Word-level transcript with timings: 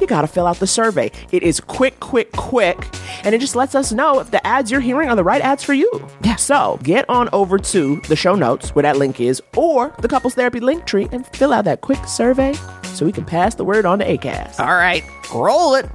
you 0.00 0.06
got 0.06 0.22
to 0.22 0.26
fill 0.26 0.46
out 0.46 0.56
the 0.56 0.66
survey. 0.66 1.10
It 1.32 1.42
is 1.42 1.60
quick, 1.60 2.00
quick, 2.00 2.32
quick. 2.32 2.78
And 3.24 3.34
it 3.34 3.40
just 3.40 3.56
lets 3.56 3.74
us 3.74 3.92
know 3.92 4.20
if 4.20 4.30
the 4.30 4.44
ads 4.46 4.70
you're 4.70 4.80
hearing 4.80 5.08
are 5.08 5.16
the 5.16 5.24
right 5.24 5.42
ads 5.42 5.62
for 5.62 5.74
you. 5.74 5.90
Yeah. 6.22 6.36
So 6.36 6.78
get 6.82 7.08
on 7.08 7.28
over 7.32 7.58
to 7.58 7.96
the 8.08 8.16
show 8.16 8.34
notes 8.34 8.74
where 8.74 8.82
that 8.82 8.96
link 8.96 9.20
is 9.20 9.42
or 9.56 9.94
the 9.98 10.08
couples 10.08 10.34
therapy 10.34 10.60
link 10.60 10.86
tree 10.86 11.08
and 11.12 11.26
fill 11.28 11.52
out 11.52 11.64
that 11.66 11.80
quick 11.80 12.04
survey 12.06 12.54
so 12.94 13.04
we 13.04 13.12
can 13.12 13.24
pass 13.24 13.54
the 13.54 13.64
word 13.64 13.86
on 13.86 13.98
to 13.98 14.04
ACAST. 14.06 14.60
All 14.60 14.66
right, 14.66 15.04
roll 15.34 15.74
it. 15.74 15.86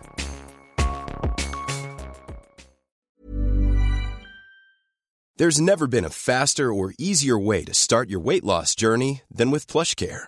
There's 5.38 5.60
never 5.60 5.86
been 5.86 6.06
a 6.06 6.10
faster 6.10 6.72
or 6.72 6.94
easier 6.98 7.38
way 7.38 7.66
to 7.66 7.74
start 7.74 8.10
your 8.10 8.22
weight 8.22 8.46
loss 8.46 8.74
journey 8.74 9.24
than 9.30 9.52
with 9.52 9.68
PlushCare. 9.68 10.28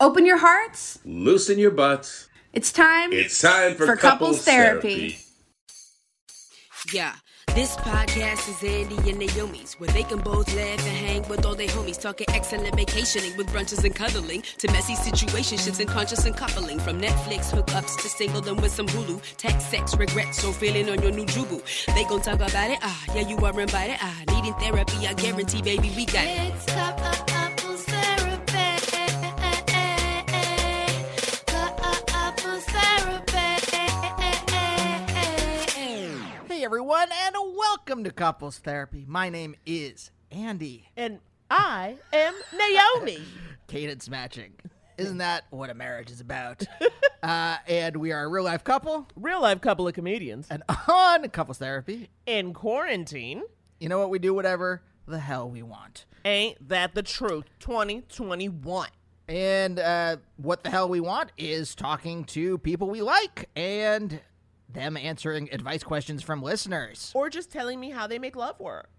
Open 0.00 0.24
your 0.24 0.38
hearts. 0.38 1.00
Loosen 1.04 1.58
your 1.58 1.72
butts. 1.72 2.28
It's 2.52 2.72
time. 2.72 3.12
It's 3.12 3.40
time 3.40 3.74
for, 3.74 3.86
For 3.86 3.96
couples 3.96 4.44
therapy. 4.44 5.18
Yeah, 6.92 7.14
this 7.56 7.74
podcast 7.76 8.48
is 8.48 8.62
Andy 8.62 9.10
and 9.10 9.18
Naomi's, 9.18 9.74
where 9.74 9.90
they 9.90 10.04
can 10.04 10.20
both 10.20 10.54
laugh 10.54 10.86
and 10.86 10.96
hang 10.96 11.28
with 11.28 11.44
all 11.44 11.56
their 11.56 11.66
homies, 11.66 12.00
talking 12.00 12.26
excellent 12.32 12.76
vacationing 12.76 13.36
with 13.36 13.48
brunches 13.48 13.84
and 13.84 13.94
cuddling, 13.94 14.42
to 14.58 14.70
messy 14.70 14.94
situationships 14.94 15.80
and 15.80 15.88
conscious 15.88 16.24
and 16.24 16.36
coupling, 16.36 16.78
from 16.78 17.00
Netflix 17.00 17.50
hookups 17.50 18.00
to 18.00 18.08
single 18.08 18.40
them 18.40 18.58
with 18.58 18.70
some 18.70 18.86
Hulu, 18.86 19.20
tech, 19.36 19.60
sex, 19.60 19.96
regrets, 19.96 20.44
or 20.44 20.52
feeling 20.52 20.88
on 20.88 21.02
your 21.02 21.10
new 21.10 21.26
jubu. 21.26 21.60
They 21.94 22.04
gon' 22.04 22.22
talk 22.22 22.36
about 22.36 22.70
it, 22.70 22.78
ah, 22.82 23.04
yeah, 23.14 23.28
you 23.28 23.36
are 23.38 23.60
invited, 23.60 23.96
ah, 24.00 24.22
needing 24.28 24.54
therapy, 24.54 25.08
I 25.08 25.14
guarantee, 25.14 25.60
baby, 25.60 25.92
we 25.96 26.06
got 26.06 26.24
it. 26.24 27.37
Everyone, 36.68 37.08
and 37.24 37.34
welcome 37.56 38.04
to 38.04 38.10
Couples 38.10 38.58
Therapy. 38.58 39.02
My 39.08 39.30
name 39.30 39.54
is 39.64 40.10
Andy. 40.30 40.90
And 40.98 41.20
I 41.50 41.96
am 42.12 42.34
Naomi. 42.54 43.22
Cadence 43.68 44.10
matching. 44.10 44.52
Isn't 44.98 45.16
that 45.16 45.44
what 45.48 45.70
a 45.70 45.74
marriage 45.74 46.10
is 46.10 46.20
about? 46.20 46.62
uh, 47.22 47.56
and 47.66 47.96
we 47.96 48.12
are 48.12 48.22
a 48.22 48.28
real 48.28 48.44
life 48.44 48.64
couple. 48.64 49.08
Real 49.16 49.40
life 49.40 49.62
couple 49.62 49.88
of 49.88 49.94
comedians. 49.94 50.46
And 50.50 50.62
on 50.88 51.26
Couples 51.30 51.56
Therapy, 51.56 52.10
In 52.26 52.52
quarantine. 52.52 53.44
you 53.80 53.88
know 53.88 54.00
what? 54.00 54.10
We 54.10 54.18
do 54.18 54.34
whatever 54.34 54.82
the 55.06 55.20
hell 55.20 55.48
we 55.48 55.62
want. 55.62 56.04
Ain't 56.26 56.68
that 56.68 56.94
the 56.94 57.02
truth? 57.02 57.46
2021. 57.60 58.90
And 59.26 59.78
uh, 59.78 60.16
what 60.36 60.64
the 60.64 60.70
hell 60.70 60.88
we 60.90 61.00
want 61.00 61.32
is 61.38 61.74
talking 61.74 62.24
to 62.26 62.58
people 62.58 62.90
we 62.90 63.00
like 63.00 63.48
and 63.56 64.20
them 64.68 64.96
answering 64.96 65.48
advice 65.52 65.82
questions 65.82 66.22
from 66.22 66.42
listeners. 66.42 67.12
Or 67.14 67.30
just 67.30 67.50
telling 67.50 67.80
me 67.80 67.90
how 67.90 68.06
they 68.06 68.18
make 68.18 68.36
love 68.36 68.58
work. 68.60 68.90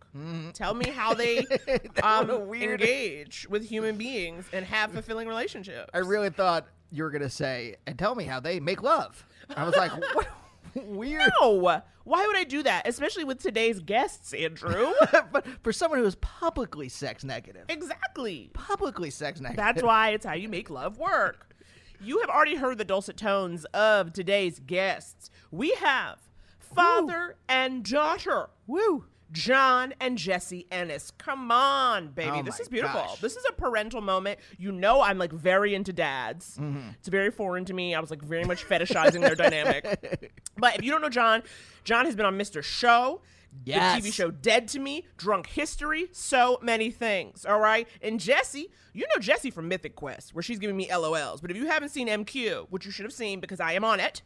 Tell 0.54 0.74
me 0.74 0.90
how 0.90 1.14
they 1.14 1.46
um, 2.04 2.30
engage 2.54 3.48
with 3.50 3.68
human 3.68 3.96
beings 3.96 4.46
and 4.52 4.66
have 4.66 4.92
fulfilling 4.92 5.28
relationships. 5.28 5.90
I 5.94 6.00
really 6.00 6.32
thought 6.32 6.68
you 6.92 7.04
were 7.04 7.12
going 7.12 7.22
to 7.22 7.30
say, 7.30 7.76
and 7.86 7.98
tell 7.98 8.16
me 8.16 8.24
how 8.24 8.40
they 8.40 8.60
make 8.60 8.82
love. 8.82 9.26
I 9.56 9.64
was 9.64 9.76
like, 9.76 9.92
what? 10.16 10.28
Weird. 10.76 11.32
no. 11.42 11.82
Why 12.04 12.26
would 12.26 12.38
I 12.38 12.44
do 12.44 12.64
that? 12.64 12.88
Especially 12.88 13.24
with 13.24 13.42
today's 13.42 13.80
guests, 13.80 14.34
Andrew. 14.34 14.92
but 15.32 15.46
for 15.62 15.72
someone 15.72 16.00
who 16.00 16.06
is 16.06 16.16
publicly 16.16 16.90
sex 16.90 17.24
negative, 17.24 17.66
exactly. 17.70 18.50
publicly 18.54 19.12
sex 19.12 19.40
negative. 19.40 19.58
That's 19.58 19.84
why 19.84 20.10
it's 20.10 20.26
how 20.26 20.34
you 20.34 20.50
make 20.50 20.70
love 20.70 20.98
work. 20.98 21.49
You 22.02 22.20
have 22.20 22.30
already 22.30 22.56
heard 22.56 22.78
the 22.78 22.86
dulcet 22.86 23.18
tones 23.18 23.66
of 23.66 24.14
today's 24.14 24.60
guests. 24.60 25.30
We 25.52 25.72
have 25.76 26.20
father 26.60 27.36
and 27.48 27.84
daughter. 27.84 28.50
Woo. 28.68 29.06
John 29.32 29.94
and 30.00 30.18
Jesse 30.18 30.66
Ennis. 30.72 31.12
Come 31.18 31.52
on, 31.52 32.08
baby. 32.08 32.32
Oh 32.40 32.42
this 32.42 32.60
is 32.60 32.68
beautiful. 32.68 33.02
gosh. 33.02 33.20
This 33.20 33.36
is 33.36 33.46
a 33.48 33.52
parental 33.52 34.02
moment. 34.02 34.40
You 34.58 34.72
know 34.72 35.02
I'm 35.02 35.18
like 35.20 35.32
very 35.32 35.76
into 35.76 35.94
dads. 35.94 36.58
Mm-hmm. 36.58 36.90
It's 36.98 37.10
very 37.10 37.30
foreign 37.30 37.66
to 37.66 37.74
me. 37.74 37.94
I 37.94 38.00
was 38.00 38.10
like 38.10 38.24
very 38.24 38.46
much 38.46 38.68
fetishizing 38.68 39.22
their 39.22 39.36
dynamic. 39.36 40.32
But 40.58 40.76
if 40.76 40.84
you 40.84 40.92
don't 40.92 41.02
know 41.02 41.10
John, 41.10 41.44
John 41.86 42.06
has 42.06 42.18
been 42.18 42.26
on 42.26 42.38
Mr. 42.38 42.62
Show. 42.62 43.22
Yes. 43.66 44.02
The 44.04 44.10
TV 44.10 44.14
show 44.14 44.32
Dead 44.32 44.68
to 44.70 44.80
Me, 44.80 45.06
Drunk 45.18 45.48
History, 45.48 46.08
so 46.12 46.60
many 46.62 46.92
things. 46.92 47.46
All 47.46 47.60
right. 47.60 47.88
And 48.02 48.20
Jesse, 48.20 48.70
you 48.94 49.06
know 49.14 49.20
Jesse 49.20 49.52
from 49.52 49.68
Mythic 49.68 49.96
Quest, 49.96 50.34
where 50.34 50.42
she's 50.44 50.60
giving 50.60 50.78
me 50.78 50.88
LOLs. 50.90 51.42
But 51.42 51.52
if 51.52 51.58
you 51.58 51.68
haven't 51.68 51.90
seen 51.90 52.08
MQ, 52.08 52.68
which 52.70 52.86
you 52.86 52.92
should 52.92 53.06
have 53.06 53.14
seen 53.14 53.40
because 53.40 53.60
I 53.60 53.74
am 53.74 53.84
on 53.84 54.00
it, 54.00 54.22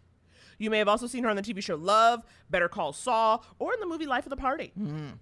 you 0.59 0.69
may 0.69 0.77
have 0.77 0.87
also 0.87 1.07
seen 1.07 1.23
her 1.23 1.29
on 1.29 1.35
the 1.35 1.41
TV 1.41 1.61
show 1.63 1.75
Love, 1.75 2.23
Better 2.49 2.69
Call 2.69 2.93
Saul, 2.93 3.43
or 3.59 3.73
in 3.73 3.79
the 3.79 3.85
movie 3.85 4.05
Life 4.05 4.25
of 4.25 4.29
the 4.29 4.37
Party. 4.37 4.71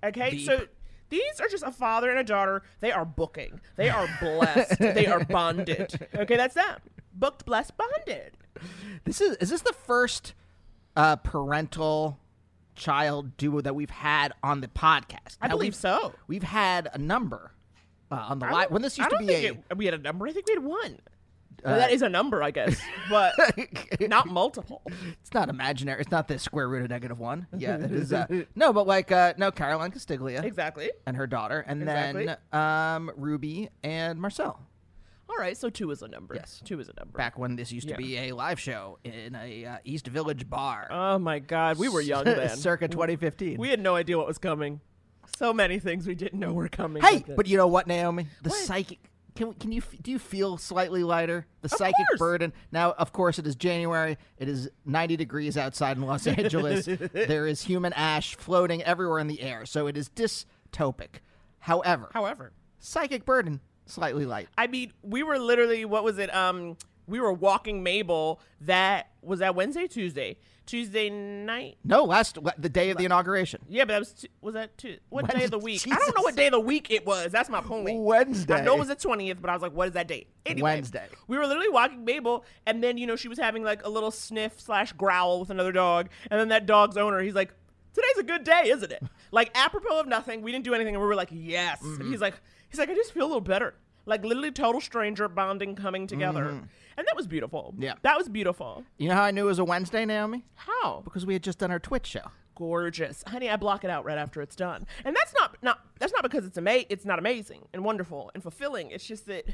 Okay, 0.03 0.31
Deep. 0.31 0.45
so 0.45 0.65
these 1.09 1.39
are 1.39 1.47
just 1.47 1.63
a 1.63 1.71
father 1.71 2.09
and 2.09 2.19
a 2.19 2.23
daughter. 2.23 2.63
They 2.79 2.91
are 2.91 3.05
booking. 3.05 3.59
They 3.75 3.89
are 3.89 4.07
blessed. 4.21 4.79
they 4.79 5.07
are 5.07 5.23
bonded. 5.25 6.07
Okay, 6.15 6.35
that's 6.35 6.55
them. 6.55 6.79
Booked, 7.13 7.45
blessed, 7.45 7.73
bonded. 7.77 8.37
This 9.05 9.21
is 9.21 9.37
is 9.37 9.49
this 9.49 9.61
the 9.61 9.73
first 9.73 10.33
uh, 10.95 11.15
parental 11.17 12.19
child 12.75 13.37
duo 13.37 13.61
that 13.61 13.75
we've 13.75 13.89
had 13.89 14.33
on 14.43 14.61
the 14.61 14.67
podcast? 14.67 15.37
I 15.41 15.47
Now, 15.47 15.53
believe 15.55 15.73
we've- 15.73 15.77
so. 15.77 16.13
We've 16.27 16.43
had 16.43 16.89
a 16.93 16.97
number 16.97 17.51
uh, 18.11 18.15
on 18.15 18.39
the 18.39 18.47
live 18.47 18.71
when 18.71 18.81
this 18.81 18.97
used 18.97 19.09
to 19.09 19.17
be 19.17 19.33
a. 19.33 19.51
it- 19.53 19.77
we 19.77 19.85
had 19.85 19.93
a 19.93 19.97
number. 19.99 20.27
I 20.27 20.31
think 20.31 20.47
we 20.47 20.53
had 20.55 20.63
one. 20.63 20.99
Uh, 21.63 21.75
that 21.75 21.91
is 21.91 22.01
a 22.01 22.09
number, 22.09 22.41
I 22.41 22.49
guess, 22.49 22.81
but 23.11 23.35
not 24.01 24.25
multiple. 24.25 24.81
It's 25.21 25.31
not 25.31 25.47
imaginary. 25.47 26.01
It's 26.01 26.09
not 26.09 26.27
the 26.27 26.39
square 26.39 26.67
root 26.67 26.81
of 26.85 26.89
negative 26.89 27.19
one. 27.19 27.45
Yeah, 27.55 27.75
it 27.77 27.91
is. 27.91 28.11
Uh, 28.11 28.25
no, 28.55 28.73
but 28.73 28.87
like 28.87 29.11
uh, 29.11 29.35
no, 29.37 29.51
Caroline 29.51 29.91
Castiglia 29.91 30.43
Exactly. 30.43 30.89
and 31.05 31.15
her 31.15 31.27
daughter, 31.27 31.63
and 31.67 31.83
Exactly. 31.83 32.25
then 32.25 32.37
um, 32.59 33.11
Ruby 33.15 33.69
and 33.83 34.19
Marcel. 34.19 34.59
All 35.31 35.37
right, 35.37 35.55
so 35.55 35.69
two 35.69 35.89
is 35.91 36.01
a 36.01 36.07
number. 36.07 36.35
Yes. 36.35 36.61
two 36.65 36.79
is 36.79 36.89
a 36.89 36.93
number. 36.99 37.17
Back 37.17 37.39
when 37.39 37.55
this 37.55 37.71
used 37.71 37.87
Yeah. 37.87 37.95
to 37.95 38.01
be 38.01 38.17
a 38.17 38.31
live 38.33 38.59
show 38.59 38.99
in 39.03 39.33
a 39.35 39.65
uh, 39.65 39.77
East 39.85 40.07
Village 40.07 40.49
bar. 40.49 40.87
Oh 40.91 41.17
my 41.19 41.39
God, 41.39 41.77
we 41.77 41.87
were 41.89 42.01
young 42.01 42.23
then. 42.25 42.49
Circa 42.57 42.87
2015. 42.89 43.57
We 43.57 43.69
had 43.69 43.79
no 43.79 43.95
idea 43.95 44.17
what 44.17 44.27
was 44.27 44.37
coming. 44.37 44.81
So 45.37 45.53
many 45.53 45.79
things 45.79 46.05
we 46.05 46.15
didn't 46.15 46.39
know 46.39 46.51
were 46.51 46.67
coming. 46.67 47.01
Hey, 47.01 47.23
but 47.35 47.47
you 47.47 47.55
know 47.57 47.67
what, 47.67 47.87
Naomi? 47.87 48.27
The 48.43 48.49
What? 48.49 48.59
psychic. 48.59 48.99
Can, 49.33 49.53
can 49.53 49.71
you 49.71 49.81
do 50.01 50.11
you 50.11 50.19
feel 50.19 50.57
slightly 50.57 51.03
lighter? 51.05 51.47
The 51.61 51.69
psychic 51.69 52.05
course. 52.09 52.19
burden. 52.19 52.51
Now, 52.73 52.91
of 52.91 53.13
course, 53.13 53.39
it 53.39 53.47
is 53.47 53.55
January. 53.55 54.17
It 54.37 54.49
is 54.49 54.69
90 54.85 55.15
degrees 55.15 55.55
outside 55.55 55.95
in 55.95 56.03
Los 56.03 56.27
Angeles. 56.27 56.85
there 56.85 57.47
is 57.47 57.61
human 57.61 57.93
ash 57.93 58.35
floating 58.35 58.83
everywhere 58.83 59.19
in 59.19 59.27
the 59.27 59.41
air, 59.41 59.65
so 59.65 59.87
it 59.87 59.95
is 59.95 60.09
dystopic. 60.09 61.21
However, 61.59 62.09
however, 62.13 62.51
psychic 62.79 63.23
burden 63.23 63.61
slightly 63.91 64.25
light. 64.25 64.47
I 64.57 64.67
mean, 64.67 64.91
we 65.01 65.23
were 65.23 65.37
literally 65.39 65.85
what 65.85 66.03
was 66.03 66.17
it? 66.17 66.33
Um, 66.33 66.77
we 67.07 67.19
were 67.19 67.33
walking 67.33 67.83
Mabel. 67.83 68.39
That 68.61 69.09
was 69.21 69.39
that 69.39 69.55
Wednesday, 69.55 69.87
Tuesday, 69.87 70.37
Tuesday 70.65 71.09
night. 71.09 71.77
No, 71.83 72.05
last 72.05 72.37
the 72.57 72.69
day 72.69 72.89
of 72.91 72.97
the 72.97 73.05
inauguration. 73.05 73.61
Yeah, 73.67 73.83
but 73.83 73.93
that 73.93 73.99
was 73.99 74.25
was 74.41 74.53
that 74.53 74.77
tu- 74.77 74.97
what 75.09 75.27
day 75.27 75.43
of 75.43 75.51
the 75.51 75.59
Wednesday. 75.59 75.89
week? 75.89 75.97
I 75.97 75.99
don't 75.99 76.15
know 76.15 76.23
what 76.23 76.35
day 76.35 76.47
of 76.47 76.53
the 76.53 76.59
week 76.59 76.89
it 76.89 77.05
was. 77.05 77.31
That's 77.31 77.49
my 77.49 77.61
point. 77.61 77.99
Wednesday. 77.99 78.55
I 78.55 78.61
know 78.61 78.75
it 78.75 78.79
was 78.79 78.87
the 78.87 78.95
twentieth, 78.95 79.41
but 79.41 79.49
I 79.49 79.53
was 79.53 79.61
like, 79.61 79.73
what 79.73 79.87
is 79.89 79.93
that 79.95 80.07
date? 80.07 80.27
Anyway, 80.45 80.71
Wednesday. 80.75 81.07
We 81.27 81.37
were 81.37 81.45
literally 81.45 81.69
walking 81.69 82.05
Mabel, 82.05 82.45
and 82.65 82.83
then 82.83 82.97
you 82.97 83.07
know 83.07 83.15
she 83.15 83.27
was 83.27 83.37
having 83.37 83.63
like 83.63 83.85
a 83.85 83.89
little 83.89 84.11
sniff 84.11 84.59
slash 84.59 84.93
growl 84.93 85.41
with 85.41 85.49
another 85.49 85.71
dog, 85.71 86.09
and 86.29 86.39
then 86.39 86.47
that 86.49 86.65
dog's 86.65 86.95
owner, 86.97 87.19
he's 87.21 87.35
like, 87.35 87.53
"Today's 87.93 88.17
a 88.19 88.23
good 88.23 88.43
day, 88.43 88.69
isn't 88.69 88.91
it?" 88.91 89.03
like 89.31 89.51
apropos 89.55 89.99
of 89.99 90.07
nothing, 90.07 90.41
we 90.41 90.51
didn't 90.51 90.65
do 90.65 90.73
anything, 90.73 90.95
and 90.95 91.01
we 91.01 91.07
were 91.07 91.15
like, 91.15 91.29
"Yes." 91.31 91.81
And 91.81 92.09
he's 92.09 92.21
like, 92.21 92.35
he's 92.71 92.79
like, 92.79 92.89
I 92.89 92.95
just 92.95 93.13
feel 93.13 93.25
a 93.25 93.27
little 93.27 93.41
better. 93.41 93.75
Like 94.07 94.23
literally 94.23 94.51
total 94.51 94.81
stranger 94.81 95.27
bonding 95.27 95.75
coming 95.75 96.07
together, 96.07 96.45
mm-hmm. 96.45 96.65
and 96.97 97.07
that 97.07 97.15
was 97.15 97.27
beautiful. 97.27 97.75
Yeah. 97.77 97.93
that 98.01 98.17
was 98.17 98.27
beautiful. 98.29 98.83
You 98.97 99.09
know 99.09 99.15
how 99.15 99.23
I 99.23 99.31
knew 99.31 99.43
it 99.43 99.49
was 99.49 99.59
a 99.59 99.63
Wednesday, 99.63 100.05
Naomi? 100.05 100.43
How? 100.55 101.01
Because 101.03 101.23
we 101.23 101.33
had 101.33 101.43
just 101.43 101.59
done 101.59 101.69
our 101.69 101.77
Twitch 101.79 102.07
show. 102.07 102.31
gorgeous, 102.55 103.23
honey. 103.27 103.47
I 103.47 103.57
block 103.57 103.83
it 103.83 103.91
out 103.91 104.03
right 104.03 104.17
after 104.17 104.41
it's 104.41 104.55
done, 104.55 104.87
and 105.05 105.15
that's 105.15 105.35
not 105.35 105.55
not 105.61 105.81
that's 105.99 106.13
not 106.13 106.23
because 106.23 106.47
it's 106.47 106.57
ama- 106.57 106.85
It's 106.89 107.05
not 107.05 107.19
amazing 107.19 107.67
and 107.73 107.85
wonderful 107.85 108.31
and 108.33 108.41
fulfilling. 108.41 108.89
It's 108.89 109.05
just 109.05 109.27
that 109.27 109.45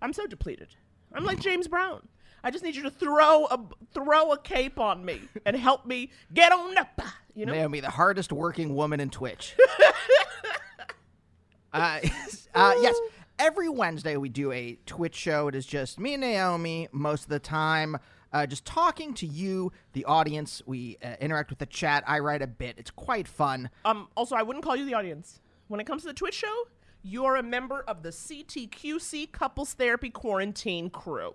I'm 0.00 0.14
so 0.14 0.26
depleted. 0.26 0.68
I'm 1.12 1.24
like 1.24 1.40
James 1.40 1.68
Brown. 1.68 2.08
I 2.42 2.50
just 2.50 2.64
need 2.64 2.76
you 2.76 2.82
to 2.84 2.90
throw 2.90 3.44
a 3.46 3.60
throw 3.92 4.32
a 4.32 4.38
cape 4.38 4.78
on 4.78 5.04
me 5.04 5.20
and 5.44 5.54
help 5.54 5.84
me 5.84 6.10
get 6.32 6.50
on 6.50 6.78
up. 6.78 7.00
You 7.34 7.44
know, 7.44 7.52
Naomi, 7.52 7.80
the 7.80 7.90
hardest 7.90 8.32
working 8.32 8.74
woman 8.74 9.00
in 9.00 9.10
Twitch. 9.10 9.54
uh, 11.76 12.00
uh, 12.54 12.74
yes, 12.80 12.96
every 13.38 13.68
Wednesday 13.68 14.16
we 14.16 14.28
do 14.28 14.52
a 14.52 14.78
Twitch 14.86 15.14
show. 15.14 15.48
It 15.48 15.54
is 15.54 15.66
just 15.66 15.98
me 16.00 16.14
and 16.14 16.22
Naomi 16.22 16.88
most 16.92 17.24
of 17.24 17.28
the 17.28 17.38
time, 17.38 17.98
uh, 18.32 18.46
just 18.46 18.64
talking 18.64 19.14
to 19.14 19.26
you, 19.26 19.72
the 19.92 20.04
audience. 20.04 20.62
We 20.66 20.98
uh, 21.02 21.14
interact 21.20 21.50
with 21.50 21.58
the 21.58 21.66
chat. 21.66 22.04
I 22.06 22.18
write 22.18 22.42
a 22.42 22.46
bit. 22.46 22.76
It's 22.78 22.90
quite 22.90 23.28
fun. 23.28 23.70
Um, 23.84 24.08
also, 24.16 24.34
I 24.34 24.42
wouldn't 24.42 24.64
call 24.64 24.76
you 24.76 24.84
the 24.84 24.94
audience. 24.94 25.40
When 25.68 25.80
it 25.80 25.86
comes 25.86 26.02
to 26.02 26.08
the 26.08 26.14
Twitch 26.14 26.34
show, 26.34 26.64
you're 27.02 27.36
a 27.36 27.42
member 27.42 27.84
of 27.86 28.02
the 28.02 28.10
CTQC 28.10 29.32
Couples 29.32 29.74
Therapy 29.74 30.10
Quarantine 30.10 30.90
crew. 30.90 31.34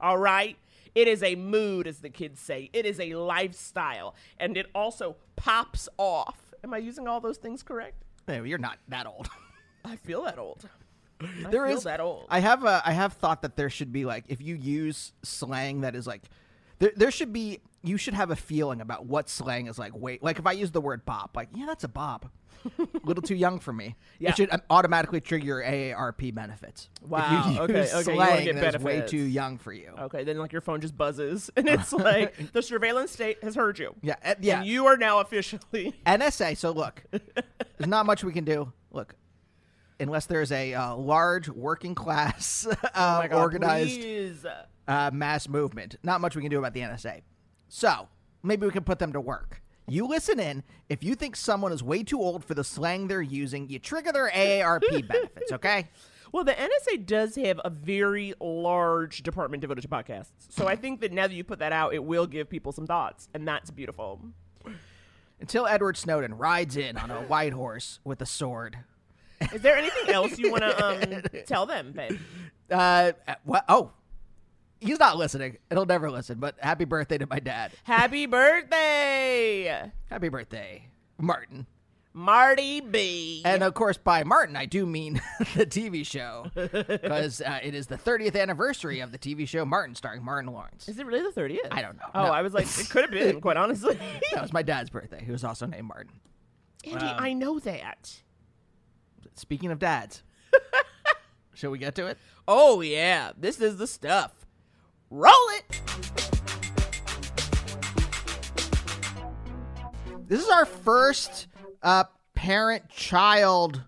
All 0.00 0.18
right? 0.18 0.56
It 0.94 1.08
is 1.08 1.22
a 1.22 1.36
mood, 1.36 1.86
as 1.86 2.00
the 2.00 2.10
kids 2.10 2.40
say. 2.40 2.70
It 2.72 2.84
is 2.84 2.98
a 2.98 3.14
lifestyle. 3.14 4.14
And 4.38 4.56
it 4.56 4.66
also 4.74 5.16
pops 5.36 5.88
off. 5.98 6.54
Am 6.64 6.74
I 6.74 6.78
using 6.78 7.06
all 7.06 7.20
those 7.20 7.38
things 7.38 7.62
correct? 7.62 8.02
No, 8.26 8.42
you're 8.42 8.58
not 8.58 8.78
that 8.88 9.06
old. 9.06 9.28
I 9.84 9.96
feel 9.96 10.24
that 10.24 10.38
old. 10.38 10.68
I 11.20 11.50
There 11.50 11.66
is 11.66 11.84
that 11.84 12.00
old. 12.00 12.26
I 12.28 12.40
have 12.40 12.64
uh, 12.64 12.80
I 12.84 12.92
have 12.92 13.14
thought 13.14 13.42
that 13.42 13.56
there 13.56 13.70
should 13.70 13.92
be 13.92 14.04
like 14.04 14.24
if 14.28 14.40
you 14.40 14.54
use 14.54 15.12
slang 15.22 15.82
that 15.82 15.94
is 15.94 16.06
like 16.06 16.22
there 16.78 16.92
there 16.96 17.10
should 17.10 17.32
be 17.32 17.60
you 17.82 17.96
should 17.96 18.14
have 18.14 18.30
a 18.30 18.36
feeling 18.36 18.80
about 18.80 19.06
what 19.06 19.28
slang 19.28 19.66
is 19.66 19.78
like. 19.78 19.92
Wait, 19.94 20.22
like 20.22 20.38
if 20.38 20.46
I 20.46 20.52
use 20.52 20.70
the 20.70 20.80
word 20.80 21.04
bop, 21.04 21.36
like 21.36 21.48
yeah, 21.54 21.66
that's 21.66 21.84
a 21.84 21.88
bop. 21.88 22.30
a 22.78 22.86
little 23.04 23.22
too 23.22 23.34
young 23.34 23.58
for 23.58 23.72
me. 23.72 23.96
Yeah. 24.18 24.30
It 24.30 24.36
should 24.36 24.52
um, 24.52 24.60
automatically 24.68 25.20
trigger 25.20 25.46
your 25.46 25.62
AARP 25.62 26.34
benefits. 26.34 26.90
Wow, 27.02 27.50
you 27.50 27.60
okay, 27.60 27.80
you 27.80 28.02
slang 28.02 28.44
get 28.44 28.74
is 28.74 28.82
way 28.82 29.02
too 29.06 29.22
young 29.22 29.56
for 29.56 29.72
you. 29.72 29.92
Okay, 29.98 30.24
then 30.24 30.38
like 30.38 30.52
your 30.52 30.60
phone 30.60 30.80
just 30.80 30.96
buzzes, 30.96 31.50
and 31.56 31.68
it's 31.68 31.92
like 31.92 32.52
the 32.52 32.62
surveillance 32.62 33.12
state 33.12 33.42
has 33.42 33.54
heard 33.54 33.78
you. 33.78 33.94
Yeah, 34.02 34.16
uh, 34.24 34.34
yeah. 34.40 34.58
And 34.58 34.68
you 34.68 34.86
are 34.86 34.96
now 34.96 35.20
officially. 35.20 35.94
NSA. 36.06 36.56
So 36.56 36.70
look, 36.70 37.02
there's 37.10 37.88
not 37.88 38.04
much 38.04 38.24
we 38.24 38.32
can 38.32 38.44
do. 38.44 38.72
Look, 38.90 39.14
unless 40.00 40.26
there's 40.26 40.52
a 40.52 40.74
uh, 40.74 40.94
large 40.96 41.48
working 41.48 41.94
class 41.94 42.66
uh, 42.70 42.74
Oh 42.94 43.28
God, 43.28 43.32
organized 43.32 44.46
uh, 44.88 45.10
mass 45.12 45.48
movement. 45.48 45.96
Not 46.02 46.20
much 46.20 46.34
we 46.34 46.42
can 46.42 46.50
do 46.50 46.58
about 46.58 46.74
the 46.74 46.80
NSA. 46.80 47.22
So 47.68 48.08
maybe 48.42 48.66
we 48.66 48.72
can 48.72 48.84
put 48.84 48.98
them 48.98 49.12
to 49.12 49.20
work. 49.20 49.62
You 49.86 50.06
listen 50.06 50.38
in. 50.38 50.62
If 50.88 51.02
you 51.02 51.14
think 51.14 51.34
someone 51.36 51.72
is 51.72 51.82
way 51.82 52.02
too 52.02 52.20
old 52.20 52.44
for 52.44 52.54
the 52.54 52.64
slang 52.64 53.08
they're 53.08 53.22
using, 53.22 53.68
you 53.68 53.78
trigger 53.78 54.12
their 54.12 54.30
AARP 54.30 55.08
benefits. 55.08 55.52
Okay. 55.52 55.88
Well, 56.32 56.44
the 56.44 56.52
NSA 56.52 57.06
does 57.06 57.34
have 57.36 57.60
a 57.64 57.70
very 57.70 58.34
large 58.40 59.24
department 59.24 59.62
devoted 59.62 59.80
to 59.82 59.88
podcasts. 59.88 60.30
So 60.48 60.68
I 60.68 60.76
think 60.76 61.00
that 61.00 61.12
now 61.12 61.26
that 61.26 61.34
you 61.34 61.42
put 61.42 61.58
that 61.58 61.72
out, 61.72 61.92
it 61.92 62.04
will 62.04 62.26
give 62.28 62.48
people 62.48 62.70
some 62.70 62.86
thoughts, 62.86 63.28
and 63.34 63.48
that's 63.48 63.72
beautiful. 63.72 64.20
Until 65.40 65.66
Edward 65.66 65.96
Snowden 65.96 66.36
rides 66.36 66.76
in 66.76 66.96
on 66.96 67.10
a 67.10 67.22
white 67.22 67.52
horse 67.52 67.98
with 68.04 68.20
a 68.20 68.26
sword. 68.26 68.78
Is 69.54 69.62
there 69.62 69.76
anything 69.76 70.14
else 70.14 70.38
you 70.38 70.50
want 70.50 70.62
to 70.62 70.84
um, 70.84 71.22
tell 71.46 71.66
them, 71.66 71.92
babe? 71.92 72.18
Uh, 72.70 73.12
what? 73.44 73.64
Oh, 73.68 73.90
he's 74.80 74.98
not 74.98 75.16
listening. 75.16 75.58
He'll 75.70 75.86
never 75.86 76.10
listen. 76.10 76.38
But 76.38 76.56
happy 76.60 76.84
birthday 76.84 77.18
to 77.18 77.26
my 77.26 77.40
dad. 77.40 77.72
Happy 77.84 78.26
birthday, 78.26 79.90
Happy 80.08 80.28
birthday, 80.28 80.88
Martin. 81.18 81.66
Marty 82.12 82.80
B. 82.80 83.40
And 83.44 83.62
of 83.62 83.74
course, 83.74 83.96
by 83.96 84.24
Martin, 84.24 84.56
I 84.56 84.66
do 84.66 84.84
mean 84.84 85.14
the 85.54 85.64
TV 85.64 86.04
show, 86.04 86.46
because 86.54 87.40
uh, 87.40 87.60
it 87.62 87.72
is 87.72 87.86
the 87.86 87.96
30th 87.96 88.34
anniversary 88.40 88.98
of 88.98 89.12
the 89.12 89.18
TV 89.18 89.46
show 89.46 89.64
Martin, 89.64 89.94
starring 89.94 90.24
Martin 90.24 90.52
Lawrence. 90.52 90.88
Is 90.88 90.98
it 90.98 91.06
really 91.06 91.22
the 91.22 91.40
30th? 91.40 91.68
I 91.70 91.82
don't 91.82 91.96
know. 91.96 92.10
Oh, 92.12 92.24
No. 92.24 92.32
I 92.32 92.42
was 92.42 92.52
like, 92.52 92.66
it 92.66 92.90
could 92.90 93.02
have 93.02 93.10
been, 93.12 93.40
quite 93.40 93.56
honestly. 93.56 93.96
That 94.32 94.42
was 94.42 94.52
my 94.52 94.62
dad's 94.62 94.90
birthday, 94.90 95.22
who 95.24 95.30
was 95.30 95.44
also 95.44 95.66
named 95.66 95.86
Martin. 95.86 96.14
Andy, 96.84 97.04
I 97.06 97.32
know 97.32 97.60
that. 97.60 98.20
Speaking 99.40 99.70
of 99.70 99.78
dads, 99.78 100.22
shall 101.54 101.70
we 101.70 101.78
get 101.78 101.94
to 101.94 102.06
it? 102.06 102.18
Oh, 102.46 102.82
yeah. 102.82 103.32
This 103.38 103.58
is 103.58 103.78
the 103.78 103.86
stuff. 103.86 104.32
Roll 105.08 105.32
it. 105.54 105.80
This 110.28 110.42
is 110.42 110.48
our 110.50 110.66
first 110.66 111.46
uh, 111.82 112.04
parent-child 112.34 113.82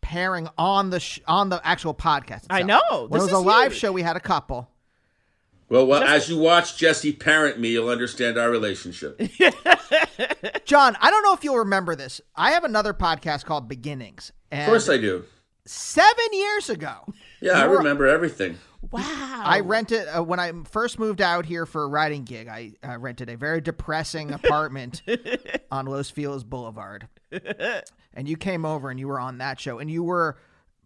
pairing 0.00 0.48
on 0.56 0.90
the 0.90 1.00
sh- 1.00 1.18
on 1.26 1.48
the 1.48 1.60
actual 1.66 1.92
podcast. 1.92 2.44
I 2.48 2.60
itself. 2.60 2.82
know. 2.90 3.06
When 3.08 3.20
This 3.20 3.28
it 3.28 3.32
was 3.34 3.42
a 3.42 3.44
live 3.44 3.72
huge. 3.72 3.80
show, 3.80 3.90
we 3.92 4.02
had 4.02 4.14
a 4.16 4.20
couple. 4.20 4.70
Well, 5.68 5.88
well 5.88 6.04
as 6.04 6.28
you 6.30 6.38
watch 6.38 6.78
Jesse 6.78 7.12
parent 7.12 7.58
me, 7.58 7.70
you'll 7.70 7.90
understand 7.90 8.38
our 8.38 8.48
relationship. 8.48 9.18
John, 10.64 10.96
I 11.00 11.10
don't 11.10 11.22
know 11.24 11.34
if 11.34 11.42
you'll 11.42 11.58
remember 11.58 11.96
this. 11.96 12.20
I 12.36 12.52
have 12.52 12.62
another 12.62 12.94
podcast 12.94 13.44
called 13.44 13.68
Beginnings. 13.68 14.32
And 14.50 14.62
Of 14.62 14.66
course 14.68 14.88
I 14.88 14.96
do. 14.98 15.24
seven 15.66 16.24
years 16.32 16.70
ago, 16.70 17.04
Yeah, 17.40 17.52
I 17.52 17.64
remember 17.64 18.06
everything. 18.06 18.58
Wow. 18.92 19.02
I 19.44 19.60
rented 19.60 20.06
uh, 20.08 20.22
when 20.22 20.38
I 20.38 20.52
first 20.70 20.98
moved 20.98 21.20
out 21.20 21.44
here 21.44 21.66
for 21.66 21.82
a 21.82 21.88
writing 21.88 22.22
gig. 22.24 22.46
I 22.48 22.74
uh, 22.86 22.96
rented 22.98 23.28
a 23.28 23.36
very 23.36 23.60
depressing 23.60 24.32
apartment 24.32 25.02
on 25.70 25.86
Los 25.86 26.10
Feliz 26.10 26.44
Boulevard, 26.44 27.08
and 28.14 28.28
you 28.28 28.36
came 28.36 28.64
over 28.64 28.88
and 28.90 28.98
you 29.00 29.08
were 29.08 29.18
on 29.18 29.38
that 29.38 29.58
show, 29.60 29.80
and 29.80 29.90
you 29.90 30.04
were 30.04 30.38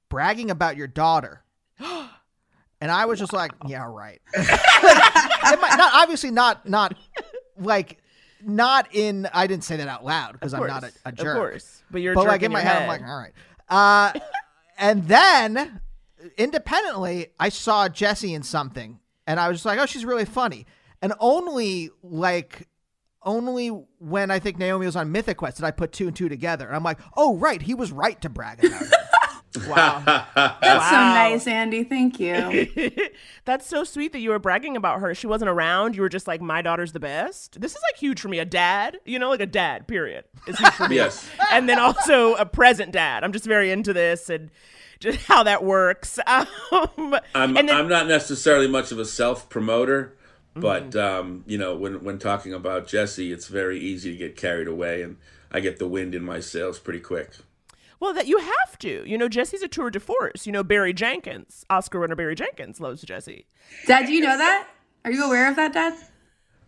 bragging 0.08 0.50
about 0.50 0.76
your 0.78 0.86
daughter, 0.86 1.42
and 1.78 2.90
I 2.90 3.04
was 3.04 3.18
just 3.18 3.34
like, 3.34 3.52
"Yeah, 3.66 3.84
right." 3.86 4.20
It 4.34 5.60
might- 5.60 5.76
not 5.76 5.92
obviously 5.94 6.30
not 6.30 6.66
not 6.68 6.94
like 7.58 7.98
not 8.42 8.88
in. 8.92 9.28
I 9.34 9.46
didn't 9.46 9.64
say 9.64 9.76
that 9.76 9.88
out 9.88 10.02
loud 10.04 10.32
because 10.32 10.54
I'm 10.54 10.66
not 10.66 10.84
a, 10.84 10.92
a 11.04 11.12
jerk. 11.12 11.26
Of 11.28 11.34
course. 11.36 11.82
But 11.90 12.00
you're 12.00 12.12
a 12.12 12.16
but 12.16 12.22
jerk 12.22 12.30
like 12.30 12.42
in 12.42 12.52
my 12.52 12.60
your 12.62 12.68
head, 12.70 12.82
I'm 12.82 12.88
like, 12.88 13.02
all 13.02 13.18
right. 13.18 13.32
Uh, 13.72 14.12
and 14.76 15.08
then 15.08 15.80
independently, 16.36 17.28
I 17.40 17.48
saw 17.48 17.88
Jesse 17.88 18.34
in 18.34 18.42
something, 18.42 19.00
and 19.26 19.40
I 19.40 19.48
was 19.48 19.56
just 19.56 19.64
like, 19.64 19.78
oh, 19.78 19.86
she's 19.86 20.04
really 20.04 20.26
funny. 20.26 20.66
And 21.00 21.14
only 21.18 21.88
like, 22.02 22.68
only 23.22 23.68
when 23.98 24.30
I 24.30 24.38
think 24.40 24.58
Naomi 24.58 24.84
was 24.84 24.94
on 24.94 25.10
Mythic 25.10 25.38
Quest 25.38 25.56
did 25.56 25.64
I 25.64 25.70
put 25.70 25.92
two 25.92 26.06
and 26.06 26.14
two 26.14 26.28
together. 26.28 26.66
And 26.66 26.76
I'm 26.76 26.84
like, 26.84 26.98
oh, 27.16 27.36
right, 27.36 27.62
he 27.62 27.72
was 27.72 27.90
right 27.90 28.20
to 28.20 28.28
brag 28.28 28.62
about 28.62 28.82
her. 28.82 28.96
Wow. 29.68 30.02
That's 30.34 30.88
so 30.88 30.96
nice, 30.96 31.46
Andy. 31.46 31.84
Thank 31.84 32.18
you. 32.18 32.90
That's 33.44 33.66
so 33.66 33.84
sweet 33.84 34.12
that 34.12 34.20
you 34.20 34.30
were 34.30 34.38
bragging 34.38 34.76
about 34.76 35.00
her. 35.00 35.14
She 35.14 35.26
wasn't 35.26 35.50
around. 35.50 35.96
You 35.96 36.02
were 36.02 36.08
just 36.08 36.26
like, 36.26 36.40
my 36.40 36.62
daughter's 36.62 36.92
the 36.92 37.00
best. 37.00 37.60
This 37.60 37.72
is 37.72 37.82
like 37.90 38.00
huge 38.00 38.20
for 38.20 38.28
me. 38.28 38.38
A 38.38 38.44
dad, 38.44 38.98
you 39.04 39.18
know, 39.18 39.28
like 39.28 39.40
a 39.40 39.46
dad, 39.46 39.86
period. 39.88 40.24
Is 40.46 40.58
huge 40.58 40.72
for 40.72 40.88
me. 40.88 40.96
Yes. 40.96 41.28
And 41.52 41.68
then 41.68 41.78
also 41.78 42.34
a 42.34 42.46
present 42.46 42.92
dad. 42.92 43.24
I'm 43.24 43.32
just 43.32 43.44
very 43.44 43.70
into 43.70 43.92
this 43.92 44.30
and 44.30 44.50
just 45.00 45.18
how 45.26 45.42
that 45.42 45.62
works. 45.62 46.18
Um, 46.26 46.46
I'm 47.34 47.56
and 47.56 47.68
then, 47.68 47.76
I'm 47.76 47.88
not 47.88 48.06
necessarily 48.06 48.68
much 48.68 48.90
of 48.92 48.98
a 48.98 49.04
self 49.04 49.48
promoter, 49.48 50.16
Mm-hmm. 50.54 50.60
but 50.60 50.96
um, 50.96 51.44
you 51.46 51.56
know, 51.56 51.74
when 51.76 52.04
when 52.04 52.18
talking 52.18 52.52
about 52.52 52.86
Jesse, 52.86 53.32
it's 53.32 53.48
very 53.48 53.78
easy 53.78 54.12
to 54.12 54.18
get 54.18 54.36
carried 54.36 54.68
away, 54.68 55.00
and 55.00 55.16
I 55.50 55.60
get 55.60 55.78
the 55.78 55.88
wind 55.88 56.14
in 56.14 56.22
my 56.22 56.40
sails 56.40 56.78
pretty 56.78 57.00
quick. 57.00 57.30
Well, 58.02 58.12
that 58.14 58.26
you 58.26 58.38
have 58.38 58.76
to. 58.80 59.08
You 59.08 59.16
know, 59.16 59.28
Jesse's 59.28 59.62
a 59.62 59.68
tour 59.68 59.88
de 59.88 60.00
force. 60.00 60.44
You 60.44 60.50
know, 60.50 60.64
Barry 60.64 60.92
Jenkins, 60.92 61.64
Oscar 61.70 62.00
winner 62.00 62.16
Barry 62.16 62.34
Jenkins 62.34 62.80
loves 62.80 63.00
Jesse. 63.02 63.46
Dad, 63.86 64.06
do 64.06 64.12
you 64.12 64.20
know 64.20 64.36
that? 64.36 64.68
Are 65.04 65.12
you 65.12 65.24
aware 65.24 65.48
of 65.48 65.54
that, 65.54 65.72
Dad? 65.72 65.94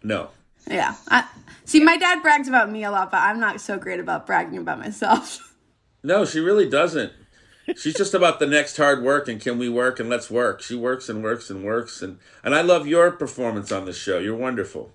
No, 0.04 0.28
Yeah. 0.70 0.94
I, 1.08 1.26
see, 1.64 1.82
my 1.82 1.96
dad 1.96 2.22
brags 2.22 2.46
about 2.46 2.70
me 2.70 2.84
a 2.84 2.90
lot, 2.92 3.10
but 3.10 3.20
I'm 3.20 3.40
not 3.40 3.60
so 3.60 3.78
great 3.78 3.98
about 3.98 4.26
bragging 4.26 4.58
about 4.58 4.78
myself. 4.78 5.52
no, 6.04 6.24
she 6.24 6.38
really 6.38 6.70
doesn't. 6.70 7.12
She's 7.76 7.94
just 7.94 8.14
about 8.14 8.38
the 8.38 8.46
next 8.46 8.76
hard 8.76 9.02
work 9.02 9.26
and 9.26 9.40
can 9.40 9.58
we 9.58 9.68
work 9.68 9.98
and 9.98 10.08
let's 10.08 10.30
work. 10.30 10.62
She 10.62 10.76
works 10.76 11.08
and 11.08 11.20
works 11.20 11.50
and 11.50 11.64
works 11.64 12.00
and 12.00 12.18
and 12.44 12.54
I 12.54 12.60
love 12.60 12.86
your 12.86 13.10
performance 13.10 13.72
on 13.72 13.86
the 13.86 13.92
show. 13.92 14.18
You're 14.18 14.36
wonderful. 14.36 14.92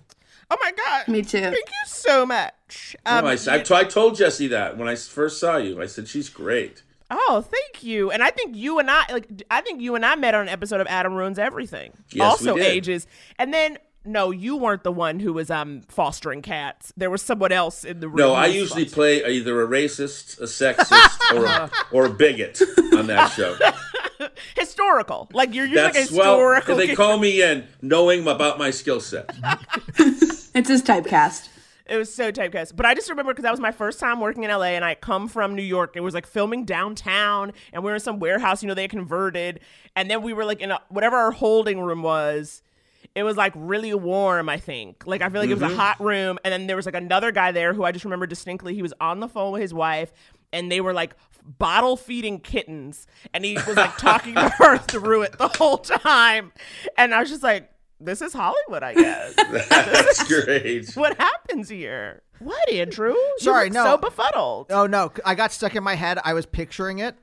Oh 0.50 0.56
my 0.62 0.72
God. 0.72 1.08
Me 1.08 1.22
too. 1.22 1.40
Thank 1.40 1.54
you 1.54 1.86
so 1.86 2.26
much. 2.26 2.96
Um, 3.06 3.24
no, 3.24 3.30
I, 3.30 3.36
I, 3.56 3.80
I 3.80 3.84
told 3.84 4.16
Jesse 4.16 4.48
that 4.48 4.76
when 4.76 4.88
I 4.88 4.94
first 4.96 5.38
saw 5.38 5.56
you. 5.56 5.80
I 5.80 5.86
said 5.86 6.08
she's 6.08 6.28
great. 6.28 6.82
Oh, 7.10 7.44
thank 7.48 7.82
you. 7.82 8.10
And 8.10 8.22
I 8.22 8.30
think 8.30 8.56
you 8.56 8.78
and 8.78 8.90
I 8.90 9.04
like 9.10 9.28
I 9.50 9.60
think 9.60 9.80
you 9.80 9.94
and 9.96 10.04
I 10.06 10.14
met 10.14 10.34
on 10.34 10.42
an 10.42 10.48
episode 10.48 10.80
of 10.80 10.86
Adam 10.86 11.14
Ruins 11.14 11.38
Everything. 11.38 11.92
Yes, 12.12 12.22
also 12.30 12.54
we 12.54 12.60
did. 12.60 12.70
ages. 12.72 13.06
And 13.38 13.52
then 13.52 13.78
no, 14.04 14.30
you 14.30 14.56
weren't 14.56 14.82
the 14.82 14.92
one 14.92 15.18
who 15.20 15.32
was 15.32 15.50
um 15.50 15.82
fostering 15.88 16.40
cats. 16.40 16.92
There 16.96 17.10
was 17.10 17.20
someone 17.22 17.52
else 17.52 17.84
in 17.84 18.00
the 18.00 18.08
room. 18.08 18.16
No, 18.18 18.32
I 18.32 18.46
usually 18.46 18.84
fostering- 18.84 19.22
play 19.22 19.24
either 19.36 19.60
a 19.60 19.66
racist, 19.66 20.40
a 20.40 20.44
sexist, 20.44 21.34
or 21.36 21.44
a, 21.46 21.70
or 21.92 22.06
a 22.06 22.10
bigot 22.10 22.62
on 22.96 23.08
that 23.08 23.28
show. 23.28 23.56
historical. 24.56 25.28
Like 25.32 25.54
you're 25.54 25.66
usually 25.66 25.82
like 25.82 25.94
a 25.96 25.98
That's 25.98 26.12
well, 26.12 26.36
historical. 26.38 26.76
they 26.76 26.94
call 26.94 27.18
me 27.18 27.42
in 27.42 27.66
knowing 27.82 28.26
about 28.26 28.58
my 28.58 28.70
skill 28.70 29.00
set. 29.00 29.34
It's 30.60 30.68
his 30.68 30.82
typecast. 30.82 31.48
It 31.86 31.96
was 31.96 32.12
so 32.12 32.30
typecast. 32.30 32.76
But 32.76 32.84
I 32.84 32.94
just 32.94 33.08
remember 33.08 33.32
because 33.32 33.44
that 33.44 33.50
was 33.50 33.60
my 33.60 33.72
first 33.72 33.98
time 33.98 34.20
working 34.20 34.44
in 34.44 34.50
LA 34.50 34.74
and 34.76 34.84
I 34.84 34.94
come 34.94 35.26
from 35.26 35.54
New 35.54 35.62
York. 35.62 35.92
It 35.94 36.00
was 36.00 36.12
like 36.12 36.26
filming 36.26 36.66
downtown 36.66 37.54
and 37.72 37.82
we 37.82 37.90
were 37.90 37.94
in 37.94 38.00
some 38.00 38.18
warehouse, 38.18 38.62
you 38.62 38.68
know, 38.68 38.74
they 38.74 38.82
had 38.82 38.90
converted. 38.90 39.60
And 39.96 40.10
then 40.10 40.20
we 40.20 40.34
were 40.34 40.44
like 40.44 40.60
in 40.60 40.70
a, 40.70 40.82
whatever 40.90 41.16
our 41.16 41.30
holding 41.30 41.80
room 41.80 42.02
was. 42.02 42.60
It 43.14 43.22
was 43.22 43.38
like 43.38 43.54
really 43.56 43.94
warm, 43.94 44.50
I 44.50 44.58
think. 44.58 45.04
Like 45.06 45.22
I 45.22 45.30
feel 45.30 45.40
like 45.40 45.48
it 45.48 45.54
was 45.54 45.62
a 45.62 45.68
mm-hmm. 45.68 45.76
hot 45.76 45.98
room. 45.98 46.38
And 46.44 46.52
then 46.52 46.66
there 46.66 46.76
was 46.76 46.84
like 46.84 46.94
another 46.94 47.32
guy 47.32 47.52
there 47.52 47.72
who 47.72 47.84
I 47.84 47.90
just 47.90 48.04
remember 48.04 48.26
distinctly. 48.26 48.74
He 48.74 48.82
was 48.82 48.92
on 49.00 49.20
the 49.20 49.28
phone 49.28 49.52
with 49.52 49.62
his 49.62 49.72
wife 49.72 50.12
and 50.52 50.70
they 50.70 50.82
were 50.82 50.92
like 50.92 51.14
bottle 51.42 51.96
feeding 51.96 52.38
kittens. 52.38 53.06
And 53.32 53.46
he 53.46 53.54
was 53.54 53.78
like 53.78 53.96
talking 53.96 54.34
to 54.34 54.48
her 54.58 54.76
through 54.76 55.22
it 55.22 55.38
the 55.38 55.48
whole 55.48 55.78
time. 55.78 56.52
And 56.98 57.14
I 57.14 57.20
was 57.20 57.30
just 57.30 57.42
like, 57.42 57.72
this 58.00 58.22
is 58.22 58.32
Hollywood, 58.32 58.82
I 58.82 58.94
guess. 58.94 59.34
That's 59.68 60.24
great. 60.26 60.92
What 60.94 61.18
happens 61.18 61.68
here? 61.68 62.22
What, 62.38 62.70
Andrew? 62.70 63.12
You 63.12 63.36
Sorry, 63.38 63.66
look 63.66 63.74
no. 63.74 63.84
So 63.84 63.96
befuddled. 63.98 64.66
Oh 64.70 64.86
no, 64.86 65.12
I 65.24 65.34
got 65.34 65.52
stuck 65.52 65.74
in 65.76 65.84
my 65.84 65.94
head. 65.94 66.18
I 66.24 66.32
was 66.32 66.46
picturing 66.46 66.98
it. 66.98 67.16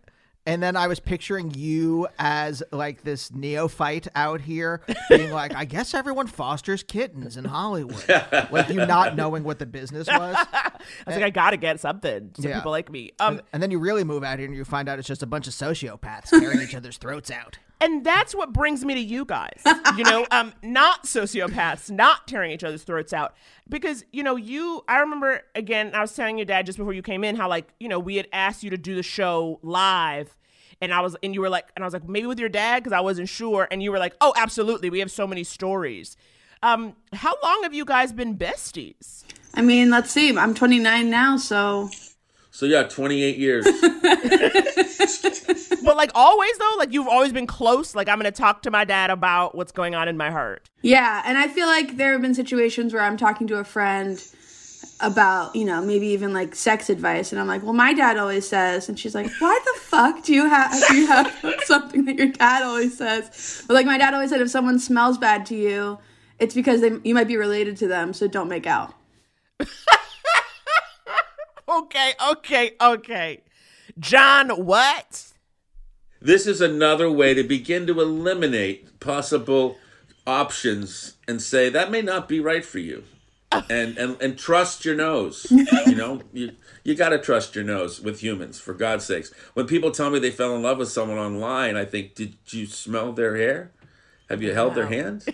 And 0.45 0.63
then 0.63 0.77
I 0.77 0.87
was 0.87 1.01
picturing 1.01 1.51
you 1.53 2.07
as 2.17 2.63
like 2.71 3.03
this 3.03 3.33
neophyte 3.33 4.07
out 4.15 4.39
here 4.39 4.81
being 5.09 5.29
like, 5.31 5.53
I 5.53 5.65
guess 5.65 5.93
everyone 5.93 6.27
fosters 6.27 6.83
kittens 6.83 7.35
in 7.35 7.43
Hollywood. 7.43 8.01
like 8.49 8.69
you 8.69 8.85
not 8.85 9.17
knowing 9.17 9.43
what 9.43 9.59
the 9.59 9.65
business 9.65 10.07
was. 10.07 10.35
I 10.53 10.71
was 11.05 11.15
like, 11.17 11.23
I 11.25 11.29
gotta 11.31 11.57
get 11.57 11.81
something. 11.81 12.31
So 12.39 12.47
Yeah. 12.47 12.55
people 12.59 12.71
like 12.71 12.89
me. 12.89 13.11
Um, 13.19 13.41
And 13.51 13.61
then 13.61 13.71
you 13.71 13.79
really 13.79 14.05
move 14.05 14.23
out 14.23 14.39
here 14.39 14.47
and 14.47 14.55
you 14.55 14.63
find 14.63 14.87
out 14.87 14.99
it's 14.99 15.07
just 15.09 15.21
a 15.21 15.25
bunch 15.27 15.47
of 15.47 15.53
sociopaths 15.53 16.29
tearing 16.29 16.61
each 16.61 16.75
other's 16.75 16.97
throats 16.97 17.29
out. 17.29 17.57
And 17.79 18.03
that's 18.03 18.33
what 18.33 18.53
brings 18.53 18.83
me 18.83 18.95
to 18.95 18.99
you 18.99 19.25
guys. 19.25 19.61
You 19.95 20.03
know, 20.03 20.25
um, 20.31 20.53
not 20.63 21.03
sociopaths, 21.03 21.91
not 21.91 22.27
tearing 22.27 22.51
each 22.51 22.63
other's 22.63 22.83
throats 22.83 23.13
out. 23.13 23.35
Because, 23.69 24.03
you 24.11 24.23
know, 24.23 24.35
you 24.35 24.83
I 24.87 24.99
remember 24.99 25.41
again, 25.55 25.91
I 25.93 26.01
was 26.01 26.15
telling 26.15 26.37
your 26.37 26.45
dad 26.45 26.65
just 26.65 26.77
before 26.77 26.93
you 26.93 27.01
came 27.01 27.23
in 27.23 27.35
how 27.35 27.49
like, 27.49 27.67
you 27.79 27.87
know, 27.87 27.99
we 27.99 28.15
had 28.15 28.27
asked 28.33 28.63
you 28.63 28.69
to 28.71 28.77
do 28.77 28.95
the 28.95 29.03
show 29.03 29.59
live. 29.61 30.35
And 30.79 30.93
I 30.93 31.01
was, 31.01 31.15
and 31.23 31.33
you 31.33 31.41
were 31.41 31.49
like, 31.49 31.69
and 31.75 31.83
I 31.83 31.87
was 31.87 31.93
like, 31.93 32.07
maybe 32.07 32.27
with 32.27 32.39
your 32.39 32.49
dad, 32.49 32.83
because 32.83 32.93
I 32.93 32.99
wasn't 32.99 33.29
sure. 33.29 33.67
And 33.71 33.81
you 33.81 33.91
were 33.91 33.97
like, 33.97 34.15
oh, 34.21 34.33
absolutely. 34.37 34.91
We 34.91 34.99
have 34.99 35.09
so 35.09 35.25
many 35.25 35.43
stories. 35.43 36.15
Um, 36.61 36.95
how 37.13 37.33
long 37.43 37.63
have 37.63 37.73
you 37.73 37.83
guys 37.83 38.13
been 38.13 38.37
besties? 38.37 39.23
I 39.55 39.63
mean, 39.63 39.89
let's 39.89 40.11
see. 40.11 40.37
I'm 40.37 40.53
29 40.53 41.09
now, 41.09 41.37
so 41.37 41.89
So 42.57 42.65
yeah, 42.65 42.83
28 42.83 43.37
years. 43.37 43.67
But 45.83 45.95
like 45.95 46.11
always 46.15 46.57
though, 46.57 46.75
like 46.79 46.91
you've 46.91 47.07
always 47.07 47.31
been 47.31 47.47
close. 47.47 47.95
Like 47.95 48.09
I'm 48.09 48.17
gonna 48.17 48.29
talk 48.29 48.63
to 48.63 48.71
my 48.71 48.83
dad 48.83 49.09
about 49.09 49.55
what's 49.55 49.71
going 49.71 49.95
on 49.95 50.09
in 50.09 50.17
my 50.17 50.31
heart. 50.31 50.67
yeah. 50.81 51.21
And 51.25 51.37
I 51.37 51.47
feel 51.47 51.67
like 51.67 51.95
there 51.95 52.11
have 52.11 52.21
been 52.21 52.33
situations 52.33 52.93
where 52.93 53.03
I'm 53.03 53.15
talking 53.15 53.47
to 53.47 53.59
a 53.59 53.63
friend 53.63 54.21
about, 54.99 55.55
you 55.55 55.63
know, 55.63 55.81
maybe 55.81 56.07
even 56.07 56.33
like 56.33 56.55
sex 56.55 56.89
advice, 56.89 57.31
and 57.31 57.39
I'm 57.39 57.47
like, 57.47 57.63
well, 57.63 57.71
my 57.71 57.93
dad 57.93 58.17
always 58.17 58.45
says, 58.45 58.89
and 58.89 58.99
she's 58.99 59.15
like, 59.15 59.31
why 59.39 59.57
the 59.63 59.79
fuck 59.79 60.23
do 60.23 60.33
you 60.33 60.49
have 60.49 60.73
do 60.89 60.97
you 60.97 61.07
have 61.07 61.33
something 61.63 62.03
that 62.05 62.17
your 62.17 62.27
dad 62.27 62.63
always 62.63 62.97
says? 62.97 63.63
But 63.67 63.75
like 63.75 63.85
my 63.85 63.97
dad 63.97 64.13
always 64.13 64.29
said, 64.31 64.41
if 64.41 64.49
someone 64.49 64.79
smells 64.79 65.17
bad 65.17 65.45
to 65.45 65.55
you, 65.55 65.99
it's 66.37 66.55
because 66.55 66.81
they 66.81 66.91
you 67.03 67.13
might 67.13 67.27
be 67.27 67.37
related 67.37 67.77
to 67.77 67.87
them, 67.87 68.13
so 68.13 68.27
don't 68.27 68.49
make 68.49 68.67
out. 68.67 68.93
Okay, 71.77 72.13
okay, 72.31 72.71
okay. 72.81 73.41
John, 73.99 74.49
what? 74.65 75.23
this 76.19 76.47
is 76.47 76.61
another 76.61 77.11
way 77.11 77.33
to 77.35 77.43
begin 77.43 77.85
to 77.87 78.01
eliminate 78.01 78.99
possible 78.99 79.77
options 80.25 81.13
and 81.27 81.39
say 81.41 81.69
that 81.69 81.91
may 81.91 82.01
not 82.01 82.27
be 82.27 82.39
right 82.39 82.65
for 82.65 82.79
you. 82.79 83.03
And 83.51 83.97
and, 83.97 84.21
and 84.21 84.37
trust 84.37 84.83
your 84.83 84.95
nose. 84.95 85.47
You 85.49 85.95
know, 85.95 86.21
you 86.33 86.51
you 86.83 86.95
got 86.95 87.09
to 87.09 87.17
trust 87.19 87.55
your 87.55 87.63
nose 87.63 88.01
with 88.01 88.19
humans 88.21 88.59
for 88.59 88.73
God's 88.73 89.05
sakes. 89.05 89.31
When 89.53 89.67
people 89.67 89.91
tell 89.91 90.09
me 90.09 90.19
they 90.19 90.31
fell 90.31 90.55
in 90.55 90.61
love 90.63 90.79
with 90.79 90.89
someone 90.89 91.17
online, 91.17 91.77
I 91.77 91.85
think, 91.85 92.13
did 92.15 92.35
you 92.49 92.65
smell 92.65 93.13
their 93.13 93.37
hair? 93.37 93.71
Have 94.29 94.41
you 94.41 94.53
held 94.53 94.75
their 94.75 94.87
hand? 94.87 95.23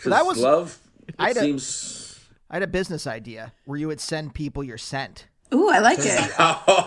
'Cause 0.00 0.10
that 0.10 0.24
was- 0.26 0.38
love. 0.38 0.78
It 1.08 1.14
I'd- 1.18 1.40
seems. 1.40 2.01
I 2.52 2.56
had 2.56 2.62
a 2.62 2.66
business 2.68 3.06
idea 3.06 3.52
where 3.64 3.78
you 3.78 3.88
would 3.88 4.00
send 4.00 4.34
people 4.34 4.62
your 4.62 4.76
scent. 4.78 5.26
Ooh, 5.54 5.68
I 5.70 5.78
like 5.80 5.98
it. 6.00 6.30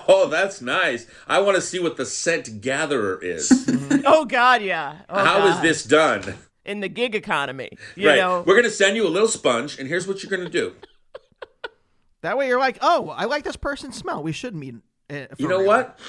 Oh, 0.07 0.27
that's 0.29 0.61
nice. 0.61 1.07
I 1.27 1.39
want 1.41 1.55
to 1.55 1.61
see 1.61 1.79
what 1.79 1.97
the 1.97 2.05
scent 2.05 2.61
gatherer 2.61 3.19
is. 3.21 3.51
Oh 4.07 4.23
God, 4.25 4.61
yeah. 4.61 4.99
Oh, 5.09 5.23
How 5.25 5.47
is 5.47 5.55
God. 5.55 5.63
this 5.63 5.83
done? 5.83 6.35
in 6.63 6.79
the 6.79 6.87
gig 6.87 7.15
economy? 7.15 7.71
You 7.95 8.09
right. 8.09 8.17
know, 8.17 8.43
We're 8.45 8.53
going 8.53 8.63
to 8.65 8.69
send 8.71 8.95
you 8.95 9.07
a 9.07 9.09
little 9.09 9.27
sponge, 9.27 9.79
and 9.79 9.87
here's 9.87 10.07
what 10.07 10.21
you're 10.21 10.29
going 10.29 10.43
to 10.43 10.49
do. 10.51 10.75
That 12.21 12.37
way 12.37 12.47
you're 12.47 12.59
like, 12.59 12.77
oh, 12.81 13.09
I 13.09 13.25
like 13.25 13.43
this 13.43 13.55
person's 13.55 13.95
smell. 13.97 14.21
We 14.21 14.31
should 14.31 14.55
meet. 14.55 14.75
Uh, 15.09 15.25
You 15.37 15.47
know 15.47 15.57
real." 15.59 15.67
what? 15.67 15.99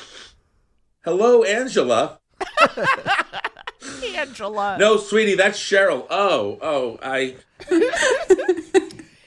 Hello, 1.05 1.43
Angela. 1.43 2.19
Angela. 4.15 4.77
No, 4.79 4.97
sweetie, 4.99 5.35
that's 5.37 5.59
Cheryl. 5.59 6.07
Oh, 6.11 6.59
oh, 6.61 6.99
I. 7.03 7.37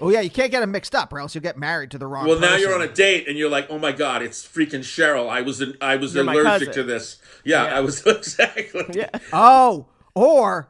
Oh 0.02 0.10
yeah, 0.10 0.22
you 0.22 0.30
can't 0.30 0.52
get 0.52 0.62
them 0.62 0.72
mixed 0.72 0.96
up, 0.96 1.12
or 1.12 1.20
else 1.20 1.36
you'll 1.36 1.42
get 1.42 1.58
married 1.58 1.92
to 1.92 1.98
the 1.98 2.08
wrong. 2.08 2.28
Well, 2.28 2.40
now 2.40 2.56
you're 2.56 2.74
on 2.74 2.82
a 2.82 2.88
date, 2.92 3.28
and 3.28 3.38
you're 3.38 3.50
like, 3.50 3.68
oh 3.70 3.78
my 3.78 3.92
god, 3.92 4.22
it's 4.22 4.46
freaking 4.46 4.80
Cheryl. 4.80 5.30
I 5.30 5.42
was, 5.42 5.64
I 5.82 5.96
was 5.98 6.16
You're 6.16 6.30
allergic 6.30 6.72
to 6.74 6.84
this. 6.84 7.18
Yeah, 7.44 7.66
Yeah. 7.66 7.78
I 7.78 7.80
was 7.82 8.02
exactly. 8.06 8.86
Yeah. 8.94 9.10
Oh, 9.34 9.88
or 10.16 10.70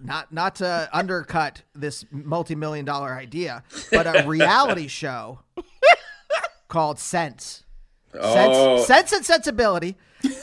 not 0.00 0.32
not 0.32 0.56
to 0.56 0.88
undercut 0.92 1.62
this 1.74 2.04
multi-million 2.10 2.84
dollar 2.84 3.14
idea, 3.14 3.62
but 3.90 4.06
a 4.06 4.26
reality 4.26 4.86
show 4.88 5.40
called 6.68 6.98
Sense. 6.98 7.64
Oh, 8.14 8.78
Sense, 8.78 8.86
Sense 8.86 9.12
and 9.12 9.24
Sensibility, 9.24 9.96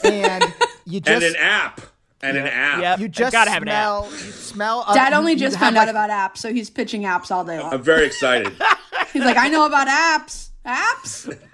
and 0.04 0.44
you 0.84 0.96
and 0.98 1.04
just 1.04 1.26
an 1.26 1.36
app, 1.36 1.80
and 2.22 2.36
an 2.36 2.46
app. 2.46 2.80
Yep. 2.82 2.98
you 3.00 3.08
just 3.08 3.32
gotta 3.32 3.50
have 3.50 3.62
an 3.62 3.68
app. 3.68 4.04
smell 4.04 4.10
you 4.10 4.32
smell. 4.32 4.84
uh, 4.86 4.94
Dad 4.94 5.12
only 5.12 5.36
just 5.36 5.56
have 5.56 5.66
found 5.66 5.76
like- 5.76 5.88
out 5.88 6.08
about 6.08 6.10
apps, 6.10 6.38
so 6.38 6.52
he's 6.52 6.70
pitching 6.70 7.02
apps 7.02 7.30
all 7.30 7.44
day 7.44 7.58
long. 7.58 7.72
I'm 7.72 7.82
very 7.82 8.06
excited. 8.06 8.52
He's 9.12 9.24
like, 9.24 9.36
I 9.36 9.48
know 9.48 9.66
about 9.66 9.88
apps. 9.88 10.50
Apps? 10.64 11.36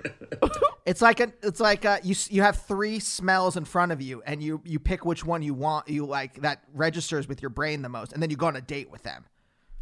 It's 0.85 1.03
like 1.03 1.19
a, 1.19 1.33
it's 1.43 1.59
like 1.59 1.85
uh 1.85 1.99
you 2.05 2.15
you 2.29 2.43
have 2.43 2.63
three 2.63 3.01
smells 3.01 3.57
in 3.57 3.65
front 3.65 3.91
of 3.91 4.01
you, 4.01 4.23
and 4.25 4.41
you 4.41 4.61
you 4.65 4.79
pick 4.79 5.05
which 5.05 5.25
one 5.25 5.43
you 5.43 5.53
want. 5.53 5.89
You 5.89 6.07
like 6.07 6.43
that 6.43 6.63
registers 6.75 7.27
with 7.27 7.43
your 7.43 7.49
brain 7.49 7.83
the 7.83 7.89
most, 7.89 8.13
and 8.13 8.23
then 8.23 8.31
you 8.31 8.37
go 8.37 8.47
on 8.47 8.55
a 8.55 8.61
date 8.61 8.89
with 8.91 9.03
them. 9.03 9.25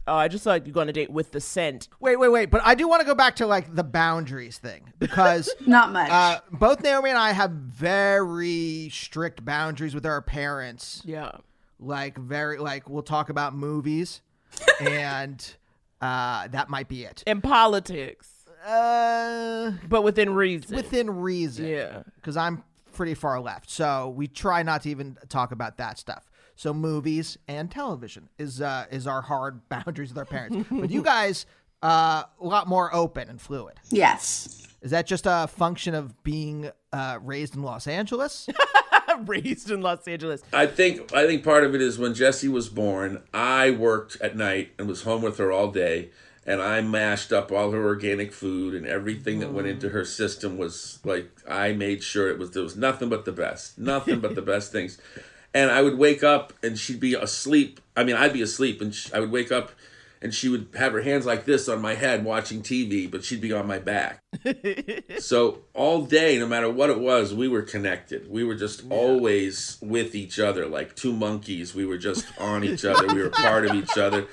Oh, 0.07 0.15
I 0.17 0.29
just 0.29 0.45
feel 0.45 0.53
like 0.53 0.67
you 0.67 0.73
go 0.73 0.81
on 0.83 0.89
a 0.89 0.93
date 0.93 1.11
with 1.11 1.33
the 1.33 1.41
scent. 1.41 1.89
Wait, 1.99 2.17
wait, 2.17 2.29
wait. 2.29 2.51
But 2.51 2.61
I 2.65 2.75
do 2.75 2.87
want 2.87 3.01
to 3.01 3.07
go 3.07 3.15
back 3.15 3.37
to 3.37 3.47
like 3.47 3.75
the 3.75 3.85
boundaries 3.85 4.59
thing 4.59 4.93
because 4.99 5.49
Not 5.67 5.93
much. 5.93 6.11
uh, 6.11 6.41
both 6.53 6.83
Naomi 6.83 7.09
and 7.11 7.19
I 7.19 7.33
have 7.33 7.51
very 7.53 8.91
strict 8.93 9.45
boundaries 9.45 9.95
with 9.95 10.05
our 10.05 10.21
parents. 10.21 11.01
Yeah. 11.07 11.31
Like 11.81 12.19
very 12.19 12.59
like 12.59 12.89
we'll 12.89 13.03
talk 13.03 13.31
about 13.31 13.55
movies, 13.55 14.21
and 14.81 15.55
uh, 16.01 16.49
that 16.49 16.69
might 16.69 16.89
be 16.89 17.05
it. 17.05 17.23
In 17.27 17.41
politics, 17.41 18.29
Uh, 18.67 19.73
but 19.89 20.03
within 20.03 20.35
reason. 20.35 20.77
within 20.77 21.11
reason. 21.11 21.67
Yeah. 21.67 22.03
Because 22.17 22.37
I'm 22.37 22.63
pretty 22.93 23.15
far 23.15 23.41
left, 23.41 23.71
so 23.71 24.11
we 24.17 24.29
try 24.29 24.63
not 24.63 24.83
to 24.83 24.91
even 24.91 25.17
talk 25.29 25.51
about 25.53 25.79
that 25.79 25.99
stuff. 25.99 26.31
So 26.57 26.73
movies 26.73 27.37
and 27.49 27.71
television 27.71 28.29
is 28.39 28.61
uh, 28.61 28.87
is 28.91 29.07
our 29.07 29.23
hard 29.23 29.69
boundaries 29.69 30.11
with 30.11 30.19
our 30.19 30.25
parents. 30.25 30.67
but 30.71 30.91
you 30.91 31.03
guys, 31.03 31.47
uh, 31.83 32.25
a 32.41 32.47
lot 32.47 32.69
more 32.69 32.95
open 32.95 33.29
and 33.29 33.41
fluid. 33.41 33.75
yes. 33.91 34.61
Is 34.83 34.91
that 34.91 35.07
just 35.07 35.25
a 35.27 35.47
function 35.47 35.95
of 35.95 36.23
being 36.25 36.71
uh, 36.93 37.19
raised 37.23 37.55
in 37.57 37.63
Los 37.63 37.87
Angeles? 37.87 38.51
raised 39.27 39.71
in 39.71 39.81
Los 39.81 40.07
Angeles. 40.07 40.43
I 40.53 40.67
think 40.67 41.11
I 41.15 41.27
think 41.27 41.43
part 41.43 41.65
of 41.65 41.75
it 41.75 41.81
is 41.81 41.99
when 41.99 42.13
Jesse 42.13 42.49
was 42.49 42.69
born, 42.69 43.23
I 43.33 43.71
worked 43.71 44.21
at 44.21 44.37
night 44.37 44.73
and 44.79 44.87
was 44.87 45.03
home 45.03 45.23
with 45.23 45.39
her 45.39 45.51
all 45.51 45.71
day, 45.71 46.11
and 46.45 46.61
I 46.61 46.83
mashed 46.83 47.33
up 47.33 47.51
all 47.51 47.71
her 47.71 47.83
organic 47.87 48.33
food 48.33 48.75
and 48.75 48.87
everything 48.87 49.39
that 49.39 49.53
went 49.55 49.69
into 49.69 49.89
her 49.89 50.05
system 50.05 50.59
was 50.59 50.99
like 51.03 51.31
I 51.49 51.73
made 51.73 52.03
sure 52.03 52.29
it 52.29 52.39
was 52.39 52.51
there 52.51 52.63
was 52.63 52.77
nothing 52.77 53.09
but 53.09 53.25
the 53.25 53.33
best, 53.33 53.79
nothing 53.79 54.21
but 54.21 54.35
the 54.35 54.43
best 54.43 54.71
things. 54.71 55.01
And 55.55 55.71
I 55.71 55.83
would 55.83 55.97
wake 55.97 56.23
up 56.23 56.53
and 56.63 56.79
she'd 56.79 57.01
be 57.01 57.15
asleep. 57.15 57.81
I 57.97 58.05
mean, 58.05 58.17
I'd 58.17 58.33
be 58.33 58.43
asleep 58.43 58.81
and 58.81 58.95
sh 58.95 59.11
I 59.15 59.21
would 59.21 59.31
wake 59.31 59.53
up 59.53 59.73
and 60.25 60.35
she 60.35 60.49
would 60.49 60.69
have 60.75 60.93
her 60.93 61.03
hands 61.03 61.27
like 61.27 61.45
this 61.45 61.69
on 61.69 61.83
my 61.83 61.95
head 61.95 62.25
watching 62.25 62.63
TV, 62.63 63.09
but 63.11 63.23
she'd 63.23 63.43
be 63.43 63.53
on 63.53 63.67
my 63.67 63.79
back. 63.79 64.23
so 65.19 65.59
all 65.75 66.07
day, 66.07 66.39
no 66.39 66.47
matter 66.47 66.71
what 66.71 66.89
it 66.89 66.99
was, 66.99 67.35
we 67.35 67.47
were 67.47 67.61
connected. 67.61 68.31
We 68.31 68.43
were 68.43 68.55
just 68.55 68.85
always 68.89 69.77
with 69.83 70.15
each 70.15 70.39
other, 70.39 70.67
like 70.67 70.97
two 70.97 71.13
monkeys. 71.13 71.75
We 71.75 71.85
were 71.85 71.99
just 71.99 72.27
on 72.41 72.65
each 72.65 72.87
other. 72.87 73.07
We 73.07 73.23
were 73.23 73.29
part 73.29 73.67
of 73.67 73.75
each 73.75 73.99
other. 73.99 74.27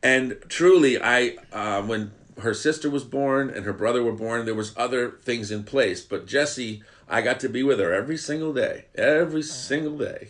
And 0.00 0.36
truly, 0.48 1.02
I 1.02 1.36
uh, 1.52 1.82
when 1.82 2.12
her 2.40 2.54
sister 2.54 2.88
was 2.88 3.02
born 3.02 3.50
and 3.50 3.64
her 3.64 3.72
brother 3.72 4.04
were 4.04 4.12
born, 4.12 4.44
there 4.44 4.54
was 4.54 4.72
other 4.76 5.10
things 5.10 5.50
in 5.50 5.64
place. 5.64 6.02
But 6.02 6.28
Jesse, 6.28 6.84
I 7.08 7.22
got 7.22 7.40
to 7.40 7.48
be 7.48 7.64
with 7.64 7.80
her 7.80 7.92
every 7.92 8.16
single 8.16 8.52
day, 8.52 8.84
every 8.94 9.42
single 9.42 9.98
day. 9.98 10.28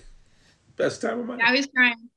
Best 0.77 1.01
time 1.03 1.21
of 1.21 1.27
my 1.27 1.37
Now 1.37 1.53
he's 1.53 1.67
crying. 1.67 2.11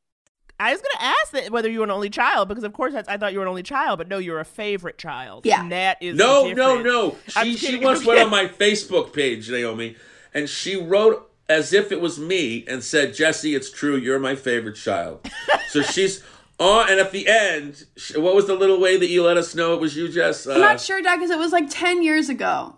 I 0.60 0.74
was 0.74 0.82
gonna 0.82 1.12
ask 1.12 1.32
that 1.32 1.52
whether 1.52 1.70
you 1.70 1.80
were 1.80 1.86
an 1.86 1.92
only 1.92 2.10
child 2.10 2.50
because 2.50 2.66
of 2.66 2.74
course 2.74 2.94
that's, 2.94 3.08
I 3.08 3.18
thought 3.18 3.32
you 3.32 3.40
were 3.40 3.46
an 3.46 3.50
only 3.50 3.64
child, 3.64 3.98
but 3.98 4.10
no, 4.10 4.18
you're 4.18 4.42
a 4.42 4.46
favorite 4.46 4.98
child. 4.98 5.46
Yeah. 5.46 5.62
And 5.62 5.72
that 5.72 5.98
is 6.02 6.18
No, 6.18 6.52
no, 6.52 6.82
no. 6.82 7.16
I'm 7.36 7.48
She 7.48 7.56
she 7.56 7.66
kidding, 7.68 7.84
once 7.84 8.06
went 8.06 8.20
on 8.20 8.30
my 8.30 8.48
Facebook 8.48 9.14
page, 9.14 9.50
Naomi, 9.50 9.96
and 10.34 10.50
she 10.50 10.76
wrote 10.76 11.32
as 11.48 11.72
if 11.74 11.92
it 11.92 12.02
was 12.02 12.20
me 12.20 12.66
and 12.68 12.84
said, 12.84 13.14
"Jesse, 13.14 13.56
it's 13.56 13.72
true. 13.72 13.96
You're 13.96 14.20
my 14.20 14.36
favorite 14.36 14.76
child." 14.76 15.26
so 15.70 15.82
she's 15.82 16.24
on, 16.60 16.90
and 16.90 17.00
at 17.00 17.12
the 17.12 17.28
end, 17.28 17.86
what 18.16 18.36
was 18.36 18.46
the 18.46 18.54
little 18.54 18.80
way 18.80 18.98
that 18.98 19.08
you 19.08 19.24
let 19.24 19.38
us 19.38 19.56
know 19.56 19.74
it 19.74 19.80
was 19.80 19.96
you, 19.96 20.10
Jess? 20.10 20.46
Uh, 20.46 20.54
I'm 20.54 20.60
not 20.60 20.82
sure, 20.82 21.02
Dad, 21.02 21.16
because 21.16 21.32
it 21.32 21.40
was 21.40 21.52
like 21.54 21.70
10 21.70 22.04
years 22.04 22.28
ago. 22.30 22.76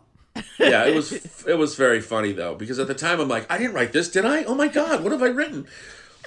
Yeah, 0.59 0.85
it 0.85 0.95
was 0.95 1.11
it 1.47 1.57
was 1.57 1.75
very 1.75 2.01
funny 2.01 2.31
though 2.31 2.55
because 2.55 2.79
at 2.79 2.87
the 2.87 2.93
time 2.95 3.19
I'm 3.19 3.27
like, 3.27 3.51
I 3.51 3.57
didn't 3.57 3.73
write 3.73 3.93
this, 3.93 4.09
did 4.09 4.25
I? 4.25 4.43
Oh 4.43 4.55
my 4.55 4.67
god, 4.67 5.03
what 5.03 5.11
have 5.11 5.21
I 5.23 5.27
written? 5.27 5.67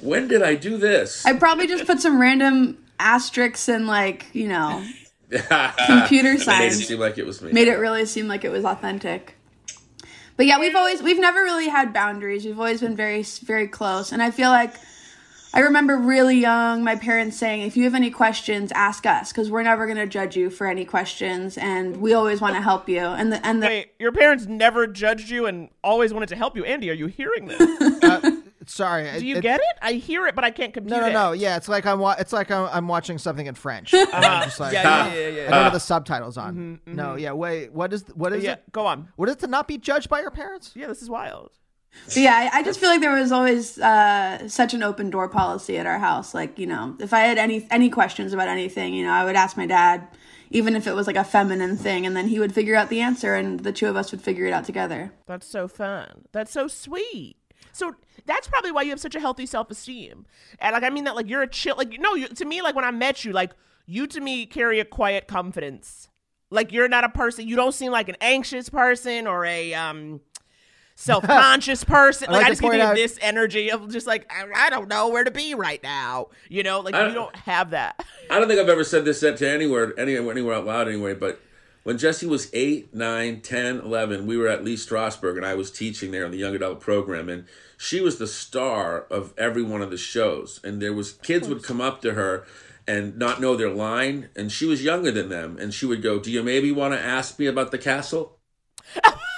When 0.00 0.28
did 0.28 0.42
I 0.42 0.54
do 0.56 0.76
this? 0.76 1.24
I 1.24 1.34
probably 1.34 1.66
just 1.66 1.86
put 1.86 2.00
some 2.00 2.20
random 2.20 2.78
asterisks 2.98 3.68
and 3.68 3.86
like, 3.86 4.26
you 4.34 4.48
know, 4.48 4.84
computer 5.30 6.32
Made 6.32 6.40
it 6.40 6.40
science. 6.42 6.86
seem 6.86 6.98
like 6.98 7.16
it 7.18 7.26
was 7.26 7.40
me. 7.42 7.52
made 7.52 7.68
it 7.68 7.76
really 7.78 8.04
seem 8.06 8.28
like 8.28 8.44
it 8.44 8.50
was 8.50 8.64
authentic. 8.64 9.36
But 10.36 10.46
yeah, 10.46 10.58
we've 10.58 10.74
always 10.74 11.00
we've 11.02 11.20
never 11.20 11.40
really 11.42 11.68
had 11.68 11.92
boundaries. 11.92 12.44
We've 12.44 12.58
always 12.58 12.80
been 12.80 12.96
very 12.96 13.22
very 13.22 13.68
close, 13.68 14.10
and 14.12 14.20
I 14.20 14.30
feel 14.32 14.50
like 14.50 14.74
I 15.54 15.60
remember 15.60 15.96
really 15.96 16.36
young 16.36 16.82
my 16.82 16.96
parents 16.96 17.38
saying, 17.38 17.62
"If 17.62 17.76
you 17.76 17.84
have 17.84 17.94
any 17.94 18.10
questions, 18.10 18.72
ask 18.72 19.06
us 19.06 19.30
because 19.30 19.52
we're 19.52 19.62
never 19.62 19.86
going 19.86 19.98
to 19.98 20.06
judge 20.06 20.36
you 20.36 20.50
for 20.50 20.66
any 20.66 20.84
questions, 20.84 21.56
and 21.56 21.98
we 21.98 22.12
always 22.12 22.40
want 22.40 22.56
to 22.56 22.60
help 22.60 22.88
you." 22.88 22.98
And 22.98 23.32
the 23.32 23.46
and 23.46 23.62
the 23.62 23.68
Wait, 23.68 23.92
your 24.00 24.10
parents 24.10 24.46
never 24.46 24.88
judged 24.88 25.30
you 25.30 25.46
and 25.46 25.68
always 25.84 26.12
wanted 26.12 26.28
to 26.30 26.36
help 26.36 26.56
you. 26.56 26.64
Andy, 26.64 26.90
are 26.90 26.94
you 26.94 27.06
hearing 27.06 27.46
this? 27.46 27.60
Uh, 28.04 28.32
sorry. 28.66 29.10
Do 29.18 29.26
you 29.26 29.40
get 29.40 29.60
it? 29.60 29.78
I 29.80 29.92
hear 29.92 30.26
it, 30.26 30.34
but 30.34 30.44
I 30.44 30.50
can't 30.50 30.74
compute 30.74 30.94
it. 30.94 31.00
No, 31.00 31.02
no, 31.02 31.08
it. 31.08 31.12
no. 31.12 31.32
Yeah, 31.32 31.56
it's 31.56 31.68
like 31.68 31.86
I'm. 31.86 31.98
Wa- 32.00 32.16
it's 32.18 32.32
like 32.32 32.50
I'm, 32.50 32.68
I'm 32.70 32.88
watching 32.88 33.16
something 33.18 33.46
in 33.46 33.54
French. 33.54 33.94
Uh-huh. 33.94 34.10
And 34.12 34.24
I'm 34.24 34.44
just 34.44 34.60
like, 34.60 34.74
Yeah, 34.74 35.06
yeah, 35.06 35.14
yeah, 35.14 35.28
yeah, 35.28 35.46
I 35.46 35.50
don't 35.50 35.62
have 35.64 35.72
the 35.72 35.80
subtitles 35.80 36.36
on. 36.36 36.80
Mm-hmm, 36.84 36.94
no, 36.94 37.04
mm-hmm. 37.10 37.18
yeah. 37.20 37.32
Wait, 37.32 37.72
what 37.72 37.92
is 37.92 38.04
what 38.14 38.32
is 38.32 38.42
Yeah, 38.44 38.54
it? 38.54 38.72
go 38.72 38.86
on. 38.86 39.08
What 39.16 39.28
is 39.28 39.36
it 39.36 39.38
to 39.40 39.46
not 39.46 39.68
be 39.68 39.78
judged 39.78 40.08
by 40.08 40.20
your 40.20 40.30
parents? 40.30 40.72
Yeah, 40.74 40.88
this 40.88 41.00
is 41.00 41.08
wild. 41.08 41.52
But 42.06 42.16
yeah, 42.16 42.50
I, 42.52 42.58
I 42.58 42.62
just 42.62 42.80
feel 42.80 42.90
like 42.90 43.00
there 43.00 43.14
was 43.14 43.32
always 43.32 43.78
uh, 43.78 44.48
such 44.48 44.74
an 44.74 44.82
open 44.82 45.10
door 45.10 45.28
policy 45.28 45.78
at 45.78 45.86
our 45.86 45.98
house. 45.98 46.34
Like, 46.34 46.58
you 46.58 46.66
know, 46.66 46.96
if 47.00 47.12
I 47.12 47.20
had 47.20 47.38
any 47.38 47.66
any 47.70 47.88
questions 47.88 48.32
about 48.32 48.48
anything, 48.48 48.94
you 48.94 49.04
know, 49.04 49.12
I 49.12 49.24
would 49.24 49.36
ask 49.36 49.56
my 49.56 49.66
dad, 49.66 50.06
even 50.50 50.76
if 50.76 50.86
it 50.86 50.94
was 50.94 51.06
like 51.06 51.16
a 51.16 51.24
feminine 51.24 51.76
thing, 51.76 52.04
and 52.04 52.16
then 52.16 52.28
he 52.28 52.38
would 52.38 52.52
figure 52.52 52.76
out 52.76 52.90
the 52.90 53.00
answer, 53.00 53.34
and 53.34 53.60
the 53.60 53.72
two 53.72 53.88
of 53.88 53.96
us 53.96 54.10
would 54.10 54.20
figure 54.20 54.46
it 54.46 54.52
out 54.52 54.64
together. 54.64 55.12
That's 55.26 55.46
so 55.46 55.66
fun. 55.66 56.26
That's 56.32 56.52
so 56.52 56.68
sweet. 56.68 57.36
So 57.72 57.94
that's 58.26 58.46
probably 58.46 58.70
why 58.70 58.82
you 58.82 58.90
have 58.90 59.00
such 59.00 59.14
a 59.14 59.20
healthy 59.20 59.46
self 59.46 59.70
esteem. 59.70 60.26
And 60.60 60.74
like 60.74 60.84
I 60.84 60.90
mean 60.90 61.04
that 61.04 61.16
like 61.16 61.28
you're 61.28 61.42
a 61.42 61.48
chill 61.48 61.76
like 61.76 61.98
no, 61.98 62.14
you 62.14 62.28
to 62.28 62.44
me 62.44 62.62
like 62.62 62.74
when 62.74 62.84
I 62.84 62.90
met 62.90 63.24
you, 63.24 63.32
like 63.32 63.52
you 63.86 64.06
to 64.06 64.20
me 64.20 64.46
carry 64.46 64.78
a 64.78 64.84
quiet 64.84 65.26
confidence. 65.26 66.08
Like 66.50 66.70
you're 66.72 66.88
not 66.88 67.04
a 67.04 67.08
person 67.08 67.48
you 67.48 67.56
don't 67.56 67.72
seem 67.72 67.90
like 67.90 68.08
an 68.08 68.16
anxious 68.20 68.68
person 68.68 69.26
or 69.26 69.44
a 69.44 69.74
um 69.74 70.20
self-conscious 70.94 71.84
person. 71.84 72.28
Like, 72.30 72.38
like 72.38 72.46
I 72.46 72.48
just 72.50 72.62
give 72.62 72.74
you 72.74 72.80
out- 72.80 72.94
this 72.94 73.18
energy 73.20 73.70
of 73.70 73.90
just 73.92 74.06
like 74.06 74.30
I, 74.32 74.66
I 74.66 74.70
don't 74.70 74.88
know 74.88 75.08
where 75.08 75.24
to 75.24 75.30
be 75.30 75.54
right 75.54 75.82
now. 75.82 76.28
You 76.48 76.62
know, 76.62 76.80
like 76.80 76.94
I- 76.94 77.08
you 77.08 77.14
don't 77.14 77.36
have 77.36 77.70
that. 77.70 78.04
I 78.30 78.38
don't 78.38 78.48
think 78.48 78.60
I've 78.60 78.68
ever 78.68 78.84
said 78.84 79.04
this 79.04 79.20
to 79.20 79.50
anywhere, 79.50 79.92
anywhere, 79.98 80.32
anywhere 80.32 80.54
out 80.54 80.66
loud 80.66 80.88
anyway, 80.88 81.14
but 81.14 81.40
when 81.82 81.98
Jesse 81.98 82.26
was 82.26 82.48
8, 82.54 82.94
9, 82.94 83.40
10, 83.42 83.80
11, 83.80 84.26
we 84.26 84.38
were 84.38 84.48
at 84.48 84.64
Lee 84.64 84.74
Strasberg 84.74 85.36
and 85.36 85.44
I 85.44 85.54
was 85.54 85.70
teaching 85.70 86.10
there 86.12 86.24
in 86.24 86.30
the 86.32 86.38
young 86.38 86.54
adult 86.54 86.80
program 86.80 87.28
and 87.28 87.44
she 87.76 88.00
was 88.00 88.16
the 88.16 88.26
star 88.26 89.02
of 89.10 89.34
every 89.36 89.62
one 89.62 89.82
of 89.82 89.90
the 89.90 89.98
shows 89.98 90.60
and 90.64 90.80
there 90.80 90.94
was 90.94 91.12
kids 91.12 91.46
would 91.46 91.62
come 91.62 91.82
up 91.82 92.00
to 92.00 92.14
her 92.14 92.46
and 92.88 93.18
not 93.18 93.38
know 93.40 93.54
their 93.54 93.68
line 93.70 94.30
and 94.34 94.50
she 94.50 94.64
was 94.64 94.82
younger 94.82 95.10
than 95.10 95.28
them 95.28 95.58
and 95.60 95.74
she 95.74 95.84
would 95.84 96.02
go, 96.02 96.18
"Do 96.18 96.30
you 96.30 96.42
maybe 96.42 96.72
want 96.72 96.94
to 96.94 97.00
ask 97.00 97.38
me 97.38 97.44
about 97.46 97.70
the 97.70 97.78
castle?" 97.78 98.38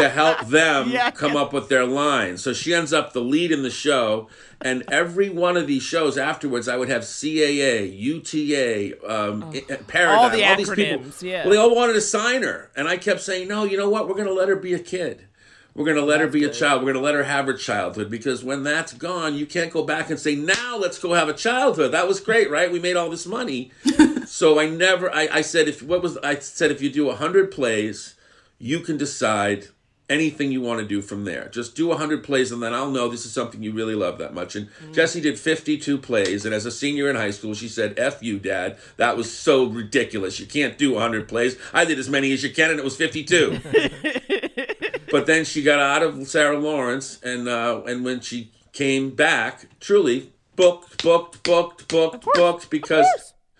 to 0.00 0.08
help 0.08 0.40
them 0.48 0.90
Yeah. 0.90 1.10
come 1.10 1.36
up 1.36 1.52
with 1.52 1.68
their 1.68 1.84
line. 1.86 2.36
So 2.38 2.52
she 2.52 2.74
ends 2.74 2.92
up 2.92 3.12
the 3.12 3.20
lead 3.20 3.52
in 3.52 3.62
the 3.62 3.70
show, 3.70 4.28
and 4.60 4.82
every 4.90 5.30
one 5.30 5.56
of 5.56 5.66
these 5.66 5.82
shows 5.82 6.18
afterwards, 6.18 6.68
I 6.68 6.76
would 6.76 6.88
have 6.88 7.02
CAA, 7.02 7.86
UTA, 7.86 8.94
um, 9.06 9.50
I- 9.54 9.60
Paradigm, 9.86 10.18
All 10.18 10.30
the 10.30 10.56
these 10.56 10.70
people. 10.70 11.04
yeah. 11.20 11.44
Well, 11.44 11.50
they 11.52 11.56
all 11.58 11.74
wanted 11.74 11.94
to 11.94 12.00
sign 12.00 12.42
her, 12.42 12.70
and 12.76 12.88
I 12.88 12.96
kept 12.96 13.20
saying, 13.20 13.48
"No, 13.48 13.64
you 13.64 13.76
know 13.76 13.88
what? 13.88 14.08
We're 14.08 14.14
going 14.14 14.26
to 14.26 14.32
let 14.34 14.48
her 14.48 14.56
be 14.56 14.74
a 14.74 14.78
kid." 14.78 15.26
We're 15.72 15.84
going 15.84 15.96
to 15.98 16.04
let 16.04 16.20
her 16.20 16.26
be 16.26 16.42
a 16.42 16.50
child. 16.50 16.82
We're 16.82 16.92
going 16.92 17.00
to 17.02 17.06
let 17.06 17.14
her 17.14 17.22
have 17.22 17.46
her 17.46 17.52
childhood 17.54 18.10
because 18.10 18.42
when 18.42 18.64
that's 18.64 18.92
gone, 18.92 19.36
you 19.36 19.46
can't 19.46 19.72
go 19.72 19.84
back 19.84 20.10
and 20.10 20.18
say, 20.18 20.34
now 20.34 20.76
let's 20.76 20.98
go 20.98 21.12
have 21.14 21.28
a 21.28 21.32
childhood. 21.32 21.92
That 21.92 22.08
was 22.08 22.18
great, 22.18 22.50
right? 22.50 22.72
We 22.72 22.80
made 22.80 22.96
all 22.96 23.08
this 23.08 23.24
money. 23.24 23.70
so 24.26 24.58
I 24.58 24.68
never, 24.68 25.14
I, 25.14 25.28
I 25.32 25.40
said, 25.42 25.68
if 25.68 25.80
what 25.80 26.02
was, 26.02 26.18
I 26.18 26.34
said, 26.40 26.72
if 26.72 26.82
you 26.82 26.90
do 26.90 27.04
a 27.04 27.10
100 27.10 27.52
plays, 27.52 28.16
you 28.58 28.80
can 28.80 28.96
decide 28.98 29.68
anything 30.10 30.52
you 30.52 30.60
want 30.60 30.80
to 30.80 30.86
do 30.86 31.00
from 31.00 31.24
there. 31.24 31.48
Just 31.48 31.74
do 31.74 31.86
100 31.88 32.22
plays 32.22 32.52
and 32.52 32.62
then 32.62 32.74
I'll 32.74 32.90
know 32.90 33.08
this 33.08 33.24
is 33.24 33.32
something 33.32 33.62
you 33.62 33.72
really 33.72 33.94
love 33.94 34.18
that 34.18 34.34
much. 34.34 34.56
And 34.56 34.68
Jesse 34.92 35.20
did 35.20 35.38
52 35.38 35.96
plays. 35.98 36.44
And 36.44 36.54
as 36.54 36.66
a 36.66 36.70
senior 36.70 37.08
in 37.08 37.16
high 37.16 37.30
school, 37.30 37.54
she 37.54 37.68
said, 37.68 37.98
F 37.98 38.22
you, 38.22 38.38
Dad. 38.38 38.76
That 38.98 39.16
was 39.16 39.32
so 39.32 39.64
ridiculous. 39.64 40.38
You 40.38 40.46
can't 40.46 40.76
do 40.76 40.92
100 40.92 41.28
plays. 41.28 41.56
I 41.72 41.84
did 41.84 41.98
as 41.98 42.10
many 42.10 42.32
as 42.32 42.42
you 42.42 42.50
can 42.50 42.70
and 42.70 42.78
it 42.78 42.84
was 42.84 42.96
52. 42.96 43.60
but 45.10 45.26
then 45.26 45.44
she 45.44 45.62
got 45.62 45.80
out 45.80 46.02
of 46.02 46.26
Sarah 46.26 46.58
Lawrence, 46.58 47.20
and 47.22 47.48
uh, 47.48 47.82
and 47.86 48.04
when 48.04 48.20
she 48.20 48.50
came 48.72 49.10
back, 49.10 49.66
truly 49.80 50.32
booked, 50.56 51.02
booked, 51.02 51.42
booked, 51.42 51.88
booked, 51.88 52.26
booked, 52.34 52.70
because 52.70 53.06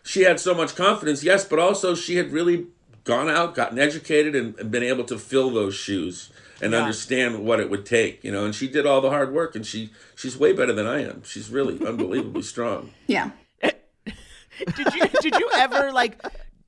she 0.02 0.22
had 0.22 0.40
so 0.40 0.54
much 0.54 0.74
confidence. 0.74 1.22
Yes, 1.22 1.44
but 1.44 1.58
also 1.58 1.94
she 1.94 2.16
had 2.16 2.32
really 2.32 2.66
gone 3.04 3.28
out, 3.28 3.54
gotten 3.54 3.78
educated, 3.78 4.34
and, 4.34 4.58
and 4.58 4.70
been 4.70 4.82
able 4.82 5.04
to 5.04 5.18
fill 5.18 5.50
those 5.50 5.74
shoes 5.74 6.30
and 6.60 6.74
understand 6.74 7.44
what 7.44 7.60
it 7.60 7.70
would 7.70 7.86
take. 7.86 8.22
You 8.24 8.32
know, 8.32 8.44
and 8.44 8.54
she 8.54 8.68
did 8.68 8.86
all 8.86 9.00
the 9.00 9.10
hard 9.10 9.32
work, 9.32 9.54
and 9.54 9.66
she 9.66 9.90
she's 10.14 10.36
way 10.36 10.52
better 10.52 10.72
than 10.72 10.86
I 10.86 11.02
am. 11.02 11.22
She's 11.22 11.50
really 11.50 11.84
unbelievably 11.86 12.42
strong. 12.42 12.90
Yeah. 13.06 13.30
did 13.62 14.94
you 14.94 15.08
did 15.20 15.34
you 15.36 15.48
ever 15.54 15.92
like 15.92 16.20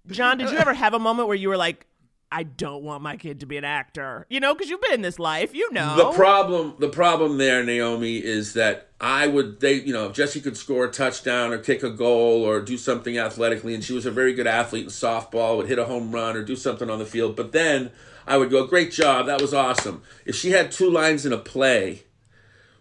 John, 0.09 0.39
did 0.39 0.51
you 0.51 0.59
ever 0.59 0.75
have 0.75 0.95
a 0.95 0.99
moment 0.99 1.29
where 1.29 1.37
you 1.37 1.49
were 1.49 1.57
like 1.57 1.87
I 2.33 2.45
don't 2.45 2.83
want 2.83 3.03
my 3.03 3.19
kid 3.19 3.41
to 3.41 3.47
be 3.47 3.59
an 3.59 3.65
actor. 3.65 4.27
You 4.31 4.41
know, 4.41 4.55
because 4.55 4.71
you've 4.71 4.81
been 4.81 4.95
in 4.95 5.03
this 5.03 5.19
life, 5.19 5.55
you 5.55 5.71
know. 5.71 5.97
The 5.97 6.13
problem, 6.13 6.75
the 6.79 6.89
problem 6.89 7.37
there, 7.37 7.63
Naomi, 7.63 8.17
is 8.17 8.55
that 8.55 8.89
I 9.01 9.27
would 9.27 9.61
they, 9.61 9.75
you 9.75 9.93
know, 9.93 10.07
if 10.07 10.15
Jesse 10.15 10.41
could 10.41 10.57
score 10.57 10.87
a 10.87 10.91
touchdown 10.91 11.53
or 11.53 11.59
kick 11.59 11.83
a 11.83 11.91
goal 11.91 12.43
or 12.43 12.61
do 12.61 12.79
something 12.79 13.19
athletically, 13.19 13.75
and 13.75 13.85
she 13.85 13.93
was 13.93 14.07
a 14.07 14.11
very 14.11 14.33
good 14.33 14.47
athlete 14.47 14.85
in 14.85 14.91
softball, 14.91 15.59
would 15.59 15.69
hit 15.69 15.79
a 15.79 15.85
home 15.85 16.11
run 16.11 16.35
or 16.35 16.43
do 16.43 16.57
something 16.57 16.89
on 16.89 16.99
the 16.99 17.05
field. 17.05 17.37
But 17.37 17.53
then 17.53 17.91
I 18.27 18.37
would 18.37 18.51
go, 18.51 18.67
"Great 18.67 18.93
job, 18.93 19.27
that 19.27 19.41
was 19.41 19.55
awesome." 19.55 20.03
If 20.25 20.37
she 20.37 20.51
had 20.51 20.73
two 20.73 20.91
lines 20.91 21.27
in 21.27 21.33
a 21.33 21.39
play, 21.39 22.05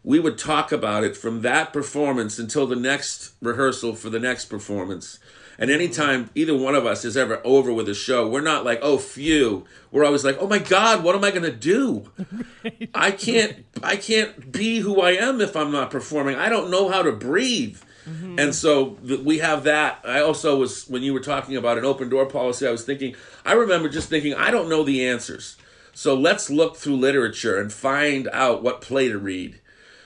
we 0.03 0.19
would 0.19 0.37
talk 0.37 0.71
about 0.71 1.03
it 1.03 1.15
from 1.15 1.41
that 1.41 1.73
performance 1.73 2.39
until 2.39 2.65
the 2.65 2.75
next 2.75 3.33
rehearsal 3.41 3.95
for 3.95 4.09
the 4.09 4.19
next 4.19 4.45
performance. 4.45 5.19
And 5.57 5.69
mm-hmm. 5.69 5.79
anytime 5.79 6.29
either 6.33 6.57
one 6.57 6.75
of 6.75 6.85
us 6.85 7.05
is 7.05 7.15
ever 7.15 7.39
over 7.43 7.71
with 7.71 7.87
a 7.87 7.93
show, 7.93 8.27
we're 8.27 8.41
not 8.41 8.65
like, 8.65 8.79
oh, 8.81 8.97
phew. 8.97 9.65
We're 9.91 10.05
always 10.05 10.25
like, 10.25 10.37
oh 10.39 10.47
my 10.47 10.57
God, 10.57 11.03
what 11.03 11.15
am 11.15 11.23
I 11.23 11.29
going 11.29 11.43
to 11.43 11.51
do? 11.51 12.09
I 12.95 13.11
can't, 13.11 13.65
I 13.83 13.95
can't 13.95 14.51
be 14.51 14.79
who 14.79 15.01
I 15.01 15.11
am 15.11 15.39
if 15.39 15.55
I'm 15.55 15.71
not 15.71 15.91
performing. 15.91 16.35
I 16.35 16.49
don't 16.49 16.71
know 16.71 16.89
how 16.89 17.03
to 17.03 17.11
breathe. 17.11 17.77
Mm-hmm. 18.09 18.39
And 18.39 18.55
so 18.55 18.97
we 19.03 19.39
have 19.39 19.63
that. 19.65 20.01
I 20.03 20.21
also 20.21 20.57
was, 20.57 20.87
when 20.87 21.03
you 21.03 21.13
were 21.13 21.19
talking 21.19 21.55
about 21.55 21.77
an 21.77 21.85
open 21.85 22.09
door 22.09 22.25
policy, 22.25 22.67
I 22.67 22.71
was 22.71 22.83
thinking, 22.83 23.15
I 23.45 23.53
remember 23.53 23.89
just 23.89 24.09
thinking, 24.09 24.33
I 24.33 24.51
don't 24.51 24.69
know 24.69 24.83
the 24.83 25.07
answers. 25.07 25.57
So 25.93 26.15
let's 26.15 26.49
look 26.49 26.77
through 26.77 26.97
literature 26.97 27.59
and 27.59 27.71
find 27.71 28.27
out 28.31 28.63
what 28.63 28.81
play 28.81 29.09
to 29.09 29.17
read. 29.17 29.59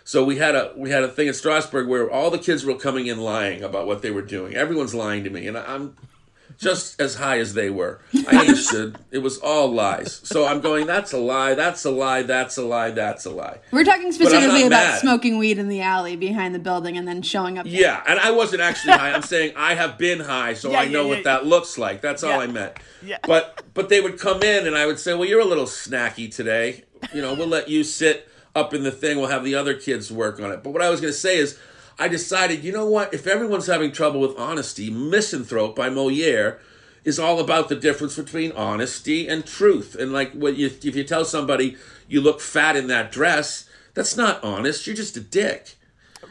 So 0.04 0.24
we 0.24 0.38
had 0.38 0.56
a 0.56 0.72
we 0.76 0.92
had 0.92 1.04
a 1.04 1.08
thing 1.08 1.28
at 1.28 1.34
Strasberg 1.34 1.88
where 1.88 2.10
all 2.10 2.30
the 2.30 2.38
kids 2.38 2.64
were 2.64 2.76
coming 2.76 3.08
in 3.08 3.20
lying 3.20 3.64
about 3.64 3.88
what 3.88 4.04
they 4.04 4.12
were 4.12 4.22
doing. 4.22 4.54
Everyone's 4.54 4.94
lying 4.94 5.24
to 5.24 5.32
me, 5.32 5.48
and 5.48 5.58
I'm 5.58 5.96
just 6.58 7.00
as 7.02 7.16
high 7.16 7.40
as 7.40 7.54
they 7.54 7.70
were. 7.70 8.00
I 8.28 8.38
understood 8.38 8.98
it 9.12 9.20
was 9.20 9.38
all 9.38 9.68
lies. 9.72 10.22
So 10.24 10.46
I'm 10.46 10.62
going, 10.62 10.88
that's 10.88 11.14
a 11.14 11.18
lie, 11.18 11.54
that's 11.54 11.86
a 11.86 11.92
lie, 11.92 12.22
that's 12.24 12.58
a 12.58 12.64
lie, 12.64 12.92
that's 12.92 13.26
a 13.26 13.30
lie. 13.30 13.60
We're 13.72 13.84
talking 13.84 14.12
specifically 14.12 14.62
about 14.68 14.84
mad. 14.84 15.02
smoking 15.02 15.38
weed 15.38 15.58
in 15.58 15.68
the 15.68 15.82
alley 15.82 16.16
behind 16.16 16.56
the 16.56 16.60
building 16.60 16.98
and 16.98 17.08
then 17.08 17.22
showing 17.22 17.58
up. 17.58 17.66
Yeah, 17.68 18.02
and 18.08 18.20
I 18.20 18.32
wasn't 18.32 18.62
actually 18.62 18.94
high. 18.94 19.12
I'm 19.12 19.22
saying 19.22 19.54
I 19.56 19.76
have 19.76 19.98
been 19.98 20.20
high, 20.20 20.54
so 20.54 20.72
Yeah, 20.72 20.80
I 20.80 20.88
know 20.88 21.04
yeah, 21.04 21.10
what 21.10 21.18
yeah. 21.20 21.24
that 21.24 21.46
looks 21.46 21.78
like. 21.78 22.02
That's 22.02 22.24
all 22.24 22.40
I 22.40 22.48
meant. 22.48 22.74
Yeah. 23.04 23.18
But 23.24 23.62
but 23.74 23.90
they 23.90 24.02
would 24.02 24.20
come 24.20 24.42
in 24.42 24.66
and 24.68 24.76
I 24.76 24.86
would 24.86 25.00
say, 25.00 25.14
"Well, 25.14 25.26
you're 25.28 25.42
a 25.42 25.46
little 25.46 25.66
snacky 25.66 26.34
today. 26.34 26.84
You 27.14 27.22
know, 27.22 27.34
we'll 27.34 27.48
let 27.48 27.70
you 27.70 27.84
sit 27.84 28.28
up 28.56 28.74
in 28.74 28.84
the 28.84 28.92
thing. 28.92 29.18
We'll 29.18 29.30
have 29.30 29.44
the 29.44 29.56
other 29.56 29.76
kids 29.76 30.12
work 30.12 30.40
on 30.40 30.52
it." 30.52 30.64
But 30.64 30.72
what 30.72 30.82
I 30.82 30.90
was 30.90 31.02
going 31.02 31.14
to 31.14 31.20
say 31.20 31.38
is 31.38 31.60
I 31.98 32.08
decided, 32.08 32.64
you 32.64 32.72
know 32.72 32.86
what? 32.86 33.14
If 33.14 33.26
everyone's 33.26 33.68
having 33.68 33.92
trouble 33.92 34.20
with 34.20 34.38
honesty, 34.38 34.90
Misanthrope 34.90 35.76
by 35.76 35.90
Moliere 35.90 36.60
is 37.06 37.20
all 37.20 37.40
about 37.40 37.70
the 37.70 37.76
difference 37.76 38.18
between 38.18 38.52
honesty 38.52 39.28
and 39.28 39.46
truth. 39.46 39.96
And 39.96 40.12
like 40.12 40.34
what 40.34 40.58
you 40.58 40.66
if 40.68 40.96
you 40.96 41.04
tell 41.04 41.24
somebody 41.24 41.78
you 42.08 42.20
look 42.20 42.42
fat 42.42 42.76
in 42.76 42.88
that 42.88 43.12
dress, 43.12 43.70
that's 43.94 44.18
not 44.18 44.44
honest. 44.44 44.86
You're 44.86 44.96
just 44.96 45.16
a 45.16 45.22
dick. 45.22 45.76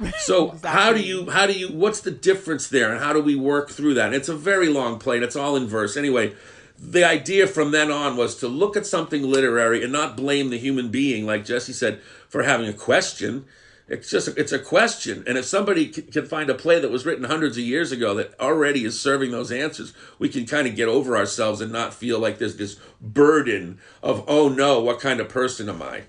So 0.19 0.57
how 0.65 0.93
do 0.93 1.01
you 1.01 1.31
how 1.31 1.47
do 1.47 1.53
you 1.53 1.69
what's 1.69 2.01
the 2.01 2.11
difference 2.11 2.67
there 2.67 2.91
and 2.91 3.01
how 3.01 3.13
do 3.13 3.23
we 3.23 3.37
work 3.37 3.71
through 3.71 3.95
that? 3.95 4.13
It's 4.13 4.29
a 4.29 4.35
very 4.35 4.69
long 4.69 4.99
play 4.99 5.17
and 5.17 5.25
it's 5.25 5.37
all 5.37 5.55
in 5.55 5.69
verse. 5.69 5.97
Anyway, 5.97 6.35
the 6.77 7.05
idea 7.05 7.47
from 7.47 7.71
then 7.71 7.93
on 7.93 8.17
was 8.17 8.35
to 8.37 8.49
look 8.49 8.77
at 8.77 8.87
something 8.87 9.23
literary 9.23 9.85
and 9.85 9.93
not 9.93 10.17
blame 10.17 10.51
the 10.51 10.59
human 10.59 10.89
being 10.89 11.27
like 11.27 11.45
Jesse 11.45 11.73
said 11.73 12.01
for 12.29 12.43
having 12.43 12.67
a 12.67 12.73
question. 12.73 13.45
It's 13.87 14.09
just 14.09 14.29
it's 14.29 14.53
a 14.53 14.59
question, 14.59 15.25
and 15.27 15.37
if 15.37 15.45
somebody 15.45 15.89
can 15.89 16.25
find 16.25 16.49
a 16.49 16.55
play 16.55 16.81
that 16.81 16.91
was 16.91 17.05
written 17.05 17.25
hundreds 17.25 17.59
of 17.59 17.65
years 17.65 17.93
ago 17.93 18.15
that 18.15 18.39
already 18.41 18.85
is 18.85 18.99
serving 18.99 19.31
those 19.31 19.53
answers, 19.53 19.93
we 20.19 20.31
can 20.31 20.47
kind 20.47 20.67
of 20.67 20.75
get 20.75 20.89
over 20.89 21.19
ourselves 21.19 21.61
and 21.61 21.71
not 21.71 21.93
feel 21.93 22.19
like 22.19 22.39
there's 22.39 22.57
this 22.57 22.81
burden 22.99 23.79
of 24.03 24.25
oh 24.27 24.49
no, 24.49 24.81
what 24.81 25.01
kind 25.01 25.21
of 25.21 25.29
person 25.29 25.69
am 25.69 25.83
I? 25.83 26.05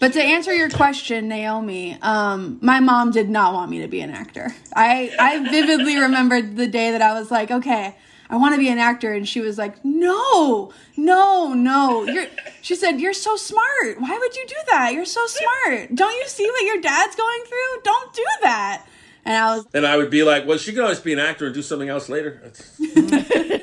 But 0.00 0.12
to 0.12 0.22
answer 0.22 0.54
your 0.54 0.70
question, 0.70 1.28
Naomi, 1.28 1.98
um, 2.02 2.58
my 2.62 2.80
mom 2.80 3.10
did 3.10 3.28
not 3.28 3.52
want 3.52 3.70
me 3.70 3.80
to 3.80 3.88
be 3.88 4.00
an 4.00 4.10
actor. 4.10 4.54
I, 4.74 5.12
I 5.18 5.50
vividly 5.50 5.98
remembered 5.98 6.56
the 6.56 6.68
day 6.68 6.92
that 6.92 7.02
I 7.02 7.18
was 7.18 7.30
like, 7.30 7.50
okay, 7.50 7.96
I 8.30 8.36
want 8.36 8.54
to 8.54 8.58
be 8.58 8.68
an 8.68 8.78
actor. 8.78 9.12
And 9.12 9.28
she 9.28 9.40
was 9.40 9.58
like, 9.58 9.84
no, 9.84 10.72
no, 10.96 11.54
no. 11.54 12.04
You're, 12.04 12.26
she 12.62 12.74
said, 12.74 13.00
you're 13.00 13.12
so 13.12 13.36
smart. 13.36 13.98
Why 14.00 14.16
would 14.18 14.36
you 14.36 14.44
do 14.46 14.56
that? 14.70 14.92
You're 14.92 15.04
so 15.04 15.26
smart. 15.26 15.94
Don't 15.94 16.14
you 16.20 16.28
see 16.28 16.48
what 16.50 16.64
your 16.64 16.80
dad's 16.80 17.16
going 17.16 17.42
through? 17.46 17.82
Don't 17.84 18.14
do 18.14 18.24
that. 18.42 18.86
And 19.24 19.36
I 19.36 19.56
was, 19.56 19.66
And 19.74 19.86
I 19.86 19.96
would 19.96 20.10
be 20.10 20.22
like, 20.22 20.46
well, 20.46 20.58
she 20.58 20.72
can 20.72 20.82
always 20.82 21.00
be 21.00 21.12
an 21.12 21.18
actor 21.18 21.46
and 21.46 21.54
do 21.54 21.62
something 21.62 21.88
else 21.88 22.08
later. 22.08 22.52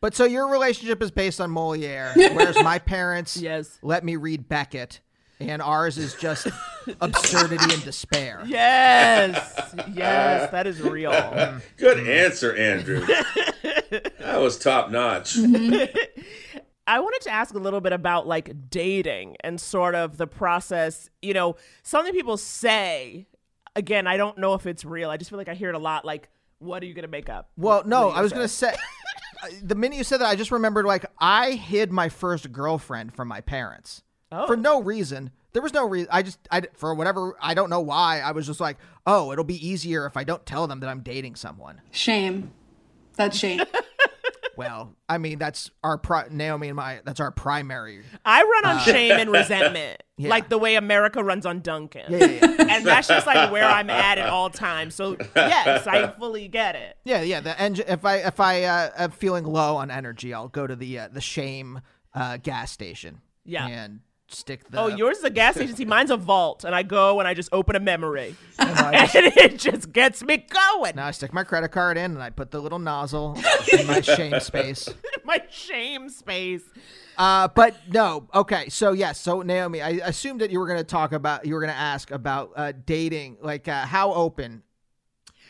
But 0.00 0.14
so 0.14 0.26
your 0.26 0.48
relationship 0.48 1.02
is 1.02 1.10
based 1.10 1.40
on 1.40 1.50
Moliere, 1.50 2.12
whereas 2.16 2.62
my 2.62 2.78
parents 2.78 3.38
Yes. 3.38 3.78
let 3.80 4.04
me 4.04 4.16
read 4.16 4.50
Beckett, 4.50 5.00
and 5.40 5.60
ours 5.62 5.98
is 5.98 6.14
just 6.14 6.46
absurdity 7.00 7.72
and 7.74 7.82
despair. 7.84 8.42
Yes. 8.46 9.74
yes, 9.92 10.50
that 10.50 10.66
is 10.66 10.80
real. 10.80 11.10
Good 11.76 12.06
answer, 12.08 12.54
Andrew. 12.54 13.00
that 13.06 14.36
was 14.40 14.58
top 14.58 14.90
notch. 14.90 15.36
I 16.86 17.00
wanted 17.00 17.22
to 17.22 17.30
ask 17.30 17.54
a 17.54 17.58
little 17.58 17.80
bit 17.80 17.92
about 17.94 18.26
like 18.26 18.70
dating 18.70 19.36
and 19.40 19.58
sort 19.60 19.94
of 19.94 20.18
the 20.18 20.26
process. 20.26 21.08
You 21.22 21.32
know, 21.34 21.56
something 21.82 22.12
people 22.12 22.36
say, 22.36 23.26
again, 23.74 24.06
I 24.06 24.16
don't 24.18 24.36
know 24.38 24.52
if 24.54 24.66
it's 24.66 24.84
real. 24.84 25.08
I 25.10 25.16
just 25.16 25.30
feel 25.30 25.38
like 25.38 25.48
I 25.48 25.54
hear 25.54 25.70
it 25.70 25.74
a 25.74 25.78
lot. 25.78 26.04
Like, 26.04 26.28
what 26.58 26.82
are 26.82 26.86
you 26.86 26.92
going 26.94 27.04
to 27.04 27.08
make 27.10 27.28
up? 27.30 27.50
Well, 27.56 27.78
What 27.78 27.88
no, 27.88 28.10
are 28.10 28.18
I 28.18 28.20
was 28.20 28.30
say? 28.32 28.36
gonna 28.36 28.48
say. 28.48 28.74
The 29.62 29.74
minute 29.74 29.96
you 29.98 30.04
said 30.04 30.20
that, 30.20 30.26
I 30.28 30.36
just 30.36 30.50
remembered 30.50 30.86
like 30.86 31.04
I 31.18 31.52
hid 31.52 31.90
my 31.92 32.08
first 32.08 32.50
girlfriend 32.52 33.14
from 33.14 33.28
my 33.28 33.40
parents 33.42 34.02
Oh. 34.34 34.46
for 34.46 34.56
no 34.56 34.82
reason. 34.82 35.30
There 35.52 35.62
was 35.62 35.72
no 35.72 35.88
reason. 35.88 36.08
I 36.10 36.22
just, 36.22 36.38
I 36.50 36.62
for 36.74 36.94
whatever, 36.94 37.36
I 37.40 37.54
don't 37.54 37.70
know 37.70 37.80
why. 37.80 38.20
I 38.20 38.32
was 38.32 38.46
just 38.46 38.58
like, 38.60 38.76
oh, 39.06 39.30
it'll 39.32 39.44
be 39.44 39.64
easier 39.66 40.04
if 40.06 40.16
I 40.16 40.24
don't 40.24 40.44
tell 40.44 40.66
them 40.66 40.80
that 40.80 40.88
I'm 40.88 41.00
dating 41.00 41.36
someone. 41.36 41.80
shame. 41.92 42.52
That's 43.16 43.36
shame. 43.38 43.60
Well, 44.56 44.94
I 45.08 45.18
mean, 45.18 45.40
that's 45.40 45.70
our 45.82 45.98
pri- 45.98 46.28
Naomi 46.30 46.68
and 46.68 46.76
my. 46.76 47.00
That's 47.04 47.18
our 47.18 47.32
primary. 47.32 48.02
I 48.24 48.42
run 48.42 48.64
on 48.76 48.84
shame 48.84 49.10
and 49.12 49.30
resentment, 49.32 50.00
Yeah. 50.16 50.28
like 50.30 50.48
the 50.48 50.58
way 50.58 50.76
America 50.76 51.24
runs 51.24 51.44
on 51.44 51.58
Dunkin'. 51.60 52.04
Yeah, 52.08 52.18
yeah, 52.18 52.26
yeah. 52.40 52.66
and 52.76 52.86
that's 52.86 53.08
just 53.08 53.26
like 53.26 53.50
where 53.50 53.64
I'm 53.64 53.90
at 53.90 54.18
at 54.18 54.28
all 54.28 54.50
times. 54.50 54.94
So 54.94 55.16
yes, 55.34 55.88
I 55.88 56.06
fully 56.06 56.46
get 56.46 56.76
it. 56.76 56.96
Yeah, 57.04 57.22
yeah. 57.22 57.40
The 57.40 57.60
engine. 57.60 57.86
If 57.88 58.04
I 58.04 58.18
if 58.18 58.38
I 58.38 58.62
uh, 58.62 58.90
am 58.96 59.10
feeling 59.10 59.44
low 59.44 59.76
on 59.76 59.90
energy, 59.90 60.32
I'll 60.32 60.46
go 60.46 60.68
to 60.68 60.76
the 60.76 61.00
uh, 61.00 61.08
the 61.12 61.20
shame 61.20 61.80
uh, 62.14 62.36
gas 62.36 62.70
station. 62.70 63.22
Yeah. 63.44 63.66
and 63.66 64.00
stick 64.34 64.68
the. 64.70 64.78
Oh, 64.80 64.86
yours 64.88 65.18
is 65.18 65.24
a 65.24 65.30
gas 65.30 65.56
agency. 65.56 65.84
Mine's 65.94 66.10
a 66.10 66.16
vault, 66.16 66.64
and 66.64 66.74
I 66.74 66.82
go 66.82 67.18
and 67.20 67.28
I 67.28 67.34
just 67.34 67.48
open 67.52 67.76
a 67.76 67.80
memory, 67.80 68.34
And 68.58 68.92
it 69.14 69.58
just 69.58 69.92
gets 69.92 70.22
me 70.22 70.38
going. 70.38 70.96
now 70.96 71.06
I 71.06 71.10
stick 71.10 71.32
my 71.32 71.44
credit 71.44 71.68
card 71.68 71.96
in, 71.96 72.12
and 72.12 72.22
I 72.22 72.30
put 72.30 72.50
the 72.50 72.60
little 72.60 72.78
nozzle 72.78 73.38
in 73.78 73.86
my 73.86 74.00
shame 74.00 74.38
space. 74.40 74.88
My 75.24 75.42
shame 75.50 76.08
space. 76.08 76.62
Uh, 77.16 77.48
but 77.48 77.76
no. 77.88 78.28
Okay, 78.34 78.68
so 78.68 78.92
yes. 78.92 79.20
So 79.20 79.42
Naomi, 79.42 79.80
I 79.80 79.90
assumed 80.04 80.40
that 80.40 80.50
you 80.50 80.58
were 80.58 80.66
going 80.66 80.78
to 80.78 80.84
talk 80.84 81.12
about. 81.12 81.46
You 81.46 81.54
were 81.54 81.60
going 81.60 81.72
to 81.72 81.78
ask 81.78 82.10
about 82.10 82.50
uh, 82.56 82.72
dating. 82.84 83.38
Like, 83.40 83.68
uh, 83.68 83.86
how 83.86 84.12
open? 84.12 84.62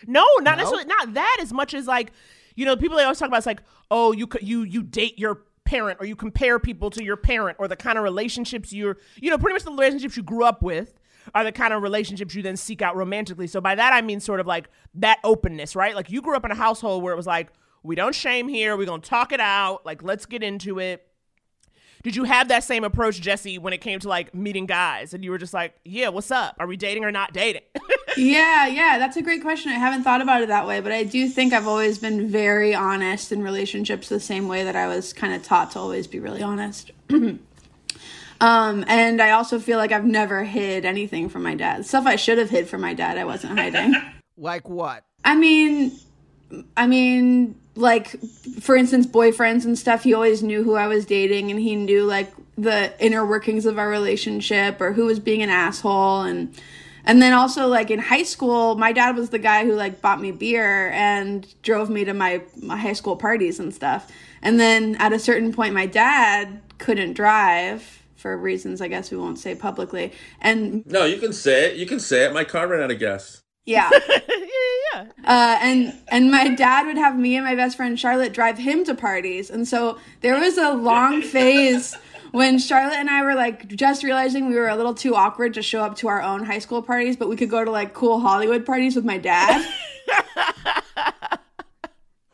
No, 0.06 0.26
not 0.40 0.56
No? 0.58 0.64
necessarily. 0.64 0.84
Not 0.84 1.14
that 1.14 1.38
as 1.40 1.52
much 1.52 1.72
as 1.72 1.86
like, 1.86 2.12
you 2.54 2.66
know, 2.66 2.76
people 2.76 2.96
they 2.98 3.04
always 3.04 3.18
talk 3.18 3.28
about. 3.28 3.38
It's 3.38 3.46
like, 3.46 3.62
oh, 3.90 4.12
you 4.12 4.28
you 4.42 4.62
you 4.62 4.82
date 4.82 5.18
your 5.18 5.42
parent, 5.64 5.98
or 6.00 6.06
you 6.06 6.16
compare 6.16 6.58
people 6.58 6.90
to 6.90 7.02
your 7.02 7.16
parent, 7.16 7.56
or 7.58 7.68
the 7.68 7.76
kind 7.76 7.98
of 7.98 8.04
relationships 8.04 8.72
you're, 8.72 8.98
you 9.20 9.30
know, 9.30 9.38
pretty 9.38 9.54
much 9.54 9.64
the 9.64 9.70
relationships 9.70 10.16
you 10.16 10.22
grew 10.22 10.44
up 10.44 10.62
with 10.62 10.94
are 11.34 11.44
the 11.44 11.52
kind 11.52 11.72
of 11.72 11.82
relationships 11.82 12.34
you 12.34 12.42
then 12.42 12.56
seek 12.56 12.82
out 12.82 12.96
romantically. 12.96 13.46
So 13.46 13.60
by 13.60 13.74
that 13.74 13.92
I 13.92 14.02
mean 14.02 14.20
sort 14.20 14.40
of 14.40 14.46
like 14.46 14.68
that 14.94 15.18
openness, 15.24 15.74
right? 15.74 15.94
Like 15.94 16.10
you 16.10 16.20
grew 16.20 16.36
up 16.36 16.44
in 16.44 16.50
a 16.50 16.56
household 16.56 17.02
where 17.02 17.12
it 17.12 17.16
was 17.16 17.26
like, 17.26 17.50
we 17.82 17.94
don't 17.94 18.14
shame 18.14 18.48
here, 18.48 18.76
we're 18.76 18.86
gonna 18.86 19.02
talk 19.02 19.32
it 19.32 19.40
out, 19.40 19.86
like 19.86 20.02
let's 20.02 20.26
get 20.26 20.42
into 20.42 20.78
it. 20.78 21.06
Did 22.04 22.14
you 22.14 22.24
have 22.24 22.48
that 22.48 22.62
same 22.62 22.84
approach, 22.84 23.18
Jesse, 23.20 23.58
when 23.58 23.72
it 23.72 23.80
came 23.80 23.98
to 24.00 24.08
like 24.08 24.34
meeting 24.34 24.66
guys, 24.66 25.14
and 25.14 25.24
you 25.24 25.30
were 25.30 25.38
just 25.38 25.54
like, 25.54 25.74
yeah, 25.84 26.10
what's 26.10 26.30
up? 26.30 26.54
Are 26.60 26.66
we 26.66 26.76
dating 26.76 27.04
or 27.04 27.10
not 27.10 27.32
dating? 27.32 27.62
Yeah, 28.16 28.68
yeah, 28.68 29.00
that's 29.00 29.16
a 29.16 29.22
great 29.22 29.42
question. 29.42 29.72
I 29.72 29.74
haven't 29.74 30.04
thought 30.04 30.20
about 30.20 30.40
it 30.40 30.46
that 30.46 30.68
way, 30.68 30.78
but 30.80 30.92
I 30.92 31.02
do 31.02 31.28
think 31.28 31.52
I've 31.52 31.66
always 31.66 31.98
been 31.98 32.28
very 32.28 32.72
honest 32.72 33.32
in 33.32 33.42
relationships 33.42 34.08
the 34.08 34.20
same 34.20 34.46
way 34.46 34.62
that 34.62 34.76
I 34.76 34.86
was 34.86 35.12
kind 35.12 35.34
of 35.34 35.42
taught 35.42 35.72
to 35.72 35.80
always 35.80 36.06
be 36.06 36.20
really 36.20 36.40
honest. 36.40 36.92
um, 37.10 37.40
and 38.40 39.20
I 39.20 39.32
also 39.32 39.58
feel 39.58 39.78
like 39.78 39.90
I've 39.90 40.04
never 40.04 40.44
hid 40.44 40.84
anything 40.84 41.28
from 41.28 41.42
my 41.42 41.56
dad. 41.56 41.86
Stuff 41.86 42.06
I 42.06 42.14
should 42.14 42.38
have 42.38 42.50
hid 42.50 42.68
from 42.68 42.82
my 42.82 42.94
dad, 42.94 43.18
I 43.18 43.24
wasn't 43.24 43.58
hiding. 43.58 43.94
Like 44.36 44.68
what? 44.68 45.04
I 45.24 45.36
mean, 45.36 45.92
I 46.76 46.88
mean, 46.88 47.54
like 47.76 48.16
for 48.60 48.76
instance, 48.76 49.06
boyfriends 49.06 49.64
and 49.64 49.78
stuff. 49.78 50.04
He 50.04 50.14
always 50.14 50.42
knew 50.42 50.62
who 50.62 50.74
I 50.74 50.86
was 50.86 51.06
dating, 51.06 51.50
and 51.50 51.60
he 51.60 51.76
knew 51.76 52.04
like 52.04 52.32
the 52.56 52.92
inner 53.04 53.26
workings 53.26 53.66
of 53.66 53.78
our 53.78 53.88
relationship 53.88 54.80
or 54.80 54.92
who 54.92 55.06
was 55.06 55.18
being 55.18 55.42
an 55.42 55.50
asshole, 55.50 56.22
and 56.22 56.54
and 57.04 57.20
then 57.20 57.32
also 57.32 57.66
like 57.66 57.90
in 57.90 57.98
high 57.98 58.22
school, 58.22 58.76
my 58.76 58.92
dad 58.92 59.16
was 59.16 59.30
the 59.30 59.38
guy 59.38 59.64
who 59.64 59.74
like 59.74 60.00
bought 60.00 60.20
me 60.20 60.30
beer 60.30 60.90
and 60.90 61.46
drove 61.62 61.90
me 61.90 62.04
to 62.04 62.14
my 62.14 62.42
my 62.56 62.76
high 62.76 62.92
school 62.92 63.16
parties 63.16 63.58
and 63.58 63.74
stuff. 63.74 64.10
And 64.42 64.60
then 64.60 64.96
at 64.96 65.12
a 65.12 65.18
certain 65.18 65.52
point, 65.52 65.74
my 65.74 65.86
dad 65.86 66.60
couldn't 66.78 67.14
drive 67.14 68.02
for 68.16 68.36
reasons 68.38 68.80
I 68.80 68.88
guess 68.88 69.10
we 69.10 69.18
won't 69.18 69.38
say 69.38 69.54
publicly. 69.54 70.12
And 70.40 70.86
No, 70.86 71.04
you 71.04 71.18
can 71.18 71.32
say 71.32 71.70
it. 71.70 71.76
You 71.76 71.86
can 71.86 72.00
say 72.00 72.24
it. 72.24 72.32
My 72.32 72.44
car 72.44 72.66
ran 72.66 72.82
out 72.82 72.90
of 72.90 72.98
gas. 72.98 73.43
yeah. 73.66 73.90
yeah, 73.90 74.18
yeah. 74.94 75.06
Uh, 75.24 75.58
and 75.60 75.94
and 76.08 76.30
my 76.30 76.48
dad 76.48 76.86
would 76.86 76.98
have 76.98 77.18
me 77.18 77.36
and 77.36 77.44
my 77.44 77.54
best 77.54 77.76
friend 77.76 77.98
Charlotte 77.98 78.32
drive 78.32 78.58
him 78.58 78.84
to 78.84 78.94
parties, 78.94 79.50
and 79.50 79.66
so 79.66 79.98
there 80.20 80.38
was 80.38 80.58
a 80.58 80.72
long 80.72 81.22
phase 81.34 81.96
when 82.32 82.58
Charlotte 82.58 82.96
and 82.96 83.08
I 83.08 83.22
were 83.22 83.34
like 83.34 83.68
just 83.68 84.02
realizing 84.02 84.48
we 84.48 84.56
were 84.56 84.68
a 84.68 84.76
little 84.76 84.94
too 84.94 85.14
awkward 85.14 85.54
to 85.54 85.62
show 85.62 85.82
up 85.82 85.96
to 85.96 86.08
our 86.08 86.20
own 86.20 86.44
high 86.44 86.58
school 86.58 86.82
parties, 86.82 87.16
but 87.16 87.28
we 87.28 87.36
could 87.36 87.50
go 87.50 87.64
to 87.64 87.70
like 87.70 87.94
cool 87.94 88.20
Hollywood 88.20 88.66
parties 88.66 88.96
with 88.96 89.04
my 89.04 89.18
dad. 89.18 89.66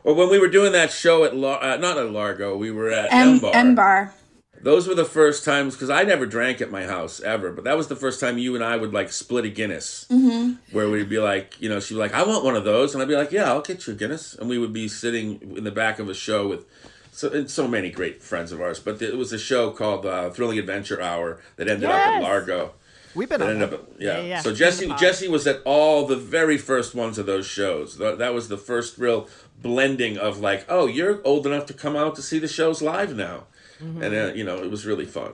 Or 0.02 0.14
when 0.14 0.30
we 0.30 0.38
were 0.38 0.48
doing 0.48 0.72
that 0.72 0.90
show 0.90 1.24
at 1.24 1.36
Lar- 1.36 1.62
uh, 1.62 1.76
not 1.76 1.98
at 1.98 2.10
Largo, 2.10 2.56
we 2.56 2.70
were 2.70 2.90
at 2.90 3.12
M, 3.12 3.40
M 3.44 3.74
Bar. 3.74 4.14
M 4.60 4.64
bar. 4.64 4.72
Those 4.72 4.88
were 4.88 4.94
the 4.94 5.04
first 5.04 5.44
times 5.44 5.74
because 5.74 5.90
I 5.90 6.04
never 6.04 6.26
drank 6.26 6.60
at 6.60 6.70
my 6.70 6.84
house 6.84 7.20
ever, 7.20 7.50
but 7.52 7.64
that 7.64 7.76
was 7.76 7.88
the 7.88 7.96
first 7.96 8.20
time 8.20 8.38
you 8.38 8.54
and 8.54 8.64
I 8.64 8.76
would 8.76 8.92
like 8.92 9.12
split 9.12 9.44
a 9.44 9.48
Guinness, 9.48 10.06
mm-hmm. 10.10 10.54
where 10.72 10.88
we'd 10.88 11.08
be 11.08 11.18
like, 11.18 11.60
you 11.60 11.68
know, 11.68 11.80
she'd 11.80 11.94
be 11.94 12.00
like, 12.00 12.14
"I 12.14 12.22
want 12.22 12.44
one 12.44 12.56
of 12.56 12.64
those," 12.64 12.94
and 12.94 13.02
I'd 13.02 13.08
be 13.08 13.16
like, 13.16 13.32
"Yeah, 13.32 13.48
I'll 13.50 13.62
get 13.62 13.86
you 13.86 13.92
a 13.92 13.96
Guinness," 13.96 14.34
and 14.34 14.48
we 14.48 14.58
would 14.58 14.72
be 14.72 14.88
sitting 14.88 15.40
in 15.56 15.64
the 15.64 15.70
back 15.70 15.98
of 15.98 16.08
a 16.08 16.14
show 16.14 16.48
with. 16.48 16.64
So, 17.12 17.28
and 17.28 17.50
so 17.50 17.66
many 17.66 17.90
great 17.90 18.22
friends 18.22 18.52
of 18.52 18.60
ours, 18.60 18.78
but 18.78 19.02
it 19.02 19.16
was 19.16 19.32
a 19.32 19.38
show 19.38 19.72
called 19.72 20.06
uh, 20.06 20.30
Thrilling 20.30 20.60
Adventure 20.60 21.02
Hour 21.02 21.40
that 21.56 21.66
ended 21.68 21.90
up 21.90 21.96
at 21.96 22.22
Largo. 22.22 22.72
We've 23.14 23.28
been 23.28 23.40
That 23.40 23.48
on 23.48 23.54
ended 23.56 23.74
up, 23.74 23.88
yeah. 23.98 24.18
Yeah, 24.18 24.22
yeah. 24.22 24.40
So 24.40 24.54
Jesse, 24.54 24.84
In 24.84 24.90
the 24.90 24.94
pod. 24.94 25.00
Jesse 25.00 25.28
was 25.28 25.46
at 25.46 25.60
all 25.64 26.06
the 26.06 26.16
very 26.16 26.56
first 26.56 26.94
ones 26.94 27.18
of 27.18 27.26
those 27.26 27.46
shows. 27.46 27.96
Th- 27.96 28.16
That 28.16 28.32
was 28.32 28.48
the 28.48 28.56
first 28.56 28.96
real 28.96 29.28
blending 29.60 30.18
of 30.18 30.38
like, 30.38 30.64
oh, 30.68 30.86
you're 30.86 31.20
old 31.24 31.46
enough 31.46 31.66
to 31.66 31.74
come 31.74 31.96
out 31.96 32.14
to 32.16 32.22
see 32.22 32.38
the 32.38 32.48
shows 32.48 32.80
live 32.80 33.16
now, 33.16 33.46
Mm-hmm. 33.82 34.02
and 34.02 34.14
uh, 34.14 34.32
you 34.34 34.44
know 34.44 34.58
it 34.62 34.70
was 34.70 34.84
really 34.86 35.06
fun. 35.06 35.32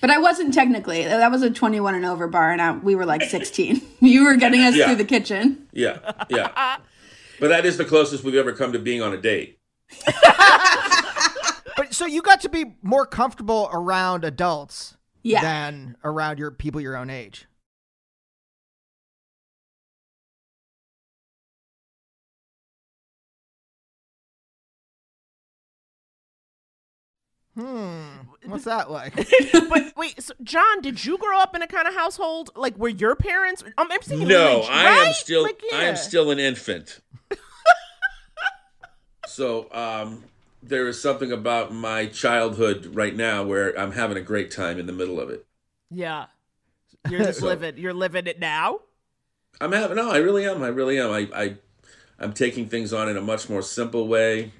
But 0.00 0.10
I 0.10 0.18
wasn't 0.18 0.52
technically. 0.54 1.04
That 1.04 1.30
was 1.30 1.42
a 1.42 1.50
21 1.50 1.94
and 1.94 2.04
over 2.06 2.26
bar, 2.26 2.50
and 2.50 2.60
I, 2.60 2.72
we 2.76 2.94
were 2.94 3.04
like 3.04 3.22
16. 3.22 3.80
you 4.00 4.24
were 4.24 4.36
getting 4.36 4.62
us 4.62 4.74
Yeah. 4.74 4.86
through 4.86 4.96
the 4.96 5.04
kitchen. 5.04 5.68
Yeah, 5.72 5.98
yeah. 6.30 6.78
but 7.38 7.48
that 7.48 7.64
is 7.66 7.76
the 7.76 7.84
closest 7.84 8.24
we've 8.24 8.34
ever 8.34 8.52
come 8.52 8.72
to 8.72 8.78
being 8.78 9.02
on 9.02 9.12
a 9.12 9.18
date. 9.20 9.58
But 11.76 11.92
so 11.92 12.06
you 12.06 12.22
got 12.22 12.40
to 12.42 12.48
be 12.48 12.76
more 12.82 13.04
comfortable 13.04 13.68
around 13.72 14.24
adults 14.24 14.96
Yeah. 15.24 15.42
than 15.42 15.96
around 16.04 16.38
your 16.38 16.52
people 16.52 16.80
your 16.80 16.96
own 16.96 17.10
age. 17.10 17.46
Hmm. 27.56 28.02
What's 28.46 28.64
that 28.64 28.90
like? 28.90 29.14
but 29.52 29.92
wait, 29.96 30.20
so 30.20 30.34
John, 30.42 30.80
did 30.80 31.04
you 31.04 31.16
grow 31.18 31.38
up 31.38 31.54
in 31.54 31.62
a 31.62 31.66
kind 31.68 31.86
of 31.86 31.94
household 31.94 32.50
like 32.56 32.74
where 32.76 32.90
your 32.90 33.14
parents? 33.14 33.62
Um, 33.78 33.88
I'm 33.90 34.02
seeing 34.02 34.26
No, 34.26 34.54
lineage, 34.60 34.68
I 34.70 34.84
am 35.06 35.12
still 35.12 35.42
Like, 35.44 35.60
I 35.72 35.84
am 35.84 35.96
still 35.96 36.30
an 36.32 36.38
infant. 36.40 37.00
so 39.26 39.68
um, 39.72 40.24
there 40.62 40.86
is 40.88 41.00
something 41.00 41.32
about 41.32 41.72
my 41.72 42.06
childhood 42.06 42.94
right 42.94 43.14
now 43.14 43.44
where 43.44 43.78
I'm 43.78 43.92
having 43.92 44.16
a 44.16 44.20
great 44.22 44.50
time 44.50 44.78
in 44.78 44.86
the 44.86 44.92
middle 44.92 45.20
of 45.20 45.30
it. 45.30 45.46
Yeah, 45.90 46.26
you're 47.08 47.20
just 47.20 47.40
So- 47.40 47.46
living. 47.46 47.78
You're 47.78 47.94
living 47.94 48.26
it 48.26 48.38
now. 48.40 48.80
I'm 49.60 49.70
having 49.70 49.96
no, 49.96 50.10
I 50.10 50.16
really 50.16 50.44
am. 50.46 50.62
I 50.64 50.68
really 50.68 50.98
am. 50.98 51.12
I, 51.12 51.28
I 51.32 51.56
I'm 52.18 52.32
taking 52.32 52.68
things 52.68 52.92
on 52.92 53.08
in 53.08 53.16
a 53.16 53.20
much 53.20 53.48
more 53.48 53.62
simple 53.62 54.08
way, 54.08 54.52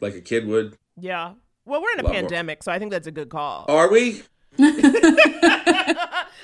like 0.00 0.14
a 0.14 0.20
kid 0.20 0.46
would. 0.46 0.76
Yeah. 0.96 1.32
Well, 1.66 1.80
we're 1.82 1.92
in 1.92 2.00
a 2.00 2.02
Lot 2.02 2.12
more. 2.12 2.20
pandemic, 2.20 2.62
so 2.62 2.70
I 2.72 2.78
think 2.78 2.90
that's 2.90 3.06
a 3.06 3.10
good 3.12 3.28
call. 3.30 3.64
Are 3.68 3.90
we? 3.90 4.22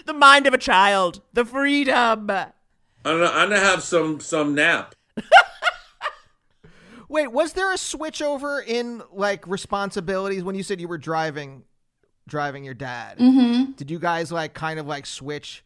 The 0.07 0.15
mind 0.15 0.47
of 0.47 0.55
a 0.55 0.59
child, 0.59 1.21
the 1.35 1.45
freedom. 1.45 1.95
I'm 1.95 2.27
gonna, 3.05 3.27
I'm 3.27 3.49
gonna 3.51 3.61
have 3.61 3.83
some 3.83 4.19
some 4.19 4.55
nap. 4.55 4.95
Wait, 7.09 7.29
was 7.33 7.53
there 7.53 7.73
a 7.73 7.79
switch 7.79 8.23
over 8.23 8.61
in 8.61 9.03
like 9.13 9.47
responsibilities 9.47 10.43
when 10.43 10.55
you 10.55 10.63
said 10.63 10.81
you 10.81 10.89
were 10.89 10.99
driving 10.99 11.65
driving 12.29 12.65
your 12.65 12.75
dad? 12.75 13.19
Mm-hmm. 13.19 13.73
Did 13.73 13.91
you 13.91 13.99
guys 13.99 14.33
like 14.33 14.55
kind 14.55 14.79
of 14.81 14.87
like 14.87 15.07
switch 15.07 15.65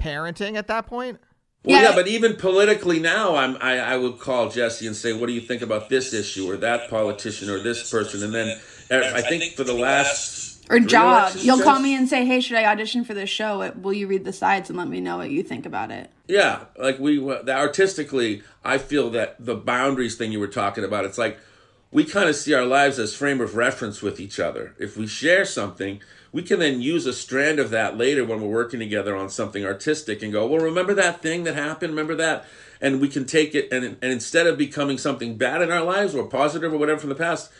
parenting 0.00 0.56
at 0.56 0.66
that 0.66 0.86
point? 0.86 1.18
Well, 1.64 1.82
Yeah. 1.82 1.90
yeah, 1.90 1.94
but 1.94 2.06
even 2.06 2.36
politically 2.36 3.00
now, 3.00 3.34
I'm 3.34 3.56
I, 3.60 3.78
I 3.78 3.96
would 3.96 4.18
call 4.18 4.48
Jesse 4.48 4.86
and 4.86 4.94
say, 4.96 5.12
"What 5.12 5.26
do 5.26 5.32
you 5.32 5.40
think 5.40 5.60
about 5.60 5.88
this 5.88 6.14
issue 6.14 6.50
or 6.50 6.56
that 6.58 6.88
politician 6.88 7.50
or 7.50 7.58
this 7.58 7.90
person?" 7.90 8.22
And 8.22 8.32
then 8.34 8.60
uh, 8.90 9.12
I 9.14 9.22
think 9.22 9.54
for 9.54 9.64
the 9.64 9.74
last 9.74 10.64
Or 10.70 10.78
job. 10.78 11.32
You'll 11.36 11.60
call 11.60 11.78
me 11.80 11.94
and 11.96 12.08
say, 12.08 12.24
hey, 12.26 12.40
should 12.40 12.56
I 12.58 12.64
audition 12.66 13.02
for 13.04 13.14
this 13.14 13.30
show? 13.30 13.62
Uh, 13.62 13.72
Will 13.74 13.92
you 13.94 14.06
read 14.06 14.24
the 14.24 14.32
sides 14.34 14.68
and 14.68 14.78
let 14.78 14.86
me 14.88 15.00
know 15.00 15.16
what 15.16 15.30
you 15.30 15.42
think 15.42 15.64
about 15.66 15.90
it? 15.90 16.10
Yeah, 16.28 16.66
like 16.78 16.98
we 16.98 17.18
the 17.18 17.54
artistically, 17.54 18.42
I 18.64 18.78
feel 18.78 19.10
that 19.10 19.36
the 19.44 19.54
boundaries 19.54 20.16
thing 20.16 20.30
you 20.30 20.40
were 20.40 20.46
talking 20.46 20.84
about, 20.84 21.04
it's 21.06 21.18
like 21.18 21.38
we 21.90 22.04
kind 22.04 22.28
of 22.28 22.36
see 22.36 22.52
our 22.54 22.66
lives 22.66 22.98
as 22.98 23.14
frame 23.14 23.40
of 23.40 23.56
reference 23.56 24.00
with 24.02 24.20
each 24.20 24.38
other. 24.38 24.74
If 24.78 24.96
we 24.96 25.06
share 25.06 25.44
something, 25.46 26.00
we 26.32 26.42
can 26.42 26.58
then 26.58 26.80
use 26.80 27.06
a 27.06 27.12
strand 27.12 27.58
of 27.58 27.70
that 27.70 27.96
later 27.96 28.24
when 28.24 28.40
we're 28.40 28.48
working 28.48 28.80
together 28.80 29.16
on 29.16 29.30
something 29.30 29.64
artistic 29.64 30.22
and 30.22 30.32
go, 30.32 30.46
"Well, 30.46 30.62
remember 30.62 30.94
that 30.94 31.22
thing 31.22 31.44
that 31.44 31.54
happened? 31.54 31.92
Remember 31.92 32.14
that?" 32.16 32.44
And 32.80 33.00
we 33.00 33.08
can 33.08 33.24
take 33.24 33.54
it 33.54 33.72
and 33.72 33.84
and 33.84 34.12
instead 34.12 34.46
of 34.46 34.56
becoming 34.58 34.98
something 34.98 35.36
bad 35.36 35.62
in 35.62 35.70
our 35.72 35.82
lives 35.82 36.14
or 36.14 36.26
positive 36.26 36.72
or 36.72 36.78
whatever 36.78 37.00
from 37.00 37.08
the 37.08 37.14
past, 37.14 37.50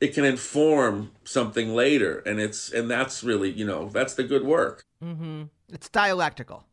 it 0.00 0.14
can 0.14 0.24
inform 0.24 1.10
something 1.24 1.74
later 1.74 2.18
and 2.26 2.38
it's 2.40 2.70
and 2.70 2.90
that's 2.90 3.24
really, 3.24 3.50
you 3.50 3.66
know, 3.66 3.88
that's 3.88 4.14
the 4.14 4.24
good 4.24 4.44
work. 4.44 4.84
Mm-hmm. 5.02 5.44
It's 5.72 5.88
dialectical. 5.88 6.64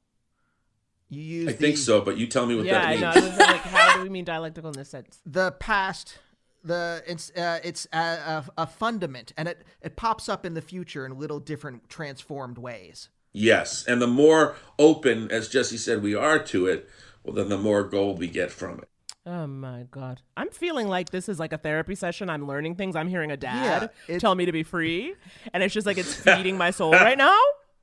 You 1.10 1.22
use 1.22 1.50
I 1.50 1.54
think 1.54 1.78
so, 1.78 2.02
but 2.02 2.18
you 2.18 2.28
tell 2.28 2.46
me 2.46 2.56
what 2.56 2.66
Yeah, 2.66 2.74
that 2.80 2.86
I 2.88 2.90
means. 2.92 3.02
know. 3.02 3.10
I 3.10 3.20
was 3.30 3.38
like, 3.40 3.62
how 3.62 3.98
do 3.98 4.04
we 4.04 4.10
mean 4.10 4.26
dialectical 4.26 4.72
in 4.72 4.78
this 4.78 4.90
sense? 4.90 5.20
the 5.26 5.52
past 5.54 6.18
the 6.66 7.04
it's 7.08 7.32
uh, 7.32 7.60
it's 7.64 7.88
a, 7.94 7.98
a, 7.98 8.46
a 8.60 8.68
fundament 8.68 9.32
and 9.38 9.48
it 9.48 9.64
it 9.82 9.96
pops 9.96 10.28
up 10.28 10.46
in 10.46 10.54
the 10.54 10.62
future 10.62 11.06
in 11.06 11.18
little 11.18 11.40
different 11.40 11.88
transformed 11.90 12.58
ways 12.58 13.10
Yes, 13.38 13.84
and 13.86 14.02
the 14.02 14.08
more 14.08 14.56
open, 14.80 15.30
as 15.30 15.50
Jesse 15.50 15.76
said, 15.76 16.02
we 16.02 16.16
are 16.16 16.40
to 16.40 16.68
it, 16.68 16.90
well, 17.22 17.36
then 17.36 17.50
the 17.50 17.58
more 17.58 17.84
gold 17.84 18.18
we 18.18 18.28
get 18.28 18.50
from 18.50 18.80
it. 18.80 18.88
Oh 19.26 19.46
my 19.46 19.88
god. 19.92 20.22
I'm 20.38 20.50
feeling 20.52 20.88
like 20.88 21.10
this 21.10 21.28
is 21.28 21.38
like 21.38 21.52
a 21.52 21.58
therapy 21.58 21.96
session. 21.96 22.30
I'm 22.30 22.48
learning 22.48 22.76
things. 22.76 22.96
I'm 22.96 23.10
hearing 23.10 23.32
a 23.32 23.38
dad 23.38 23.90
Yeah, 24.08 24.20
tell 24.20 24.36
me 24.36 24.46
to 24.46 24.54
be 24.54 24.64
free. 24.64 25.16
And 25.52 25.64
it's 25.64 25.74
just 25.74 25.86
like 25.86 25.98
it's 25.98 26.14
feeding 26.28 26.58
my 26.58 26.72
soul 26.72 26.94
right 26.94 27.18
now. 27.18 27.38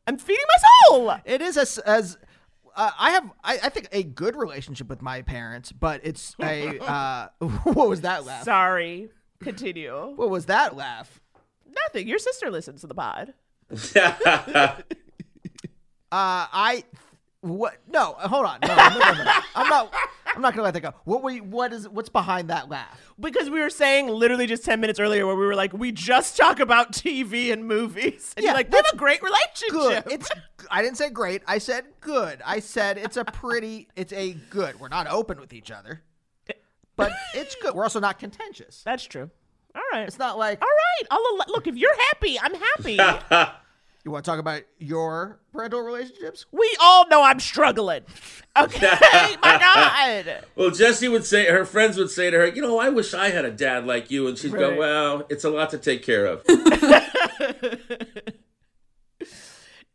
I'm 0.07 0.17
feeding 0.17 0.45
my 0.57 0.89
soul. 0.89 1.17
it 1.27 1.43
is 1.43 1.59
as 1.59 1.77
as 1.79 2.17
uh, 2.77 2.91
I 2.99 3.11
have 3.11 3.31
I, 3.45 3.59
I 3.65 3.69
think 3.69 3.89
a 3.93 4.03
good 4.03 4.37
relationship 4.37 4.89
with 4.89 5.03
my 5.03 5.23
parents 5.23 5.73
but 5.73 6.01
it's 6.05 6.35
a 6.41 6.79
uh 6.79 7.29
what 7.65 7.89
was 7.89 8.01
that 8.03 8.25
laugh 8.25 8.45
Sorry. 8.45 9.09
Continue. 9.41 10.13
what 10.17 10.31
was 10.31 10.47
that 10.47 10.77
laugh 10.77 11.21
Nothing. 11.87 12.07
Your 12.07 12.19
sister 12.19 12.51
listens 12.51 12.83
to 12.83 12.87
the 12.87 12.95
pod. 12.95 13.33
uh 13.97 14.75
I 16.13 16.85
what 17.41 17.79
no 17.89 18.13
hold 18.19 18.47
on 18.47 18.59
no, 18.63 18.69
no, 18.69 18.99
no. 18.99 19.33
I'm 19.55 19.69
not 19.69 19.93
I'm 20.35 20.43
not 20.43 20.53
gonna 20.55 20.65
let 20.65 20.75
that 20.75 20.81
go 20.81 20.95
what 21.05 21.23
were 21.23 21.31
you, 21.31 21.43
what 21.45 21.73
is 21.73 21.89
what's 21.89 22.09
behind 22.09 22.51
that 22.51 22.69
laugh 22.69 22.99
Because 23.21 23.51
we 23.51 23.61
were 23.61 23.71
saying 23.71 24.09
literally 24.09 24.47
just 24.47 24.65
10 24.65 24.81
minutes 24.81 24.99
earlier 24.99 25.27
where 25.27 25.37
we 25.37 25.45
were 25.47 25.55
like, 25.55 25.73
we 25.73 25.93
just 25.93 26.37
talk 26.37 26.59
about 26.61 26.93
TV 26.93 27.53
and 27.53 27.67
movies. 27.67 28.33
And 28.37 28.45
Yeah, 28.45 28.51
you're 28.51 28.57
like, 28.59 28.71
we 28.71 28.77
have 28.77 28.87
a 28.93 28.97
great 28.97 29.21
relationship. 29.23 30.05
good. 30.05 30.13
It's 30.13 30.31
I 30.71 30.83
didn't 30.83 30.97
say 30.97 31.11
great. 31.11 31.43
I 31.47 31.59
said 31.59 31.85
good. 32.01 32.41
I 32.47 32.61
said 32.61 32.99
it's 32.99 33.17
a 33.17 33.25
pretty 33.25 33.89
it's 33.97 34.13
a 34.13 34.33
good. 34.51 34.79
We're 34.81 34.89
not 34.89 35.07
open 35.07 35.39
with 35.41 35.53
each 35.53 35.71
other. 35.71 36.03
But 36.97 37.13
it's 37.35 37.55
good. 37.57 37.75
We're 37.75 37.85
also 37.85 38.01
not 38.01 38.19
contentious. 38.19 38.83
That's 38.85 39.05
true. 39.05 39.31
All 39.75 39.83
right. 39.93 40.07
It's 40.07 40.19
not 40.19 40.37
like 40.39 40.61
All 40.61 40.69
right. 40.69 41.07
I'll 41.11 41.19
al- 41.41 41.47
look, 41.53 41.67
if 41.67 41.77
you're 41.77 41.97
happy, 42.11 42.39
I'm 42.39 42.55
happy. 42.55 42.99
you 44.05 44.11
want 44.11 44.25
to 44.25 44.31
talk 44.31 44.41
about 44.41 44.63
your 44.79 45.39
parental 45.53 45.81
relationships? 45.81 46.47
we 46.51 46.77
all 46.81 47.07
know 47.09 47.23
I'm 47.23 47.41
struggling. 47.41 48.03
Okay? 48.59 48.87
My 49.43 49.59
God. 49.59 50.45
well, 50.57 50.71
Jesse 50.71 51.09
would 51.09 51.25
say, 51.25 51.47
her 51.47 51.65
friends 51.65 51.97
would 51.97 52.11
say 52.11 52.31
to 52.31 52.37
her, 52.37 52.47
you 52.47 52.63
know, 52.63 52.79
I 52.79 52.89
wish 52.89 53.15
I 53.15 53.31
had 53.31 53.45
a 53.45 53.51
dad 53.51 53.87
like 53.87 54.11
you. 54.11 54.27
And 54.29 54.37
she'd 54.37 54.53
go, 54.53 54.77
well, 54.77 55.25
it's 55.29 55.45
a 55.45 55.51
lot 55.51 55.71
to 55.71 55.79
take 55.79 56.03
care 56.03 56.27
of. 56.27 56.43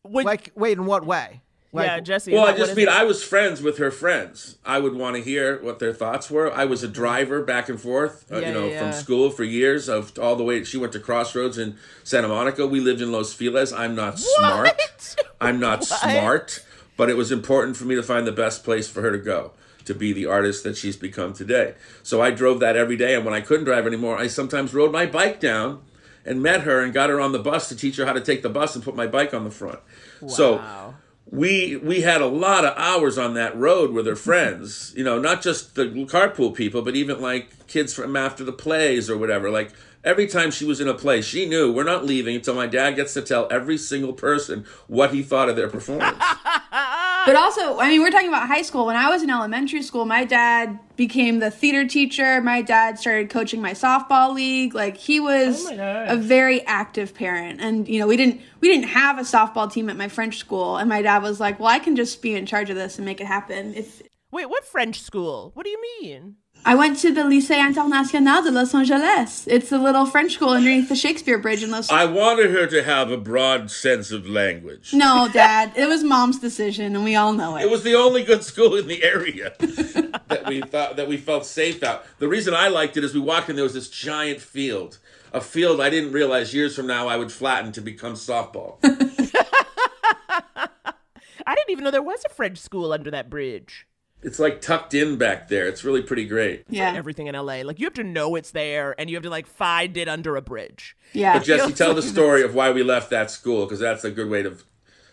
Would, 0.04 0.26
Like 0.26 0.52
wait, 0.56 0.78
in 0.78 0.86
what 0.86 1.06
way? 1.06 1.42
Like, 1.74 1.88
yeah, 1.88 2.00
Jesse. 2.00 2.34
well, 2.34 2.46
I 2.46 2.56
just 2.56 2.76
mean 2.78 2.88
it? 2.88 2.94
I 2.94 3.04
was 3.04 3.22
friends 3.24 3.62
with 3.62 3.78
her 3.78 3.92
friends. 3.92 4.58
I 4.66 4.80
would 4.80 4.96
want 4.96 5.18
to 5.18 5.22
hear 5.22 5.62
what 5.62 5.80
their 5.80 5.94
thoughts 5.94 6.32
were. 6.32 6.52
I 6.52 6.64
was 6.66 6.82
a 6.82 6.88
driver 6.88 7.44
back 7.44 7.68
and 7.68 7.80
forth, 7.80 8.26
uh, 8.32 8.38
Yeah, 8.40 8.48
you 8.48 8.54
know, 8.54 8.68
yeah, 8.68 8.80
from 8.80 8.94
school 8.94 9.30
for 9.30 9.44
years 9.44 9.90
of 9.90 10.18
all 10.18 10.36
the 10.38 10.44
way. 10.46 10.64
She 10.64 10.78
went 10.78 10.94
to 10.94 11.00
Crossroads 11.00 11.58
in 11.58 11.76
Santa 12.06 12.30
Monica. 12.30 12.66
We 12.66 12.80
lived 12.80 13.02
in 13.02 13.12
Los 13.12 13.34
Feliz. 13.34 13.74
I'm 13.74 13.96
not 13.96 14.18
smart. 14.18 14.68
What? 14.68 15.16
I'm 15.42 15.60
not 15.60 15.80
What? 15.82 15.88
smart, 15.88 16.66
but 16.96 17.10
it 17.10 17.18
was 17.18 17.32
important 17.34 17.76
for 17.76 17.84
me 17.84 17.96
to 17.96 18.04
find 18.04 18.26
the 18.26 18.32
best 18.32 18.64
place 18.64 18.88
for 18.88 19.02
her 19.02 19.12
to 19.12 19.20
go. 19.20 19.52
to 19.86 19.94
be 19.94 20.12
the 20.14 20.26
artist 20.26 20.64
that 20.66 20.76
she's 20.78 20.98
become 20.98 21.32
today. 21.34 21.74
So 22.04 22.22
I 22.22 22.32
drove 22.32 22.60
that 22.62 22.76
every 22.76 22.98
day, 22.98 23.14
and 23.16 23.24
when 23.24 23.34
I 23.34 23.40
couldn't 23.42 23.64
drive 23.66 23.86
anymore, 23.88 24.18
I 24.18 24.28
sometimes 24.28 24.74
rode 24.74 24.92
my 24.92 25.06
bike 25.06 25.40
down 25.40 25.82
and 26.26 26.42
met 26.44 26.62
her 26.62 26.82
and 26.82 26.94
got 26.94 27.10
her 27.10 27.22
on 27.22 27.32
the 27.32 27.40
bus 27.40 27.70
to 27.70 27.76
teach 27.76 27.96
her 27.98 28.06
how 28.06 28.12
to 28.12 28.20
take 28.20 28.42
the 28.42 28.50
bus 28.50 28.76
and 28.76 28.84
put 28.84 28.96
my 28.98 29.08
bike 29.08 29.34
on 29.34 29.46
the 29.46 29.50
front. 29.52 29.80
So 30.28 30.62
we 31.32 31.76
we 31.78 32.02
had 32.02 32.22
a 32.22 32.28
lot 32.28 32.66
of 32.66 32.78
hours 32.78 33.18
on 33.18 33.34
that 33.34 33.56
road 33.58 33.92
with 33.92 34.06
her 34.06 34.16
friends. 34.16 34.94
You 34.96 35.04
know, 35.04 35.20
not 35.20 35.42
just 35.42 35.76
the 35.76 35.86
carpool 35.86 36.56
people, 36.56 36.82
but 36.82 36.96
even 36.96 37.22
like 37.22 37.68
kids 37.68 37.94
from 37.94 38.16
after 38.16 38.44
the 38.44 38.54
plays 38.54 39.10
or 39.10 39.18
whatever. 39.18 39.50
Like 39.50 39.72
every 40.04 40.28
time 40.28 40.52
she 40.52 40.66
was 40.66 40.80
in 40.80 40.88
a 40.88 40.94
play, 40.94 41.22
she 41.22 41.48
knew 41.48 41.72
we're 41.72 41.84
not 41.84 42.06
leaving 42.06 42.36
until 42.36 42.56
my 42.56 42.68
dad 42.68 42.96
gets 42.96 43.14
to 43.16 43.22
tell 43.22 43.48
every 43.52 43.78
single 43.78 44.14
person 44.14 44.66
what 44.88 45.14
he 45.14 45.22
thought 45.22 45.50
of 45.50 45.56
their 45.56 45.70
performance. 45.70 46.18
But 47.28 47.36
also, 47.36 47.78
I 47.78 47.90
mean, 47.90 48.02
we're 48.02 48.10
talking 48.10 48.30
about 48.30 48.48
high 48.48 48.62
school. 48.62 48.86
When 48.86 48.96
I 48.96 49.10
was 49.10 49.22
in 49.22 49.30
elementary 49.30 49.82
school, 49.82 50.06
my 50.06 50.24
dad 50.24 50.80
became 50.96 51.40
the 51.40 51.52
theater 51.52 51.86
teacher. 51.86 52.42
My 52.42 52.62
dad 52.62 52.98
started 52.98 53.30
coaching 53.30 53.62
my 53.62 53.72
softball 53.72 54.34
league. 54.34 54.74
Like 54.74 54.96
he 54.96 55.20
was 55.20 55.70
Oh 55.70 56.06
a 56.08 56.16
very 56.16 56.66
active 56.66 57.14
parent. 57.14 57.60
And 57.60 57.86
you 57.86 58.00
know, 58.00 58.08
we 58.08 58.16
didn't 58.16 58.40
we 58.62 58.70
didn't 58.70 58.88
have 58.88 59.20
a 59.20 59.24
softball 59.24 59.70
team 59.70 59.90
at 59.90 59.98
my 59.98 60.08
French 60.08 60.38
school. 60.38 60.78
And 60.78 60.88
my 60.88 61.02
dad 61.02 61.22
was 61.22 61.42
like, 61.42 61.60
"Well, 61.60 61.68
I 61.68 61.80
can 61.80 61.98
just 61.98 62.22
be 62.22 62.34
in 62.34 62.46
charge 62.46 62.70
of 62.70 62.78
this 62.78 62.98
and 62.98 63.06
make 63.06 63.20
it 63.20 63.28
happen." 63.28 63.74
If 63.74 64.02
Wait, 64.32 64.50
what 64.50 64.64
French 64.66 65.02
school? 65.02 65.52
What 65.54 65.64
do 65.64 65.70
you 65.70 65.82
mean? 66.02 66.36
I 66.68 66.76
went 66.76 66.98
to 67.00 67.14
the 67.14 67.22
Lycée 67.22 67.66
International 67.66 68.44
de 68.44 68.52
Los 68.52 68.76
Angeles. 68.76 69.48
It's 69.48 69.72
a 69.72 69.78
little 69.78 70.06
French 70.06 70.34
school 70.34 70.50
underneath 70.50 70.90
the 70.90 70.98
Shakespeare 70.98 71.38
Bridge 71.38 71.64
in 71.64 71.72
Los. 71.72 71.90
Angeles. 71.90 72.10
I 72.10 72.12
wanted 72.12 72.52
her 72.52 72.68
to 72.68 72.84
have 72.84 73.10
a 73.10 73.16
broad 73.16 73.72
sense 73.72 74.12
of 74.12 74.28
language. 74.28 74.94
no, 74.94 75.30
Dad, 75.32 75.72
it 75.78 75.88
was 75.88 76.04
Mom's 76.04 76.40
decision, 76.40 76.94
and 76.94 77.06
we 77.06 77.16
all 77.16 77.32
know 77.32 77.56
it. 77.56 77.62
It 77.62 77.70
was 77.70 77.84
the 77.84 77.96
only 77.96 78.22
good 78.22 78.44
school 78.44 78.76
in 78.76 78.88
the 78.88 79.02
area 79.02 79.54
that 79.60 80.44
we 80.46 80.60
thought 80.60 80.98
that 80.98 81.08
we 81.08 81.16
felt 81.16 81.46
safe 81.46 81.82
out. 81.84 82.04
The 82.20 82.28
reason 82.28 82.54
I 82.54 82.68
liked 82.68 82.98
it 82.98 83.06
is 83.06 83.14
we 83.14 83.22
walked 83.22 83.50
in 83.50 83.56
there 83.56 83.64
was 83.64 83.74
this 83.74 83.90
giant 83.90 84.42
field, 84.42 84.98
a 85.32 85.40
field 85.40 85.80
I 85.80 85.90
didn't 85.90 86.12
realize 86.12 86.54
years 86.54 86.76
from 86.76 86.86
now 86.86 87.08
I 87.08 87.16
would 87.16 87.32
flatten 87.32 87.72
to 87.72 87.82
become 87.82 88.16
softball. 88.16 88.76
I 91.46 91.56
didn't 91.56 91.70
even 91.70 91.86
know 91.86 91.92
there 91.92 92.02
was 92.02 92.26
a 92.26 92.30
French 92.30 92.58
school 92.58 92.92
under 92.92 93.10
that 93.12 93.30
bridge. 93.30 93.88
It's 94.24 94.40
like 94.40 94.62
tucked 94.62 94.94
in 94.94 95.18
back 95.18 95.48
there. 95.48 95.68
It's 95.68 95.84
really 95.84 96.02
pretty 96.02 96.26
great. 96.26 96.64
yeah, 96.70 96.94
Everything 96.94 97.28
in 97.28 97.36
LA. 97.36 97.62
Like 97.64 97.80
you 97.80 97.86
have 97.86 97.94
to 97.96 98.04
know 98.04 98.36
it's 98.36 98.52
there 98.52 98.96
and 99.00 99.10
you 99.10 99.16
have 99.16 99.24
to 99.24 99.30
like 99.30 99.48
find 99.48 99.96
it 99.98 100.08
under 100.08 100.36
a 100.36 100.42
bridge. 100.42 100.96
yeah. 101.14 101.34
But 101.38 101.46
Jesse, 101.46 101.74
tell 101.84 101.94
the 101.94 102.02
story 102.02 102.42
of 102.44 102.54
why 102.56 102.72
we 102.72 102.84
left 102.84 103.10
that 103.12 103.30
school 103.32 103.66
because 103.66 103.80
that's 103.80 104.04
a 104.04 104.12
good 104.12 104.30
way 104.30 104.44
to 104.44 104.58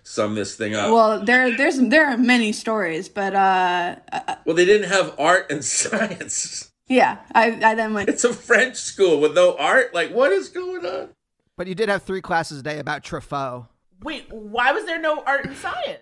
sum 0.02 0.34
this 0.34 0.54
thing 0.56 0.74
up. 0.74 0.90
Well, 0.90 1.24
there, 1.24 1.56
there's, 1.56 1.78
there 1.78 2.06
are 2.06 2.16
many 2.18 2.52
stories, 2.52 3.08
but 3.08 3.34
uh, 3.34 3.96
uh, 4.12 4.34
well, 4.44 4.54
they 4.56 4.64
didn't 4.66 4.88
have 4.90 5.14
art 5.18 5.50
and 5.50 5.64
science. 5.64 6.70
yeah, 6.88 7.18
I, 7.34 7.52
I 7.62 7.74
then 7.74 7.94
went. 7.94 8.08
It's 8.08 8.24
a 8.24 8.32
French 8.32 8.76
school 8.76 9.20
with 9.20 9.34
no 9.34 9.56
art. 9.56 9.94
Like, 9.94 10.10
what 10.12 10.32
is 10.32 10.48
going 10.48 10.84
on? 10.84 11.10
But 11.56 11.66
you 11.68 11.74
did 11.74 11.88
have 11.88 12.02
three 12.02 12.20
classes 12.20 12.60
a 12.60 12.62
day 12.62 12.78
about 12.78 13.02
Truffaut. 13.04 13.68
Wait, 14.02 14.26
why 14.30 14.72
was 14.72 14.84
there 14.84 15.00
no 15.00 15.22
art 15.24 15.44
and 15.46 15.56
science? 15.56 16.00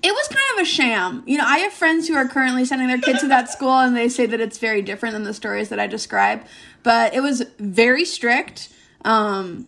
It 0.00 0.12
was 0.12 0.28
kind 0.28 0.44
of 0.54 0.62
a 0.62 0.64
sham. 0.64 1.22
You 1.26 1.38
know, 1.38 1.44
I 1.44 1.58
have 1.58 1.72
friends 1.72 2.06
who 2.06 2.14
are 2.14 2.28
currently 2.28 2.64
sending 2.64 2.86
their 2.88 2.98
kids 2.98 3.20
to 3.20 3.28
that 3.28 3.50
school, 3.50 3.78
and 3.78 3.96
they 3.96 4.08
say 4.08 4.26
that 4.26 4.40
it's 4.40 4.58
very 4.58 4.80
different 4.80 5.14
than 5.14 5.24
the 5.24 5.34
stories 5.34 5.70
that 5.70 5.80
I 5.80 5.86
describe. 5.88 6.42
But 6.84 7.14
it 7.14 7.20
was 7.20 7.42
very 7.58 8.04
strict, 8.04 8.68
um, 9.04 9.66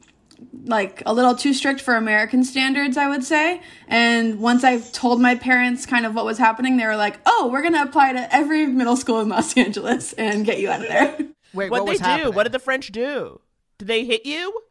like 0.64 1.03
a 1.05 1.12
little 1.12 1.35
too 1.35 1.53
strict 1.53 1.81
for 1.81 1.97
American 1.97 2.45
standards, 2.45 2.97
I 2.97 3.09
would 3.09 3.25
say. 3.25 3.61
And 3.88 4.38
once 4.40 4.62
I 4.62 4.79
told 4.79 5.21
my 5.21 5.35
parents 5.35 5.85
kind 5.85 6.07
of 6.07 6.14
what 6.14 6.25
was 6.25 6.38
happening, 6.38 6.77
they 6.77 6.87
were 6.87 6.97
like, 6.97 7.19
"Oh, 7.27 7.49
we're 7.53 7.62
gonna 7.62 7.83
apply 7.83 8.12
to 8.12 8.33
every 8.35 8.66
middle 8.66 8.97
school 8.97 9.21
in 9.21 9.29
Los 9.29 9.57
Angeles 9.57 10.12
and 10.12 10.47
get 10.47 10.61
you 10.61 10.71
out 10.71 10.83
of 10.83 10.88
there." 10.88 11.16
Wait, 11.53 11.71
What'd 11.71 11.71
what 11.73 11.87
was 11.88 11.99
they 11.99 12.05
do? 12.05 12.09
happening? 12.09 12.35
What 12.35 12.43
did 12.45 12.53
the 12.53 12.61
French 12.61 12.93
do? 12.93 13.40
Did 13.79 13.88
they 13.88 14.05
hit 14.05 14.25
you? 14.25 14.62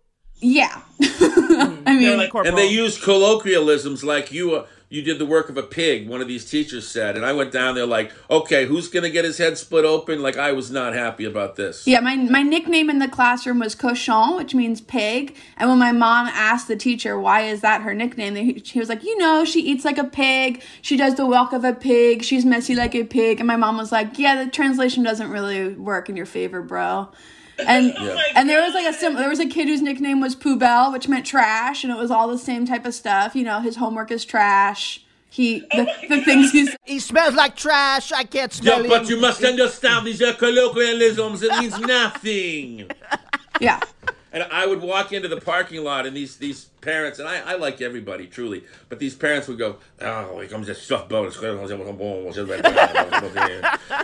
yeah, 0.42 0.82
I 1.02 1.98
mean, 2.00 2.18
like. 2.18 2.34
And 2.34 2.58
they 2.58 2.68
use 2.68 2.98
colloquialisms 3.04 4.06
like 4.06 4.32
you 4.32 4.56
uh, 4.56 4.66
you 4.92 5.04
did 5.04 5.20
the 5.20 5.26
work 5.26 5.50
of 5.50 5.58
a 5.58 5.62
pig, 5.62 6.10
one 6.10 6.20
of 6.20 6.28
these 6.28 6.50
teachers 6.50 6.88
said. 6.88 7.16
And 7.16 7.24
I 7.24 7.32
went 7.32 7.52
down 7.52 7.76
there 7.76 7.86
like, 7.86 8.12
okay, 8.30 8.66
who's 8.66 8.88
going 8.88 9.04
to 9.04 9.12
get 9.12 9.24
his 9.24 9.38
head 9.38 9.56
split 9.58 9.86
open? 9.86 10.24
Like, 10.24 10.36
I 10.36 10.52
was 10.52 10.72
not 10.72 10.96
happy 10.96 11.26
about 11.26 11.56
this. 11.56 11.86
Yeah, 11.86 12.00
my 12.00 12.16
my 12.16 12.42
nickname 12.42 12.90
in 12.90 12.98
the 12.98 13.08
classroom 13.08 13.60
was 13.60 13.76
cochon, 13.76 14.36
which 14.36 14.56
means 14.56 14.82
pig. 14.82 15.38
And 15.58 15.70
when 15.70 15.78
my 15.78 15.92
mom 15.92 16.28
asked 16.28 16.68
the 16.68 16.76
teacher 16.76 17.20
why 17.20 17.42
is 17.42 17.62
that 17.62 17.84
her 17.84 17.94
nickname, 17.94 18.36
he 18.36 18.80
was 18.80 18.90
like, 18.90 19.04
you 19.04 19.16
know, 19.20 19.46
she 19.46 19.62
eats 19.62 19.86
like 19.86 20.00
a 20.00 20.04
pig. 20.04 20.64
She 20.82 20.98
does 20.98 21.16
the 21.16 21.28
walk 21.28 21.54
of 21.54 21.64
a 21.64 21.74
pig. 21.74 22.24
She's 22.24 22.44
messy 22.44 22.74
like 22.74 22.96
a 22.96 23.04
pig. 23.04 23.40
And 23.40 23.48
my 23.48 23.58
mom 23.58 23.78
was 23.78 23.92
like, 23.92 24.18
yeah, 24.18 24.44
the 24.44 24.50
translation 24.50 25.04
doesn't 25.04 25.30
really 25.30 25.76
work 25.76 26.10
in 26.10 26.18
your 26.18 26.26
favor, 26.26 26.64
bro. 26.64 27.10
And 27.68 27.94
and 28.36 28.50
there 28.50 28.62
was 28.62 28.74
like 28.74 28.86
a 28.86 28.94
sim- 28.94 29.16
there 29.16 29.30
was 29.30 29.40
a 29.40 29.46
kid 29.48 29.68
whose 29.68 29.82
nickname 29.82 30.20
was 30.22 30.36
Poubelle, 30.36 30.92
which 30.92 31.08
meant 31.08 31.26
trash, 31.26 31.84
and 31.84 31.92
it 31.94 31.98
was 31.98 32.12
all 32.12 32.28
the 32.28 32.38
same 32.38 32.66
type 32.66 32.86
of 32.86 32.94
stuff. 32.94 33.36
You 33.36 33.44
know, 33.44 33.60
his 33.60 33.76
homework 33.78 34.12
is 34.12 34.26
trash. 34.26 35.04
He 35.32 35.64
oh 35.74 35.86
the, 35.86 36.08
the 36.18 36.22
things 36.24 36.52
he's 36.52 36.76
He 36.86 37.00
smells 37.00 37.36
like 37.36 37.56
trash. 37.56 38.12
I 38.12 38.24
can't 38.24 38.52
smell 38.52 38.78
Yeah, 38.78 38.84
him. 38.84 38.90
but 38.90 39.10
you 39.10 39.20
must 39.22 39.44
understand 39.44 40.08
these 40.08 40.22
are 40.24 40.34
colloquialisms. 40.34 41.44
It 41.44 41.52
means 41.60 41.80
nothing. 41.80 42.90
yeah. 43.62 43.80
And 44.32 44.44
I 44.44 44.68
would 44.68 44.82
walk 44.82 45.12
into 45.12 45.28
the 45.28 45.42
parking 45.42 45.84
lot, 45.84 46.06
and 46.06 46.16
these 46.16 46.38
these 46.38 46.66
parents, 46.82 47.18
and 47.20 47.28
I, 47.28 47.40
I 47.54 47.56
like 47.56 47.82
everybody 47.82 48.28
truly, 48.28 48.64
but 48.88 49.00
these 49.00 49.16
parents 49.16 49.48
would 49.48 49.58
go, 49.58 49.78
"Oh, 50.02 50.40
here 50.40 50.48
comes 50.48 50.68
this 50.68 50.82
stuff 50.82 51.10
bonus." 51.10 51.38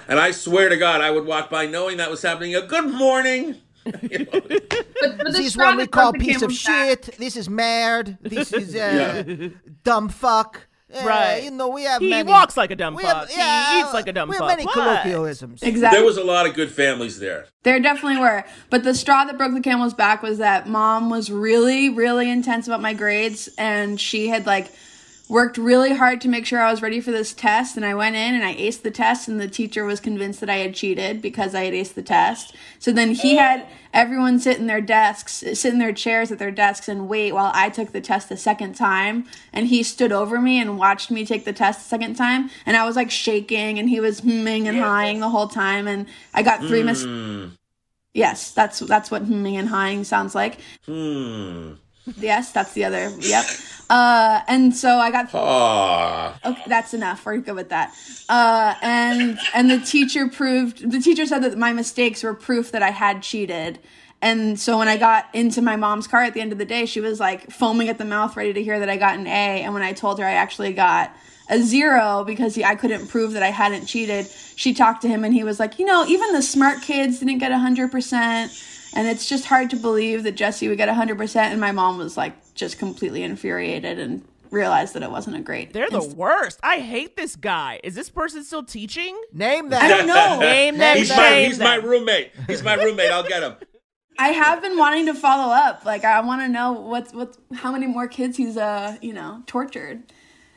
And 0.08 0.20
I 0.20 0.32
swear 0.32 0.70
to 0.70 0.78
God, 0.78 1.02
I 1.02 1.12
would 1.12 1.26
walk 1.26 1.50
by 1.50 1.66
knowing 1.68 1.98
that 1.98 2.10
was 2.10 2.22
happening. 2.22 2.56
A 2.56 2.62
good 2.62 2.92
morning. 2.92 3.56
You 4.02 4.20
know, 4.20 4.26
But, 4.32 5.18
but 5.18 5.26
This 5.32 5.40
is 5.40 5.58
what 5.58 5.78
we 5.78 5.86
call 5.88 6.14
piece 6.14 6.38
of 6.42 6.50
camel's 6.50 6.64
back- 6.64 7.04
shit. 7.06 7.18
This 7.20 7.36
is 7.36 7.50
mad. 7.50 8.18
This 8.22 8.52
is 8.52 8.76
uh, 8.76 9.50
dumb 9.84 10.10
fuck. 10.10 10.65
Uh, 10.96 11.06
Right. 11.06 11.44
You 11.44 11.52
know, 11.52 11.68
we 11.70 11.84
have 11.84 12.02
He 12.02 12.10
many. 12.10 12.28
walks 12.30 12.56
like 12.58 12.72
a 12.72 12.76
dumb 12.76 12.96
we 12.96 13.04
fuck. 13.04 13.30
have- 13.30 13.38
yeah, 13.38 13.74
he 13.76 13.80
eats 13.82 13.94
like 13.94 14.08
a 14.08 14.14
dumb 14.14 14.30
we 14.30 14.38
fuck. 14.38 14.50
have 14.50 14.58
many 14.58 14.66
What? 14.66 14.74
colloquialisms. 14.74 15.62
Exactly. 15.64 15.98
there 15.98 16.06
was 16.06 16.18
a 16.18 16.24
lot 16.24 16.46
of 16.48 16.54
good 16.54 16.72
families 16.72 17.20
there. 17.20 17.46
There 17.64 17.80
definitely 17.80 18.20
were. 18.22 18.44
But 18.70 18.84
the 18.84 18.94
straw 18.96 19.26
that 19.26 19.38
broke 19.38 19.54
the 19.54 19.62
camel's 19.62 19.94
back 19.94 20.22
was 20.24 20.38
that 20.38 20.68
mom 20.68 21.10
was 21.10 21.30
really, 21.32 21.90
really 21.90 22.30
intense 22.30 22.68
about 22.68 22.82
my 22.82 22.94
grades 22.94 23.50
and 23.58 24.00
she 24.00 24.28
had 24.28 24.46
like 24.46 24.72
worked 25.28 25.58
really 25.58 25.96
hard 25.96 26.22
to 26.22 26.28
make 26.28 26.46
sure 26.46 26.60
I 26.60 26.70
was 26.70 26.82
ready 26.82 27.02
for 27.02 27.12
this 27.12 27.34
test 27.34 27.76
and 27.76 27.86
I 27.86 27.96
went 27.96 28.16
in 28.16 28.36
and 28.36 28.44
I 28.44 28.56
aced 28.56 28.84
the 28.84 28.92
test 28.92 29.28
and 29.28 29.40
the 29.40 29.48
teacher 29.48 29.84
was 29.84 30.00
convinced 30.00 30.40
that 30.40 30.50
I 30.50 30.58
had 30.58 30.76
cheated 30.76 31.22
because 31.22 31.56
I 31.56 31.66
had 31.66 31.74
aced 31.74 31.96
the 31.96 32.04
test. 32.04 32.56
So 32.80 32.92
then 32.92 33.12
he 33.12 33.36
had 33.36 33.66
everyone 33.94 34.40
sit 34.40 34.60
in 34.60 34.68
their 34.68 34.82
desks, 34.82 35.34
sit 35.54 35.74
in 35.74 35.80
their 35.80 35.94
chairs 35.94 36.32
at 36.32 36.40
their 36.40 36.52
desks 36.52 36.88
and 36.88 37.10
wait 37.10 37.32
while 37.34 37.52
I 37.56 37.70
took 37.70 37.92
the 37.92 38.02
test 38.02 38.30
a 38.32 38.38
second 38.38 38.76
time 38.76 39.26
and 39.52 39.68
he 39.68 39.84
stood 39.84 40.12
over 40.12 40.40
me 40.40 40.60
and 40.60 40.78
watched 40.78 41.10
me 41.10 41.26
take 41.26 41.46
the 41.46 41.54
test 41.54 41.82
a 41.82 41.90
second 41.90 42.16
time 42.16 42.50
and 42.66 42.78
I 42.78 42.86
was 42.86 42.96
like 42.96 43.10
shaking 43.10 43.80
and 43.80 43.90
he 43.90 44.00
was 44.00 44.20
humming 44.20 44.68
and 44.68 44.78
hawing 44.78 45.20
the 45.20 45.30
whole 45.30 45.48
time 45.48 45.88
and 45.88 46.06
I 46.34 46.44
got 46.44 46.60
three 46.62 46.84
mis- 46.84 47.04
Yes, 48.14 48.52
that's 48.52 48.80
that's 48.80 49.12
what 49.12 49.24
humming 49.24 49.58
and 49.58 49.68
hawing 49.68 50.04
sounds 50.04 50.36
like. 50.36 50.60
Hmm. 50.86 51.74
Yes, 52.18 52.52
that's 52.52 52.74
the 52.74 52.86
other. 52.86 53.12
Yep. 53.20 53.46
Uh, 53.90 54.42
and 54.48 54.76
so 54.76 54.98
I 54.98 55.12
got. 55.12 55.30
Ah. 55.34 56.40
Okay, 56.46 56.64
that's 56.68 56.94
enough. 56.94 57.26
We're 57.26 57.38
good 57.38 57.56
with 57.56 57.70
that. 57.70 57.94
Uh, 58.30 58.74
and 58.82 59.38
and 59.54 59.70
the 59.70 59.80
teacher 59.80 60.28
proved. 60.28 60.90
The 60.90 61.00
teacher 61.00 61.26
said 61.26 61.44
that 61.44 61.58
my 61.58 61.74
mistakes 61.74 62.24
were 62.24 62.34
proof 62.34 62.72
that 62.72 62.84
I 62.84 62.92
had 62.92 63.22
cheated. 63.22 63.80
And 64.22 64.60
so 64.60 64.78
when 64.78 64.88
I 64.88 64.98
got 64.98 65.26
into 65.34 65.62
my 65.62 65.76
mom's 65.76 66.08
car 66.08 66.24
at 66.24 66.34
the 66.34 66.42
end 66.42 66.52
of 66.52 66.58
the 66.58 66.66
day, 66.66 66.86
she 66.86 67.00
was 67.00 67.20
like 67.20 67.52
foaming 67.52 67.90
at 67.90 67.98
the 67.98 68.06
mouth, 68.06 68.36
ready 68.36 68.54
to 68.54 68.64
hear 68.64 68.80
that 68.80 68.90
I 68.90 68.98
got 68.98 69.20
an 69.20 69.28
A. 69.28 69.62
And 69.64 69.74
when 69.74 69.84
I 69.84 69.94
told 69.94 70.20
her 70.20 70.26
I 70.26 70.32
actually 70.32 70.74
got 70.74 71.16
a 71.50 71.60
zero 71.62 72.24
because 72.26 72.56
he, 72.56 72.64
I 72.64 72.76
couldn't 72.76 73.08
prove 73.08 73.34
that 73.34 73.44
I 73.44 73.52
hadn't 73.52 73.86
cheated, 73.86 74.26
she 74.56 74.74
talked 74.74 75.04
to 75.04 75.08
him 75.08 75.24
and 75.24 75.34
he 75.34 75.44
was 75.44 75.60
like, 75.60 75.78
you 75.78 75.86
know, 75.86 76.06
even 76.08 76.34
the 76.34 76.42
smart 76.42 76.82
kids 76.82 77.20
didn't 77.20 77.38
get 77.38 77.52
a 77.52 77.56
100%. 77.56 78.75
And 78.96 79.08
it's 79.08 79.28
just 79.28 79.46
hard 79.46 79.70
to 79.72 79.76
believe 79.76 80.24
that 80.24 80.36
Jesse 80.36 80.68
would 80.70 80.78
get 80.78 80.88
100%. 80.90 81.36
And 81.36 81.60
my 81.60 81.72
mom 81.72 81.98
was 81.98 82.16
like 82.16 82.34
just 82.56 82.80
completely 82.80 83.24
infuriated 83.24 84.00
and 84.00 84.26
realized 84.52 84.94
that 84.94 85.04
it 85.04 85.12
wasn't 85.12 85.36
a 85.36 85.42
great. 85.42 85.74
They're 85.74 85.90
the 85.90 86.02
inst- 86.02 86.16
worst. 86.16 86.60
I 86.64 86.80
hate 86.80 87.18
this 87.18 87.36
guy. 87.36 87.82
Is 87.84 87.94
this 87.94 88.10
person 88.10 88.44
still 88.44 88.64
teaching? 88.64 89.20
Name 89.34 89.70
that. 89.70 89.84
I 89.84 89.88
don't 89.90 90.08
know. 90.08 90.40
Name 90.40 90.78
that. 90.78 90.98
He's 90.98 91.10
my 91.10 91.16
shame 91.16 91.50
he's 91.50 91.60
my 91.60 91.76
roommate. 91.76 92.32
He's 92.48 92.64
my 92.64 92.76
roommate. 92.76 93.12
I'll 93.12 93.28
get 93.28 93.44
him. 93.44 93.56
I 94.18 94.30
have 94.30 94.62
been 94.62 94.78
wanting 94.78 95.08
to 95.08 95.14
follow 95.14 95.54
up. 95.54 95.84
Like 95.84 96.06
I 96.06 96.22
want 96.22 96.42
to 96.42 96.48
know 96.48 96.72
what's 96.72 97.14
what's 97.14 97.38
how 97.54 97.72
many 97.72 97.86
more 97.86 98.08
kids 98.08 98.38
he's 98.38 98.56
uh 98.56 98.96
you 99.02 99.14
know 99.14 99.44
tortured. 99.46 100.04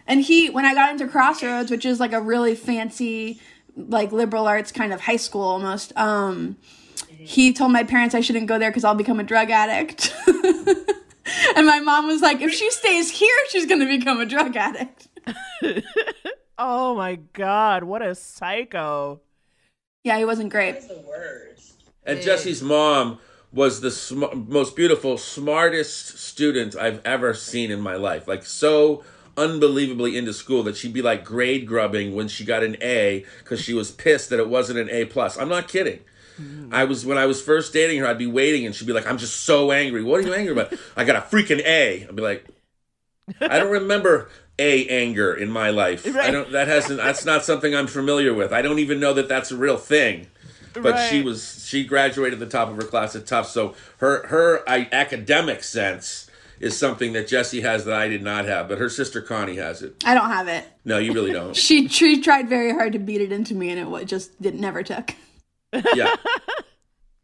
And 0.07 0.23
he 0.23 0.49
when 0.49 0.65
I 0.65 0.75
got 0.75 0.93
into 0.93 1.09
Crossroads, 1.09 1.71
which 1.71 1.85
is 1.85 1.99
like 1.99 2.13
a 2.13 2.21
really 2.21 2.55
fancy 2.55 3.41
like 3.75 4.13
liberal 4.13 4.47
arts 4.47 4.73
kind 4.73 4.93
of 4.93 5.01
high 5.01 5.17
school 5.17 5.43
almost. 5.43 5.93
Um, 5.97 6.57
he 7.19 7.53
told 7.53 7.73
my 7.73 7.85
parents 7.85 8.15
I 8.15 8.21
shouldn't 8.21 8.47
go 8.47 8.59
there 8.59 8.71
because 8.71 8.85
I'll 8.85 8.95
become 8.95 9.21
a 9.21 9.25
drug 9.25 9.51
addict. 9.51 10.15
and 10.27 11.67
my 11.67 11.81
mom 11.81 12.07
was 12.07 12.23
like, 12.23 12.41
if 12.41 12.53
she 12.53 12.71
stays 12.71 13.11
here, 13.11 13.35
she's 13.49 13.67
gonna 13.67 13.87
become 13.87 14.21
a 14.21 14.27
drug 14.27 14.57
addict. 14.57 15.09
Oh 16.59 16.97
my 16.97 17.21
god, 17.35 17.85
what 17.85 18.03
a 18.03 18.17
psycho. 18.17 19.21
Yeah, 20.03 20.19
he 20.19 20.25
wasn't 20.25 20.51
great. 20.51 20.83
And 22.05 22.21
Jesse's 22.21 22.63
mom 22.63 23.21
was 23.53 23.81
the 23.81 23.93
sm- 23.93 24.47
most 24.49 24.75
beautiful, 24.75 25.19
smartest 25.19 26.19
student 26.19 26.75
I've 26.75 27.01
ever 27.05 27.33
seen 27.33 27.71
in 27.71 27.81
my 27.81 27.95
life. 27.95 28.27
Like 28.27 28.45
so 28.45 29.05
unbelievably 29.37 30.17
into 30.17 30.33
school 30.33 30.65
that 30.65 30.77
she'd 30.77 30.93
be 30.93 31.01
like 31.01 31.25
grade 31.25 31.65
grubbing 31.65 32.13
when 32.17 32.27
she 32.27 32.45
got 32.45 32.65
an 32.65 32.77
A 32.83 33.25
because 33.39 33.61
she 33.61 33.73
was 33.73 33.93
pissed 33.93 34.31
that 34.31 34.41
it 34.41 34.49
wasn't 34.49 34.81
an 34.81 34.91
A 34.91 35.05
plus. 35.05 35.39
I'm 35.39 35.49
not 35.49 35.69
kidding. 35.69 36.01
I 36.71 36.85
was 36.85 37.05
when 37.05 37.19
I 37.19 37.27
was 37.27 37.43
first 37.43 37.73
dating 37.73 37.99
her, 37.99 38.07
I'd 38.07 38.19
be 38.19 38.27
waiting 38.27 38.67
and 38.67 38.75
she'd 38.75 38.87
be 38.87 38.93
like, 38.93 39.07
"I'm 39.07 39.19
just 39.19 39.45
so 39.45 39.73
angry. 39.73 40.03
What 40.03 40.21
are 40.21 40.23
you 40.27 40.35
angry 40.35 40.53
about? 40.53 40.73
I 40.97 41.05
got 41.05 41.17
a 41.17 41.21
freaking 41.21 41.61
A." 41.65 42.07
I'd 42.09 42.17
be 42.17 42.23
like, 42.23 42.47
"I 43.41 43.59
don't 43.59 43.71
remember 43.71 44.31
A 44.59 44.87
anger 44.89 45.35
in 45.35 45.51
my 45.51 45.71
life. 45.71 46.07
I 46.17 46.31
don't. 46.31 46.53
That 46.53 46.69
hasn't. 46.69 46.99
That's 46.99 47.25
not 47.25 47.45
something 47.45 47.75
I'm 47.75 47.87
familiar 47.87 48.35
with. 48.35 48.53
I 48.53 48.63
don't 48.63 48.79
even 48.79 49.01
know 49.01 49.13
that 49.15 49.29
that's 49.29 49.51
a 49.51 49.57
real 49.57 49.77
thing." 49.77 50.29
But 50.75 51.09
she 51.09 51.23
was 51.23 51.67
she 51.67 51.85
graduated 51.85 52.39
the 52.39 52.47
top 52.47 52.69
of 52.69 52.77
her 52.77 52.83
class 52.83 53.17
at 53.17 53.27
Tufts, 53.27 53.53
so 53.53 53.75
her 53.99 54.27
her 54.29 54.69
I, 54.69 54.89
academic 54.93 55.65
sense 55.65 56.29
is 56.61 56.77
something 56.77 57.13
that 57.13 57.29
Jesse 57.29 57.61
has 57.61 57.85
that 57.85 57.95
I 57.95 58.09
did 58.09 58.23
not 58.23 58.45
have, 58.45 58.69
but 58.69 58.79
her 58.79 58.89
sister 58.89 59.21
Connie 59.21 59.57
has 59.57 59.83
it. 59.83 60.03
I 60.05 60.15
don't 60.15 60.29
have 60.29 60.49
it. 60.49 60.65
No, 60.85 60.99
you 60.99 61.13
really 61.13 61.33
don't. 61.33 61.57
She, 61.69 61.89
she 61.89 62.21
tried 62.21 62.49
very 62.49 62.73
hard 62.73 62.93
to 62.95 62.99
beat 62.99 63.21
it 63.21 63.33
into 63.33 63.55
me, 63.55 63.71
and 63.71 63.95
it 63.95 64.05
just 64.07 64.41
did 64.41 64.55
never 64.59 64.83
took. 64.83 65.15
Yeah. 65.73 66.15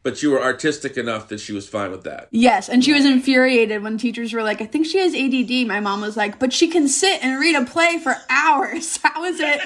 But 0.05 0.23
you 0.23 0.31
were 0.33 0.43
artistic 0.43 0.99
enough 0.99 1.29
that 1.29 1.41
she 1.41 1.55
was 1.55 1.67
fine 1.67 1.91
with 1.91 2.05
that. 2.05 2.29
Yes, 2.31 2.69
and 2.69 2.85
she 2.85 2.93
was 2.93 3.07
infuriated 3.07 3.83
when 3.83 3.97
teachers 3.97 4.35
were 4.35 4.43
like, 4.43 4.61
"I 4.61 4.67
think 4.67 4.85
she 4.85 4.99
has 4.99 5.15
ADD." 5.15 5.67
My 5.67 5.81
mom 5.81 6.03
was 6.03 6.15
like, 6.15 6.39
"But 6.39 6.53
she 6.53 6.69
can 6.69 6.89
sit 6.89 7.25
and 7.25 7.41
read 7.41 7.57
a 7.57 7.65
play 7.65 7.97
for 7.97 8.15
hours. 8.29 8.99
How 9.03 9.25
is 9.25 9.41
it? 9.41 9.61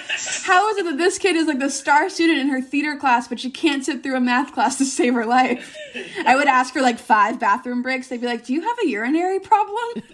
How 0.44 0.68
is 0.70 0.78
it 0.78 0.84
that 0.84 0.96
this 0.96 1.18
kid 1.18 1.34
is 1.34 1.48
like 1.48 1.58
the 1.58 1.68
star 1.68 2.08
student 2.08 2.38
in 2.38 2.50
her 2.50 2.60
theater 2.60 2.96
class, 2.96 3.26
but 3.26 3.40
she 3.40 3.50
can't 3.50 3.84
sit 3.84 4.04
through 4.04 4.14
a 4.14 4.20
math 4.20 4.54
class 4.54 4.78
to 4.78 4.84
save 4.84 5.14
her 5.14 5.26
life?" 5.26 5.76
I 6.24 6.36
would 6.36 6.46
ask 6.46 6.72
for 6.72 6.82
like 6.82 7.00
five 7.00 7.40
bathroom 7.40 7.82
breaks. 7.82 8.06
They'd 8.06 8.20
be 8.20 8.28
like, 8.28 8.46
"Do 8.46 8.52
you 8.52 8.60
have 8.60 8.76
a 8.80 8.86
urinary 8.86 9.40
problem?" 9.40 10.04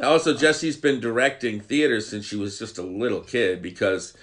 Also, 0.03 0.35
Jesse's 0.37 0.77
been 0.77 1.01
directing 1.01 1.61
theater 1.61 2.01
since 2.01 2.25
she 2.25 2.35
was 2.37 2.59
just 2.59 2.77
a 2.77 2.83
little 2.83 3.21
kid 3.21 3.63
because 3.63 4.15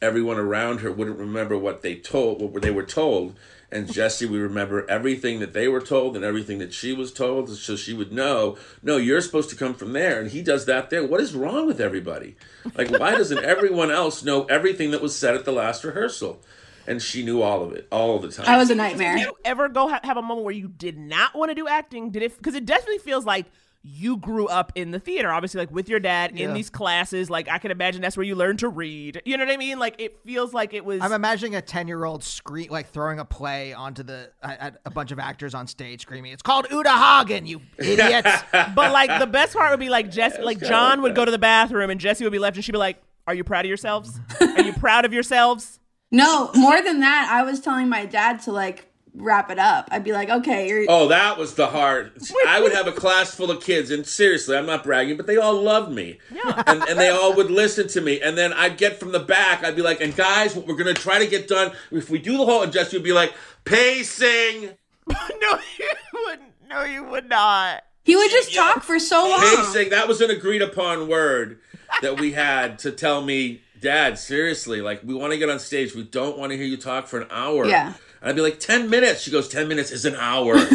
everyone 0.00 0.38
around 0.38 0.80
her 0.80 0.92
wouldn't 0.92 1.18
remember 1.18 1.56
what 1.56 1.82
they 1.82 1.96
told, 1.96 2.42
what 2.42 2.62
they 2.62 2.70
were 2.70 2.84
told, 2.84 3.34
and 3.70 3.92
Jesse 3.92 4.26
would 4.26 4.40
remember 4.40 4.88
everything 4.88 5.40
that 5.40 5.52
they 5.52 5.66
were 5.66 5.80
told 5.80 6.14
and 6.14 6.24
everything 6.24 6.58
that 6.58 6.72
she 6.72 6.92
was 6.92 7.12
told, 7.12 7.50
so 7.50 7.74
she 7.74 7.92
would 7.92 8.12
know. 8.12 8.56
No, 8.82 8.96
you're 8.96 9.20
supposed 9.20 9.50
to 9.50 9.56
come 9.56 9.74
from 9.74 9.92
there, 9.92 10.20
and 10.20 10.30
he 10.30 10.42
does 10.42 10.66
that 10.66 10.90
there. 10.90 11.04
What 11.04 11.20
is 11.20 11.34
wrong 11.34 11.66
with 11.66 11.80
everybody? 11.80 12.36
Like, 12.76 12.90
why 12.90 13.16
doesn't 13.16 13.38
everyone 13.44 13.90
else 13.90 14.22
know 14.22 14.44
everything 14.44 14.92
that 14.92 15.02
was 15.02 15.16
said 15.16 15.34
at 15.34 15.44
the 15.44 15.52
last 15.52 15.82
rehearsal? 15.82 16.40
And 16.86 17.00
she 17.00 17.24
knew 17.24 17.40
all 17.40 17.64
of 17.64 17.72
it 17.72 17.88
all 17.90 18.18
the 18.18 18.28
time. 18.28 18.44
I 18.46 18.58
was 18.58 18.68
a 18.68 18.74
nightmare. 18.74 19.16
Did 19.16 19.26
you 19.26 19.36
ever 19.44 19.70
go 19.70 19.88
ha- 19.88 20.00
have 20.04 20.18
a 20.18 20.22
moment 20.22 20.44
where 20.44 20.54
you 20.54 20.68
did 20.68 20.98
not 20.98 21.34
want 21.34 21.50
to 21.50 21.54
do 21.54 21.66
acting? 21.66 22.10
Did 22.10 22.22
it? 22.22 22.36
Because 22.36 22.54
it 22.54 22.66
definitely 22.66 22.98
feels 22.98 23.24
like 23.24 23.46
you 23.86 24.16
grew 24.16 24.46
up 24.46 24.72
in 24.74 24.92
the 24.92 24.98
theater, 24.98 25.30
obviously, 25.30 25.60
like 25.60 25.70
with 25.70 25.90
your 25.90 26.00
dad 26.00 26.38
in 26.38 26.54
these 26.54 26.70
classes. 26.70 27.28
Like 27.28 27.50
I 27.50 27.58
can 27.58 27.70
imagine 27.70 28.00
that's 28.00 28.16
where 28.16 28.24
you 28.24 28.34
learned 28.34 28.60
to 28.60 28.68
read. 28.68 29.20
You 29.26 29.36
know 29.36 29.44
what 29.44 29.52
I 29.52 29.58
mean? 29.58 29.78
Like 29.78 29.96
it 29.98 30.20
feels 30.24 30.54
like 30.54 30.72
it 30.72 30.86
was. 30.86 31.02
I'm 31.02 31.12
imagining 31.12 31.54
a 31.54 31.60
10 31.60 31.86
year 31.86 32.04
old 32.04 32.24
scream 32.24 32.70
like 32.70 32.88
throwing 32.88 33.18
a 33.18 33.26
play 33.26 33.74
onto 33.74 34.02
the 34.02 34.30
at 34.42 34.60
at 34.60 34.80
a 34.86 34.90
bunch 34.90 35.12
of 35.12 35.18
actors 35.18 35.54
on 35.54 35.66
stage 35.66 36.00
screaming, 36.00 36.32
"It's 36.32 36.42
called 36.42 36.66
Uta 36.70 36.90
Hagen, 36.90 37.44
you 37.44 37.60
idiots!" 37.78 38.42
but 38.52 38.90
like 38.90 39.20
the 39.20 39.26
best 39.26 39.54
part 39.54 39.70
would 39.70 39.80
be 39.80 39.90
like 39.90 40.10
Jesse, 40.10 40.40
like 40.40 40.60
John 40.60 41.02
would 41.02 41.14
go 41.14 41.26
to 41.26 41.30
the 41.30 41.38
bathroom 41.38 41.90
and 41.90 42.00
Jesse 42.00 42.24
would 42.24 42.32
be 42.32 42.38
left, 42.38 42.56
and 42.56 42.64
she'd 42.64 42.72
be 42.72 42.78
like, 42.78 43.02
"Are 43.26 43.34
you 43.34 43.44
proud 43.44 43.66
of 43.66 43.68
yourselves? 43.68 44.18
Are 44.40 44.62
you 44.62 44.72
proud 44.78 45.04
of 45.04 45.12
yourselves?" 45.12 45.78
No, 46.10 46.50
more 46.54 46.80
than 46.80 47.00
that, 47.00 47.28
I 47.30 47.42
was 47.42 47.60
telling 47.60 47.88
my 47.90 48.06
dad 48.06 48.40
to 48.42 48.52
like 48.52 48.86
wrap 49.14 49.50
it 49.50 49.58
up. 49.58 49.88
I'd 49.90 50.04
be 50.04 50.12
like, 50.12 50.28
"Okay, 50.28 50.68
you're." 50.68 50.84
Oh, 50.88 51.08
that 51.08 51.38
was 51.38 51.54
the 51.54 51.68
hard. 51.68 52.12
I 52.46 52.60
would 52.60 52.72
have 52.72 52.86
a 52.86 52.92
class 52.92 53.34
full 53.34 53.50
of 53.50 53.62
kids, 53.62 53.90
and 53.90 54.06
seriously, 54.06 54.56
I'm 54.56 54.66
not 54.66 54.84
bragging, 54.84 55.16
but 55.16 55.26
they 55.26 55.36
all 55.36 55.60
loved 55.60 55.92
me. 55.92 56.18
Yeah. 56.32 56.62
And, 56.66 56.82
and 56.82 56.98
they 56.98 57.08
all 57.08 57.34
would 57.34 57.50
listen 57.50 57.88
to 57.88 58.00
me. 58.00 58.20
And 58.20 58.36
then 58.36 58.52
I'd 58.52 58.76
get 58.76 58.98
from 59.00 59.12
the 59.12 59.20
back, 59.20 59.64
I'd 59.64 59.76
be 59.76 59.82
like, 59.82 60.00
and 60.00 60.14
guys, 60.14 60.54
what 60.54 60.66
we're 60.66 60.76
going 60.76 60.94
to 60.94 61.00
try 61.00 61.18
to 61.18 61.26
get 61.26 61.48
done, 61.48 61.72
if 61.90 62.10
we 62.10 62.18
do 62.18 62.36
the 62.36 62.44
whole, 62.44 62.62
and 62.62 62.72
Jesse 62.72 62.96
would 62.96 63.04
be 63.04 63.12
like, 63.12 63.32
pacing, 63.64 64.70
no, 65.40 65.58
you 65.78 65.90
wouldn't. 66.26 66.52
No, 66.68 66.82
you 66.84 67.04
would 67.04 67.28
not. 67.28 67.84
He 68.02 68.16
would 68.16 68.30
just 68.30 68.54
talk 68.54 68.82
for 68.82 68.98
so 68.98 69.28
long. 69.28 69.40
pacing. 69.40 69.90
That 69.90 70.08
was 70.08 70.20
an 70.20 70.30
agreed 70.30 70.62
upon 70.62 71.08
word 71.08 71.58
that 72.02 72.20
we 72.20 72.32
had 72.32 72.78
to 72.80 72.90
tell 72.90 73.22
me, 73.22 73.62
Dad, 73.80 74.18
seriously, 74.18 74.80
like, 74.80 75.02
we 75.04 75.14
want 75.14 75.32
to 75.32 75.38
get 75.38 75.48
on 75.50 75.58
stage. 75.58 75.94
We 75.94 76.02
don't 76.04 76.36
want 76.38 76.52
to 76.52 76.56
hear 76.56 76.66
you 76.66 76.76
talk 76.76 77.06
for 77.06 77.20
an 77.20 77.28
hour. 77.30 77.66
Yeah. 77.66 77.94
And 78.24 78.30
I'd 78.30 78.36
be 78.36 78.40
like, 78.40 78.58
10 78.58 78.88
minutes. 78.88 79.20
She 79.20 79.30
goes, 79.30 79.48
10 79.48 79.68
minutes 79.68 79.90
is 79.90 80.06
an 80.06 80.14
hour. 80.16 80.56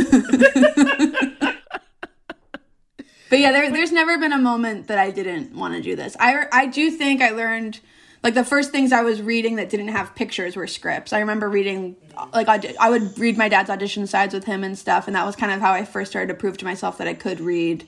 But 3.32 3.38
yeah, 3.38 3.52
there, 3.52 3.70
there's 3.72 3.92
never 3.92 4.18
been 4.18 4.34
a 4.34 4.40
moment 4.40 4.88
that 4.88 4.98
I 4.98 5.12
didn't 5.12 5.54
want 5.56 5.76
to 5.76 5.82
do 5.84 5.96
this. 5.96 6.18
I, 6.20 6.48
I 6.52 6.66
do 6.66 6.90
think 6.90 7.22
I 7.22 7.30
learned, 7.30 7.80
like, 8.24 8.34
the 8.34 8.44
first 8.44 8.72
things 8.72 8.92
I 8.92 9.04
was 9.04 9.22
reading 9.22 9.58
that 9.58 9.70
didn't 9.70 9.90
have 9.90 10.16
pictures 10.16 10.56
were 10.56 10.66
scripts. 10.66 11.14
I 11.14 11.20
remember 11.20 11.48
reading, 11.48 11.96
like, 12.34 12.48
aud- 12.48 12.74
I 12.80 12.90
would 12.90 13.20
read 13.20 13.38
my 13.38 13.48
dad's 13.48 13.70
audition 13.70 14.08
sides 14.08 14.34
with 14.34 14.46
him 14.46 14.64
and 14.64 14.76
stuff, 14.76 15.06
and 15.06 15.16
that 15.16 15.28
was 15.28 15.36
kind 15.36 15.52
of 15.52 15.62
how 15.62 15.72
I 15.74 15.86
first 15.86 16.10
started 16.10 16.30
to 16.30 16.34
prove 16.34 16.58
to 16.58 16.66
myself 16.66 16.98
that 16.98 17.08
I 17.08 17.14
could 17.14 17.40
read 17.40 17.88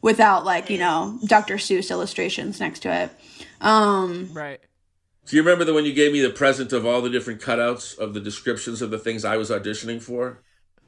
without, 0.00 0.46
like, 0.46 0.70
you 0.70 0.78
know, 0.78 1.18
Dr. 1.26 1.56
Seuss 1.56 1.90
illustrations 1.90 2.58
next 2.58 2.80
to 2.80 2.90
it. 2.90 3.10
Um, 3.60 4.30
Right. 4.32 4.58
Do 5.28 5.36
you 5.36 5.42
remember 5.42 5.64
the 5.64 5.74
when 5.74 5.84
you 5.84 5.92
gave 5.92 6.12
me 6.12 6.22
the 6.22 6.30
present 6.30 6.72
of 6.72 6.86
all 6.86 7.02
the 7.02 7.10
different 7.10 7.42
cutouts 7.42 7.96
of 7.98 8.14
the 8.14 8.20
descriptions 8.20 8.80
of 8.80 8.90
the 8.90 8.98
things 8.98 9.26
I 9.26 9.36
was 9.36 9.50
auditioning 9.50 10.00
for? 10.00 10.40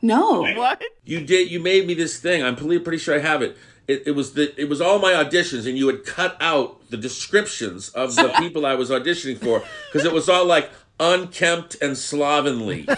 no. 0.02 0.40
What? 0.54 0.82
You 1.04 1.20
did. 1.20 1.50
You 1.50 1.60
made 1.60 1.86
me 1.86 1.92
this 1.92 2.18
thing. 2.18 2.42
I'm 2.42 2.56
pretty, 2.56 2.78
pretty 2.78 2.96
sure 2.96 3.14
I 3.14 3.18
have 3.18 3.42
it. 3.42 3.58
It, 3.86 4.04
it 4.06 4.10
was 4.12 4.32
the. 4.32 4.58
It 4.58 4.70
was 4.70 4.80
all 4.80 4.98
my 4.98 5.12
auditions, 5.12 5.68
and 5.68 5.76
you 5.76 5.88
had 5.88 6.06
cut 6.06 6.38
out 6.40 6.88
the 6.88 6.96
descriptions 6.96 7.90
of 7.90 8.16
the 8.16 8.32
people 8.38 8.64
I 8.64 8.74
was 8.74 8.88
auditioning 8.88 9.36
for 9.36 9.62
because 9.92 10.06
it 10.06 10.12
was 10.12 10.28
all 10.28 10.46
like 10.46 10.70
unkempt 10.98 11.76
and 11.82 11.98
slovenly. 11.98 12.88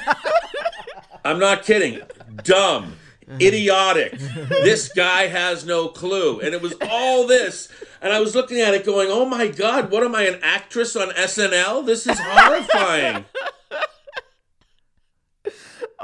I'm 1.24 1.40
not 1.40 1.64
kidding. 1.64 2.03
Dumb. 2.45 2.95
Uh-huh. 3.28 3.38
Idiotic. 3.40 4.18
This 4.18 4.93
guy 4.93 5.28
has 5.28 5.64
no 5.64 5.88
clue. 5.88 6.40
And 6.40 6.55
it 6.55 6.61
was 6.61 6.74
all 6.82 7.26
this. 7.26 7.68
And 8.03 8.13
I 8.13 8.19
was 8.21 8.35
looking 8.35 8.61
at 8.61 8.75
it 8.75 8.85
going, 8.85 9.09
oh 9.11 9.25
my 9.25 9.47
God, 9.47 9.91
what 9.93 10.03
am 10.03 10.15
I, 10.15 10.23
an 10.25 10.41
actress 10.43 10.97
on 10.97 11.11
SNL? 11.11 11.87
This 11.87 12.07
is 12.07 12.19
horrifying. 12.21 13.25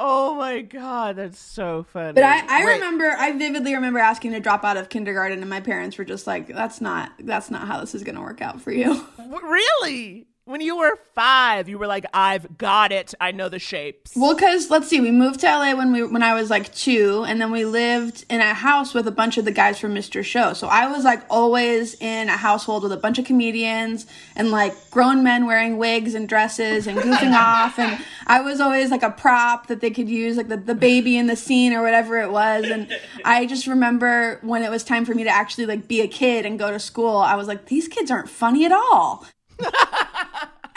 Oh 0.00 0.36
my 0.36 0.60
god, 0.60 1.16
that's 1.16 1.40
so 1.40 1.84
funny. 1.92 2.12
But 2.12 2.22
I, 2.22 2.60
I 2.60 2.64
Wait. 2.64 2.74
remember, 2.74 3.10
I 3.18 3.32
vividly 3.32 3.74
remember 3.74 3.98
asking 3.98 4.30
to 4.30 4.38
drop 4.38 4.64
out 4.64 4.76
of 4.76 4.88
kindergarten, 4.88 5.40
and 5.40 5.50
my 5.50 5.60
parents 5.60 5.98
were 5.98 6.04
just 6.04 6.24
like, 6.24 6.46
"That's 6.46 6.80
not, 6.80 7.10
that's 7.18 7.50
not 7.50 7.66
how 7.66 7.80
this 7.80 7.96
is 7.96 8.04
going 8.04 8.14
to 8.14 8.20
work 8.20 8.40
out 8.40 8.60
for 8.60 8.70
you." 8.70 9.04
Really? 9.42 10.28
When 10.48 10.62
you 10.62 10.78
were 10.78 10.98
five, 11.14 11.68
you 11.68 11.76
were 11.76 11.86
like, 11.86 12.06
"I've 12.14 12.56
got 12.56 12.90
it. 12.90 13.12
I 13.20 13.32
know 13.32 13.50
the 13.50 13.58
shapes." 13.58 14.12
Well, 14.16 14.34
because 14.34 14.70
let's 14.70 14.88
see, 14.88 14.98
we 14.98 15.10
moved 15.10 15.40
to 15.40 15.46
LA 15.46 15.74
when 15.74 15.92
we 15.92 16.02
when 16.02 16.22
I 16.22 16.32
was 16.32 16.48
like 16.48 16.74
two, 16.74 17.22
and 17.28 17.38
then 17.38 17.50
we 17.50 17.66
lived 17.66 18.24
in 18.30 18.40
a 18.40 18.54
house 18.54 18.94
with 18.94 19.06
a 19.06 19.10
bunch 19.10 19.36
of 19.36 19.44
the 19.44 19.52
guys 19.52 19.78
from 19.78 19.94
Mr. 19.94 20.24
Show. 20.24 20.54
So 20.54 20.66
I 20.66 20.90
was 20.90 21.04
like 21.04 21.22
always 21.28 22.00
in 22.00 22.30
a 22.30 22.36
household 22.38 22.82
with 22.82 22.92
a 22.92 22.96
bunch 22.96 23.18
of 23.18 23.26
comedians 23.26 24.06
and 24.36 24.50
like 24.50 24.72
grown 24.90 25.22
men 25.22 25.44
wearing 25.44 25.76
wigs 25.76 26.14
and 26.14 26.26
dresses 26.26 26.86
and 26.86 26.96
goofing 26.96 27.34
off, 27.38 27.78
and 27.78 28.02
I 28.26 28.40
was 28.40 28.58
always 28.58 28.90
like 28.90 29.02
a 29.02 29.10
prop 29.10 29.66
that 29.66 29.82
they 29.82 29.90
could 29.90 30.08
use, 30.08 30.38
like 30.38 30.48
the, 30.48 30.56
the 30.56 30.74
baby 30.74 31.18
in 31.18 31.26
the 31.26 31.36
scene 31.36 31.74
or 31.74 31.82
whatever 31.82 32.22
it 32.22 32.30
was. 32.30 32.64
And 32.64 32.90
I 33.22 33.44
just 33.44 33.66
remember 33.66 34.38
when 34.40 34.62
it 34.62 34.70
was 34.70 34.82
time 34.82 35.04
for 35.04 35.12
me 35.12 35.24
to 35.24 35.30
actually 35.30 35.66
like 35.66 35.86
be 35.86 36.00
a 36.00 36.08
kid 36.08 36.46
and 36.46 36.58
go 36.58 36.70
to 36.70 36.80
school, 36.80 37.18
I 37.18 37.34
was 37.34 37.48
like, 37.48 37.66
these 37.66 37.86
kids 37.86 38.10
aren't 38.10 38.30
funny 38.30 38.64
at 38.64 38.72
all. 38.72 39.26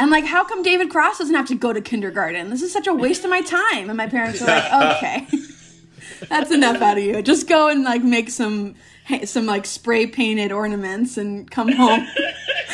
And 0.02 0.10
like, 0.10 0.26
how 0.26 0.44
come 0.44 0.64
David 0.64 0.90
Cross 0.90 1.20
doesn't 1.20 1.36
have 1.36 1.46
to 1.50 1.54
go 1.54 1.74
to 1.74 1.80
kindergarten? 1.80 2.50
This 2.50 2.64
is 2.64 2.74
such 2.74 2.88
a 2.88 2.94
waste 2.94 3.24
of 3.24 3.30
my 3.30 3.42
time. 3.42 3.88
And 3.88 3.96
my 3.96 4.08
parents 4.08 4.42
were 4.42 4.48
like, 4.48 4.74
okay, 4.98 5.28
that's 6.28 6.50
enough 6.50 6.82
out 6.82 6.98
of 6.98 7.04
you. 7.04 7.22
Just 7.22 7.48
go 7.48 7.70
and 7.70 7.84
like 7.84 8.02
make 8.04 8.32
some 8.32 8.74
some 9.26 9.46
like 9.46 9.64
spray 9.68 10.08
painted 10.08 10.52
ornaments 10.52 11.18
and 11.18 11.52
come 11.52 11.72
home 11.72 12.08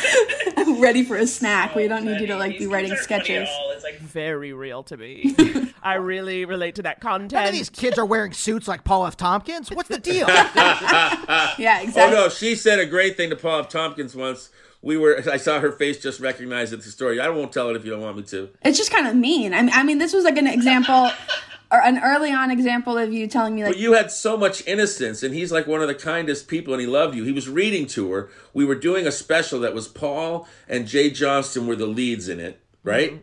ready 0.80 1.04
for 1.04 1.18
a 1.18 1.26
snack. 1.26 1.74
We 1.74 1.86
don't 1.86 2.06
need 2.06 2.18
you 2.18 2.28
to 2.28 2.36
like 2.36 2.58
be 2.58 2.66
writing 2.66 2.96
sketches. 2.96 3.46
It's 3.72 3.84
like 3.84 3.98
very 3.98 4.54
real 4.54 4.82
to 4.84 4.96
me. 4.96 5.34
I 5.82 5.96
really 5.96 6.46
relate 6.46 6.76
to 6.76 6.82
that 6.84 7.04
None 7.04 7.24
of 7.24 7.30
content. 7.30 7.52
these 7.52 7.68
kids 7.68 7.98
are 7.98 8.06
wearing 8.06 8.32
suits 8.32 8.66
like 8.68 8.84
Paul 8.84 9.06
F. 9.06 9.18
Tompkins. 9.18 9.70
What's 9.70 9.90
the 9.90 9.98
deal? 9.98 10.26
Yeah, 10.28 11.82
exactly. 11.82 12.02
Oh 12.02 12.10
no, 12.10 12.28
she 12.30 12.54
said 12.54 12.78
a 12.78 12.86
great 12.86 13.18
thing 13.18 13.28
to 13.28 13.36
Paul 13.36 13.60
F. 13.60 13.68
Tompkins 13.68 14.16
once. 14.16 14.50
We 14.80 14.96
were. 14.96 15.22
I 15.30 15.36
saw 15.38 15.60
her 15.60 15.72
face 15.72 16.00
just 16.00 16.20
recognize 16.20 16.72
it. 16.72 16.82
The 16.82 16.90
story. 16.90 17.20
I 17.20 17.28
won't 17.30 17.52
tell 17.52 17.68
it 17.70 17.76
if 17.76 17.84
you 17.84 17.90
don't 17.90 18.00
want 18.00 18.16
me 18.16 18.22
to. 18.24 18.50
It's 18.62 18.78
just 18.78 18.92
kind 18.92 19.06
of 19.06 19.16
mean. 19.16 19.52
I 19.52 19.62
mean, 19.62 19.74
I 19.74 19.82
mean, 19.82 19.98
this 19.98 20.12
was 20.12 20.24
like 20.24 20.36
an 20.38 20.46
example. 20.46 21.10
or 21.70 21.82
an 21.82 21.98
early 22.02 22.32
on 22.32 22.50
example 22.50 22.96
of 22.96 23.12
you 23.12 23.26
telling 23.26 23.54
me 23.54 23.62
like 23.62 23.72
But 23.74 23.80
you 23.80 23.92
had 23.92 24.10
so 24.10 24.36
much 24.36 24.66
innocence, 24.66 25.22
and 25.22 25.34
he's 25.34 25.52
like 25.52 25.66
one 25.66 25.82
of 25.82 25.88
the 25.88 25.94
kindest 25.94 26.48
people, 26.48 26.72
and 26.72 26.80
he 26.80 26.86
loved 26.86 27.14
you. 27.14 27.24
He 27.24 27.32
was 27.32 27.48
reading 27.48 27.86
to 27.88 28.10
her. 28.12 28.30
We 28.54 28.64
were 28.64 28.74
doing 28.74 29.06
a 29.06 29.12
special 29.12 29.60
that 29.60 29.74
was 29.74 29.86
Paul 29.86 30.48
and 30.66 30.86
Jay 30.86 31.10
Johnston 31.10 31.66
were 31.66 31.76
the 31.76 31.86
leads 31.86 32.28
in 32.28 32.40
it, 32.40 32.60
right? 32.82 33.22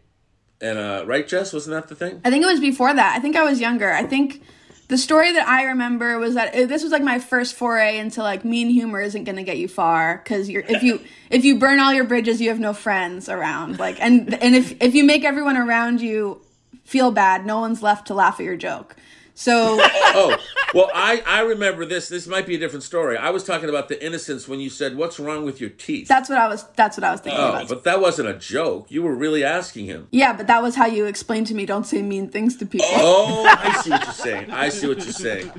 And 0.62 0.78
uh, 0.78 1.04
right, 1.06 1.28
Jess, 1.28 1.54
wasn't 1.54 1.76
that 1.76 1.90
the 1.90 1.96
thing? 1.96 2.22
I 2.24 2.30
think 2.30 2.44
it 2.44 2.48
was 2.48 2.60
before 2.60 2.94
that. 2.94 3.16
I 3.16 3.20
think 3.20 3.36
I 3.36 3.44
was 3.44 3.60
younger. 3.60 3.92
I 3.92 4.04
think 4.04 4.42
the 4.88 4.98
story 4.98 5.32
that 5.32 5.48
I 5.48 5.64
remember 5.64 6.20
was 6.20 6.36
that 6.36 6.54
uh, 6.54 6.66
this 6.66 6.84
was 6.84 6.92
like 6.92 7.02
my 7.02 7.20
first 7.20 7.56
foray 7.56 7.98
into 7.98 8.22
like 8.22 8.46
mean 8.46 8.70
humor 8.70 9.02
isn't 9.02 9.24
going 9.24 9.38
to 9.38 9.44
get 9.44 9.58
you 9.58 9.68
far 9.68 10.18
because 10.18 10.50
you're 10.50 10.64
if 10.68 10.84
you 10.84 11.02
if 11.30 11.44
you 11.44 11.58
burn 11.58 11.80
all 11.80 11.94
your 11.94 12.04
bridges, 12.04 12.40
you 12.40 12.50
have 12.50 12.60
no 12.60 12.74
friends 12.74 13.28
around. 13.28 13.80
Like 13.80 14.00
and 14.00 14.34
and 14.36 14.56
if 14.56 14.82
if 14.82 14.94
you 14.94 15.04
make 15.04 15.24
everyone 15.24 15.58
around 15.58 16.02
you 16.02 16.42
feel 16.84 17.12
bad, 17.12 17.46
no 17.46 17.60
one's 17.60 17.82
left 17.82 18.08
to 18.08 18.14
laugh 18.14 18.40
at 18.40 18.46
your 18.46 18.58
joke. 18.58 18.96
So 19.36 19.78
oh, 19.82 20.38
well, 20.74 20.90
I, 20.96 21.22
I 21.28 21.42
remember 21.42 21.86
this. 21.86 22.08
This 22.08 22.26
might 22.26 22.48
be 22.48 22.56
a 22.56 22.58
different 22.58 22.84
story. 22.84 23.18
I 23.18 23.30
was 23.30 23.44
talking 23.44 23.68
about 23.68 23.90
the 23.90 24.04
innocence 24.04 24.48
when 24.48 24.62
you 24.62 24.70
said, 24.70 24.96
What's 24.96 25.20
wrong 25.20 25.46
with 25.46 25.60
your 25.60 25.70
teeth? 25.70 26.08
that's 26.08 26.30
what 26.30 26.38
I 26.38 26.48
was 26.48 26.64
that's 26.76 26.98
what 26.98 27.04
I 27.04 27.12
was 27.12 27.20
thinking 27.20 27.42
oh, 27.42 27.50
about. 27.50 27.68
but 27.68 27.84
that 27.84 28.00
wasn't 28.00 28.30
a 28.30 28.34
joke. 28.34 28.90
You 28.90 29.04
were 29.04 29.14
really 29.14 29.44
asking 29.44 29.86
him. 29.86 30.08
yeah, 30.12 30.34
but 30.34 30.48
that 30.48 30.64
was 30.64 30.76
how 30.76 30.86
you 30.86 31.06
explained 31.06 31.48
to 31.48 31.54
me 31.54 31.66
don't 31.66 31.86
say 31.86 32.02
mean 32.02 32.30
things 32.30 32.56
to 32.58 32.66
people. 32.66 32.88
Oh, 32.94 33.46
I 33.60 33.82
see 33.82 33.90
what 33.90 34.04
you're 34.06 34.14
saying. 34.14 34.52
I 34.52 34.70
see 34.70 34.88
what 34.88 34.98
you're 35.04 35.14
saying. 35.14 35.52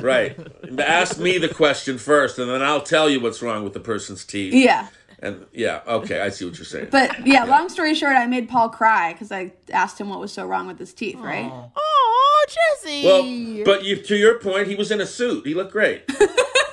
Right. 0.00 0.38
Ask 0.78 1.18
me 1.18 1.38
the 1.38 1.48
question 1.48 1.96
first, 1.96 2.38
and 2.38 2.50
then 2.50 2.62
I'll 2.62 2.82
tell 2.82 3.08
you 3.08 3.20
what's 3.20 3.40
wrong 3.42 3.64
with 3.64 3.72
the 3.72 3.80
person's 3.80 4.24
teeth. 4.24 4.52
Yeah. 4.52 4.88
And 5.20 5.46
yeah, 5.52 5.80
okay, 5.86 6.20
I 6.20 6.28
see 6.30 6.44
what 6.44 6.56
you're 6.58 6.64
saying. 6.64 6.88
But 6.90 7.26
yeah, 7.26 7.44
long 7.44 7.68
story 7.68 7.94
short, 7.94 8.16
I 8.16 8.26
made 8.26 8.48
Paul 8.48 8.68
cry 8.68 9.12
because 9.12 9.30
I 9.32 9.52
asked 9.72 10.00
him 10.00 10.08
what 10.08 10.20
was 10.20 10.32
so 10.32 10.46
wrong 10.46 10.66
with 10.66 10.78
his 10.78 10.92
teeth, 10.94 11.16
right? 11.16 11.50
Oh, 11.76 12.46
Jesse. 12.48 13.04
well, 13.04 13.64
but 13.64 13.84
you, 13.84 13.96
to 13.96 14.16
your 14.16 14.38
point, 14.38 14.66
he 14.68 14.74
was 14.74 14.90
in 14.90 15.00
a 15.00 15.06
suit. 15.06 15.46
He 15.46 15.54
looked 15.54 15.72
great. 15.72 16.02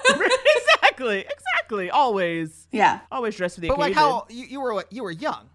exactly, 0.10 1.20
exactly. 1.20 1.90
Always, 1.90 2.68
Yeah. 2.72 3.00
always 3.12 3.36
dressed 3.36 3.56
for 3.56 3.62
the 3.62 3.70
But 3.70 3.80
like 3.80 3.92
occasion. 3.94 4.10
how 4.10 4.26
you, 4.30 4.46
you 4.46 4.62
were 4.62 4.74
what 4.74 4.92
you 4.92 5.04
were 5.04 5.12
young. 5.12 5.50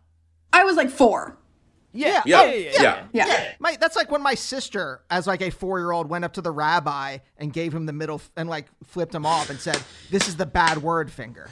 I 0.53 0.64
was 0.64 0.76
like 0.76 0.91
four. 0.91 1.37
Yeah, 1.93 2.22
Yeah, 2.26 2.45
yeah, 2.45 2.55
yeah. 2.55 2.70
yeah. 2.82 3.05
Yeah. 3.12 3.26
Yeah, 3.26 3.53
my, 3.59 3.76
that's 3.80 3.97
like 3.97 4.11
when 4.11 4.22
my 4.22 4.34
sister, 4.34 5.01
as 5.09 5.26
like 5.26 5.41
a 5.41 5.51
four-year-old, 5.51 6.11
went 6.11 6.26
up 6.26 6.34
to 6.34 6.43
the 6.43 6.51
rabbi 6.51 7.18
and 7.39 7.51
gave 7.53 7.74
him 7.74 7.87
the 7.87 7.93
middle 7.95 8.16
f- 8.16 8.30
and 8.37 8.51
like 8.51 8.66
flipped 8.84 9.14
him 9.14 9.24
off 9.24 9.49
and 9.49 9.59
said, 9.59 9.78
"This 10.11 10.28
is 10.28 10.37
the 10.37 10.45
bad 10.45 10.82
word 10.82 11.11
finger." 11.11 11.49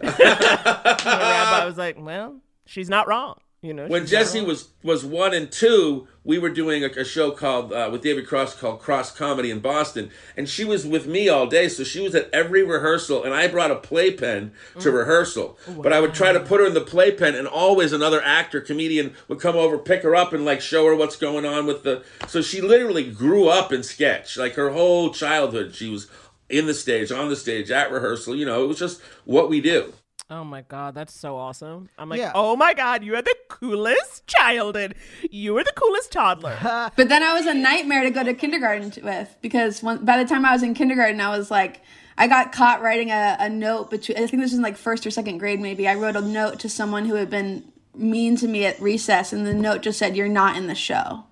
The 0.02 1.04
rabbi 1.06 1.64
was 1.66 1.78
like, 1.78 1.96
"Well, 1.98 2.40
she's 2.66 2.88
not 2.88 3.06
wrong." 3.08 3.38
You 3.64 3.72
know, 3.72 3.86
When 3.86 4.06
Jesse 4.06 4.40
was 4.40 4.70
was 4.82 5.04
one 5.04 5.32
and 5.32 5.48
two, 5.50 6.08
we 6.24 6.36
were 6.36 6.50
doing 6.50 6.82
a, 6.82 6.88
a 6.88 7.04
show 7.04 7.30
called 7.30 7.72
uh, 7.72 7.88
with 7.92 8.02
David 8.02 8.26
Cross 8.26 8.56
called 8.56 8.80
Cross 8.80 9.12
Comedy 9.16 9.52
in 9.52 9.60
Boston, 9.60 10.10
and 10.36 10.48
she 10.48 10.64
was 10.64 10.84
with 10.84 11.06
me 11.06 11.28
all 11.28 11.46
day. 11.46 11.68
So 11.68 11.84
she 11.84 12.00
was 12.00 12.12
at 12.16 12.28
every 12.32 12.64
rehearsal, 12.64 13.22
and 13.22 13.32
I 13.32 13.46
brought 13.46 13.70
a 13.70 13.76
playpen 13.76 14.50
to 14.80 14.88
Mm. 14.90 14.94
rehearsal. 14.98 15.56
But 15.80 15.92
I 15.92 16.00
would 16.00 16.12
try 16.12 16.32
to 16.32 16.40
put 16.40 16.58
her 16.58 16.66
in 16.66 16.74
the 16.74 16.80
playpen, 16.80 17.36
and 17.36 17.46
always 17.46 17.92
another 17.92 18.20
actor, 18.20 18.60
comedian, 18.60 19.14
would 19.28 19.38
come 19.38 19.54
over, 19.54 19.78
pick 19.78 20.02
her 20.02 20.16
up, 20.16 20.32
and 20.32 20.44
like 20.44 20.60
show 20.60 20.84
her 20.86 20.96
what's 20.96 21.14
going 21.16 21.46
on 21.46 21.64
with 21.64 21.84
the. 21.84 22.02
So 22.26 22.42
she 22.42 22.60
literally 22.60 23.08
grew 23.12 23.46
up 23.46 23.72
in 23.72 23.84
sketch, 23.84 24.36
like 24.36 24.54
her 24.54 24.70
whole 24.70 25.10
childhood. 25.10 25.76
She 25.76 25.88
was 25.88 26.08
in 26.52 26.66
the 26.66 26.74
stage, 26.74 27.10
on 27.10 27.28
the 27.28 27.36
stage, 27.36 27.70
at 27.70 27.90
rehearsal. 27.90 28.36
You 28.36 28.46
know, 28.46 28.62
it 28.62 28.66
was 28.68 28.78
just 28.78 29.00
what 29.24 29.48
we 29.48 29.60
do. 29.60 29.92
Oh 30.30 30.44
my 30.44 30.62
god, 30.62 30.94
that's 30.94 31.12
so 31.12 31.36
awesome. 31.36 31.88
I'm 31.98 32.08
like, 32.08 32.20
Yeah. 32.20 32.32
oh 32.34 32.56
my 32.56 32.72
god, 32.74 33.02
you 33.04 33.14
are 33.16 33.22
the 33.22 33.34
coolest 33.48 34.26
childhood. 34.26 34.94
You 35.30 35.56
are 35.58 35.64
the 35.64 35.72
coolest 35.74 36.12
toddler. 36.12 36.56
But 36.96 37.08
then 37.08 37.22
I 37.22 37.34
was 37.34 37.46
a 37.46 37.52
nightmare 37.54 38.02
to 38.04 38.10
go 38.10 38.22
to 38.22 38.32
kindergarten 38.32 38.92
with 39.02 39.36
because 39.42 39.82
when, 39.82 40.04
by 40.04 40.16
the 40.22 40.24
time 40.28 40.46
I 40.46 40.52
was 40.52 40.62
in 40.62 40.72
kindergarten, 40.74 41.20
I 41.20 41.36
was 41.36 41.50
like, 41.50 41.82
I 42.16 42.28
got 42.28 42.52
caught 42.52 42.80
writing 42.82 43.10
a, 43.10 43.36
a 43.40 43.48
note 43.50 43.90
between, 43.90 44.16
I 44.16 44.20
think 44.20 44.42
this 44.42 44.52
was 44.52 44.54
in 44.54 44.62
like 44.62 44.76
first 44.76 45.06
or 45.06 45.10
second 45.10 45.38
grade 45.38 45.60
maybe. 45.60 45.86
I 45.88 45.94
wrote 45.96 46.16
a 46.16 46.20
note 46.22 46.60
to 46.60 46.68
someone 46.68 47.04
who 47.06 47.14
had 47.16 47.28
been 47.28 47.70
mean 47.94 48.36
to 48.36 48.48
me 48.48 48.64
at 48.64 48.80
recess, 48.80 49.32
and 49.34 49.46
the 49.46 49.52
note 49.54 49.82
just 49.82 49.98
said, 49.98 50.16
You're 50.16 50.28
not 50.28 50.56
in 50.56 50.66
the 50.66 50.74
show. 50.74 51.24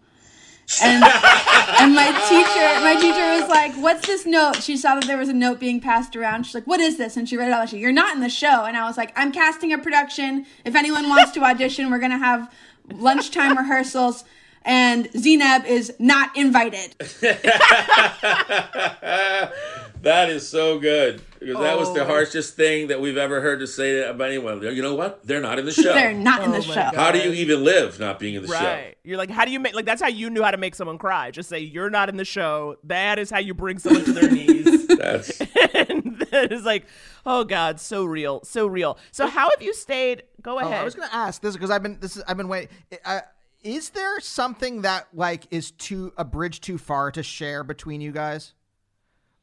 And, 0.83 1.03
and 1.03 1.95
my 1.95 2.07
teacher, 2.29 2.85
my 2.85 2.97
teacher 3.01 3.41
was 3.41 3.49
like, 3.49 3.75
"What's 3.75 4.07
this 4.07 4.25
note?" 4.25 4.63
She 4.63 4.77
saw 4.77 4.95
that 4.95 5.05
there 5.05 5.19
was 5.19 5.29
a 5.29 5.35
note 5.35 5.59
being 5.59 5.81
passed 5.81 6.15
around. 6.15 6.45
She's 6.45 6.55
like, 6.55 6.67
"What 6.67 6.81
is 6.81 6.97
this?" 6.97 7.17
And 7.17 7.29
she 7.29 7.37
read 7.37 7.49
it 7.49 7.53
out. 7.53 7.71
She, 7.71 7.79
"You're 7.79 7.93
not 7.93 8.15
in 8.15 8.21
the 8.21 8.29
show." 8.29 8.65
And 8.65 8.77
I 8.77 8.87
was 8.87 8.97
like, 8.97 9.13
"I'm 9.17 9.33
casting 9.33 9.73
a 9.73 9.79
production. 9.79 10.47
If 10.65 10.77
anyone 10.77 11.09
wants 11.09 11.33
to 11.33 11.43
audition, 11.43 11.91
we're 11.91 11.99
gonna 11.99 12.19
have 12.19 12.53
lunchtime 12.93 13.57
rehearsals." 13.57 14.25
And 14.63 15.07
Zenab 15.13 15.67
is 15.67 15.93
not 15.99 16.37
invited. 16.37 16.95
That 20.03 20.31
is 20.31 20.49
so 20.49 20.79
good 20.79 21.21
because 21.39 21.59
that 21.59 21.79
was 21.79 21.93
the 21.93 22.03
Oh. 22.03 22.07
harshest 22.07 22.57
thing 22.57 22.87
that 22.89 23.01
we've 23.01 23.17
ever 23.19 23.41
heard 23.43 23.61
to 23.61 23.67
say 23.67 24.03
about 24.03 24.29
anyone. 24.29 24.63
You 24.63 24.81
know 24.83 24.95
what? 24.95 25.27
They're 25.27 25.41
not 25.43 25.59
in 25.59 25.67
the 25.67 25.73
show. 25.83 25.93
They're 25.93 26.15
not 26.15 26.43
in 26.43 26.53
the 26.53 26.59
Oh 26.59 26.63
show. 26.63 26.75
God. 26.75 26.95
How 26.95 27.13
do 27.13 27.19
you 27.19 27.33
even 27.33 27.63
live 27.65 28.01
not 28.01 28.19
being 28.19 28.35
in 28.35 28.43
the 28.43 28.49
show? 28.49 28.55
Right. 28.55 28.97
You're 29.05 29.19
like, 29.19 29.31
how 29.31 29.45
do 29.45 29.51
you 29.51 29.61
make 29.61 29.75
like 29.75 29.85
that's 29.85 30.01
how 30.01 30.09
you 30.09 30.31
knew 30.31 30.43
how 30.43 30.51
to 30.53 30.57
make 30.57 30.75
someone 30.75 30.97
cry. 30.99 31.31
Just 31.31 31.49
say 31.51 31.59
you're 31.59 31.91
not 31.91 32.09
in 32.09 32.17
the 32.17 32.25
show. 32.25 32.77
That 32.85 33.19
is 33.19 33.31
how 33.31 33.39
you 33.41 33.53
bring 33.53 33.79
someone 33.79 34.05
to 34.05 34.13
their 34.13 34.31
knees. 34.33 34.87
That's 34.87 35.41
and 35.75 36.19
that 36.31 36.51
is 36.53 36.65
like, 36.65 36.87
oh 37.27 37.45
God, 37.45 37.79
so 37.79 38.05
real. 38.05 38.43
So 38.45 38.67
real. 38.67 38.99
So 39.13 39.27
how 39.27 39.51
have 39.51 39.61
you 39.63 39.75
stayed 39.75 40.23
go 40.41 40.55
Oh, 40.55 40.59
ahead. 40.61 40.81
I 40.81 40.85
was 40.85 40.95
going 40.95 41.09
to 41.09 41.15
ask 41.15 41.43
this 41.43 41.55
because 41.55 41.71
I've 41.71 41.83
been 41.83 41.99
this 42.01 42.17
is 42.17 42.23
I've 42.27 42.37
been 42.39 42.49
waiting. 42.49 42.69
Uh, 43.05 43.21
is 43.63 43.91
there 43.91 44.19
something 44.21 44.81
that 44.83 45.09
like 45.13 45.45
is 45.51 45.73
too 45.73 46.13
a 46.17 46.25
bridge 46.25 46.63
too 46.63 46.79
far 46.79 47.11
to 47.13 47.23
share 47.23 47.63
between 47.63 48.01
you 48.01 48.11
guys, 48.11 48.55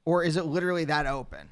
or 0.08 0.24
is 0.24 0.38
it 0.38 0.45
literally 0.45 0.86
that 0.86 1.05
open? 1.05 1.51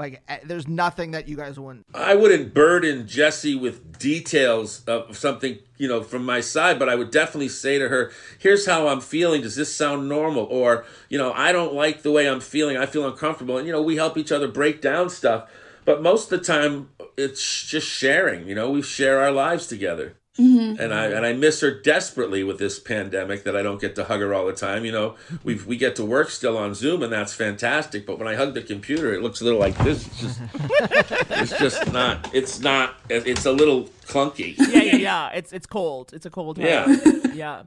Like, 0.00 0.20
uh, 0.28 0.38
there's 0.44 0.66
nothing 0.66 1.12
that 1.12 1.28
you 1.28 1.36
guys 1.36 1.60
wouldn't. 1.60 1.86
I 1.94 2.16
wouldn't 2.16 2.52
burden 2.52 3.06
Jesse 3.06 3.54
with 3.54 4.00
details 4.00 4.82
of 4.86 5.16
something, 5.16 5.58
you 5.76 5.86
know, 5.86 6.02
from 6.02 6.24
my 6.24 6.40
side, 6.40 6.80
but 6.80 6.88
I 6.88 6.96
would 6.96 7.12
definitely 7.12 7.50
say 7.50 7.78
to 7.78 7.88
her, 7.88 8.10
here's 8.40 8.66
how 8.66 8.88
I'm 8.88 9.00
feeling. 9.00 9.42
Does 9.42 9.54
this 9.54 9.72
sound 9.72 10.08
normal? 10.08 10.44
Or, 10.50 10.86
you 11.08 11.18
know, 11.18 11.32
I 11.32 11.52
don't 11.52 11.72
like 11.72 12.02
the 12.02 12.10
way 12.10 12.28
I'm 12.28 12.40
feeling. 12.40 12.76
I 12.76 12.86
feel 12.86 13.06
uncomfortable. 13.06 13.58
And, 13.58 13.66
you 13.66 13.72
know, 13.72 13.82
we 13.82 13.94
help 13.94 14.18
each 14.18 14.32
other 14.32 14.48
break 14.48 14.82
down 14.82 15.08
stuff. 15.08 15.48
But 15.84 16.02
most 16.02 16.32
of 16.32 16.40
the 16.40 16.44
time, 16.44 16.90
it's 17.16 17.64
just 17.64 17.86
sharing. 17.86 18.48
You 18.48 18.56
know, 18.56 18.72
we 18.72 18.82
share 18.82 19.20
our 19.20 19.30
lives 19.30 19.68
together. 19.68 20.16
Mm-hmm. 20.38 20.80
And 20.80 20.94
I 20.94 21.06
and 21.06 21.26
I 21.26 21.32
miss 21.32 21.60
her 21.62 21.70
desperately 21.70 22.44
with 22.44 22.58
this 22.58 22.78
pandemic 22.78 23.42
that 23.44 23.56
I 23.56 23.62
don't 23.62 23.80
get 23.80 23.96
to 23.96 24.04
hug 24.04 24.20
her 24.20 24.32
all 24.32 24.46
the 24.46 24.52
time. 24.52 24.84
You 24.84 24.92
know, 24.92 25.10
mm-hmm. 25.10 25.36
we 25.42 25.54
we 25.56 25.76
get 25.76 25.96
to 25.96 26.04
work 26.04 26.30
still 26.30 26.56
on 26.56 26.74
Zoom 26.74 27.02
and 27.02 27.12
that's 27.12 27.34
fantastic. 27.34 28.06
But 28.06 28.18
when 28.18 28.28
I 28.28 28.36
hug 28.36 28.54
the 28.54 28.62
computer, 28.62 29.12
it 29.12 29.22
looks 29.22 29.40
a 29.40 29.44
little 29.44 29.58
like 29.58 29.76
this. 29.78 30.06
It's 30.06 30.20
just 30.20 30.40
it's 31.30 31.58
just 31.58 31.92
not. 31.92 32.32
It's 32.32 32.60
not. 32.60 32.94
It's 33.08 33.46
a 33.46 33.52
little 33.52 33.84
clunky. 34.06 34.56
yeah, 34.58 34.82
yeah, 34.82 34.96
yeah. 34.96 35.28
It's 35.30 35.52
it's 35.52 35.66
cold. 35.66 36.12
It's 36.12 36.26
a 36.26 36.30
cold 36.30 36.56
time. 36.56 36.66
Yeah. 36.66 36.96
Yeah. 37.38 37.62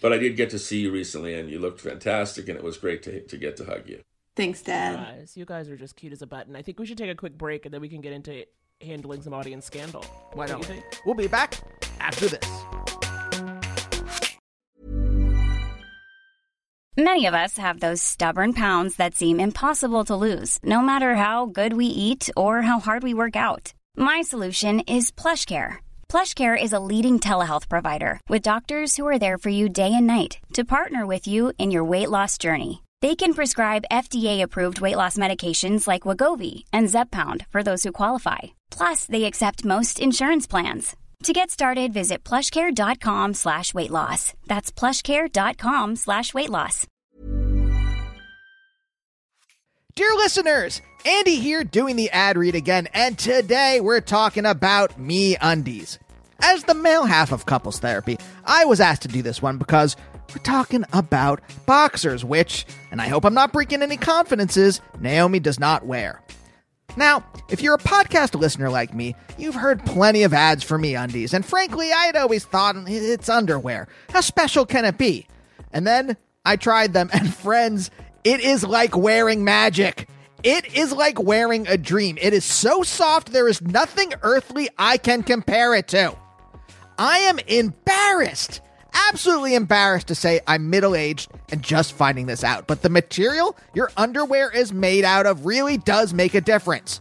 But 0.00 0.12
I 0.12 0.18
did 0.18 0.36
get 0.36 0.50
to 0.50 0.58
see 0.58 0.80
you 0.80 0.92
recently, 0.92 1.34
and 1.34 1.50
you 1.50 1.58
looked 1.58 1.80
fantastic, 1.80 2.46
and 2.48 2.58
it 2.58 2.62
was 2.62 2.76
great 2.76 3.02
to 3.04 3.20
to 3.20 3.36
get 3.36 3.56
to 3.56 3.64
hug 3.64 3.88
you. 3.88 4.02
Thanks, 4.38 4.62
Dad. 4.62 4.94
Guys, 4.94 5.36
you 5.36 5.44
guys 5.44 5.68
are 5.68 5.76
just 5.76 5.96
cute 5.96 6.12
as 6.12 6.22
a 6.22 6.26
button. 6.26 6.54
I 6.54 6.62
think 6.62 6.78
we 6.78 6.86
should 6.86 6.96
take 6.96 7.10
a 7.10 7.14
quick 7.16 7.36
break 7.36 7.64
and 7.64 7.74
then 7.74 7.80
we 7.80 7.88
can 7.88 8.00
get 8.00 8.12
into 8.12 8.44
handling 8.80 9.22
some 9.22 9.34
audience 9.34 9.66
scandal. 9.66 10.04
Why 10.32 10.46
don't 10.46 10.66
do 10.66 10.74
we? 10.74 10.82
We'll 11.04 11.14
be 11.14 11.26
back 11.26 11.54
after 12.00 12.28
this. 12.28 12.48
Many 16.96 17.26
of 17.26 17.34
us 17.34 17.56
have 17.58 17.78
those 17.78 18.02
stubborn 18.02 18.54
pounds 18.54 18.96
that 18.96 19.14
seem 19.14 19.38
impossible 19.38 20.04
to 20.06 20.16
lose, 20.16 20.58
no 20.64 20.80
matter 20.80 21.14
how 21.14 21.46
good 21.46 21.74
we 21.74 21.86
eat 21.86 22.28
or 22.36 22.62
how 22.62 22.80
hard 22.80 23.04
we 23.04 23.14
work 23.14 23.36
out. 23.36 23.72
My 23.96 24.20
solution 24.22 24.80
is 24.80 25.12
PlushCare. 25.12 25.76
PlushCare 26.08 26.60
is 26.60 26.72
a 26.72 26.80
leading 26.80 27.20
telehealth 27.20 27.68
provider 27.68 28.20
with 28.28 28.42
doctors 28.42 28.96
who 28.96 29.06
are 29.06 29.18
there 29.18 29.38
for 29.38 29.48
you 29.50 29.68
day 29.68 29.94
and 29.94 30.08
night 30.08 30.38
to 30.54 30.64
partner 30.64 31.06
with 31.06 31.28
you 31.28 31.52
in 31.56 31.70
your 31.70 31.84
weight 31.84 32.10
loss 32.10 32.36
journey. 32.36 32.82
They 33.00 33.14
can 33.14 33.32
prescribe 33.34 33.84
FDA-approved 33.92 34.80
weight 34.80 34.96
loss 34.96 35.16
medications 35.16 35.86
like 35.86 36.02
Wegovy 36.02 36.64
and 36.72 36.88
Zepbound 36.88 37.46
for 37.50 37.62
those 37.62 37.84
who 37.84 37.92
qualify. 37.92 38.38
Plus, 38.70 39.06
they 39.06 39.24
accept 39.24 39.64
most 39.64 40.00
insurance 40.00 40.48
plans. 40.48 40.96
To 41.24 41.32
get 41.32 41.50
started, 41.50 41.92
visit 41.92 42.24
plushcare.com 42.24 43.34
slash 43.34 43.72
weight 43.74 43.90
loss. 43.90 44.34
That's 44.46 44.72
plushcare.com 44.72 45.96
slash 45.96 46.34
weight 46.34 46.50
loss. 46.50 46.86
Dear 49.94 50.14
listeners, 50.14 50.80
Andy 51.04 51.36
here 51.36 51.64
doing 51.64 51.96
the 51.96 52.10
ad 52.10 52.36
read 52.36 52.54
again, 52.54 52.88
and 52.94 53.18
today 53.18 53.80
we're 53.80 54.00
talking 54.00 54.46
about 54.46 54.98
Me 54.98 55.36
Undies. 55.40 55.98
As 56.40 56.62
the 56.64 56.74
male 56.74 57.04
half 57.04 57.32
of 57.32 57.46
couples 57.46 57.80
therapy, 57.80 58.16
I 58.44 58.64
was 58.64 58.80
asked 58.80 59.02
to 59.02 59.08
do 59.08 59.22
this 59.22 59.42
one 59.42 59.58
because 59.58 59.96
we're 60.30 60.42
talking 60.42 60.84
about 60.92 61.40
boxers, 61.66 62.24
which, 62.24 62.66
and 62.90 63.00
I 63.00 63.08
hope 63.08 63.24
I'm 63.24 63.34
not 63.34 63.52
breaking 63.52 63.82
any 63.82 63.96
confidences, 63.96 64.80
Naomi 65.00 65.40
does 65.40 65.58
not 65.58 65.86
wear. 65.86 66.22
Now, 66.96 67.24
if 67.48 67.62
you're 67.62 67.74
a 67.74 67.78
podcast 67.78 68.38
listener 68.38 68.70
like 68.70 68.92
me, 68.92 69.14
you've 69.38 69.54
heard 69.54 69.84
plenty 69.86 70.24
of 70.24 70.34
ads 70.34 70.64
for 70.64 70.78
Me 70.78 70.94
Undies, 70.94 71.32
and 71.32 71.44
frankly, 71.44 71.90
I'd 71.92 72.16
always 72.16 72.44
thought 72.44 72.76
it's 72.88 73.28
underwear. 73.28 73.88
How 74.10 74.20
special 74.20 74.66
can 74.66 74.84
it 74.84 74.98
be? 74.98 75.26
And 75.72 75.86
then 75.86 76.16
I 76.44 76.56
tried 76.56 76.92
them, 76.92 77.10
and 77.12 77.32
friends, 77.32 77.90
it 78.24 78.40
is 78.40 78.64
like 78.64 78.96
wearing 78.96 79.44
magic. 79.44 80.08
It 80.42 80.74
is 80.74 80.92
like 80.92 81.20
wearing 81.20 81.66
a 81.66 81.76
dream. 81.76 82.16
It 82.20 82.32
is 82.32 82.44
so 82.44 82.82
soft, 82.82 83.32
there 83.32 83.48
is 83.48 83.60
nothing 83.60 84.12
earthly 84.22 84.68
I 84.78 84.96
can 84.96 85.22
compare 85.22 85.74
it 85.74 85.88
to. 85.88 86.16
I 86.98 87.18
am 87.18 87.38
embarrassed, 87.46 88.60
absolutely 88.92 89.54
embarrassed 89.54 90.08
to 90.08 90.14
say 90.14 90.40
I'm 90.46 90.70
middle 90.70 90.94
aged 90.94 91.30
and 91.50 91.62
just 91.62 91.92
finding 91.92 92.26
this 92.26 92.44
out. 92.44 92.66
But 92.66 92.82
the 92.82 92.88
material 92.88 93.56
your 93.74 93.90
underwear 93.96 94.50
is 94.50 94.72
made 94.72 95.04
out 95.04 95.26
of 95.26 95.46
really 95.46 95.76
does 95.76 96.12
make 96.14 96.34
a 96.34 96.40
difference. 96.40 97.00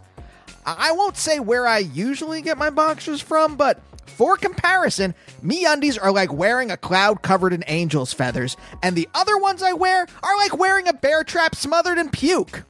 I 0.65 0.91
won't 0.91 1.15
say 1.15 1.39
where 1.39 1.65
I 1.65 1.77
usually 1.77 2.41
get 2.41 2.57
my 2.57 2.69
boxers 2.69 3.21
from, 3.21 3.55
but 3.55 3.81
for 4.05 4.35
comparison, 4.35 5.15
me 5.41 5.63
undies 5.65 5.97
are 5.97 6.11
like 6.11 6.33
wearing 6.33 6.71
a 6.71 6.77
cloud 6.77 7.21
covered 7.21 7.53
in 7.53 7.63
angel's 7.63 8.11
feathers, 8.11 8.57
and 8.83 8.95
the 8.95 9.07
other 9.13 9.37
ones 9.37 9.63
I 9.63 9.73
wear 9.73 10.07
are 10.23 10.37
like 10.37 10.57
wearing 10.57 10.87
a 10.87 10.93
bear 10.93 11.23
trap 11.23 11.55
smothered 11.55 11.97
in 11.97 12.09
puke. 12.09 12.63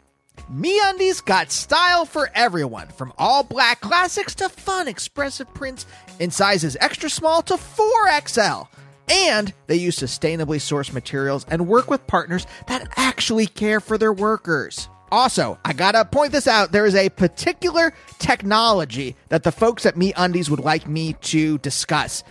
Me 0.50 0.80
undies 0.84 1.22
got 1.22 1.52
style 1.52 2.06
for 2.06 2.30
everyone, 2.36 2.88
from 2.90 3.14
all 3.18 3.44
black 3.44 3.82
classics 3.82 4.36
to 4.36 4.48
fun 4.48 4.88
expressive 4.88 5.52
prints 5.54 5.86
in 6.20 6.32
sizes 6.32 6.78
extra 6.80 7.10
small 7.10 7.42
to 7.42 7.56
4XL. 7.56 8.68
And 9.08 9.54
they 9.68 9.76
use 9.76 9.98
sustainably 9.98 10.58
sourced 10.58 10.94
materials 10.94 11.46
and 11.50 11.68
work 11.68 11.90
with 11.90 12.06
partners 12.08 12.46
that 12.68 12.88
actually 12.96 13.48
care 13.48 13.80
for 13.80 13.98
their 13.98 14.14
workers. 14.14 14.90
Also, 15.12 15.58
I 15.64 15.72
gotta 15.72 16.04
point 16.04 16.34
this 16.34 16.48
out 16.48 16.72
there 16.72 16.86
is 16.86 16.96
a 16.96 17.10
particular 17.10 17.94
technology 18.20 19.16
that 19.30 19.44
the 19.44 19.52
folks 19.52 19.86
at 19.86 19.96
Me 19.96 20.14
Undies 20.18 20.50
would 20.50 20.60
like 20.60 20.88
me 20.88 21.14
to 21.14 21.58
discuss. 21.60 22.24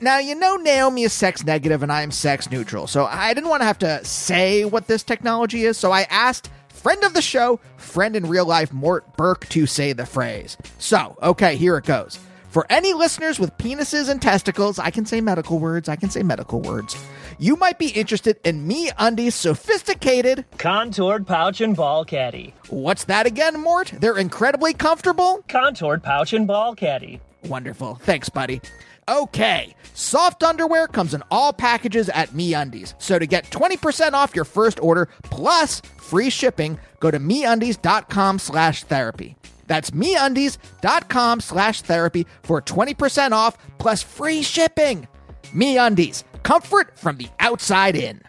Now, 0.00 0.18
you 0.18 0.34
know 0.34 0.56
Naomi 0.56 1.04
is 1.04 1.12
sex 1.12 1.44
negative 1.44 1.82
and 1.84 1.92
I 1.92 2.02
am 2.02 2.10
sex 2.10 2.50
neutral, 2.50 2.88
so 2.88 3.04
I 3.04 3.32
didn't 3.34 3.50
want 3.50 3.62
to 3.62 3.66
have 3.66 3.78
to 3.78 4.04
say 4.04 4.64
what 4.64 4.88
this 4.88 5.04
technology 5.04 5.64
is, 5.64 5.78
so 5.78 5.92
I 5.92 6.02
asked 6.10 6.50
friend 6.68 7.04
of 7.04 7.14
the 7.14 7.22
show, 7.22 7.60
friend 7.76 8.16
in 8.16 8.26
real 8.26 8.44
life 8.44 8.72
Mort 8.72 9.16
Burke 9.16 9.48
to 9.50 9.66
say 9.66 9.92
the 9.92 10.04
phrase. 10.04 10.56
So, 10.78 11.16
okay, 11.22 11.56
here 11.56 11.76
it 11.76 11.84
goes. 11.84 12.18
For 12.54 12.64
any 12.70 12.92
listeners 12.92 13.40
with 13.40 13.58
penises 13.58 14.08
and 14.08 14.22
testicles, 14.22 14.78
I 14.78 14.90
can 14.90 15.06
say 15.06 15.20
medical 15.20 15.58
words, 15.58 15.88
I 15.88 15.96
can 15.96 16.08
say 16.08 16.22
medical 16.22 16.60
words. 16.60 16.96
You 17.40 17.56
might 17.56 17.80
be 17.80 17.88
interested 17.88 18.38
in 18.44 18.64
Me 18.64 18.92
Undies 18.96 19.34
sophisticated 19.34 20.44
Contoured 20.56 21.26
pouch 21.26 21.60
and 21.60 21.74
ball 21.74 22.04
caddy. 22.04 22.54
What's 22.68 23.06
that 23.06 23.26
again, 23.26 23.60
Mort? 23.60 23.92
They're 23.98 24.18
incredibly 24.18 24.72
comfortable? 24.72 25.44
Contoured 25.48 26.04
pouch 26.04 26.32
and 26.32 26.46
ball 26.46 26.76
caddy. 26.76 27.20
Wonderful. 27.42 27.96
Thanks, 27.96 28.28
buddy. 28.28 28.60
Okay, 29.08 29.74
soft 29.92 30.44
underwear 30.44 30.86
comes 30.86 31.12
in 31.12 31.24
all 31.32 31.52
packages 31.52 32.08
at 32.08 32.28
MeUndies. 32.30 32.94
So 32.98 33.18
to 33.18 33.26
get 33.26 33.50
20% 33.50 34.12
off 34.12 34.32
your 34.32 34.44
first 34.44 34.78
order 34.78 35.08
plus 35.24 35.80
free 35.96 36.30
shipping, 36.30 36.78
go 37.00 37.10
to 37.10 37.18
MeUndies.com 37.18 38.38
slash 38.38 38.84
therapy. 38.84 39.34
That's 39.66 39.90
MeUndies.com 39.90 41.40
slash 41.40 41.82
therapy 41.82 42.26
for 42.42 42.60
20% 42.60 43.32
off 43.32 43.56
plus 43.78 44.02
free 44.02 44.42
shipping. 44.42 45.08
MeUndies, 45.54 46.24
comfort 46.42 46.98
from 46.98 47.16
the 47.16 47.28
outside 47.40 47.96
in. 47.96 48.20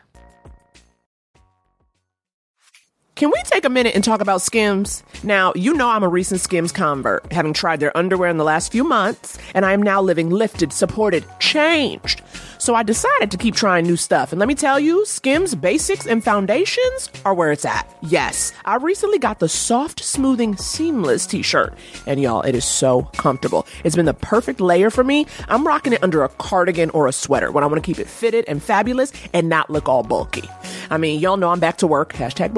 Can 3.16 3.32
we 3.32 3.41
take 3.43 3.63
a 3.63 3.70
minute 3.70 3.95
and 3.95 4.03
talk 4.03 4.20
about 4.20 4.41
Skims? 4.41 5.01
Now, 5.24 5.53
you 5.55 5.74
know 5.74 5.88
I'm 5.88 6.03
a 6.03 6.09
recent 6.09 6.41
Skims 6.41 6.74
convert, 6.74 7.32
having 7.32 7.53
tried 7.53 7.80
their 7.80 7.95
underwear 7.95 8.30
in 8.30 8.36
the 8.36 8.43
last 8.43 8.74
few 8.74 8.84
months, 8.84 9.38
and 9.53 9.66
I 9.66 9.72
am 9.72 9.82
now 9.82 10.01
living 10.01 10.30
lifted, 10.30 10.74
supported, 10.74 11.24
changed. 11.39 12.22
So 12.57 12.76
I 12.76 12.84
decided 12.84 13.32
to 13.32 13.38
keep 13.38 13.55
trying 13.55 13.86
new 13.86 13.95
stuff. 13.95 14.34
And 14.34 14.39
let 14.39 14.49
me 14.49 14.55
tell 14.55 14.82
you, 14.82 15.05
Skims 15.05 15.55
basics 15.55 16.05
and 16.07 16.24
foundations 16.24 17.09
are 17.24 17.34
where 17.34 17.53
it's 17.53 17.63
at. 17.63 17.88
Yes, 18.01 18.51
I 18.66 18.76
recently 18.78 19.20
got 19.20 19.39
the 19.39 19.47
soft, 19.47 20.03
smoothing, 20.03 20.57
seamless 20.57 21.26
t 21.26 21.41
shirt. 21.41 21.74
And 22.05 22.20
y'all, 22.20 22.41
it 22.41 22.55
is 22.55 22.66
so 22.66 23.03
comfortable. 23.18 23.66
It's 23.86 23.95
been 23.95 24.07
the 24.07 24.13
perfect 24.13 24.59
layer 24.59 24.89
for 24.89 25.03
me. 25.05 25.26
I'm 25.47 25.66
rocking 25.66 25.93
it 25.93 26.03
under 26.03 26.24
a 26.24 26.30
cardigan 26.30 26.89
or 26.89 27.07
a 27.07 27.13
sweater 27.13 27.51
when 27.51 27.63
I 27.63 27.68
want 27.68 27.82
to 27.82 27.86
keep 27.86 27.99
it 27.99 28.09
fitted 28.09 28.43
and 28.47 28.61
fabulous 28.61 29.13
and 29.32 29.47
not 29.47 29.70
look 29.70 29.88
all 29.88 30.03
bulky. 30.03 30.49
I 30.89 30.97
mean, 30.97 31.20
y'all 31.20 31.38
know 31.38 31.51
I'm 31.51 31.59
back 31.59 31.78
to 31.78 31.88
work, 31.88 32.13
hashtag 32.13 32.53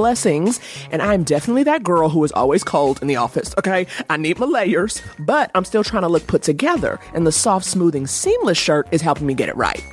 blessings, 0.47 0.87
and 0.91 1.01
I'm 1.01 1.23
definitely 1.23 1.63
that 1.63 1.83
girl 1.83 2.09
who 2.09 2.23
is 2.23 2.31
always 2.31 2.63
cold 2.63 3.01
in 3.01 3.07
the 3.07 3.15
office, 3.15 3.53
okay? 3.57 3.87
I 4.09 4.17
need 4.17 4.39
my 4.39 4.45
layers, 4.45 5.01
but 5.19 5.51
I'm 5.55 5.65
still 5.65 5.83
trying 5.83 6.03
to 6.03 6.09
look 6.09 6.27
put 6.27 6.43
together, 6.43 6.99
and 7.13 7.25
the 7.25 7.31
soft, 7.31 7.65
smoothing, 7.65 8.07
seamless 8.07 8.57
shirt 8.57 8.87
is 8.91 9.01
helping 9.01 9.27
me 9.27 9.33
get 9.33 9.49
it 9.49 9.55
right. 9.55 9.83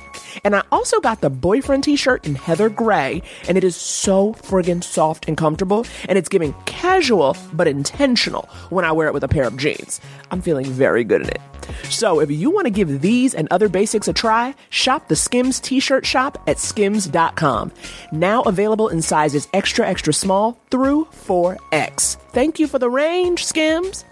And 0.43 0.55
I 0.55 0.63
also 0.71 0.99
got 0.99 1.21
the 1.21 1.29
boyfriend 1.29 1.83
t 1.83 1.95
shirt 1.95 2.25
in 2.25 2.35
heather 2.35 2.69
gray, 2.69 3.21
and 3.47 3.57
it 3.57 3.63
is 3.63 3.75
so 3.75 4.33
friggin' 4.33 4.83
soft 4.83 5.27
and 5.27 5.37
comfortable, 5.37 5.85
and 6.07 6.17
it's 6.17 6.29
giving 6.29 6.53
casual 6.65 7.35
but 7.53 7.67
intentional 7.67 8.49
when 8.69 8.85
I 8.85 8.91
wear 8.91 9.07
it 9.07 9.13
with 9.13 9.23
a 9.23 9.27
pair 9.27 9.45
of 9.45 9.57
jeans. 9.57 10.01
I'm 10.31 10.41
feeling 10.41 10.65
very 10.65 11.03
good 11.03 11.21
in 11.21 11.29
it. 11.29 11.41
So 11.89 12.19
if 12.19 12.29
you 12.29 12.49
want 12.49 12.65
to 12.65 12.71
give 12.71 13.01
these 13.01 13.33
and 13.33 13.47
other 13.51 13.69
basics 13.69 14.07
a 14.07 14.13
try, 14.13 14.55
shop 14.69 15.07
the 15.07 15.15
Skims 15.15 15.59
t 15.59 15.79
shirt 15.79 16.05
shop 16.05 16.41
at 16.47 16.59
skims.com. 16.59 17.71
Now 18.11 18.41
available 18.43 18.89
in 18.89 19.01
sizes 19.01 19.47
extra, 19.53 19.87
extra 19.87 20.13
small 20.13 20.59
through 20.69 21.05
4X. 21.27 22.17
Thank 22.35 22.59
you 22.59 22.67
for 22.67 22.79
the 22.79 22.89
range, 22.89 23.45
Skims. 23.45 24.03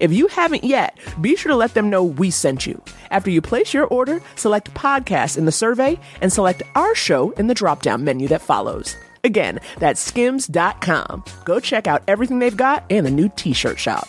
If 0.00 0.12
you 0.12 0.26
haven't 0.26 0.64
yet, 0.64 0.98
be 1.20 1.36
sure 1.36 1.52
to 1.52 1.54
let 1.54 1.74
them 1.74 1.90
know 1.90 2.02
we 2.02 2.28
sent 2.28 2.66
you. 2.66 2.82
After 3.12 3.30
you 3.30 3.40
place 3.40 3.72
your 3.72 3.86
order, 3.86 4.20
select 4.34 4.74
podcast 4.74 5.38
in 5.38 5.44
the 5.44 5.52
survey 5.52 5.96
and 6.20 6.32
select 6.32 6.64
our 6.74 6.96
show 6.96 7.30
in 7.38 7.46
the 7.46 7.54
drop 7.54 7.82
down 7.82 8.02
menu 8.02 8.26
that 8.28 8.42
follows. 8.42 8.96
Again, 9.22 9.60
that's 9.78 10.00
skims.com. 10.00 11.22
Go 11.44 11.60
check 11.60 11.86
out 11.86 12.02
everything 12.08 12.40
they've 12.40 12.56
got 12.56 12.82
and 12.90 13.06
the 13.06 13.12
new 13.12 13.28
t 13.36 13.52
shirt 13.52 13.78
shop. 13.78 14.08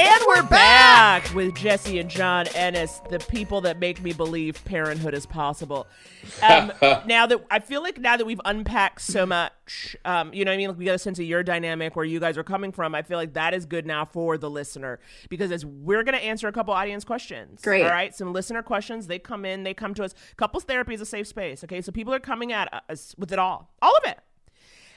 And 0.00 0.22
we're 0.28 0.44
back 0.44 1.34
with 1.34 1.56
Jesse 1.56 1.98
and 1.98 2.08
John 2.08 2.46
Ennis, 2.54 3.00
the 3.10 3.18
people 3.18 3.62
that 3.62 3.80
make 3.80 4.00
me 4.00 4.12
believe 4.12 4.64
parenthood 4.64 5.12
is 5.12 5.26
possible. 5.26 5.88
Um, 6.40 6.72
now 7.06 7.26
that 7.26 7.44
I 7.50 7.58
feel 7.58 7.82
like 7.82 7.98
now 7.98 8.16
that 8.16 8.24
we've 8.24 8.40
unpacked 8.44 9.00
so 9.00 9.26
much, 9.26 9.96
um, 10.04 10.32
you 10.32 10.44
know 10.44 10.50
what 10.50 10.54
I 10.54 10.58
mean? 10.58 10.68
Like 10.68 10.78
we 10.78 10.84
got 10.84 10.94
a 10.94 10.98
sense 10.98 11.18
of 11.18 11.24
your 11.24 11.42
dynamic, 11.42 11.96
where 11.96 12.04
you 12.04 12.20
guys 12.20 12.38
are 12.38 12.44
coming 12.44 12.70
from. 12.70 12.94
I 12.94 13.02
feel 13.02 13.16
like 13.16 13.32
that 13.32 13.54
is 13.54 13.66
good 13.66 13.86
now 13.86 14.04
for 14.04 14.38
the 14.38 14.48
listener 14.48 15.00
because 15.30 15.50
as 15.50 15.64
we're 15.64 16.04
going 16.04 16.16
to 16.16 16.22
answer 16.22 16.46
a 16.46 16.52
couple 16.52 16.74
audience 16.74 17.02
questions. 17.02 17.60
Great. 17.62 17.82
All 17.82 17.90
right. 17.90 18.14
Some 18.14 18.32
listener 18.32 18.62
questions. 18.62 19.08
They 19.08 19.18
come 19.18 19.44
in, 19.44 19.64
they 19.64 19.74
come 19.74 19.94
to 19.94 20.04
us. 20.04 20.14
Couples 20.36 20.64
therapy 20.64 20.94
is 20.94 21.00
a 21.00 21.06
safe 21.06 21.26
space. 21.26 21.64
Okay. 21.64 21.80
So 21.80 21.90
people 21.90 22.14
are 22.14 22.20
coming 22.20 22.52
at 22.52 22.84
us 22.88 23.14
with 23.18 23.32
it 23.32 23.38
all, 23.38 23.72
all 23.82 23.96
of 23.96 24.08
it. 24.08 24.18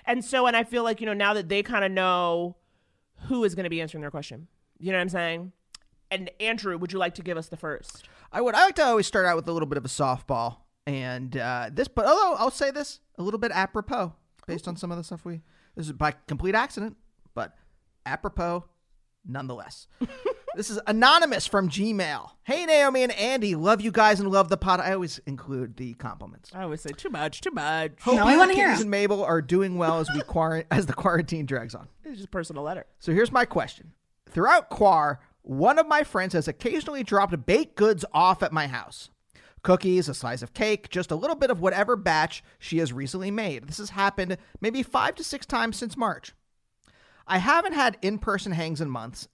And 0.05 0.23
so, 0.23 0.45
and 0.45 0.55
I 0.55 0.63
feel 0.63 0.83
like, 0.83 0.99
you 0.99 1.07
know, 1.07 1.13
now 1.13 1.33
that 1.33 1.49
they 1.49 1.63
kind 1.63 1.85
of 1.85 1.91
know 1.91 2.57
who 3.27 3.43
is 3.45 3.55
going 3.55 3.63
to 3.63 3.69
be 3.69 3.81
answering 3.81 4.01
their 4.01 4.11
question, 4.11 4.47
you 4.81 4.91
know 4.91 4.97
what 4.97 5.03
I'm 5.03 5.09
saying? 5.09 5.51
And 6.09 6.29
Andrew, 6.39 6.77
would 6.77 6.91
you 6.91 6.99
like 6.99 7.15
to 7.15 7.21
give 7.21 7.37
us 7.37 7.47
the 7.47 7.57
first? 7.57 8.07
I 8.31 8.41
would. 8.41 8.55
I 8.55 8.65
like 8.65 8.75
to 8.75 8.83
always 8.85 9.07
start 9.07 9.25
out 9.25 9.35
with 9.37 9.47
a 9.47 9.51
little 9.53 9.67
bit 9.67 9.77
of 9.77 9.85
a 9.85 9.89
softball, 9.89 10.57
and 10.85 11.35
uh, 11.37 11.69
this. 11.71 11.87
But 11.87 12.05
although 12.05 12.33
I'll 12.37 12.51
say 12.51 12.71
this 12.71 12.99
a 13.17 13.23
little 13.23 13.39
bit 13.39 13.51
apropos, 13.53 14.13
based 14.47 14.67
on 14.67 14.75
some 14.75 14.91
of 14.91 14.97
the 14.97 15.03
stuff 15.03 15.23
we. 15.25 15.41
This 15.75 15.85
is 15.85 15.93
by 15.93 16.13
complete 16.27 16.53
accident, 16.53 16.97
but 17.33 17.55
apropos, 18.05 18.65
nonetheless. 19.25 19.87
this 20.55 20.69
is 20.69 20.79
anonymous 20.87 21.47
from 21.47 21.69
Gmail. 21.69 22.31
Hey 22.43 22.65
Naomi 22.65 23.03
and 23.03 23.11
Andy, 23.13 23.55
love 23.55 23.79
you 23.79 23.89
guys 23.91 24.19
and 24.19 24.29
love 24.29 24.49
the 24.49 24.57
pod. 24.57 24.81
I 24.81 24.91
always 24.91 25.19
include 25.25 25.77
the 25.77 25.93
compliments. 25.93 26.51
I 26.53 26.63
always 26.63 26.81
say 26.81 26.89
too 26.91 27.09
much, 27.09 27.39
too 27.39 27.51
much. 27.51 27.91
Hope 28.01 28.15
No, 28.15 28.21
you 28.21 28.25
we 28.25 28.31
and 28.33 28.39
wanna 28.39 28.53
hear 28.53 28.65
Kitties 28.67 28.79
'em. 28.81 28.83
and 28.87 28.91
Mabel 28.91 29.23
are 29.23 29.41
doing 29.41 29.77
well 29.77 29.99
as 29.99 30.09
we 30.13 30.19
quarant- 30.23 30.65
as 30.71 30.87
the 30.87 30.93
quarantine 30.93 31.45
drags 31.45 31.73
on. 31.73 31.87
It's 32.03 32.17
just 32.17 32.27
a 32.27 32.31
personal 32.31 32.63
letter. 32.63 32.85
So 32.99 33.13
here's 33.13 33.31
my 33.31 33.45
question. 33.45 33.93
Throughout 34.31 34.69
Quar, 34.69 35.19
one 35.41 35.77
of 35.77 35.87
my 35.87 36.03
friends 36.03 36.33
has 36.33 36.47
occasionally 36.47 37.03
dropped 37.03 37.45
baked 37.45 37.75
goods 37.75 38.05
off 38.13 38.41
at 38.41 38.53
my 38.53 38.67
house. 38.67 39.09
Cookies, 39.63 40.09
a 40.09 40.13
slice 40.13 40.41
of 40.41 40.53
cake, 40.53 40.89
just 40.89 41.11
a 41.11 41.15
little 41.15 41.35
bit 41.35 41.51
of 41.51 41.59
whatever 41.59 41.95
batch 41.95 42.43
she 42.57 42.79
has 42.79 42.93
recently 42.93 43.29
made. 43.29 43.67
This 43.67 43.77
has 43.77 43.91
happened 43.91 44.37
maybe 44.59 44.81
five 44.81 45.15
to 45.15 45.23
six 45.23 45.45
times 45.45 45.77
since 45.77 45.95
March. 45.97 46.33
I 47.27 47.37
haven't 47.37 47.73
had 47.73 47.97
in 48.01 48.17
person 48.17 48.53
hangs 48.53 48.81
in 48.81 48.89
months, 48.89 49.27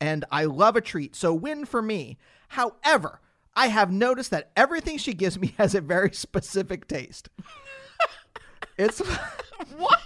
and 0.00 0.24
I 0.32 0.46
love 0.46 0.76
a 0.76 0.80
treat, 0.80 1.14
so 1.14 1.32
win 1.32 1.64
for 1.64 1.80
me. 1.80 2.18
However, 2.48 3.20
I 3.54 3.68
have 3.68 3.92
noticed 3.92 4.30
that 4.32 4.50
everything 4.56 4.98
she 4.98 5.14
gives 5.14 5.38
me 5.38 5.54
has 5.58 5.74
a 5.74 5.80
very 5.80 6.12
specific 6.12 6.88
taste. 6.88 7.28
it's 8.78 8.98
What? 9.76 10.00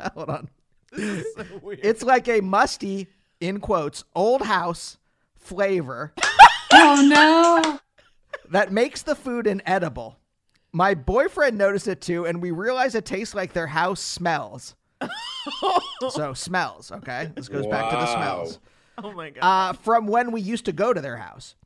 hold 0.14 0.30
on. 0.30 0.48
So 0.96 1.44
weird. 1.62 1.80
it's 1.82 2.02
like 2.02 2.28
a 2.28 2.40
musty, 2.40 3.08
in 3.40 3.60
quotes, 3.60 4.04
old 4.14 4.42
house 4.42 4.98
flavor 5.34 6.12
Oh 6.72 7.04
no. 7.06 7.80
that 8.50 8.72
makes 8.72 9.02
the 9.02 9.14
food 9.14 9.46
inedible. 9.46 10.16
My 10.72 10.94
boyfriend 10.94 11.58
noticed 11.58 11.88
it 11.88 12.00
too, 12.00 12.26
and 12.26 12.40
we 12.40 12.52
realized 12.52 12.94
it 12.94 13.04
tastes 13.04 13.34
like 13.34 13.52
their 13.52 13.66
house 13.66 14.00
smells. 14.00 14.76
so 16.10 16.32
smells, 16.32 16.92
okay? 16.92 17.32
This 17.34 17.48
goes 17.48 17.66
back 17.66 17.90
to 17.90 17.96
the 17.96 18.06
smells. 18.06 18.60
Oh 19.02 19.12
my 19.12 19.30
god. 19.30 19.40
Uh, 19.42 19.72
from 19.72 20.06
when 20.06 20.30
we 20.30 20.40
used 20.40 20.66
to 20.66 20.72
go 20.72 20.92
to 20.92 21.00
their 21.00 21.16
house. 21.16 21.56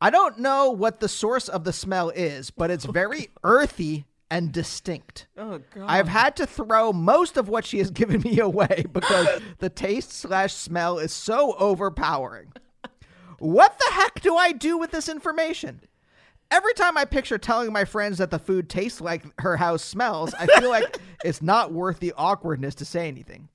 I 0.00 0.10
don't 0.10 0.38
know 0.38 0.70
what 0.70 1.00
the 1.00 1.08
source 1.08 1.48
of 1.48 1.64
the 1.64 1.72
smell 1.72 2.10
is, 2.10 2.50
but 2.50 2.70
it's 2.70 2.84
very 2.84 3.30
earthy 3.42 4.06
and 4.30 4.52
distinct. 4.52 5.26
oh 5.36 5.60
god. 5.74 5.84
I've 5.86 6.08
had 6.08 6.36
to 6.36 6.46
throw 6.46 6.92
most 6.92 7.36
of 7.36 7.48
what 7.48 7.64
she 7.64 7.78
has 7.78 7.90
given 7.92 8.20
me 8.22 8.38
away 8.40 8.84
because 8.92 9.40
the 9.58 9.68
taste 9.68 10.12
slash 10.12 10.52
smell 10.54 10.98
is 10.98 11.12
so 11.12 11.54
overpowering. 11.58 12.52
What 13.38 13.78
the 13.78 13.92
heck 13.94 14.20
do 14.20 14.36
I 14.36 14.52
do 14.52 14.78
with 14.78 14.90
this 14.90 15.08
information? 15.08 15.80
Every 16.50 16.72
time 16.74 16.96
I 16.96 17.04
picture 17.04 17.36
telling 17.36 17.72
my 17.72 17.84
friends 17.84 18.18
that 18.18 18.30
the 18.30 18.38
food 18.38 18.68
tastes 18.70 19.00
like 19.00 19.24
her 19.40 19.56
house 19.56 19.82
smells, 19.82 20.34
I 20.34 20.46
feel 20.46 20.70
like 20.70 20.98
it's 21.24 21.42
not 21.42 21.72
worth 21.72 21.98
the 21.98 22.14
awkwardness 22.16 22.76
to 22.76 22.84
say 22.84 23.08
anything. 23.08 23.48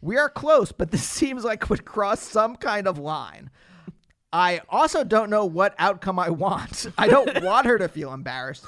We 0.00 0.16
are 0.16 0.30
close, 0.30 0.72
but 0.72 0.90
this 0.90 1.04
seems 1.04 1.44
like 1.44 1.68
would 1.68 1.84
cross 1.84 2.20
some 2.20 2.56
kind 2.56 2.86
of 2.88 2.98
line. 2.98 3.50
I 4.32 4.60
also 4.68 5.04
don't 5.04 5.30
know 5.30 5.44
what 5.44 5.74
outcome 5.78 6.18
I 6.18 6.30
want. 6.30 6.86
I 6.98 7.08
don't 7.08 7.42
want 7.42 7.66
her 7.66 7.78
to 7.78 7.88
feel 7.88 8.12
embarrassed 8.12 8.64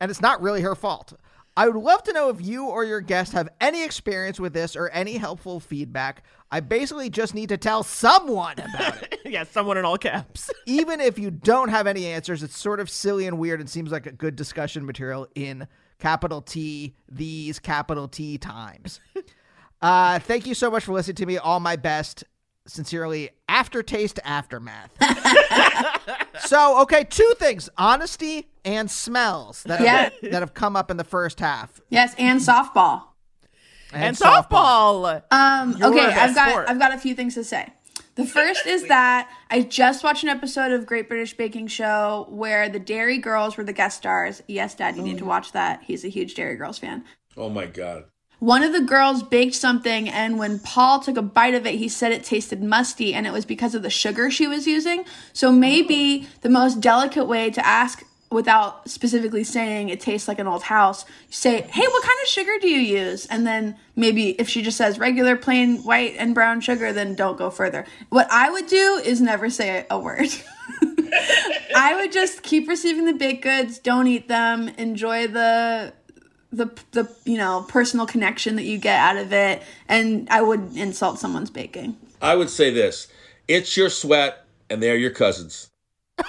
and 0.00 0.10
it's 0.10 0.20
not 0.20 0.42
really 0.42 0.62
her 0.62 0.74
fault. 0.74 1.14
I 1.56 1.66
would 1.66 1.74
love 1.74 2.04
to 2.04 2.12
know 2.12 2.28
if 2.28 2.40
you 2.40 2.66
or 2.66 2.84
your 2.84 3.00
guest 3.00 3.32
have 3.32 3.48
any 3.60 3.84
experience 3.84 4.38
with 4.38 4.52
this 4.52 4.76
or 4.76 4.90
any 4.90 5.16
helpful 5.16 5.58
feedback. 5.58 6.22
I 6.52 6.60
basically 6.60 7.10
just 7.10 7.34
need 7.34 7.48
to 7.48 7.56
tell 7.56 7.82
someone 7.82 8.54
about 8.60 9.02
it. 9.02 9.20
yeah, 9.24 9.42
someone 9.42 9.76
in 9.76 9.84
all 9.84 9.98
caps. 9.98 10.50
Even 10.66 11.00
if 11.00 11.18
you 11.18 11.32
don't 11.32 11.70
have 11.70 11.88
any 11.88 12.06
answers, 12.06 12.44
it's 12.44 12.56
sort 12.56 12.78
of 12.78 12.88
silly 12.88 13.26
and 13.26 13.40
weird 13.40 13.58
and 13.58 13.68
seems 13.68 13.90
like 13.90 14.06
a 14.06 14.12
good 14.12 14.36
discussion 14.36 14.86
material 14.86 15.26
in 15.34 15.66
capital 15.98 16.42
T, 16.42 16.94
these 17.10 17.58
capital 17.58 18.06
T 18.06 18.38
times. 18.38 19.00
Uh, 19.80 20.18
thank 20.18 20.44
you 20.44 20.54
so 20.54 20.70
much 20.72 20.84
for 20.84 20.92
listening 20.92 21.14
to 21.14 21.24
me. 21.24 21.38
All 21.38 21.60
my 21.60 21.76
best. 21.76 22.24
Sincerely, 22.68 23.30
Aftertaste 23.48 24.20
Aftermath. 24.24 24.90
so, 26.46 26.82
okay, 26.82 27.04
two 27.04 27.32
things 27.38 27.68
honesty 27.76 28.46
and 28.64 28.90
smells 28.90 29.62
that, 29.64 29.80
have, 29.80 30.12
that 30.22 30.42
have 30.42 30.54
come 30.54 30.76
up 30.76 30.90
in 30.90 30.96
the 30.96 31.04
first 31.04 31.40
half. 31.40 31.80
Yes, 31.88 32.14
and 32.18 32.40
softball. 32.40 33.04
and 33.92 34.16
softball. 34.16 35.22
Um, 35.30 35.76
Your 35.76 35.88
okay, 35.88 36.06
I've 36.06 36.34
got 36.34 36.50
sport. 36.50 36.66
I've 36.68 36.78
got 36.78 36.92
a 36.92 36.98
few 36.98 37.14
things 37.14 37.34
to 37.34 37.44
say. 37.44 37.72
The 38.16 38.26
first 38.26 38.66
is 38.66 38.88
that 38.88 39.30
I 39.48 39.62
just 39.62 40.02
watched 40.02 40.24
an 40.24 40.28
episode 40.28 40.72
of 40.72 40.86
Great 40.86 41.08
British 41.08 41.36
Baking 41.36 41.68
Show 41.68 42.26
where 42.28 42.68
the 42.68 42.80
Derry 42.80 43.18
Girls 43.18 43.56
were 43.56 43.62
the 43.62 43.72
guest 43.72 43.96
stars. 43.98 44.42
Yes, 44.48 44.74
Dad, 44.74 44.96
you 44.96 45.02
need 45.02 45.18
to 45.18 45.24
watch 45.24 45.52
that. 45.52 45.84
He's 45.84 46.04
a 46.04 46.08
huge 46.08 46.34
Derry 46.34 46.56
Girls 46.56 46.78
fan. 46.78 47.04
Oh 47.36 47.48
my 47.48 47.66
god. 47.66 48.06
One 48.40 48.62
of 48.62 48.72
the 48.72 48.80
girls 48.80 49.22
baked 49.24 49.56
something, 49.56 50.08
and 50.08 50.38
when 50.38 50.60
Paul 50.60 51.00
took 51.00 51.16
a 51.16 51.22
bite 51.22 51.54
of 51.54 51.66
it, 51.66 51.74
he 51.74 51.88
said 51.88 52.12
it 52.12 52.22
tasted 52.22 52.62
musty, 52.62 53.12
and 53.12 53.26
it 53.26 53.32
was 53.32 53.44
because 53.44 53.74
of 53.74 53.82
the 53.82 53.90
sugar 53.90 54.30
she 54.30 54.46
was 54.46 54.66
using. 54.66 55.04
So 55.32 55.50
maybe 55.50 56.28
the 56.42 56.48
most 56.48 56.80
delicate 56.80 57.26
way 57.26 57.50
to 57.50 57.66
ask 57.66 58.04
without 58.30 58.88
specifically 58.88 59.42
saying 59.42 59.88
it 59.88 60.00
tastes 60.00 60.28
like 60.28 60.38
an 60.38 60.46
old 60.46 60.62
house, 60.62 61.04
you 61.08 61.32
say, 61.32 61.62
Hey, 61.62 61.86
what 61.86 62.02
kind 62.02 62.18
of 62.22 62.28
sugar 62.28 62.52
do 62.60 62.68
you 62.68 62.80
use? 62.80 63.26
And 63.26 63.46
then 63.46 63.76
maybe 63.96 64.30
if 64.32 64.48
she 64.48 64.62
just 64.62 64.76
says 64.76 64.98
regular 64.98 65.36
plain 65.36 65.78
white 65.78 66.14
and 66.18 66.34
brown 66.34 66.60
sugar, 66.60 66.92
then 66.92 67.14
don't 67.14 67.38
go 67.38 67.50
further. 67.50 67.86
What 68.10 68.28
I 68.30 68.50
would 68.50 68.66
do 68.66 69.00
is 69.04 69.20
never 69.20 69.50
say 69.50 69.86
a 69.90 69.98
word. 69.98 70.28
I 71.74 71.96
would 71.96 72.12
just 72.12 72.42
keep 72.42 72.68
receiving 72.68 73.06
the 73.06 73.14
baked 73.14 73.42
goods, 73.42 73.78
don't 73.78 74.06
eat 74.06 74.28
them, 74.28 74.68
enjoy 74.76 75.26
the 75.26 75.94
the 76.52 76.66
the 76.92 77.14
you 77.24 77.36
know 77.36 77.64
personal 77.68 78.06
connection 78.06 78.56
that 78.56 78.62
you 78.64 78.78
get 78.78 78.98
out 78.98 79.16
of 79.16 79.32
it 79.32 79.62
and 79.88 80.28
I 80.30 80.40
would 80.42 80.76
insult 80.76 81.18
someone's 81.18 81.50
baking. 81.50 81.96
I 82.22 82.34
would 82.36 82.50
say 82.50 82.70
this: 82.72 83.08
it's 83.46 83.76
your 83.76 83.90
sweat, 83.90 84.44
and 84.70 84.82
they're 84.82 84.96
your 84.96 85.10
cousins. 85.12 85.70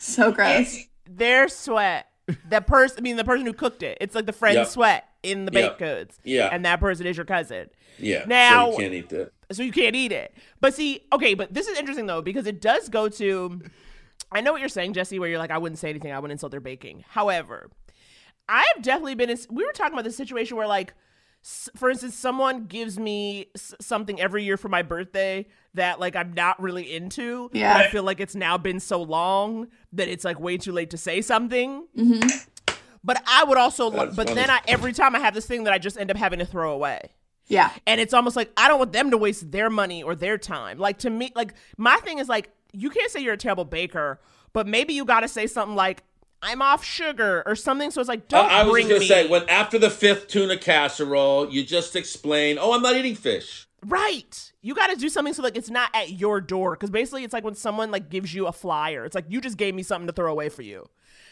So 0.00 0.32
gross. 0.32 0.84
Their 1.08 1.48
sweat. 1.48 2.06
That 2.50 2.66
person, 2.66 2.98
I 2.98 3.00
mean, 3.02 3.16
the 3.16 3.24
person 3.24 3.46
who 3.46 3.52
cooked 3.52 3.82
it. 3.82 3.98
It's 4.00 4.14
like 4.14 4.26
the 4.26 4.32
friend's 4.32 4.56
Yep. 4.56 4.66
sweat 4.68 5.04
in 5.22 5.44
the 5.44 5.50
baked 5.50 5.72
Yep. 5.72 5.78
goods. 5.78 6.18
Yeah. 6.24 6.48
And 6.52 6.64
that 6.64 6.78
person 6.78 7.06
is 7.06 7.16
your 7.16 7.24
cousin. 7.26 7.68
Yeah. 7.98 8.24
Now- 8.26 8.66
so 8.66 8.72
you 8.72 8.78
can't 8.78 8.94
eat 8.94 9.08
that. 9.10 9.32
so 9.52 9.62
you 9.62 9.72
can't 9.72 9.96
eat 9.96 10.12
it. 10.12 10.34
But 10.60 10.74
see, 10.74 11.04
okay, 11.12 11.34
but 11.34 11.52
this 11.52 11.66
is 11.68 11.78
interesting 11.78 12.06
though 12.06 12.22
because 12.22 12.46
it 12.46 12.60
does 12.60 12.88
go 12.88 13.08
to. 13.08 13.60
I 14.30 14.40
know 14.42 14.52
what 14.52 14.60
you're 14.60 14.68
saying, 14.68 14.92
Jesse, 14.92 15.18
where 15.18 15.28
you're 15.28 15.38
like, 15.38 15.50
I 15.50 15.58
wouldn't 15.58 15.78
say 15.78 15.88
anything, 15.90 16.12
I 16.12 16.18
wouldn't 16.18 16.32
insult 16.32 16.50
their 16.52 16.60
baking. 16.60 17.04
However, 17.08 17.70
I've 18.48 18.82
definitely 18.82 19.14
been 19.14 19.30
in. 19.30 19.38
We 19.50 19.64
were 19.64 19.72
talking 19.72 19.92
about 19.92 20.04
this 20.04 20.16
situation 20.16 20.56
where, 20.56 20.66
like, 20.66 20.94
for 21.76 21.90
instance, 21.90 22.14
someone 22.14 22.64
gives 22.66 22.98
me 22.98 23.46
something 23.56 24.20
every 24.20 24.42
year 24.44 24.56
for 24.56 24.68
my 24.68 24.82
birthday 24.82 25.46
that 25.74 26.00
like 26.00 26.16
I'm 26.16 26.32
not 26.32 26.60
really 26.60 26.94
into. 26.94 27.50
Yeah. 27.52 27.74
but 27.74 27.86
I 27.86 27.90
feel 27.90 28.02
like 28.02 28.20
it's 28.20 28.34
now 28.34 28.58
been 28.58 28.80
so 28.80 29.00
long 29.00 29.68
that 29.92 30.08
it's 30.08 30.24
like 30.24 30.40
way 30.40 30.56
too 30.58 30.72
late 30.72 30.90
to 30.90 30.98
say 30.98 31.20
something. 31.20 31.86
Hmm. 31.94 32.20
But 33.04 33.22
I 33.26 33.44
would 33.44 33.56
also, 33.56 33.90
That's 33.90 34.16
but 34.16 34.28
funny. 34.28 34.40
then 34.40 34.50
I 34.50 34.60
every 34.66 34.92
time 34.92 35.14
I 35.14 35.20
have 35.20 35.32
this 35.32 35.46
thing 35.46 35.64
that 35.64 35.72
I 35.72 35.78
just 35.78 35.96
end 35.96 36.10
up 36.10 36.16
having 36.16 36.40
to 36.40 36.44
throw 36.44 36.72
away. 36.72 37.12
Yeah. 37.46 37.70
And 37.86 38.00
it's 38.00 38.12
almost 38.12 38.36
like 38.36 38.50
I 38.56 38.68
don't 38.68 38.78
want 38.78 38.92
them 38.92 39.12
to 39.12 39.16
waste 39.16 39.50
their 39.50 39.70
money 39.70 40.02
or 40.02 40.14
their 40.14 40.36
time. 40.38 40.78
Like 40.78 40.98
to 40.98 41.10
me, 41.10 41.32
like 41.34 41.54
my 41.76 41.96
thing 41.98 42.18
is 42.18 42.28
like 42.28 42.50
you 42.72 42.90
can't 42.90 43.10
say 43.10 43.20
you're 43.20 43.34
a 43.34 43.38
terrible 43.38 43.64
baker, 43.64 44.20
but 44.52 44.66
maybe 44.66 44.92
you 44.92 45.04
got 45.04 45.20
to 45.20 45.28
say 45.28 45.46
something 45.46 45.76
like 45.76 46.02
I'm 46.42 46.62
off 46.62 46.84
sugar 46.84 47.42
or 47.46 47.56
something. 47.56 47.90
So 47.90 48.00
it's 48.00 48.08
like 48.08 48.28
don't 48.28 48.46
I, 48.50 48.60
I 48.60 48.62
was 48.64 48.76
just 48.76 48.88
gonna 48.88 49.00
me 49.00 49.06
say 49.06 49.28
when 49.28 49.48
after 49.48 49.78
the 49.78 49.90
fifth 49.90 50.28
tuna 50.28 50.56
casserole, 50.56 51.50
you 51.50 51.64
just 51.64 51.96
explain, 51.96 52.58
"Oh, 52.60 52.72
I'm 52.74 52.82
not 52.82 52.96
eating 52.96 53.14
fish." 53.14 53.66
right. 53.86 54.52
You 54.60 54.74
got 54.74 54.88
to 54.88 54.96
do 54.96 55.08
something 55.08 55.32
so 55.32 55.42
like 55.42 55.56
it's 55.56 55.70
not 55.70 55.88
at 55.94 56.10
your 56.10 56.40
door 56.40 56.72
because 56.72 56.90
basically 56.90 57.22
it's 57.22 57.32
like 57.32 57.44
when 57.44 57.54
someone 57.54 57.90
like 57.92 58.10
gives 58.10 58.34
you 58.34 58.46
a 58.46 58.52
flyer. 58.52 59.04
It's 59.04 59.14
like 59.14 59.26
you 59.28 59.40
just 59.40 59.56
gave 59.56 59.72
me 59.74 59.82
something 59.84 60.08
to 60.08 60.12
throw 60.12 60.30
away 60.32 60.48
for 60.48 60.62
you. 60.62 60.88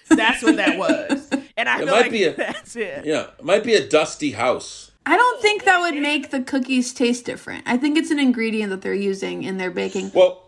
That's 0.08 0.42
what 0.42 0.56
that 0.56 0.78
was. 0.78 1.28
And 1.58 1.70
I 1.70 1.76
It 1.76 1.84
feel 1.84 1.94
might 1.94 2.00
like 2.02 2.10
be 2.12 2.24
a- 2.24 2.34
that's 2.36 2.76
it. 2.76 3.06
Yeah, 3.06 3.28
it 3.38 3.44
might 3.44 3.64
be 3.64 3.72
a 3.74 3.88
dusty 3.88 4.32
house. 4.32 4.90
I 5.06 5.16
don't 5.16 5.40
think 5.40 5.64
that 5.64 5.80
would 5.80 5.94
make 5.94 6.30
the 6.30 6.42
cookies 6.42 6.92
taste 6.92 7.24
different. 7.24 7.64
I 7.66 7.78
think 7.78 7.96
it's 7.96 8.10
an 8.10 8.18
ingredient 8.18 8.68
that 8.70 8.82
they're 8.82 8.92
using 8.92 9.42
in 9.42 9.56
their 9.56 9.70
baking. 9.70 10.12
Well, 10.14 10.45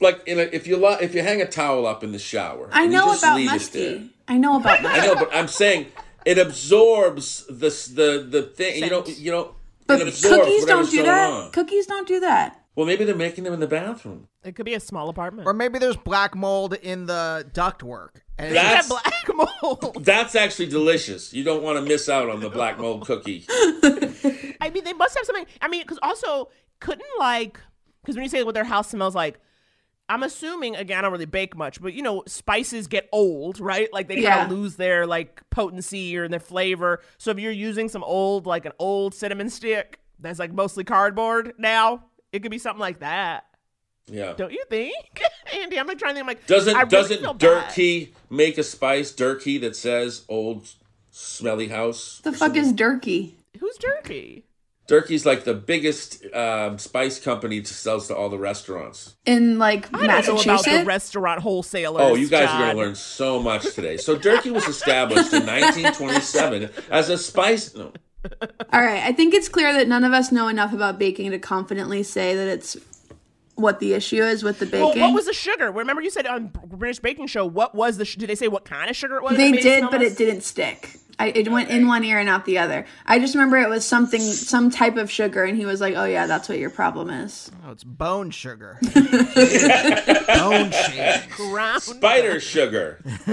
like 0.00 0.22
in 0.26 0.38
a, 0.38 0.42
if 0.42 0.66
you 0.66 0.76
lo- 0.76 0.98
if 1.00 1.14
you 1.14 1.22
hang 1.22 1.40
a 1.42 1.46
towel 1.46 1.86
up 1.86 2.02
in 2.04 2.12
the 2.12 2.18
shower, 2.18 2.68
I 2.72 2.86
know 2.86 3.12
about 3.16 3.36
leave 3.36 3.46
it 3.46 3.72
there. 3.72 3.90
musty. 3.98 4.10
I 4.28 4.38
know 4.38 4.56
about 4.58 4.82
musty. 4.82 5.00
I 5.00 5.06
know, 5.06 5.14
but 5.14 5.30
I'm 5.34 5.48
saying 5.48 5.86
it 6.24 6.38
absorbs 6.38 7.46
the 7.46 7.70
the 7.94 8.26
the 8.28 8.42
thing. 8.42 8.82
You 8.84 8.90
know, 8.90 9.04
Scent. 9.04 9.18
you 9.18 9.30
know. 9.32 9.54
But 9.86 10.00
it 10.00 10.14
cookies 10.20 10.64
don't 10.64 10.90
do 10.90 11.02
that. 11.04 11.30
on. 11.30 11.50
Cookies 11.52 11.86
don't 11.86 12.08
do 12.08 12.18
that. 12.20 12.60
Well, 12.74 12.86
maybe 12.86 13.04
they're 13.04 13.14
making 13.14 13.44
them 13.44 13.54
in 13.54 13.60
the 13.60 13.68
bathroom. 13.68 14.26
It 14.44 14.54
could 14.56 14.66
be 14.66 14.74
a 14.74 14.80
small 14.80 15.08
apartment. 15.08 15.46
Or 15.46 15.54
maybe 15.54 15.78
there's 15.78 15.96
black 15.96 16.34
mold 16.34 16.74
in 16.74 17.06
the 17.06 17.46
ductwork. 17.54 18.16
And 18.36 18.52
Yeah, 18.54 18.64
That's 18.74 18.88
black 18.88 19.24
mold. 19.62 20.04
that's 20.04 20.34
actually 20.34 20.66
delicious. 20.66 21.32
You 21.32 21.42
don't 21.44 21.62
want 21.62 21.78
to 21.78 21.82
miss 21.82 22.08
out 22.08 22.28
on 22.28 22.40
the 22.40 22.50
black 22.50 22.78
mold 22.78 23.06
cookie. 23.06 23.46
I 24.60 24.70
mean, 24.74 24.84
they 24.84 24.92
must 24.92 25.16
have 25.16 25.24
something. 25.24 25.46
I 25.62 25.68
mean, 25.68 25.82
because 25.82 25.98
also 26.02 26.50
couldn't 26.80 27.06
like 27.18 27.60
because 28.02 28.16
when 28.16 28.24
you 28.24 28.28
say 28.28 28.42
what 28.42 28.54
their 28.54 28.64
house 28.64 28.90
smells 28.90 29.14
like, 29.14 29.38
I'm 30.08 30.22
assuming 30.22 30.76
again 30.76 30.98
I 30.98 31.02
don't 31.02 31.12
really 31.12 31.24
bake 31.26 31.56
much, 31.56 31.80
but 31.80 31.92
you 31.92 32.02
know 32.02 32.22
spices 32.26 32.86
get 32.86 33.08
old, 33.12 33.58
right? 33.60 33.92
Like 33.92 34.06
they 34.08 34.14
kind 34.16 34.24
Yeah. 34.24 34.44
of 34.44 34.50
lose 34.52 34.76
their 34.76 35.06
like 35.06 35.42
potency 35.50 36.16
or 36.16 36.28
their 36.28 36.40
flavor. 36.40 37.00
So 37.18 37.30
if 37.32 37.38
you're 37.38 37.50
using 37.52 37.88
some 37.88 38.04
old 38.04 38.46
like 38.46 38.66
an 38.66 38.72
old 38.78 39.14
cinnamon 39.14 39.50
stick 39.50 39.98
that's 40.20 40.38
like 40.38 40.52
mostly 40.52 40.84
cardboard 40.84 41.54
now, 41.58 42.04
it 42.32 42.40
could 42.40 42.50
be 42.50 42.58
something 42.58 42.80
like 42.80 43.00
that. 43.00 43.44
Yeah. 44.08 44.34
Don't 44.34 44.52
you 44.52 44.62
think, 44.70 44.94
Andy? 45.52 45.80
I'm 45.80 45.86
like 45.88 45.98
trying 45.98 46.14
to 46.14 46.20
think. 46.20 46.22
I'm 46.22 46.28
like, 46.28 46.46
Doesn't 46.46 46.76
really 46.76 46.88
doesn't 46.88 47.18
feel 47.20 47.34
bad. 47.34 47.66
Durkee 47.68 48.14
make 48.30 48.56
a 48.56 48.62
spice 48.62 49.10
Durkee 49.10 49.58
that 49.58 49.74
says 49.74 50.24
old 50.28 50.68
smelly 51.10 51.66
house? 51.68 52.20
The 52.22 52.32
fuck 52.32 52.54
is 52.56 52.72
Durkee? 52.72 53.34
Who's 53.58 53.76
Durkee? 53.78 54.44
Durkee's 54.86 55.26
like 55.26 55.44
the 55.44 55.54
biggest 55.54 56.24
um, 56.32 56.78
spice 56.78 57.18
company 57.18 57.60
to 57.60 57.74
sells 57.74 58.06
to 58.08 58.16
all 58.16 58.28
the 58.28 58.38
restaurants. 58.38 59.16
In 59.24 59.58
like 59.58 59.88
I 59.92 60.06
don't 60.06 60.46
know 60.46 60.52
about 60.52 60.64
the 60.64 60.84
restaurant 60.84 61.40
wholesalers. 61.40 62.02
Oh, 62.02 62.14
you 62.14 62.28
guys 62.28 62.48
are 62.48 62.58
going 62.58 62.70
to 62.70 62.76
learn 62.76 62.94
so 62.94 63.42
much 63.42 63.74
today. 63.74 63.96
So 63.96 64.16
Durkee 64.16 64.50
was 64.50 64.68
established 64.68 65.32
in 65.32 65.44
1927 65.46 66.70
as 66.90 67.08
a 67.08 67.18
spice. 67.18 67.74
No, 67.74 67.92
All 68.72 68.80
right, 68.80 69.02
I 69.02 69.12
think 69.12 69.34
it's 69.34 69.48
clear 69.48 69.72
that 69.72 69.88
none 69.88 70.04
of 70.04 70.12
us 70.12 70.30
know 70.30 70.48
enough 70.48 70.72
about 70.72 70.98
baking 70.98 71.32
to 71.32 71.38
confidently 71.38 72.02
say 72.02 72.34
that 72.36 72.48
it's 72.48 72.76
what 73.56 73.80
the 73.80 73.94
issue 73.94 74.22
is 74.22 74.42
with 74.42 74.58
the 74.58 74.66
baking. 74.66 74.80
Well, 74.80 74.90
baking. 74.90 75.02
what 75.02 75.14
was 75.14 75.26
the 75.26 75.32
sugar? 75.32 75.72
Remember 75.72 76.02
you 76.02 76.10
said 76.10 76.26
on 76.26 76.52
British 76.66 77.00
Baking 77.00 77.26
Show, 77.26 77.46
what 77.46 77.74
was 77.74 77.96
the, 77.96 78.04
sh- 78.04 78.16
did 78.16 78.28
they 78.28 78.34
say 78.34 78.48
what 78.48 78.64
kind 78.64 78.90
of 78.90 78.96
sugar 78.96 79.16
it 79.16 79.22
was? 79.22 79.36
they 79.36 79.50
that 79.50 79.56
made 79.56 79.60
it 79.60 79.62
did, 79.62 79.90
but 79.90 80.00
nice? 80.00 80.12
it 80.12 80.18
didn't 80.18 80.42
stick. 80.42 80.90
I, 81.18 81.28
it 81.28 81.50
went 81.50 81.70
in 81.70 81.86
one 81.86 82.04
ear 82.04 82.18
and 82.18 82.28
out 82.28 82.44
the 82.44 82.58
other. 82.58 82.84
I 83.06 83.18
just 83.18 83.34
remember 83.34 83.56
it 83.56 83.70
was 83.70 83.86
something, 83.86 84.20
some 84.20 84.70
type 84.70 84.96
of 84.96 85.10
sugar, 85.10 85.44
and 85.44 85.56
he 85.56 85.64
was 85.64 85.80
like, 85.80 85.94
"Oh 85.96 86.04
yeah, 86.04 86.26
that's 86.26 86.48
what 86.48 86.58
your 86.58 86.68
problem 86.70 87.08
is." 87.08 87.50
Oh, 87.66 87.72
it's 87.72 87.84
bone 87.84 88.30
sugar. 88.30 88.78
bone 88.94 90.70
sugar. 90.70 91.22
Ground. 91.36 91.82
spider 91.82 92.38
sugar. 92.38 93.00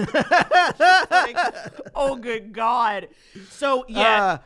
oh, 1.96 2.16
good 2.22 2.54
God. 2.54 3.10
So, 3.50 3.84
yeah. 3.90 4.24
Uh, 4.24 4.38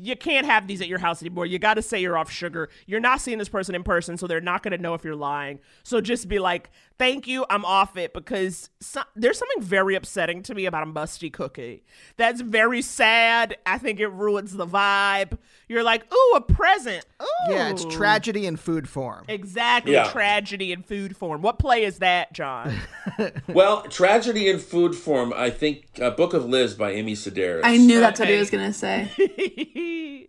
you 0.00 0.16
can't 0.16 0.46
have 0.46 0.66
these 0.66 0.80
at 0.80 0.88
your 0.88 0.98
house 0.98 1.22
anymore. 1.22 1.46
You 1.46 1.58
got 1.58 1.74
to 1.74 1.82
say 1.82 2.00
you're 2.00 2.18
off 2.18 2.30
sugar. 2.30 2.68
You're 2.86 3.00
not 3.00 3.20
seeing 3.20 3.38
this 3.38 3.48
person 3.48 3.74
in 3.74 3.82
person, 3.82 4.16
so 4.16 4.26
they're 4.26 4.40
not 4.40 4.62
going 4.62 4.72
to 4.72 4.82
know 4.82 4.94
if 4.94 5.04
you're 5.04 5.16
lying. 5.16 5.60
So 5.82 6.00
just 6.00 6.28
be 6.28 6.38
like, 6.38 6.70
"Thank 6.98 7.26
you, 7.26 7.44
I'm 7.50 7.64
off 7.64 7.96
it," 7.96 8.12
because 8.12 8.70
so- 8.80 9.02
there's 9.16 9.38
something 9.38 9.62
very 9.62 9.94
upsetting 9.94 10.42
to 10.44 10.54
me 10.54 10.66
about 10.66 10.82
a 10.82 10.86
musty 10.86 11.30
cookie. 11.30 11.84
That's 12.16 12.40
very 12.40 12.82
sad. 12.82 13.56
I 13.66 13.78
think 13.78 14.00
it 14.00 14.08
ruins 14.08 14.52
the 14.52 14.66
vibe. 14.66 15.38
You're 15.70 15.84
like, 15.84 16.02
"Ooh, 16.12 16.32
a 16.34 16.40
present." 16.40 17.06
Ooh. 17.22 17.26
Yeah, 17.52 17.68
it's 17.70 17.84
tragedy 17.84 18.44
in 18.44 18.56
food 18.56 18.88
form. 18.88 19.24
Exactly, 19.28 19.92
Yeah. 19.92 20.10
tragedy 20.10 20.72
in 20.72 20.82
food 20.82 21.16
form. 21.16 21.42
What 21.42 21.60
play 21.60 21.84
is 21.84 21.98
that, 21.98 22.32
John? 22.32 22.74
Well, 23.48 23.82
tragedy 23.82 24.48
in 24.48 24.58
food 24.58 24.94
form. 24.96 25.32
I 25.36 25.50
think 25.50 25.84
uh, 26.00 26.10
Book 26.10 26.34
of 26.34 26.44
Liz 26.46 26.74
by 26.74 26.90
Amy 26.92 27.14
Sedaris. 27.14 27.60
I 27.64 27.76
knew 27.76 28.00
that's 28.00 28.18
what 28.18 28.28
he 28.28 28.36
was 28.36 28.50
gonna 28.50 28.72
say. 28.72 29.08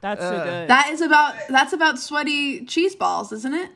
That's 0.00 0.20
so 0.22 0.44
good. 0.44 0.68
that 0.68 0.88
is 0.90 1.00
about 1.00 1.34
that's 1.48 1.72
about 1.72 1.98
sweaty 1.98 2.64
cheese 2.64 2.94
balls, 2.94 3.32
isn't 3.32 3.54
it? 3.54 3.70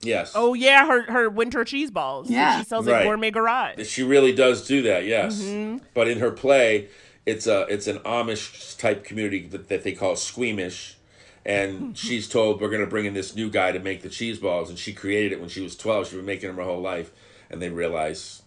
Yes. 0.00 0.32
oh 0.34 0.54
yeah, 0.54 0.86
her 0.86 1.02
her 1.10 1.28
winter 1.30 1.64
cheese 1.64 1.90
balls. 1.90 2.30
Yeah. 2.30 2.58
she 2.60 2.64
sells 2.64 2.86
Right. 2.86 3.02
at 3.02 3.04
Gourmet 3.04 3.30
Garage. 3.32 3.86
She 3.88 4.02
really 4.04 4.32
does 4.32 4.66
do 4.66 4.82
that, 4.82 5.04
yes. 5.06 5.40
Mm-hmm. 5.42 5.84
But 5.94 6.08
in 6.08 6.18
her 6.20 6.30
play, 6.30 6.88
it's 7.28 7.46
a 7.46 7.62
it's 7.68 7.86
an 7.86 7.98
Amish 8.00 8.78
type 8.78 9.04
community 9.04 9.46
that, 9.48 9.68
that 9.68 9.84
they 9.84 9.92
call 9.92 10.16
squeamish, 10.16 10.96
and 11.44 11.96
she's 12.06 12.28
told 12.28 12.60
we're 12.60 12.70
going 12.70 12.80
to 12.80 12.86
bring 12.86 13.04
in 13.04 13.14
this 13.14 13.36
new 13.36 13.50
guy 13.50 13.70
to 13.70 13.78
make 13.78 14.02
the 14.02 14.08
cheese 14.08 14.38
balls, 14.38 14.70
and 14.70 14.78
she 14.78 14.94
created 14.94 15.32
it 15.32 15.40
when 15.40 15.50
she 15.50 15.60
was 15.60 15.76
twelve. 15.76 16.06
She's 16.06 16.16
been 16.16 16.24
making 16.24 16.48
them 16.48 16.56
her 16.56 16.64
whole 16.64 16.80
life, 16.80 17.12
and 17.50 17.60
they 17.60 17.68
realize 17.68 18.42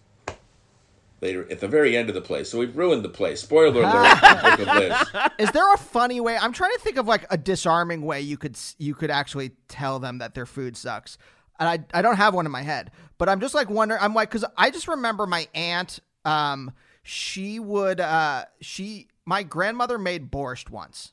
later 1.20 1.46
at 1.48 1.60
the 1.60 1.68
very 1.68 1.96
end 1.96 2.08
of 2.08 2.16
the 2.16 2.20
play. 2.20 2.42
So 2.42 2.58
we've 2.58 2.76
ruined 2.76 3.04
the 3.04 3.08
play. 3.08 3.36
Spoiler 3.36 3.82
alert: 3.82 4.18
from 4.18 4.68
of 4.68 4.76
Liz. 4.76 5.30
Is 5.38 5.52
there 5.52 5.72
a 5.72 5.78
funny 5.78 6.20
way? 6.20 6.36
I'm 6.36 6.52
trying 6.52 6.72
to 6.72 6.80
think 6.80 6.96
of 6.96 7.06
like 7.06 7.24
a 7.30 7.38
disarming 7.38 8.02
way 8.02 8.20
you 8.20 8.36
could 8.36 8.58
you 8.78 8.94
could 8.94 9.12
actually 9.12 9.52
tell 9.68 10.00
them 10.00 10.18
that 10.18 10.34
their 10.34 10.46
food 10.46 10.76
sucks. 10.76 11.18
And 11.60 11.68
I 11.68 11.98
I 11.98 12.02
don't 12.02 12.16
have 12.16 12.34
one 12.34 12.46
in 12.46 12.52
my 12.52 12.62
head, 12.62 12.90
but 13.16 13.28
I'm 13.28 13.40
just 13.40 13.54
like 13.54 13.70
wondering. 13.70 14.00
I'm 14.02 14.12
like 14.12 14.28
because 14.28 14.44
I 14.58 14.70
just 14.70 14.88
remember 14.88 15.24
my 15.24 15.46
aunt. 15.54 16.00
Um, 16.24 16.72
she 17.02 17.58
would 17.58 18.00
uh 18.00 18.44
she 18.60 19.08
my 19.24 19.42
grandmother 19.42 19.98
made 19.98 20.30
borscht 20.30 20.70
once, 20.70 21.12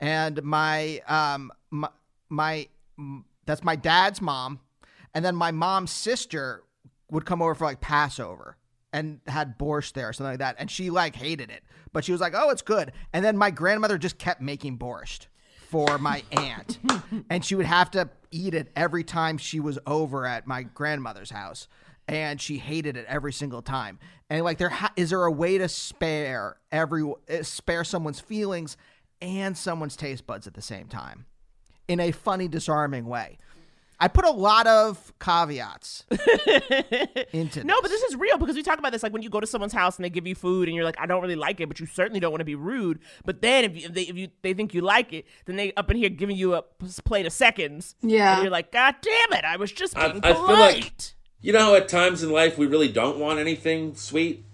and 0.00 0.42
my 0.42 1.00
um 1.06 1.52
my, 1.70 1.88
my 2.28 2.68
that's 3.46 3.64
my 3.64 3.76
dad's 3.76 4.20
mom, 4.20 4.60
and 5.14 5.24
then 5.24 5.36
my 5.36 5.50
mom's 5.50 5.90
sister 5.90 6.62
would 7.10 7.24
come 7.24 7.40
over 7.42 7.54
for 7.54 7.64
like 7.64 7.80
Passover 7.80 8.56
and 8.92 9.20
had 9.26 9.58
borscht 9.58 9.92
there 9.92 10.08
or 10.08 10.12
something 10.12 10.32
like 10.32 10.38
that, 10.38 10.56
and 10.58 10.70
she 10.70 10.90
like 10.90 11.14
hated 11.14 11.50
it, 11.50 11.62
but 11.92 12.04
she 12.04 12.12
was 12.12 12.20
like, 12.20 12.34
"Oh, 12.34 12.50
it's 12.50 12.62
good." 12.62 12.92
And 13.12 13.24
then 13.24 13.36
my 13.36 13.50
grandmother 13.50 13.98
just 13.98 14.18
kept 14.18 14.40
making 14.40 14.78
borscht 14.78 15.26
for 15.68 15.98
my 15.98 16.22
aunt, 16.32 16.78
and 17.30 17.44
she 17.44 17.54
would 17.54 17.66
have 17.66 17.90
to 17.92 18.08
eat 18.30 18.54
it 18.54 18.70
every 18.76 19.04
time 19.04 19.38
she 19.38 19.60
was 19.60 19.78
over 19.86 20.26
at 20.26 20.46
my 20.46 20.62
grandmother's 20.62 21.30
house, 21.30 21.68
and 22.08 22.40
she 22.40 22.58
hated 22.58 22.96
it 22.96 23.04
every 23.08 23.32
single 23.32 23.62
time. 23.62 23.98
And 24.30 24.42
like, 24.44 24.58
there 24.58 24.68
ha- 24.70 24.92
is 24.96 25.10
there 25.10 25.24
a 25.24 25.30
way 25.32 25.58
to 25.58 25.68
spare 25.68 26.56
every 26.72 27.02
uh, 27.30 27.42
spare 27.42 27.84
someone's 27.84 28.20
feelings 28.20 28.76
and 29.20 29.56
someone's 29.56 29.96
taste 29.96 30.26
buds 30.26 30.46
at 30.46 30.54
the 30.54 30.62
same 30.62 30.86
time 30.88 31.26
in 31.86 32.00
a 32.00 32.10
funny, 32.12 32.48
disarming 32.48 33.06
way? 33.06 33.38
I 34.00 34.06
put 34.06 34.24
a 34.24 34.30
lot 34.30 34.68
of 34.68 35.12
caveats 35.18 36.04
into 37.32 37.64
No, 37.64 37.80
but 37.80 37.88
this. 37.88 38.00
this 38.00 38.10
is 38.10 38.16
real 38.16 38.38
because 38.38 38.54
we 38.54 38.62
talk 38.62 38.78
about 38.78 38.92
this 38.92 39.02
like 39.02 39.12
when 39.12 39.22
you 39.22 39.30
go 39.30 39.40
to 39.40 39.46
someone's 39.46 39.72
house 39.72 39.96
and 39.96 40.04
they 40.04 40.10
give 40.10 40.24
you 40.26 40.36
food 40.36 40.68
and 40.68 40.74
you're 40.76 40.84
like, 40.84 41.00
I 41.00 41.06
don't 41.06 41.20
really 41.20 41.34
like 41.34 41.60
it, 41.60 41.66
but 41.68 41.80
you 41.80 41.86
certainly 41.86 42.20
don't 42.20 42.30
want 42.30 42.40
to 42.40 42.44
be 42.44 42.54
rude. 42.54 43.00
But 43.24 43.42
then 43.42 43.64
if, 43.64 43.74
you, 43.76 43.86
if 43.88 43.94
they 43.94 44.02
if 44.02 44.16
you 44.16 44.28
they 44.42 44.54
think 44.54 44.72
you 44.72 44.82
like 44.82 45.12
it, 45.12 45.26
then 45.46 45.56
they 45.56 45.72
up 45.74 45.90
in 45.90 45.96
here 45.96 46.10
giving 46.10 46.36
you 46.36 46.54
a 46.54 46.62
plate 47.04 47.26
of 47.26 47.32
seconds. 47.32 47.96
Yeah. 48.02 48.34
and 48.34 48.42
you're 48.42 48.52
like, 48.52 48.70
God 48.70 48.94
damn 49.02 49.32
it, 49.38 49.44
I 49.44 49.56
was 49.56 49.72
just 49.72 49.96
I- 49.98 50.12
being 50.12 50.24
I 50.24 50.32
polite. 50.32 50.46
feel 50.46 50.56
like- 50.58 51.14
You 51.40 51.52
know 51.52 51.60
how 51.60 51.74
at 51.76 51.88
times 51.88 52.22
in 52.22 52.30
life 52.30 52.58
we 52.58 52.66
really 52.66 52.88
don't 52.90 53.18
want 53.18 53.38
anything 53.38 53.94
sweet. 53.94 54.44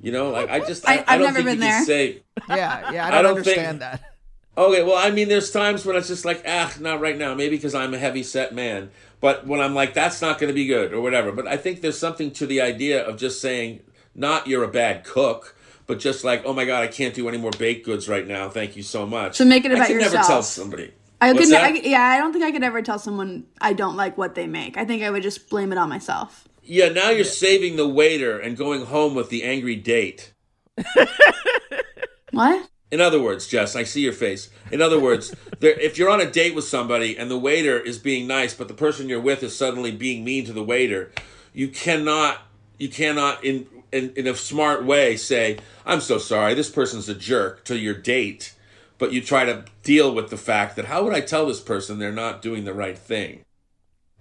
You 0.00 0.12
know, 0.12 0.30
like 0.30 0.50
I 0.50 0.60
just 0.60 0.86
I, 0.88 0.94
I- 0.94 0.96
I 0.96 1.00
I've 1.00 1.06
don't 1.20 1.34
never 1.34 1.34
think 1.34 1.46
been 1.46 1.54
you 1.56 1.60
there. 1.60 1.76
can 1.78 1.86
say 1.86 2.22
yeah, 2.48 2.92
yeah, 2.92 3.04
I 3.06 3.08
I 3.18 3.22
don't, 3.22 3.34
don't 3.36 3.44
think- 3.44 3.58
understand 3.58 3.80
that. 3.82 4.12
Okay, 4.58 4.82
well, 4.82 4.96
I 4.96 5.10
mean, 5.10 5.28
there's 5.28 5.50
times 5.50 5.84
when 5.84 5.96
it's 5.96 6.08
just 6.08 6.24
like, 6.24 6.42
ah, 6.48 6.72
not 6.80 6.98
right 7.02 7.18
now. 7.18 7.34
Maybe 7.34 7.56
because 7.56 7.74
I'm 7.74 7.92
a 7.92 7.98
heavy 7.98 8.22
set 8.22 8.54
man. 8.54 8.88
But 9.20 9.46
when 9.46 9.60
I'm 9.60 9.74
like, 9.74 9.92
that's 9.92 10.22
not 10.22 10.38
going 10.38 10.48
to 10.48 10.54
be 10.54 10.66
good 10.66 10.94
or 10.94 11.02
whatever. 11.02 11.30
But 11.30 11.46
I 11.46 11.58
think 11.58 11.82
there's 11.82 11.98
something 11.98 12.30
to 12.32 12.46
the 12.46 12.62
idea 12.62 13.06
of 13.06 13.18
just 13.18 13.42
saying, 13.42 13.80
not 14.14 14.46
you're 14.46 14.64
a 14.64 14.68
bad 14.68 15.04
cook, 15.04 15.54
but 15.86 15.98
just 15.98 16.24
like, 16.24 16.42
oh 16.46 16.54
my 16.54 16.64
God, 16.64 16.82
I 16.82 16.86
can't 16.86 17.14
do 17.14 17.28
any 17.28 17.36
more 17.36 17.50
baked 17.50 17.84
goods 17.84 18.08
right 18.08 18.26
now. 18.26 18.48
Thank 18.48 18.76
you 18.78 18.82
so 18.82 19.04
much. 19.04 19.36
So 19.36 19.44
make 19.44 19.66
it 19.66 19.72
I 19.72 19.74
about 19.74 19.88
could 19.88 19.98
never 19.98 20.16
tell 20.16 20.42
somebody. 20.42 20.90
I 21.20 21.32
What's 21.32 21.46
could, 21.46 21.54
that? 21.54 21.64
I, 21.64 21.74
yeah, 21.76 22.02
I 22.02 22.18
don't 22.18 22.32
think 22.32 22.44
I 22.44 22.52
could 22.52 22.62
ever 22.62 22.82
tell 22.82 22.98
someone 22.98 23.46
I 23.60 23.72
don't 23.72 23.96
like 23.96 24.18
what 24.18 24.34
they 24.34 24.46
make. 24.46 24.76
I 24.76 24.84
think 24.84 25.02
I 25.02 25.10
would 25.10 25.22
just 25.22 25.48
blame 25.48 25.72
it 25.72 25.78
on 25.78 25.88
myself. 25.88 26.46
Yeah, 26.62 26.88
now 26.88 27.10
you're 27.10 27.24
saving 27.24 27.76
the 27.76 27.88
waiter 27.88 28.38
and 28.38 28.56
going 28.56 28.86
home 28.86 29.14
with 29.14 29.30
the 29.30 29.44
angry 29.44 29.76
date. 29.76 30.32
What? 32.36 32.68
In 32.90 33.00
other 33.00 33.20
words, 33.20 33.46
Jess, 33.46 33.74
I 33.74 33.82
see 33.84 34.02
your 34.02 34.12
face. 34.12 34.50
In 34.70 34.82
other 34.82 35.00
words, 35.00 35.34
there, 35.60 35.78
if 35.80 35.96
you're 35.96 36.10
on 36.10 36.20
a 36.20 36.30
date 36.30 36.54
with 36.54 36.64
somebody 36.64 37.16
and 37.16 37.30
the 37.30 37.38
waiter 37.38 37.78
is 37.78 37.98
being 37.98 38.26
nice, 38.26 38.54
but 38.54 38.68
the 38.68 38.74
person 38.74 39.08
you're 39.08 39.20
with 39.20 39.42
is 39.42 39.56
suddenly 39.56 39.90
being 39.90 40.22
mean 40.22 40.44
to 40.44 40.52
the 40.52 40.62
waiter, 40.62 41.10
you 41.54 41.68
cannot, 41.68 42.42
you 42.78 42.88
cannot, 42.88 43.42
in 43.42 43.66
in, 43.92 44.12
in 44.16 44.26
a 44.26 44.34
smart 44.34 44.84
way, 44.84 45.16
say, 45.16 45.58
"I'm 45.86 46.00
so 46.00 46.18
sorry, 46.18 46.54
this 46.54 46.68
person's 46.68 47.08
a 47.08 47.14
jerk" 47.14 47.64
to 47.64 47.78
your 47.78 47.94
date. 47.94 48.54
But 48.98 49.12
you 49.12 49.20
try 49.20 49.44
to 49.44 49.64
deal 49.82 50.14
with 50.14 50.30
the 50.30 50.36
fact 50.36 50.76
that 50.76 50.86
how 50.86 51.04
would 51.04 51.12
I 51.12 51.20
tell 51.20 51.46
this 51.46 51.60
person 51.60 51.98
they're 51.98 52.12
not 52.12 52.40
doing 52.40 52.64
the 52.64 52.72
right 52.72 52.96
thing, 52.96 53.44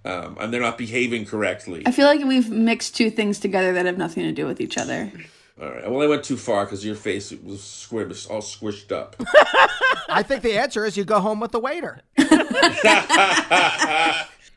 um, 0.04 0.38
and 0.40 0.54
they're 0.54 0.62
not 0.62 0.78
behaving 0.78 1.26
correctly. 1.26 1.84
I 1.86 1.92
feel 1.92 2.08
like 2.08 2.24
we've 2.26 2.50
mixed 2.50 2.96
two 2.96 3.10
things 3.10 3.40
together 3.40 3.74
that 3.74 3.86
have 3.86 3.98
nothing 3.98 4.24
to 4.24 4.32
do 4.32 4.46
with 4.46 4.60
each 4.60 4.78
other. 4.78 5.12
All 5.62 5.70
right. 5.70 5.90
Well, 5.90 6.02
I 6.02 6.08
went 6.08 6.26
too 6.26 6.36
far 6.36 6.66
because 6.66 6.86
your 6.86 6.96
face 6.96 7.32
was 7.32 7.60
squished, 7.60 8.30
all 8.30 8.42
squished 8.42 8.92
up. 8.92 9.16
I 10.10 10.22
think 10.22 10.42
the 10.42 10.58
answer 10.58 10.84
is 10.84 10.98
you 10.98 11.06
go 11.06 11.22
home 11.22 11.40
with 11.40 11.54
the 11.54 11.60
waiter. 11.60 12.02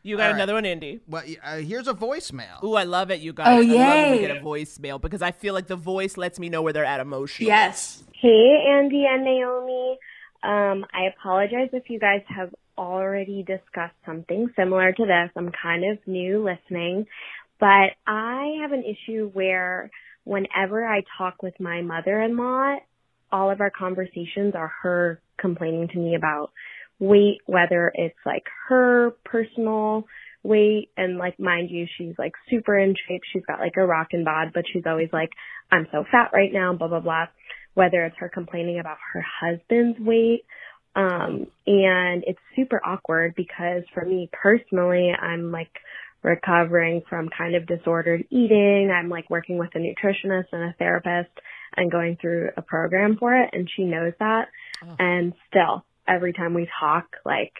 You 0.03 0.17
got 0.17 0.31
another 0.31 0.53
one, 0.53 0.65
Andy. 0.65 1.01
Well, 1.07 1.23
uh, 1.43 1.57
here's 1.57 1.87
a 1.87 1.93
voicemail. 1.93 2.63
Ooh, 2.63 2.75
I 2.75 2.83
love 2.83 3.11
it, 3.11 3.19
you 3.19 3.33
guys. 3.33 3.47
Oh, 3.47 3.57
I 3.57 3.61
love 3.61 3.97
when 3.97 4.11
we 4.11 4.19
get 4.19 4.37
a 4.37 4.39
voicemail 4.39 4.99
because 5.01 5.21
I 5.21 5.31
feel 5.31 5.53
like 5.53 5.67
the 5.67 5.75
voice 5.75 6.17
lets 6.17 6.39
me 6.39 6.49
know 6.49 6.61
where 6.61 6.73
they're 6.73 6.85
at 6.85 6.99
emotionally. 6.99 7.49
Yes. 7.49 8.03
Hey, 8.13 8.65
Andy 8.69 9.05
and 9.09 9.23
Naomi. 9.23 9.97
Um, 10.41 10.85
I 10.93 11.05
apologize 11.17 11.69
if 11.73 11.89
you 11.89 11.99
guys 11.99 12.21
have 12.27 12.53
already 12.77 13.43
discussed 13.43 13.95
something 14.05 14.49
similar 14.55 14.93
to 14.93 15.05
this. 15.05 15.29
I'm 15.35 15.51
kind 15.51 15.83
of 15.91 15.99
new 16.07 16.43
listening, 16.43 17.07
but 17.59 17.91
I 18.07 18.57
have 18.61 18.71
an 18.71 18.83
issue 18.83 19.29
where 19.33 19.91
whenever 20.23 20.85
I 20.87 21.03
talk 21.17 21.43
with 21.43 21.59
my 21.59 21.81
mother-in-law, 21.81 22.77
all 23.31 23.51
of 23.51 23.59
our 23.61 23.69
conversations 23.69 24.55
are 24.55 24.71
her 24.81 25.21
complaining 25.37 25.89
to 25.89 25.97
me 25.97 26.15
about 26.15 26.51
weight, 26.99 27.39
whether 27.45 27.91
it's 27.95 28.19
like 28.25 28.43
her 28.67 29.11
personal 29.25 30.05
weight 30.43 30.89
and 30.97 31.17
like 31.17 31.39
mind 31.39 31.69
you, 31.69 31.87
she's 31.97 32.13
like 32.17 32.33
super 32.49 32.77
in 32.77 32.95
shape. 33.07 33.21
She's 33.31 33.45
got 33.45 33.59
like 33.59 33.73
a 33.77 33.85
rockin' 33.85 34.23
bod, 34.23 34.51
but 34.53 34.65
she's 34.71 34.83
always 34.85 35.09
like, 35.11 35.29
I'm 35.71 35.87
so 35.91 36.03
fat 36.11 36.31
right 36.33 36.51
now, 36.51 36.73
blah, 36.73 36.87
blah, 36.87 36.99
blah. 36.99 37.25
Whether 37.73 38.05
it's 38.05 38.17
her 38.19 38.29
complaining 38.29 38.79
about 38.79 38.97
her 39.13 39.25
husband's 39.41 39.99
weight. 39.99 40.43
Um, 40.95 41.47
and 41.67 42.23
it's 42.25 42.39
super 42.55 42.81
awkward 42.83 43.35
because 43.35 43.83
for 43.93 44.03
me 44.03 44.29
personally, 44.33 45.11
I'm 45.11 45.51
like 45.51 45.71
recovering 46.23 47.03
from 47.09 47.29
kind 47.29 47.55
of 47.55 47.67
disordered 47.67 48.25
eating. 48.29 48.91
I'm 48.93 49.07
like 49.09 49.29
working 49.29 49.57
with 49.57 49.69
a 49.75 49.79
nutritionist 49.79 50.47
and 50.51 50.63
a 50.63 50.75
therapist 50.77 51.31
and 51.77 51.91
going 51.91 52.17
through 52.19 52.49
a 52.57 52.61
program 52.61 53.17
for 53.17 53.35
it. 53.35 53.49
And 53.53 53.69
she 53.73 53.83
knows 53.83 54.13
that. 54.19 54.47
And 54.97 55.33
still, 55.47 55.85
every 56.09 56.33
time 56.33 56.53
we 56.53 56.67
talk, 56.79 57.05
like 57.25 57.53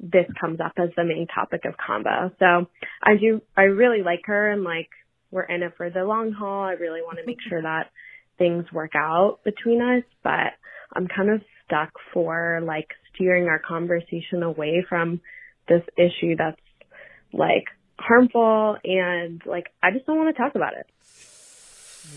this 0.00 0.26
comes 0.40 0.60
up 0.60 0.72
as 0.76 0.90
the 0.96 1.04
main 1.04 1.26
topic 1.34 1.64
of 1.64 1.74
convo. 1.76 2.32
So 2.38 2.68
I 3.02 3.16
do, 3.20 3.42
I 3.56 3.62
really 3.62 4.02
like 4.02 4.22
her 4.26 4.50
and 4.50 4.62
like 4.62 4.88
we're 5.30 5.42
in 5.42 5.62
it 5.62 5.72
for 5.76 5.90
the 5.90 6.04
long 6.04 6.32
haul. 6.32 6.64
I 6.64 6.72
really 6.72 7.02
want 7.02 7.18
to 7.18 7.26
make 7.26 7.38
sure 7.48 7.60
that 7.60 7.90
things 8.38 8.64
work 8.72 8.92
out 8.94 9.40
between 9.44 9.82
us, 9.82 10.04
but 10.22 10.52
I'm 10.94 11.08
kind 11.08 11.30
of 11.30 11.42
stuck 11.64 11.90
for 12.14 12.60
like 12.64 12.88
steering 13.14 13.48
our 13.48 13.58
conversation 13.58 14.42
away 14.42 14.84
from 14.88 15.20
this 15.68 15.82
issue 15.98 16.36
that's 16.36 16.60
like 17.32 17.64
harmful 17.98 18.76
and 18.84 19.42
like 19.44 19.66
I 19.82 19.90
just 19.90 20.06
don't 20.06 20.16
want 20.16 20.34
to 20.34 20.42
talk 20.42 20.54
about 20.54 20.74
it. 20.74 20.86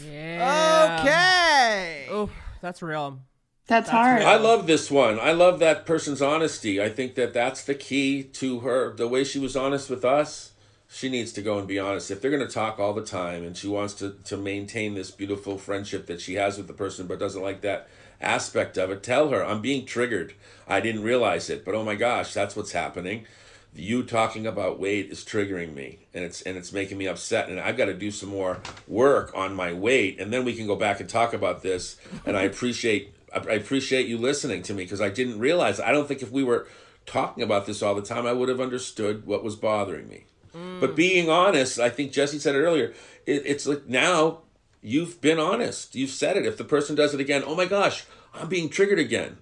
Yeah. 0.05 0.97
Okay. 0.99 2.07
Oh, 2.09 2.29
that's 2.61 2.81
real. 2.81 3.19
That's, 3.67 3.89
hard. 3.89 4.21
I 4.23 4.35
love 4.35 4.67
this 4.67 4.91
one. 4.91 5.19
I 5.19 5.31
love 5.31 5.59
that 5.59 5.85
person's 5.85 6.21
honesty. 6.21 6.81
I 6.81 6.89
think 6.89 7.15
that 7.15 7.33
that's 7.33 7.63
the 7.63 7.75
key 7.75 8.23
to 8.23 8.59
her. 8.59 8.93
The 8.93 9.07
way 9.07 9.23
she 9.23 9.39
was 9.39 9.55
honest 9.55 9.89
with 9.89 10.03
us, 10.03 10.51
she 10.89 11.07
needs 11.07 11.31
to 11.33 11.41
go 11.41 11.57
and 11.57 11.67
be 11.67 11.79
honest. 11.79 12.11
If 12.11 12.21
they're 12.21 12.31
going 12.31 12.45
to 12.45 12.53
talk 12.53 12.79
all 12.79 12.93
the 12.93 13.05
time 13.05 13.45
and 13.45 13.55
she 13.55 13.67
wants 13.67 13.93
to, 13.95 14.17
to 14.25 14.35
maintain 14.35 14.93
this 14.93 15.09
beautiful 15.09 15.57
friendship 15.57 16.05
that 16.07 16.19
she 16.19 16.33
has 16.33 16.57
with 16.57 16.67
the 16.67 16.73
person 16.73 17.07
but 17.07 17.19
doesn't 17.19 17.41
like 17.41 17.61
that 17.61 17.87
aspect 18.19 18.77
of 18.77 18.91
it, 18.91 19.03
tell 19.03 19.29
her, 19.29 19.45
I'm 19.45 19.61
being 19.61 19.85
triggered. 19.85 20.33
I 20.67 20.81
didn't 20.81 21.03
realize 21.03 21.49
it, 21.49 21.63
but 21.63 21.73
oh 21.73 21.83
my 21.85 21.95
gosh, 21.95 22.33
that's 22.33 22.57
what's 22.57 22.73
happening. 22.73 23.25
You 23.73 24.03
talking 24.03 24.45
about 24.45 24.81
weight 24.81 25.11
is 25.11 25.23
triggering 25.23 25.73
me 25.73 25.99
and 26.13 26.25
it's 26.25 26.41
and 26.41 26.57
it's 26.57 26.73
making 26.73 26.97
me 26.97 27.07
upset 27.07 27.47
and 27.47 27.57
I've 27.57 27.77
got 27.77 27.85
to 27.85 27.93
do 27.93 28.11
some 28.11 28.27
more 28.27 28.59
work 28.85 29.31
on 29.33 29.55
my 29.55 29.71
weight 29.71 30.19
and 30.19 30.33
then 30.33 30.43
we 30.43 30.57
can 30.57 30.67
go 30.67 30.75
back 30.75 30.99
and 30.99 31.07
talk 31.07 31.33
about 31.33 31.63
this 31.63 31.95
and 32.25 32.35
I 32.35 32.41
appreciate 32.51 33.13
I 33.33 33.53
appreciate 33.53 34.07
you 34.07 34.17
listening 34.17 34.61
to 34.63 34.73
me 34.73 34.83
because 34.83 35.01
I 35.01 35.09
didn't 35.09 35.39
realize. 35.39 35.79
I 35.79 35.91
don't 35.91 36.07
think 36.07 36.21
if 36.21 36.31
we 36.31 36.43
were 36.43 36.67
talking 37.05 37.43
about 37.43 37.65
this 37.65 37.81
all 37.81 37.95
the 37.95 38.01
time, 38.01 38.25
I 38.25 38.33
would 38.33 38.49
have 38.49 38.59
understood 38.59 39.25
what 39.25 39.43
was 39.43 39.55
bothering 39.55 40.09
me. 40.09 40.25
But 40.51 40.91
mm. 40.91 40.95
being 40.95 41.29
honest, 41.29 41.79
I 41.79 41.89
think 41.89 42.11
Jesse 42.11 42.39
said 42.39 42.55
it 42.55 42.59
earlier. 42.59 42.93
It, 43.25 43.43
it's 43.45 43.65
like 43.65 43.87
now 43.87 44.39
you've 44.81 45.21
been 45.21 45.39
honest. 45.39 45.95
You've 45.95 46.09
said 46.09 46.35
it. 46.35 46.45
If 46.45 46.57
the 46.57 46.65
person 46.65 46.95
does 46.95 47.13
it 47.13 47.21
again, 47.21 47.43
oh 47.45 47.55
my 47.55 47.65
gosh, 47.65 48.03
I'm 48.33 48.49
being 48.49 48.69
triggered 48.69 48.99
again. 48.99 49.37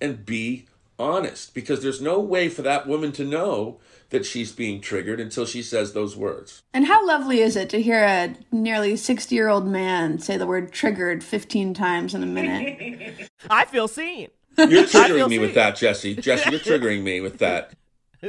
And 0.00 0.24
be 0.24 0.66
honest 1.00 1.54
because 1.54 1.82
there's 1.82 2.00
no 2.00 2.20
way 2.20 2.48
for 2.48 2.62
that 2.62 2.86
woman 2.86 3.12
to 3.12 3.24
know 3.24 3.80
that 4.10 4.26
she's 4.26 4.52
being 4.52 4.80
triggered 4.80 5.20
until 5.20 5.46
she 5.46 5.62
says 5.62 5.92
those 5.92 6.16
words. 6.16 6.62
And 6.74 6.86
how 6.86 7.06
lovely 7.06 7.40
is 7.40 7.56
it 7.56 7.70
to 7.70 7.80
hear 7.80 8.04
a 8.04 8.34
nearly 8.52 8.96
60 8.96 9.34
year 9.34 9.48
old 9.48 9.66
man 9.66 10.18
say 10.18 10.36
the 10.36 10.46
word 10.46 10.72
triggered 10.72 11.24
15 11.24 11.74
times 11.74 12.14
in 12.14 12.22
a 12.22 12.26
minute? 12.26 13.30
I 13.50 13.64
feel 13.64 13.88
seen. 13.88 14.28
You're 14.58 14.84
triggering 14.84 15.28
me 15.28 15.38
with 15.38 15.54
that, 15.54 15.76
Jesse. 15.76 16.14
Jesse, 16.16 16.50
you're 16.50 16.60
triggering 16.60 17.02
me 17.02 17.20
with 17.20 17.38
that. 17.38 17.72
I 18.22 18.26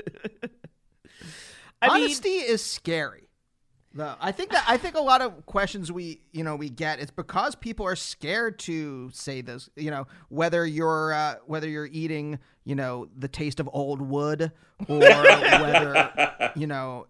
mean, 1.96 2.06
Honesty 2.06 2.30
is 2.30 2.64
scary. 2.64 3.28
Though 3.94 4.16
I 4.22 4.32
think 4.32 4.52
that 4.52 4.64
I 4.68 4.78
think 4.78 4.96
a 4.96 5.02
lot 5.02 5.22
of 5.22 5.46
questions 5.46 5.92
we 5.92 6.22
you 6.32 6.44
know 6.44 6.56
we 6.56 6.70
get 6.70 7.00
it's 7.00 7.12
because 7.12 7.56
people 7.56 7.86
are 7.86 7.96
scared 7.96 8.58
to 8.60 9.10
say 9.12 9.42
this 9.42 9.70
you 9.76 9.92
know 9.92 10.08
whether 10.30 10.66
you're 10.66 11.14
uh, 11.14 11.36
whether 11.46 11.68
you're 11.68 11.90
eating 11.92 12.40
you 12.64 12.76
know 12.76 13.10
the 13.18 13.28
taste 13.28 13.60
of 13.60 13.70
old 13.74 14.02
wood 14.02 14.52
or 14.88 15.00
whether 15.00 16.52
you 16.56 16.68
know 16.68 17.08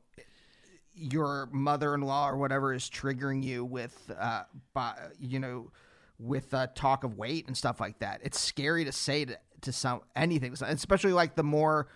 your 0.95 1.49
mother-in-law 1.51 2.29
or 2.29 2.37
whatever 2.37 2.73
is 2.73 2.89
triggering 2.89 3.43
you 3.43 3.63
with 3.63 4.11
uh 4.19 4.43
by, 4.73 4.93
you 5.19 5.39
know 5.39 5.71
with 6.19 6.53
uh, 6.53 6.67
talk 6.75 7.03
of 7.03 7.17
weight 7.17 7.47
and 7.47 7.57
stuff 7.57 7.79
like 7.79 7.97
that 7.99 8.21
it's 8.23 8.39
scary 8.39 8.85
to 8.85 8.91
say 8.91 9.25
to, 9.25 9.37
to 9.61 9.71
some 9.71 10.01
anything 10.15 10.55
especially 10.61 11.13
like 11.13 11.35
the 11.35 11.43
more 11.43 11.87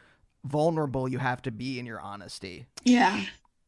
vulnerable 0.43 1.07
you 1.07 1.17
have 1.17 1.41
to 1.41 1.51
be 1.51 1.79
in 1.79 1.85
your 1.85 1.99
honesty 1.99 2.65
Yeah. 2.83 3.23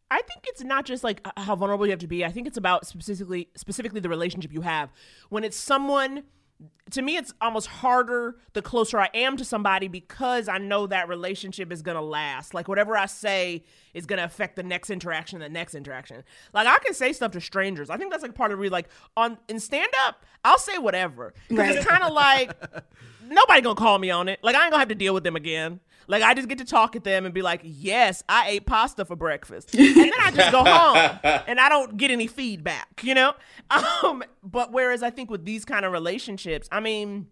I 0.10 0.22
think 0.22 0.46
it's 0.48 0.64
not 0.64 0.86
just 0.86 1.04
like 1.04 1.26
how 1.38 1.56
vulnerable 1.56 1.86
you 1.86 1.92
have 1.92 2.00
to 2.00 2.08
be. 2.08 2.24
I 2.24 2.32
think 2.32 2.48
it's 2.48 2.58
about 2.58 2.86
specifically 2.88 3.50
specifically 3.56 4.00
the 4.00 4.10
relationship 4.10 4.54
you 4.54 4.62
have. 4.62 4.90
When 5.30 5.44
it's 5.44 5.58
someone 5.58 6.24
to 6.90 7.04
me 7.04 7.18
it's 7.18 7.32
almost 7.40 7.68
harder 7.68 8.38
the 8.54 8.64
closer 8.64 8.98
I 9.00 9.10
am 9.14 9.38
to 9.38 9.46
somebody 9.46 9.88
because 9.88 10.48
I 10.48 10.58
know 10.58 10.88
that 10.88 11.08
relationship 11.08 11.72
is 11.72 11.82
going 11.84 11.98
to 11.98 12.02
last. 12.02 12.54
Like 12.56 12.68
whatever 12.68 12.98
I 12.98 13.06
say 13.06 13.64
is 13.94 14.06
going 14.08 14.18
to 14.18 14.24
affect 14.26 14.56
the 14.56 14.64
next 14.64 14.90
interaction, 14.90 15.40
the 15.40 15.50
next 15.50 15.76
interaction. 15.76 16.24
Like 16.54 16.66
I 16.66 16.80
can 16.80 16.94
say 16.96 17.14
stuff 17.14 17.32
to 17.34 17.42
strangers. 17.42 17.90
I 17.92 17.98
think 17.98 18.12
that's 18.12 18.24
like 18.24 18.34
part 18.34 18.52
of 18.52 18.60
the 18.60 18.70
like 18.70 18.88
on 19.16 19.38
in 19.48 19.60
stand 19.60 19.92
up, 20.08 20.26
I'll 20.44 20.58
say 20.58 20.78
whatever. 20.80 21.34
'Cause 21.50 21.58
Right. 21.58 21.76
it's 21.76 21.86
kind 21.86 22.04
of 22.04 22.14
like 22.14 22.52
nobody 23.30 23.62
to 23.62 23.76
call 23.76 24.00
me 24.00 24.10
on 24.10 24.30
it. 24.30 24.40
Like 24.44 24.56
I 24.56 24.64
ain't 24.66 24.74
to 24.74 24.80
have 24.80 24.88
to 24.90 24.96
deal 24.96 25.14
with 25.14 25.24
them 25.24 25.36
again. 25.36 25.80
Like 26.08 26.24
I 26.24 26.34
just 26.34 26.48
get 26.48 26.58
to 26.60 26.66
talk 26.66 26.96
at 26.96 27.04
them 27.04 27.26
and 27.26 27.34
be 27.34 27.42
like, 27.42 27.62
"Yes, 27.64 28.24
I 28.30 28.50
ate 28.50 28.66
pasta 28.66 29.04
for 29.04 29.16
breakfast," 29.16 29.76
and 29.76 29.96
then 29.96 30.12
I 30.22 30.32
just 30.32 30.52
go 30.52 30.64
home 30.64 31.20
and 31.48 31.60
I 31.60 31.68
don't 31.70 31.98
get 31.98 32.12
any 32.12 32.28
feedback, 32.28 33.02
you 33.04 33.14
know. 33.14 33.34
Um, 33.70 34.24
but 34.42 34.72
whereas 34.72 35.04
I 35.04 35.10
think 35.10 35.30
with 35.30 35.44
these 35.44 35.66
kind 35.66 35.86
of 35.86 35.92
relationships, 35.92 36.70
I 36.72 36.80
mean, 36.80 37.28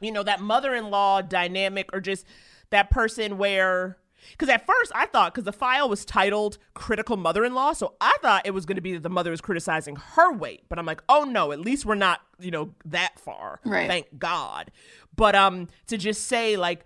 you 0.00 0.12
know, 0.12 0.22
that 0.22 0.40
mother-in-law 0.40 1.22
dynamic 1.22 1.90
or 1.92 2.00
just 2.00 2.24
that 2.70 2.90
person 2.90 3.36
where. 3.38 3.98
Because 4.32 4.48
at 4.48 4.66
first 4.66 4.92
I 4.94 5.06
thought, 5.06 5.34
because 5.34 5.44
the 5.44 5.52
file 5.52 5.88
was 5.88 6.04
titled 6.04 6.58
"Critical 6.74 7.16
Mother-in-Law," 7.16 7.74
so 7.74 7.94
I 8.00 8.16
thought 8.22 8.46
it 8.46 8.52
was 8.52 8.66
going 8.66 8.76
to 8.76 8.82
be 8.82 8.94
that 8.94 9.02
the 9.02 9.08
mother 9.08 9.30
was 9.30 9.40
criticizing 9.40 9.96
her 9.96 10.32
weight. 10.32 10.64
But 10.68 10.78
I'm 10.78 10.86
like, 10.86 11.02
oh 11.08 11.24
no, 11.24 11.52
at 11.52 11.60
least 11.60 11.86
we're 11.86 11.94
not, 11.94 12.20
you 12.38 12.50
know, 12.50 12.74
that 12.84 13.18
far. 13.18 13.60
Right. 13.64 13.88
Thank 13.88 14.18
God. 14.18 14.70
But 15.14 15.34
um, 15.34 15.68
to 15.86 15.96
just 15.96 16.24
say 16.26 16.56
like, 16.56 16.84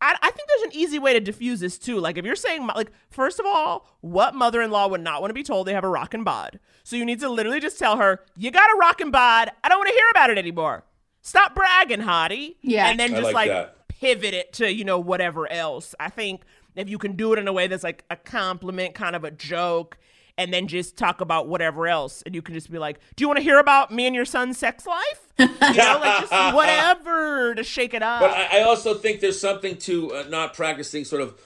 I, 0.00 0.16
I 0.20 0.30
think 0.30 0.48
there's 0.48 0.74
an 0.74 0.78
easy 0.78 0.98
way 0.98 1.14
to 1.14 1.20
diffuse 1.20 1.60
this 1.60 1.78
too. 1.78 1.98
Like 1.98 2.18
if 2.18 2.24
you're 2.24 2.36
saying 2.36 2.66
like 2.66 2.92
first 3.10 3.40
of 3.40 3.46
all, 3.46 3.86
what 4.00 4.34
mother-in-law 4.34 4.88
would 4.88 5.00
not 5.00 5.22
want 5.22 5.30
to 5.30 5.34
be 5.34 5.42
told 5.42 5.66
they 5.66 5.72
have 5.72 5.84
a 5.84 5.88
rockin' 5.88 6.24
bod? 6.24 6.60
So 6.82 6.96
you 6.96 7.04
need 7.04 7.20
to 7.20 7.28
literally 7.28 7.60
just 7.60 7.78
tell 7.78 7.96
her, 7.96 8.20
"You 8.36 8.50
got 8.50 8.70
a 8.70 8.76
rockin' 8.78 9.10
bod. 9.10 9.50
I 9.62 9.68
don't 9.68 9.78
want 9.78 9.88
to 9.88 9.94
hear 9.94 10.06
about 10.10 10.30
it 10.30 10.38
anymore. 10.38 10.84
Stop 11.22 11.54
bragging, 11.54 12.00
hottie." 12.00 12.56
Yeah. 12.60 12.88
and 12.88 13.00
then 13.00 13.14
I 13.14 13.20
just 13.20 13.32
like 13.32 13.34
like, 13.34 13.48
that. 13.48 13.76
Pivot 14.00 14.34
it 14.34 14.52
to 14.54 14.72
you 14.72 14.84
know 14.84 14.98
whatever 14.98 15.50
else. 15.50 15.94
I 15.98 16.10
think 16.10 16.42
if 16.74 16.88
you 16.88 16.98
can 16.98 17.16
do 17.16 17.32
it 17.32 17.38
in 17.38 17.48
a 17.48 17.52
way 17.52 17.66
that's 17.66 17.84
like 17.84 18.04
a 18.10 18.16
compliment, 18.16 18.94
kind 18.94 19.16
of 19.16 19.24
a 19.24 19.30
joke. 19.30 19.98
And 20.36 20.52
then 20.52 20.66
just 20.66 20.96
talk 20.96 21.20
about 21.20 21.46
whatever 21.46 21.86
else, 21.86 22.20
and 22.26 22.34
you 22.34 22.42
can 22.42 22.54
just 22.54 22.68
be 22.68 22.76
like, 22.76 22.98
"Do 23.14 23.22
you 23.22 23.28
want 23.28 23.36
to 23.36 23.42
hear 23.44 23.60
about 23.60 23.92
me 23.92 24.04
and 24.04 24.16
your 24.16 24.24
son's 24.24 24.58
sex 24.58 24.84
life?" 24.84 25.28
You 25.38 25.46
know, 25.46 26.00
like 26.00 26.28
just 26.28 26.54
whatever 26.56 27.54
to 27.54 27.62
shake 27.62 27.94
it 27.94 28.02
up. 28.02 28.20
But 28.20 28.30
I, 28.30 28.58
I 28.58 28.62
also 28.62 28.94
think 28.94 29.20
there's 29.20 29.40
something 29.40 29.76
to 29.76 30.12
uh, 30.12 30.24
not 30.28 30.52
practicing 30.52 31.04
sort 31.04 31.22
of, 31.22 31.40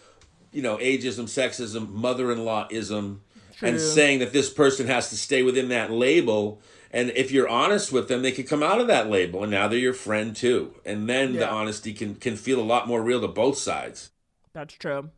you 0.53 0.63
know, 0.63 0.79
ageism, 0.79 1.25
sexism, 1.25 1.91
mother-in-lawism, 1.91 2.97
and 2.97 3.21
True. 3.59 3.79
saying 3.79 4.21
that 4.21 4.33
this 4.33 4.51
person 4.51 4.87
has 4.87 5.11
to 5.11 5.17
stay 5.17 5.43
within 5.43 5.69
that 5.69 5.91
label. 5.91 6.63
And 6.91 7.11
if 7.11 7.33
you're 7.33 7.49
honest 7.49 7.93
with 7.93 8.09
them, 8.09 8.23
they 8.23 8.33
can 8.33 8.45
come 8.45 8.63
out 8.63 8.81
of 8.81 8.87
that 8.87 9.11
label, 9.11 9.43
and 9.43 9.51
now 9.51 9.69
they're 9.69 9.79
your 9.79 9.93
friend 9.93 10.35
too. 10.35 10.75
And 10.87 11.09
then 11.09 11.35
the 11.35 11.49
honesty 11.49 11.93
can 11.93 12.15
can 12.15 12.37
feel 12.37 12.61
a 12.61 12.63
lot 12.63 12.89
more 12.89 13.03
real 13.03 13.21
to 13.21 13.29
both 13.29 13.59
sides. 13.59 14.11
That's 14.55 14.75
true. 14.75 15.11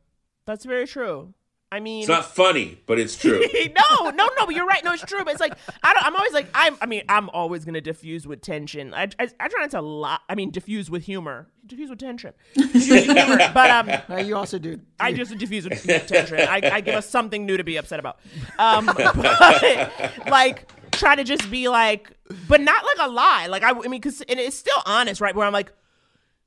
That's 0.47 0.64
very 0.64 0.86
true. 0.86 1.34
I 1.73 1.79
mean, 1.79 2.01
It's 2.01 2.09
not 2.09 2.25
funny, 2.25 2.81
but 2.87 2.99
it's 2.99 3.16
true. 3.16 3.39
no, 3.55 4.11
no, 4.11 4.29
no. 4.37 4.47
But 4.47 4.57
you're 4.57 4.66
right. 4.66 4.83
No, 4.83 4.93
it's 4.93 5.05
true. 5.05 5.25
But 5.25 5.33
it's 5.33 5.41
like 5.41 5.53
I 5.85 5.95
don't, 5.95 6.05
I'm 6.05 6.16
always 6.16 6.33
like 6.33 6.49
I'm. 6.53 6.77
I 6.81 6.87
mean, 6.87 7.03
I'm 7.09 7.31
always 7.31 7.64
gonna 7.64 7.81
diffuse 7.81 8.27
with 8.27 8.41
tension. 8.41 8.93
I, 8.93 9.05
I, 9.21 9.29
I 9.39 9.49
try 9.49 9.61
not 9.61 9.71
to 9.71 9.81
lie. 9.81 10.18
I 10.29 10.35
mean, 10.35 10.51
diffuse 10.51 10.91
with 10.91 11.05
humor. 11.05 11.47
Diffuse 11.66 11.89
with 11.91 12.01
tension. 12.01 12.33
Diffuse 12.55 12.89
with 12.89 13.05
humor. 13.16 13.39
But 13.55 13.71
um, 13.71 13.89
Uh, 14.11 14.16
you 14.21 14.37
also 14.37 14.59
do 14.59 14.81
I 14.99 15.12
just 15.12 15.39
diffuse 15.39 15.68
with 15.68 15.85
tension. 16.09 16.41
I, 16.41 16.61
I 16.73 16.81
give 16.81 16.97
us 16.97 17.09
something 17.09 17.47
new 17.47 17.57
to 17.57 17.62
be 17.64 17.77
upset 17.77 18.01
about. 18.01 18.18
Um, 18.59 18.87
but 18.97 20.27
like 20.29 20.68
try 20.91 21.14
to 21.14 21.23
just 21.23 21.49
be 21.53 21.68
like, 21.68 22.11
but 22.49 22.61
not 22.61 22.85
like 22.85 23.09
a 23.09 23.09
lie. 23.12 23.47
Like 23.47 23.62
I, 23.62 23.71
I 23.71 23.75
mean, 23.75 23.93
because 24.01 24.21
and 24.23 24.41
it's 24.41 24.57
still 24.57 24.83
honest, 24.87 25.21
right? 25.21 25.37
Where 25.37 25.47
I'm 25.47 25.53
like, 25.53 25.73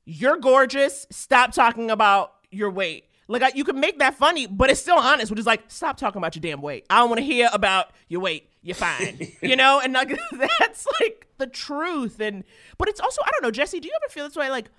you're 0.03 0.37
gorgeous. 0.37 1.07
Stop 1.11 1.53
talking 1.53 1.89
about 1.89 2.33
your 2.51 2.69
weight. 2.69 3.05
Like 3.27 3.41
I, 3.41 3.51
you 3.55 3.63
can 3.63 3.79
make 3.79 3.99
that 3.99 4.15
funny, 4.15 4.47
but 4.47 4.69
it's 4.69 4.81
still 4.81 4.97
honest, 4.97 5.31
which 5.31 5.39
is 5.39 5.45
like, 5.45 5.63
stop 5.67 5.97
talking 5.97 6.19
about 6.19 6.35
your 6.35 6.41
damn 6.41 6.61
weight. 6.61 6.85
I 6.89 6.99
don't 6.99 7.09
want 7.09 7.19
to 7.19 7.25
hear 7.25 7.49
about 7.53 7.91
your 8.07 8.21
weight. 8.21 8.49
You're 8.61 8.75
fine, 8.75 9.31
you 9.41 9.55
know. 9.55 9.81
And 9.83 9.93
like 9.93 10.09
that's 10.59 10.87
like 10.99 11.27
the 11.37 11.47
truth. 11.47 12.19
And 12.19 12.43
but 12.77 12.89
it's 12.89 12.99
also 12.99 13.21
I 13.25 13.31
don't 13.31 13.43
know, 13.43 13.51
Jesse. 13.51 13.79
Do 13.79 13.87
you 13.87 13.93
ever 14.03 14.11
feel 14.11 14.25
this 14.25 14.35
way? 14.35 14.49
Like 14.49 14.69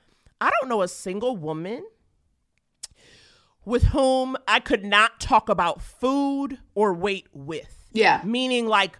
I 0.40 0.50
don't 0.50 0.68
know 0.68 0.82
a 0.82 0.88
single 0.88 1.36
woman 1.36 1.84
with 3.64 3.84
whom 3.84 4.36
I 4.46 4.60
could 4.60 4.84
not 4.84 5.20
talk 5.20 5.48
about 5.48 5.80
food 5.80 6.58
or 6.74 6.92
weight 6.92 7.28
with. 7.32 7.88
Yeah. 7.92 8.20
Meaning 8.24 8.66
like 8.66 8.98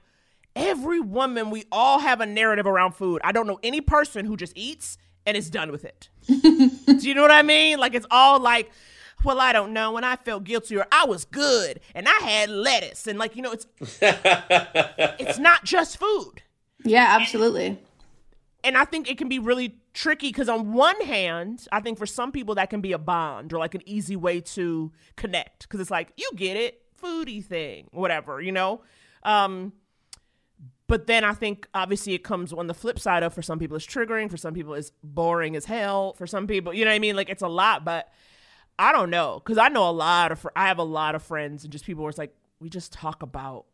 every 0.57 1.01
woman, 1.01 1.51
we 1.51 1.65
all 1.71 1.99
have 1.99 2.21
a 2.21 2.27
narrative 2.27 2.67
around 2.67 2.93
food. 2.93 3.21
I 3.25 3.33
don't 3.33 3.47
know 3.47 3.59
any 3.63 3.81
person 3.81 4.25
who 4.25 4.37
just 4.37 4.53
eats 4.57 4.97
and 5.27 5.37
is 5.37 5.51
done 5.51 5.71
with 5.71 5.85
it. 5.85 6.09
Do 6.27 7.09
you 7.09 7.15
know 7.15 7.23
what 7.23 7.31
I 7.31 7.43
mean? 7.43 7.79
Like 7.79 7.95
it's 7.95 8.07
all 8.11 8.41
like, 8.41 8.71
well, 9.25 9.41
I 9.41 9.53
don't 9.53 9.73
know. 9.73 9.93
When 9.93 10.05
I 10.05 10.17
felt 10.17 10.45
guilty 10.45 10.77
or 10.77 10.87
I 10.93 11.05
was 11.07 11.25
good 11.25 11.81
and 11.95 12.09
I 12.09 12.19
had 12.23 12.51
lettuce 12.51 13.07
and 13.07 13.19
like, 13.19 13.37
you 13.37 13.43
know, 13.43 13.53
it's 13.53 13.67
it's 13.81 15.39
not 15.39 15.65
just 15.65 15.99
food. 15.99 16.43
Yeah, 16.85 17.17
absolutely. 17.21 17.79
And 18.63 18.79
I 18.79 18.85
think 18.85 19.11
it 19.11 19.19
can 19.19 19.29
be 19.29 19.39
really 19.39 19.77
tricky 19.93 20.29
because 20.29 20.49
on 20.49 20.73
one 20.73 21.01
hand, 21.03 21.67
I 21.71 21.81
think 21.81 21.99
for 21.99 22.07
some 22.07 22.33
people 22.33 22.55
that 22.57 22.71
can 22.71 22.81
be 22.81 22.93
a 22.93 22.99
bond 22.99 23.53
or 23.53 23.59
like 23.59 23.75
an 23.75 23.83
easy 23.87 24.17
way 24.17 24.41
to 24.41 24.93
connect 25.17 25.63
because 25.63 25.81
it's 25.81 25.91
like 25.91 26.13
you 26.17 26.31
get 26.35 26.57
it, 26.57 26.83
foodie 27.03 27.45
thing, 27.45 27.89
whatever, 27.93 28.41
you 28.41 28.53
know. 28.53 28.83
Um, 29.23 29.73
but 30.87 31.07
then 31.07 31.25
I 31.25 31.33
think 31.33 31.67
obviously 31.75 32.13
it 32.15 32.25
comes 32.25 32.53
on 32.53 32.67
the 32.67 32.75
flip 32.75 32.99
side 32.99 33.23
of 33.23 33.33
for 33.33 33.43
some 33.43 33.59
people 33.59 33.77
it's 33.77 33.87
triggering, 33.87 34.31
for 34.31 34.37
some 34.37 34.55
people 34.55 34.75
it's 34.75 34.93
boring 35.03 35.57
as 35.57 35.65
hell, 35.65 36.13
for 36.15 36.27
some 36.27 36.47
people, 36.47 36.75
you 36.75 36.85
know 36.85 36.91
what 36.91 36.97
I 36.97 37.01
mean? 37.01 37.17
Like 37.17 37.31
it's 37.31 37.43
a 37.43 37.49
lot, 37.49 37.85
but 37.85 38.13
I 38.79 38.93
don't 38.93 39.11
know 39.11 39.41
because 39.43 39.59
I 39.59 39.69
know 39.69 39.89
a 39.89 39.93
lot 39.93 40.33
of 40.33 40.41
fr- 40.41 40.49
I 40.57 40.69
have 40.69 40.79
a 40.79 40.85
lot 40.85 41.15
of 41.15 41.23
friends 41.23 41.65
and 41.65 41.73
just 41.73 41.85
people 41.85 42.03
where 42.03 42.11
it's 42.11 42.19
like 42.19 42.35
we 42.61 42.69
just 42.69 42.93
talk 42.93 43.23
about 43.23 43.67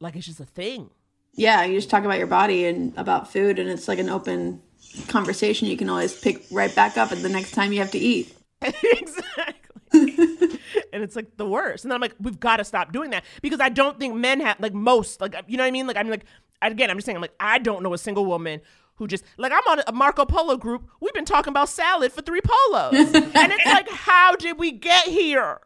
like 0.00 0.16
it's 0.16 0.26
just 0.26 0.40
a 0.40 0.44
thing. 0.44 0.90
Yeah, 1.34 1.64
you 1.64 1.76
just 1.76 1.90
talk 1.90 2.04
about 2.04 2.18
your 2.18 2.28
body 2.28 2.66
and 2.66 2.96
about 2.96 3.32
food, 3.32 3.58
and 3.58 3.68
it's 3.68 3.88
like 3.88 3.98
an 3.98 4.08
open 4.08 4.62
conversation 5.08 5.66
you 5.66 5.76
can 5.76 5.88
always 5.88 6.18
pick 6.18 6.44
right 6.52 6.72
back 6.74 6.96
up 6.96 7.10
at 7.10 7.22
the 7.22 7.28
next 7.28 7.52
time 7.52 7.72
you 7.72 7.80
have 7.80 7.90
to 7.90 7.98
eat. 7.98 8.36
exactly. 8.62 9.60
and 10.92 11.02
it's 11.02 11.16
like 11.16 11.36
the 11.36 11.46
worst. 11.46 11.84
And 11.84 11.90
then 11.90 11.96
I'm 11.96 12.00
like, 12.00 12.14
we've 12.20 12.38
got 12.38 12.58
to 12.58 12.64
stop 12.64 12.92
doing 12.92 13.10
that 13.10 13.24
because 13.42 13.60
I 13.60 13.68
don't 13.68 13.98
think 13.98 14.14
men 14.14 14.40
have 14.40 14.60
like 14.60 14.74
most 14.74 15.20
like 15.20 15.34
you 15.48 15.56
know 15.56 15.64
what 15.64 15.68
I 15.68 15.72
mean. 15.72 15.86
Like 15.86 15.96
I'm 15.96 16.08
like 16.08 16.24
again, 16.62 16.90
I'm 16.90 16.96
just 16.96 17.06
saying 17.06 17.16
I'm 17.16 17.22
like 17.22 17.34
I 17.40 17.58
don't 17.58 17.82
know 17.82 17.92
a 17.94 17.98
single 17.98 18.24
woman 18.24 18.60
who 18.96 19.06
just 19.06 19.24
like 19.36 19.52
I'm 19.52 19.78
on 19.78 19.84
a 19.86 19.92
Marco 19.92 20.24
Polo 20.24 20.56
group. 20.56 20.88
We've 21.00 21.14
been 21.14 21.24
talking 21.24 21.50
about 21.50 21.68
salad 21.68 22.12
for 22.12 22.22
three 22.22 22.40
polos, 22.42 22.94
and 23.14 23.52
it's 23.52 23.66
like, 23.66 23.88
how 23.88 24.36
did 24.36 24.58
we 24.58 24.72
get 24.72 25.06
here? 25.06 25.60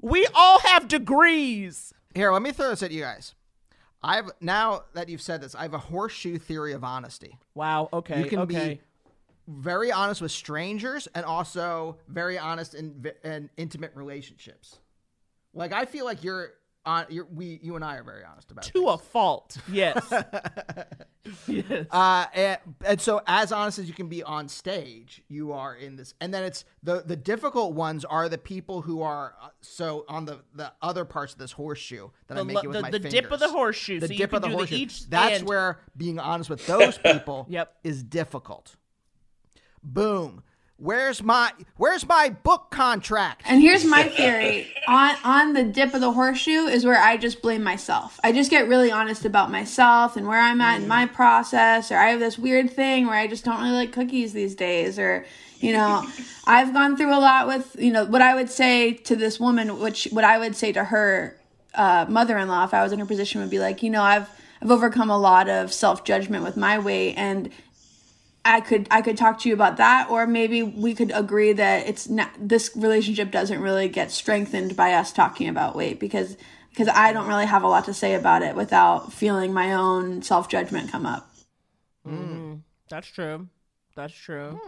We 0.00 0.26
all 0.34 0.60
have 0.60 0.88
degrees. 0.88 1.92
Here, 2.14 2.30
let 2.32 2.42
me 2.42 2.52
throw 2.52 2.70
this 2.70 2.82
at 2.82 2.90
you 2.90 3.02
guys. 3.02 3.34
I've 4.02 4.30
now 4.40 4.84
that 4.92 5.08
you've 5.08 5.22
said 5.22 5.40
this, 5.40 5.54
I 5.54 5.62
have 5.62 5.74
a 5.74 5.78
horseshoe 5.78 6.38
theory 6.38 6.72
of 6.72 6.84
honesty. 6.84 7.38
Wow. 7.54 7.88
Okay. 7.92 8.22
You 8.22 8.26
can 8.26 8.40
okay. 8.40 8.74
be 8.74 8.80
very 9.48 9.90
honest 9.90 10.20
with 10.20 10.30
strangers 10.30 11.08
and 11.14 11.24
also 11.24 11.96
very 12.08 12.38
honest 12.38 12.74
in, 12.74 12.94
vi- 13.00 13.12
in 13.24 13.50
intimate 13.56 13.92
relationships. 13.94 14.78
Like 15.54 15.72
I 15.72 15.86
feel 15.86 16.04
like 16.04 16.22
you're 16.22 16.52
on. 16.86 17.06
You're, 17.08 17.26
we, 17.32 17.58
you 17.62 17.76
and 17.76 17.84
I 17.84 17.96
are 17.96 18.02
very 18.04 18.24
honest 18.24 18.50
about 18.50 18.66
it. 18.68 18.72
to 18.72 18.88
a 18.88 18.98
fault. 18.98 19.56
Yes. 19.72 20.04
yes. 21.46 21.86
Uh, 21.90 22.26
and, 22.34 22.58
and 22.84 23.00
so 23.00 23.22
as 23.26 23.50
honest 23.52 23.78
as 23.78 23.88
you 23.88 23.94
can 23.94 24.08
be 24.08 24.22
on 24.22 24.48
stage, 24.48 25.22
you 25.28 25.52
are 25.52 25.74
in 25.74 25.96
this. 25.96 26.12
And 26.20 26.32
then 26.34 26.44
it's 26.44 26.64
the 26.82 27.02
the 27.06 27.16
difficult 27.16 27.72
ones 27.74 28.04
are 28.04 28.28
the 28.28 28.36
people 28.38 28.82
who 28.82 29.00
are 29.02 29.34
uh, 29.42 29.48
so 29.62 30.04
on 30.08 30.26
the 30.26 30.40
the 30.54 30.72
other 30.82 31.04
parts 31.04 31.32
of 31.32 31.38
this 31.38 31.52
horseshoe 31.52 32.08
that 32.28 32.34
The 32.34 32.40
I'm 32.40 32.48
lo- 32.48 32.54
making 32.54 32.68
with 32.70 32.76
the- 32.76 32.82
my 32.82 32.90
the 32.90 32.98
fingers. 33.00 33.12
dip 33.12 33.32
of 33.32 33.40
the 33.40 33.48
horseshoe, 33.50 34.00
The 34.00 34.08
so 34.08 34.12
you 34.12 34.18
dip 34.18 34.32
of 34.34 34.42
the 34.42 34.48
do 34.48 34.52
the 34.52 34.58
horseshoe. 34.58 34.74
each 34.76 35.08
That's 35.08 35.38
end. 35.40 35.48
where 35.48 35.80
being 35.96 36.18
honest 36.18 36.50
with 36.50 36.66
those 36.66 36.98
people 37.04 37.46
Yep. 37.48 37.74
is 37.84 38.02
difficult. 38.02 38.76
Boom. 39.82 40.42
Where's 40.76 41.22
my 41.22 41.52
Where's 41.76 42.06
my 42.06 42.30
book 42.30 42.70
contract? 42.70 43.42
And 43.46 43.62
here's 43.62 43.84
my 43.84 44.02
theory 44.02 44.66
on 44.88 45.16
on 45.22 45.52
the 45.52 45.62
dip 45.62 45.94
of 45.94 46.00
the 46.00 46.10
horseshoe 46.10 46.66
is 46.66 46.84
where 46.84 47.00
I 47.00 47.16
just 47.16 47.42
blame 47.42 47.62
myself. 47.62 48.18
I 48.24 48.32
just 48.32 48.50
get 48.50 48.68
really 48.68 48.90
honest 48.90 49.24
about 49.24 49.52
myself 49.52 50.16
and 50.16 50.26
where 50.26 50.40
I'm 50.40 50.60
at 50.60 50.82
in 50.82 50.88
my 50.88 51.06
process, 51.06 51.92
or 51.92 51.96
I 51.96 52.08
have 52.08 52.18
this 52.18 52.38
weird 52.38 52.70
thing 52.72 53.06
where 53.06 53.16
I 53.16 53.28
just 53.28 53.44
don't 53.44 53.62
really 53.62 53.76
like 53.76 53.92
cookies 53.92 54.32
these 54.32 54.56
days, 54.56 54.98
or 54.98 55.24
you 55.60 55.72
know, 55.72 56.04
I've 56.46 56.72
gone 56.72 56.96
through 56.96 57.16
a 57.16 57.20
lot 57.20 57.46
with 57.46 57.76
you 57.78 57.92
know 57.92 58.04
what 58.04 58.20
I 58.20 58.34
would 58.34 58.50
say 58.50 58.94
to 58.94 59.14
this 59.14 59.38
woman, 59.38 59.78
which 59.78 60.08
what 60.10 60.24
I 60.24 60.38
would 60.38 60.56
say 60.56 60.72
to 60.72 60.82
her 60.82 61.38
uh, 61.76 62.06
mother-in-law 62.08 62.64
if 62.64 62.74
I 62.74 62.82
was 62.82 62.90
in 62.90 62.98
her 62.98 63.06
position 63.06 63.40
would 63.40 63.50
be 63.50 63.60
like, 63.60 63.84
you 63.84 63.90
know, 63.90 64.02
I've 64.02 64.28
I've 64.60 64.72
overcome 64.72 65.10
a 65.10 65.18
lot 65.18 65.48
of 65.48 65.72
self-judgment 65.72 66.42
with 66.42 66.56
my 66.56 66.78
weight 66.78 67.14
and 67.14 67.50
I 68.44 68.60
could 68.60 68.86
I 68.90 69.00
could 69.00 69.16
talk 69.16 69.40
to 69.40 69.48
you 69.48 69.54
about 69.54 69.78
that, 69.78 70.08
or 70.10 70.26
maybe 70.26 70.62
we 70.62 70.94
could 70.94 71.10
agree 71.14 71.52
that 71.54 71.86
it's 71.88 72.08
not 72.08 72.30
this 72.38 72.70
relationship 72.76 73.30
doesn't 73.30 73.60
really 73.60 73.88
get 73.88 74.10
strengthened 74.10 74.76
by 74.76 74.92
us 74.92 75.12
talking 75.12 75.48
about 75.48 75.74
weight 75.74 75.98
because 75.98 76.36
because 76.70 76.88
I 76.88 77.12
don't 77.12 77.28
really 77.28 77.46
have 77.46 77.62
a 77.62 77.68
lot 77.68 77.84
to 77.86 77.94
say 77.94 78.14
about 78.14 78.42
it 78.42 78.54
without 78.54 79.12
feeling 79.12 79.52
my 79.52 79.72
own 79.72 80.22
self 80.22 80.48
judgment 80.48 80.90
come 80.90 81.06
up. 81.06 81.30
Mm, 82.06 82.60
that's 82.90 83.06
true. 83.06 83.48
That's 83.96 84.14
true. 84.14 84.60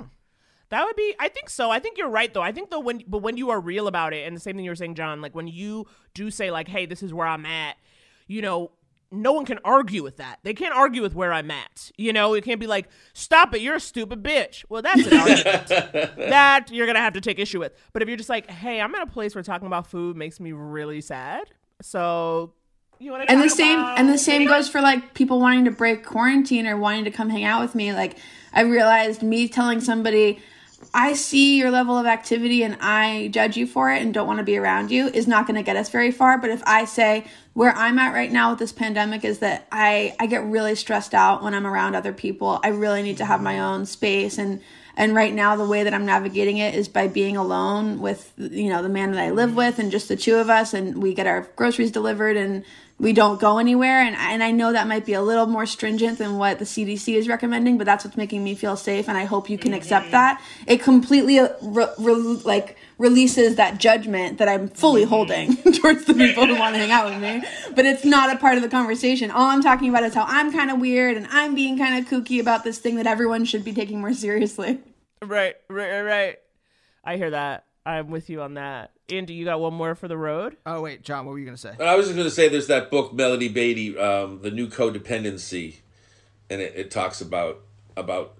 That 0.70 0.84
would 0.84 0.96
be. 0.96 1.14
I 1.18 1.28
think 1.28 1.50
so. 1.50 1.70
I 1.70 1.78
think 1.78 1.98
you're 1.98 2.08
right, 2.08 2.32
though. 2.32 2.42
I 2.42 2.52
think 2.52 2.70
though 2.70 2.80
when 2.80 3.02
but 3.06 3.18
when 3.18 3.36
you 3.36 3.50
are 3.50 3.60
real 3.60 3.86
about 3.88 4.14
it, 4.14 4.26
and 4.26 4.34
the 4.34 4.40
same 4.40 4.56
thing 4.56 4.64
you 4.64 4.70
were 4.70 4.76
saying, 4.76 4.94
John, 4.94 5.20
like 5.20 5.34
when 5.34 5.48
you 5.48 5.86
do 6.14 6.30
say 6.30 6.50
like, 6.50 6.68
"Hey, 6.68 6.86
this 6.86 7.02
is 7.02 7.12
where 7.12 7.26
I'm 7.26 7.44
at," 7.44 7.76
you 8.26 8.40
know, 8.42 8.72
no 9.16 9.32
one 9.32 9.44
can 9.44 9.58
argue 9.64 10.02
with 10.02 10.18
that. 10.18 10.38
They 10.42 10.54
can't 10.54 10.74
argue 10.74 11.02
with 11.02 11.14
where 11.14 11.32
I'm 11.32 11.50
at. 11.50 11.90
You 11.96 12.12
know, 12.12 12.34
it 12.34 12.44
can't 12.44 12.60
be 12.60 12.66
like, 12.66 12.88
"Stop 13.12 13.54
it, 13.54 13.60
you're 13.60 13.76
a 13.76 13.80
stupid 13.80 14.22
bitch." 14.22 14.64
Well, 14.68 14.82
that's 14.82 15.06
an 15.06 15.18
argument 15.18 15.68
that 16.16 16.70
you're 16.70 16.86
gonna 16.86 17.00
have 17.00 17.14
to 17.14 17.20
take 17.20 17.38
issue 17.38 17.60
with. 17.60 17.72
But 17.92 18.02
if 18.02 18.08
you're 18.08 18.16
just 18.16 18.28
like, 18.28 18.50
"Hey, 18.50 18.80
I'm 18.80 18.94
in 18.94 19.02
a 19.02 19.06
place 19.06 19.34
where 19.34 19.42
talking 19.42 19.66
about 19.66 19.86
food 19.86 20.16
makes 20.16 20.40
me 20.40 20.52
really 20.52 21.00
sad," 21.00 21.50
so 21.82 22.52
you 22.98 23.10
want 23.10 23.24
to 23.24 23.30
and 23.30 23.42
the 23.42 23.48
same 23.48 23.78
and 23.78 24.08
the 24.08 24.18
same 24.18 24.46
goes 24.46 24.68
for 24.68 24.80
like 24.80 25.14
people 25.14 25.38
wanting 25.40 25.64
to 25.66 25.70
break 25.70 26.04
quarantine 26.04 26.66
or 26.66 26.76
wanting 26.76 27.04
to 27.04 27.10
come 27.10 27.28
hang 27.28 27.44
out 27.44 27.60
with 27.60 27.74
me 27.74 27.92
like 27.92 28.16
i 28.54 28.62
realized 28.62 29.22
me 29.22 29.48
telling 29.48 29.80
somebody 29.80 30.38
i 30.92 31.12
see 31.12 31.58
your 31.58 31.70
level 31.70 31.96
of 31.96 32.06
activity 32.06 32.62
and 32.62 32.76
i 32.80 33.28
judge 33.28 33.56
you 33.56 33.66
for 33.66 33.92
it 33.92 34.02
and 34.02 34.12
don't 34.12 34.26
want 34.26 34.38
to 34.38 34.44
be 34.44 34.56
around 34.56 34.90
you 34.90 35.08
is 35.08 35.26
not 35.26 35.46
going 35.46 35.56
to 35.56 35.62
get 35.62 35.76
us 35.76 35.88
very 35.88 36.10
far 36.10 36.38
but 36.38 36.50
if 36.50 36.62
i 36.66 36.84
say 36.84 37.24
where 37.54 37.72
i'm 37.72 37.98
at 37.98 38.12
right 38.12 38.30
now 38.30 38.50
with 38.50 38.58
this 38.58 38.72
pandemic 38.72 39.24
is 39.24 39.38
that 39.38 39.66
i 39.72 40.14
i 40.20 40.26
get 40.26 40.44
really 40.44 40.74
stressed 40.74 41.14
out 41.14 41.42
when 41.42 41.54
i'm 41.54 41.66
around 41.66 41.94
other 41.94 42.12
people. 42.12 42.60
I 42.62 42.68
really 42.68 43.02
need 43.02 43.16
to 43.18 43.24
have 43.24 43.40
my 43.40 43.60
own 43.60 43.86
space 43.86 44.38
and 44.38 44.60
and 44.96 45.14
right 45.14 45.32
now 45.32 45.56
the 45.56 45.66
way 45.66 45.82
that 45.82 45.94
i'm 45.94 46.06
navigating 46.06 46.58
it 46.58 46.74
is 46.74 46.88
by 46.88 47.08
being 47.08 47.36
alone 47.36 48.00
with 48.00 48.32
you 48.36 48.68
know 48.68 48.82
the 48.82 48.88
man 48.88 49.12
that 49.12 49.22
i 49.22 49.30
live 49.30 49.54
with 49.54 49.78
and 49.78 49.90
just 49.90 50.08
the 50.08 50.16
two 50.16 50.36
of 50.36 50.50
us 50.50 50.74
and 50.74 51.02
we 51.02 51.14
get 51.14 51.26
our 51.26 51.42
groceries 51.56 51.90
delivered 51.90 52.36
and 52.36 52.64
we 52.99 53.12
don't 53.12 53.38
go 53.40 53.59
anywhere. 53.59 54.01
And 54.01 54.16
and 54.16 54.42
I 54.42 54.51
know 54.51 54.72
that 54.72 54.86
might 54.86 55.05
be 55.05 55.12
a 55.12 55.22
little 55.22 55.47
more 55.47 55.66
stringent 55.66 56.18
than 56.18 56.38
what 56.38 56.59
the 56.59 56.64
CDC 56.64 57.14
is 57.14 57.28
recommending 57.28 57.76
but 57.78 57.84
that's 57.84 58.05
what's 58.05 58.16
making 58.16 58.42
me 58.42 58.55
feel 58.55 58.76
safe. 58.76 59.09
And 59.09 59.18
I 59.18 59.24
hope 59.24 59.51
you 59.51 59.59
can 59.59 59.74
accept 59.74 60.11
that. 60.12 60.42
It 60.66 60.82
completely 60.82 61.38
uh, 61.38 61.49
re- 61.62 61.88
re- 61.99 62.40
like 62.44 62.76
releases 62.99 63.57
that 63.57 63.78
judgment 63.78 64.38
that 64.38 64.49
I'm 64.49 64.68
fully 64.68 65.05
holding 65.05 65.57
towards 65.72 66.07
the 66.07 66.14
people 66.14 66.47
who 66.47 66.59
want 66.59 66.74
to 66.74 66.80
hang 66.80 66.90
out 66.90 67.11
with 67.11 67.20
me. 67.20 67.47
But 67.74 67.84
it's 67.84 68.05
not 68.05 68.34
a 68.34 68.38
part 68.38 68.57
of 68.57 68.62
the 68.62 68.68
conversation. 68.68 69.30
All 69.30 69.47
I'm 69.47 69.62
talking 69.62 69.90
about 69.90 70.05
is 70.05 70.14
how 70.14 70.24
I'm 70.26 70.53
kind 70.53 70.70
of 70.70 70.80
weird 70.80 71.16
and 71.16 71.26
I'm 71.30 71.55
being 71.55 71.76
kind 71.76 71.99
of 71.99 72.11
kooky 72.11 72.40
about 72.40 72.64
this 72.64 72.78
thing 72.78 72.97
that 72.97 73.07
everyone 73.07 73.44
should 73.44 73.64
be 73.64 73.72
taking 73.72 74.01
more 74.01 74.14
seriously. 74.14 74.80
Right, 75.22 75.57
right, 75.68 75.90
right, 75.90 76.03
right. 76.03 76.36
I 77.05 77.16
hear 77.16 77.30
that. 77.30 77.66
I'm 77.84 78.11
with 78.11 78.30
you 78.30 78.42
on 78.42 78.55
that. 78.55 78.90
Andy, 79.09 79.34
you 79.34 79.44
got 79.44 79.61
one 79.61 79.74
more 79.74 79.94
for 79.94 80.09
the 80.09 80.16
road? 80.16 80.57
Oh 80.66 80.80
wait, 80.80 81.02
John, 81.02 81.26
what 81.26 81.32
were 81.32 81.38
you 81.38 81.44
gonna 81.44 81.57
say? 81.57 81.74
I 81.78 81.94
was 81.94 82.07
just 82.07 82.16
going 82.16 82.26
to 82.26 82.34
say 82.34 82.48
there's 82.48 82.66
that 82.66 82.90
book, 82.90 83.12
Melody 83.12 83.48
Beattie, 83.48 83.96
um, 83.96 84.40
The 84.42 84.50
New 84.50 84.66
Codependency, 84.66 85.76
and 86.50 86.61
it, 86.61 86.72
it 86.74 86.90
talks 86.90 87.20
about 87.20 87.61
about 87.96 88.36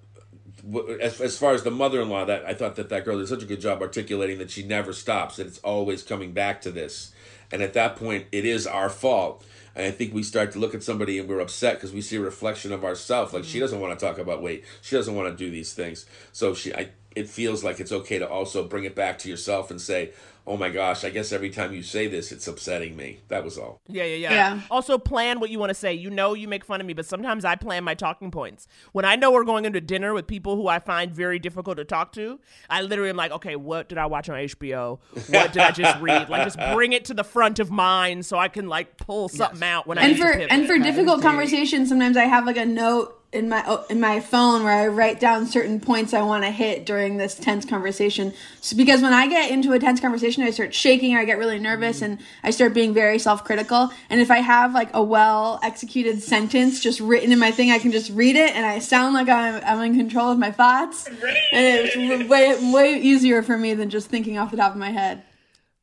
as, 1.01 1.21
as 1.21 1.39
far 1.39 1.53
as 1.53 1.63
the 1.63 1.71
mother-in-law 1.71 2.25
that 2.25 2.45
I 2.45 2.55
thought 2.55 2.77
that 2.77 2.89
that 2.89 3.05
girl 3.05 3.19
did 3.19 3.29
such 3.29 3.43
a 3.43 3.47
good 3.47 3.61
job 3.61 3.81
articulating 3.81 4.39
that 4.39 4.51
she 4.51 4.65
never 4.65 4.93
stops 4.93 5.37
that 5.37 5.47
it's 5.47 5.59
always 5.59 6.03
coming 6.03 6.33
back 6.33 6.61
to 6.63 6.73
this. 6.73 7.13
And 7.53 7.63
at 7.63 7.75
that 7.75 7.97
point 7.97 8.27
it 8.33 8.45
is 8.45 8.67
our 8.67 8.89
fault. 8.89 9.45
And 9.77 9.87
I 9.87 9.91
think 9.91 10.15
we 10.15 10.23
start 10.23 10.53
to 10.53 10.59
look 10.59 10.75
at 10.75 10.83
somebody 10.83 11.19
and 11.19 11.29
we're 11.29 11.41
upset 11.41 11.75
because 11.75 11.93
we 11.93 12.01
see 12.01 12.17
a 12.17 12.21
reflection 12.21 12.73
of 12.73 12.85
ourselves 12.85 13.33
like 13.33 13.45
she 13.45 13.61
doesn't 13.61 13.79
want 13.79 13.97
to 13.97 14.05
talk 14.05 14.19
about 14.19 14.43
weight. 14.43 14.65
She 14.83 14.97
doesn't 14.97 15.15
want 15.15 15.29
to 15.29 15.45
do 15.45 15.51
these 15.51 15.73
things. 15.75 16.07
So 16.33 16.55
she 16.55 16.75
I 16.75 16.89
it 17.17 17.29
feels 17.29 17.65
like 17.65 17.81
it's 17.81 17.93
okay 17.93 18.19
to 18.19 18.29
also 18.29 18.67
bring 18.69 18.85
it 18.85 18.95
back 18.95 19.19
to 19.19 19.29
yourself 19.29 19.71
and 19.71 19.81
say 19.81 20.13
oh 20.49 20.57
my 20.57 20.69
gosh 20.71 21.03
I 21.05 21.11
guess 21.11 21.33
every 21.33 21.51
time 21.51 21.73
you 21.73 21.83
say 21.83 22.07
this 22.07 22.31
it's 22.31 22.47
upsetting 22.47 22.97
me 22.97 23.19
that 23.29 23.43
was 23.43 23.59
all 23.59 23.81
Yeah, 23.89 24.05
yeah, 24.05 24.17
yeah. 24.17 24.33
Yeah. 24.33 24.61
Also, 24.71 24.97
plan 24.99 25.41
what 25.41 25.51
you 25.51 25.59
want 25.59 25.71
to 25.71 25.75
say. 25.75 25.93
You 25.95 26.09
know, 26.11 26.35
you 26.35 26.47
make 26.47 26.65
fun 26.65 26.81
of 26.81 26.87
me, 26.87 26.93
but 26.93 27.05
sometimes 27.07 27.45
I 27.45 27.57
plan 27.57 27.83
my 27.83 27.95
talking 27.95 28.31
points. 28.31 28.69
When 28.93 29.05
I 29.05 29.17
know 29.17 29.33
we're 29.33 29.45
going 29.45 29.65
into 29.65 29.81
dinner 29.81 30.15
with 30.15 30.27
people 30.27 30.55
who 30.57 30.69
I 30.69 30.79
find 30.79 31.13
very 31.13 31.39
difficult 31.41 31.79
to 31.79 31.85
talk 31.85 32.13
to, 32.13 32.39
I 32.71 32.83
literally 32.83 33.11
am 33.11 33.17
like, 33.17 33.33
okay, 33.33 33.57
what 33.57 33.89
did 33.89 33.99
I 33.99 34.07
watch 34.07 34.29
on 34.29 34.37
HBO? 34.37 34.99
What 35.31 35.53
did 35.53 35.63
I 35.63 35.71
just 35.73 36.01
read? 36.01 36.29
Like, 36.29 36.45
just 36.45 36.59
bring 36.75 36.93
it 36.93 37.07
to 37.07 37.15
the 37.15 37.25
front 37.25 37.59
of 37.59 37.71
mind 37.71 38.25
so 38.27 38.39
I 38.39 38.49
can 38.49 38.69
like 38.69 38.99
pull 38.99 39.29
something 39.29 39.63
out 39.65 39.87
when 39.89 39.99
I 39.99 40.03
and 40.03 40.13
need 40.13 40.21
for 40.21 40.27
to 40.33 40.39
pivot. 40.39 40.53
and 40.53 40.67
for 40.67 40.79
difficult 40.79 41.23
conversations 41.23 41.89
sometimes 41.89 42.17
i 42.17 42.25
have 42.25 42.47
like 42.47 42.57
a 42.57 42.67
note 42.67 43.16
in 43.33 43.49
my 43.49 43.63
oh, 43.67 43.85
in 43.91 44.01
my 44.01 44.21
phone 44.21 44.63
where 44.63 44.73
i 44.73 44.87
write 44.87 45.19
down 45.19 45.47
certain 45.47 45.81
points 45.81 46.15
i 46.15 46.23
want 46.23 46.45
to 46.45 46.51
hit 46.51 46.87
during 46.87 47.17
this 47.17 47.35
tense 47.35 47.65
conversation. 47.65 48.33
So 48.61 48.77
because 48.77 49.03
when 49.03 49.13
i 49.13 49.27
get 49.27 49.51
into 49.51 49.73
a 49.73 49.79
tense 49.79 50.01
conversation 50.01 50.43
i 50.43 50.51
start 50.51 50.73
shaking 50.73 51.15
or 51.15 51.19
i 51.19 51.25
get 51.25 51.39
really 51.39 51.59
nervous 51.59 52.03
and 52.03 52.19
i 52.45 52.51
start 52.51 52.73
being 52.73 52.95
very 52.95 53.19
self-critical. 53.19 53.91
And 54.11 54.21
if 54.21 54.31
i 54.31 54.39
have 54.39 54.73
like 54.73 54.91
a 54.95 55.03
well 55.03 55.59
executed 55.63 56.23
sentence 56.23 56.81
just 56.81 57.01
written 57.01 57.33
in 57.33 57.39
my 57.39 57.51
thing 57.51 57.71
i 57.71 57.79
can 57.79 57.93
just 57.93 58.11
read 58.13 58.37
it 58.37 58.55
and 58.55 58.65
i 58.65 58.79
sound 58.79 59.15
like 59.15 59.29
i'm, 59.29 59.61
I'm 59.65 59.83
in 59.85 59.97
control 59.99 60.31
of 60.31 60.39
my 60.39 60.51
thoughts. 60.51 61.07
And 61.07 61.17
it's 61.53 62.29
way 62.29 62.73
way 62.73 63.01
easier 63.01 63.43
for 63.43 63.59
me 63.59 63.75
than 63.75 63.91
just 63.91 64.09
thinking 64.09 64.39
off 64.39 64.51
the 64.51 64.57
top 64.57 64.73
of 64.73 64.79
my 64.79 64.91
head 64.91 65.23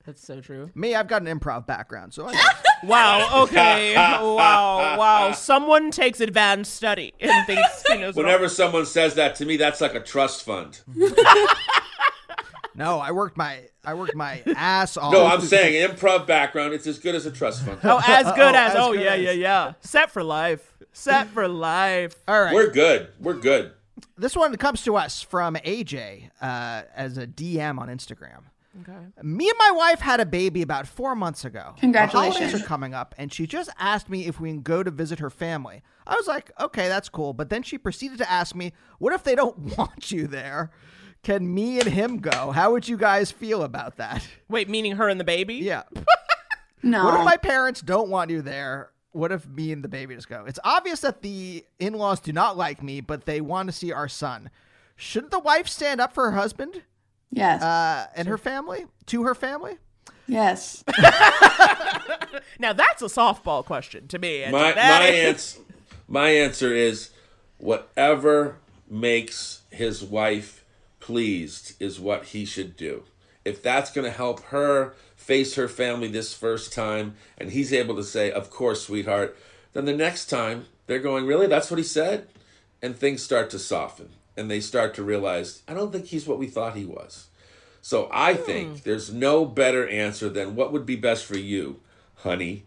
That's 0.05 0.21
so 0.25 0.41
true. 0.41 0.69
Me, 0.75 0.95
I've 0.95 1.07
got 1.07 1.21
an 1.25 1.39
improv 1.39 1.65
background, 1.65 2.13
so 2.13 2.27
I 2.27 2.53
Wow. 2.84 3.43
Okay. 3.43 3.95
wow. 3.95 4.97
Wow. 4.97 5.31
Someone 5.31 5.91
takes 5.91 6.19
advanced 6.19 6.73
study 6.73 7.13
and 7.21 7.47
thinks 7.47 7.84
he 7.88 7.97
knows. 7.97 8.13
what 8.15 8.25
all- 8.25 8.31
Whenever 8.31 8.49
someone 8.49 8.85
says 8.85 9.15
that 9.15 9.35
to 9.35 9.45
me, 9.45 9.55
that's 9.55 9.80
like 9.80 9.95
a 9.95 10.01
trust 10.01 10.43
fund. 10.43 10.81
No, 12.75 12.99
I 12.99 13.11
worked 13.11 13.38
my 13.38 13.59
I 13.85 13.93
worked 13.93 14.15
my 14.15 14.41
ass 14.57 14.97
off. 14.97 15.13
No, 15.13 15.25
I'm 15.27 15.41
saying 15.41 15.89
improv 15.89 16.25
background. 16.25 16.73
It's 16.73 16.88
as 16.88 16.97
good 16.97 17.13
as 17.13 17.25
a 17.27 17.31
trust 17.31 17.63
fund. 17.63 17.77
Oh, 17.84 18.01
as 18.05 18.25
good 18.34 18.39
Oh, 18.55 18.57
as. 18.57 18.71
as 18.71 18.75
Oh, 18.80 18.91
good 18.93 19.01
yeah, 19.01 19.13
as. 19.13 19.21
yeah, 19.21 19.31
yeah. 19.31 19.73
Set 19.81 20.09
for 20.09 20.23
life. 20.23 20.73
Set 20.91 21.27
for 21.27 21.47
life. 21.47 22.15
All 22.27 22.41
right. 22.41 22.53
We're 22.53 22.71
good. 22.71 23.09
We're 23.19 23.35
good. 23.35 23.73
This 24.17 24.35
one 24.35 24.55
comes 24.57 24.81
to 24.85 24.95
us 24.95 25.21
from 25.21 25.55
AJ 25.55 26.31
uh, 26.41 26.81
as 26.95 27.17
a 27.19 27.27
DM 27.27 27.77
on 27.80 27.89
Instagram. 27.89 28.41
Okay. 28.81 28.97
Me 29.21 29.49
and 29.49 29.57
my 29.59 29.71
wife 29.71 29.99
had 29.99 30.19
a 30.19 30.25
baby 30.25 30.61
about 30.61 30.87
four 30.87 31.15
months 31.15 31.45
ago. 31.45 31.75
Congratulations. 31.79 32.35
The 32.35 32.41
holidays 32.45 32.63
are 32.63 32.67
coming 32.67 32.93
up, 32.93 33.13
and 33.17 33.31
she 33.31 33.45
just 33.45 33.69
asked 33.77 34.09
me 34.09 34.25
if 34.25 34.39
we 34.39 34.49
can 34.49 34.61
go 34.61 34.81
to 34.81 34.89
visit 34.89 35.19
her 35.19 35.29
family. 35.29 35.83
I 36.07 36.15
was 36.15 36.27
like, 36.27 36.51
okay, 36.59 36.87
that's 36.87 37.07
cool. 37.09 37.33
But 37.33 37.49
then 37.49 37.61
she 37.63 37.77
proceeded 37.77 38.17
to 38.17 38.31
ask 38.31 38.55
me, 38.55 38.73
what 38.97 39.13
if 39.13 39.23
they 39.23 39.35
don't 39.35 39.57
want 39.77 40.11
you 40.11 40.25
there? 40.27 40.71
Can 41.21 41.53
me 41.53 41.79
and 41.79 41.87
him 41.87 42.17
go? 42.17 42.51
How 42.51 42.71
would 42.71 42.87
you 42.87 42.97
guys 42.97 43.31
feel 43.31 43.63
about 43.63 43.97
that? 43.97 44.27
Wait, 44.49 44.67
meaning 44.67 44.93
her 44.97 45.07
and 45.07 45.19
the 45.19 45.23
baby? 45.25 45.55
Yeah. 45.55 45.83
No. 46.85 47.05
What 47.05 47.17
if 47.17 47.23
my 47.23 47.37
parents 47.37 47.79
don't 47.79 48.09
want 48.09 48.29
you 48.29 48.41
there? 48.41 48.91
What 49.11 49.31
if 49.31 49.47
me 49.47 49.71
and 49.71 49.81
the 49.81 49.87
baby 49.87 50.15
just 50.15 50.27
go? 50.27 50.43
It's 50.45 50.59
obvious 50.65 50.99
that 50.99 51.21
the 51.21 51.63
in 51.79 51.93
laws 51.93 52.19
do 52.19 52.33
not 52.33 52.57
like 52.57 52.83
me, 52.83 52.99
but 52.99 53.25
they 53.25 53.39
want 53.39 53.69
to 53.69 53.71
see 53.71 53.93
our 53.93 54.09
son. 54.09 54.49
Shouldn't 54.97 55.31
the 55.31 55.39
wife 55.39 55.69
stand 55.69 56.01
up 56.01 56.13
for 56.13 56.29
her 56.29 56.37
husband 56.37 56.83
yes. 57.34 57.61
uh, 57.61 58.07
and 58.15 58.27
her 58.27 58.38
family? 58.38 58.85
To 59.07 59.23
her 59.23 59.35
family? 59.35 59.77
yes. 60.27 60.84
Now 62.60 62.73
that's 62.73 63.01
a 63.01 63.05
softball 63.05 63.65
question 63.65 64.07
to 64.10 64.19
me. 64.19 64.45
My 64.49 64.73
my 64.73 65.07
is- 65.07 65.26
answer, 65.26 65.60
my 66.07 66.30
answer 66.30 66.73
is 66.73 67.10
whatever 67.57 68.57
makes 68.89 69.61
his 69.72 70.03
wife 70.03 70.64
pleased 70.99 71.73
is 71.81 71.99
what 71.99 72.26
he 72.26 72.45
should 72.45 72.77
do. 72.77 73.03
If 73.43 73.61
that's 73.61 73.91
going 73.91 74.05
to 74.05 74.15
help 74.15 74.41
her 74.45 74.93
face 75.15 75.55
her 75.55 75.68
family 75.68 76.07
this 76.07 76.34
first 76.34 76.73
time, 76.73 77.15
and 77.38 77.51
he's 77.51 77.73
able 77.73 77.95
to 77.95 78.03
say, 78.03 78.31
"Of 78.31 78.49
course, 78.49 78.84
sweetheart," 78.85 79.35
then 79.73 79.85
the 79.85 79.93
next 79.95 80.27
time 80.27 80.68
they're 80.88 80.99
going, 80.99 81.26
"Really? 81.26 81.47
That's 81.47 81.69
what 81.69 81.77
he 81.77 81.84
said," 81.84 82.27
and 82.81 82.95
things 82.95 83.22
start 83.23 83.49
to 83.51 83.60
soften, 83.60 84.10
and 84.35 84.49
they 84.49 84.60
start 84.60 84.93
to 84.95 85.03
realize, 85.03 85.64
"I 85.68 85.73
don't 85.73 85.91
think 85.91 86.05
he's 86.05 86.27
what 86.27 86.39
we 86.39 86.47
thought 86.47 86.76
he 86.76 86.85
was." 86.85 87.27
So 87.81 88.10
I 88.11 88.34
hmm. 88.34 88.43
think 88.43 88.84
there's 88.84 89.11
no 89.11 89.45
better 89.45 89.88
answer 89.88 90.30
than 90.30 90.55
what 90.55 90.72
would 90.72 90.85
be 90.85 90.95
best 90.95 91.26
for 91.26 91.38
you, 91.38 91.80
honey. 92.15 92.64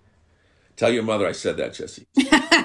Tell 0.77 0.93
your 0.93 1.03
mother 1.03 1.27
I 1.27 1.33
said 1.33 1.57
that, 1.57 1.75
Jesse. 1.75 2.07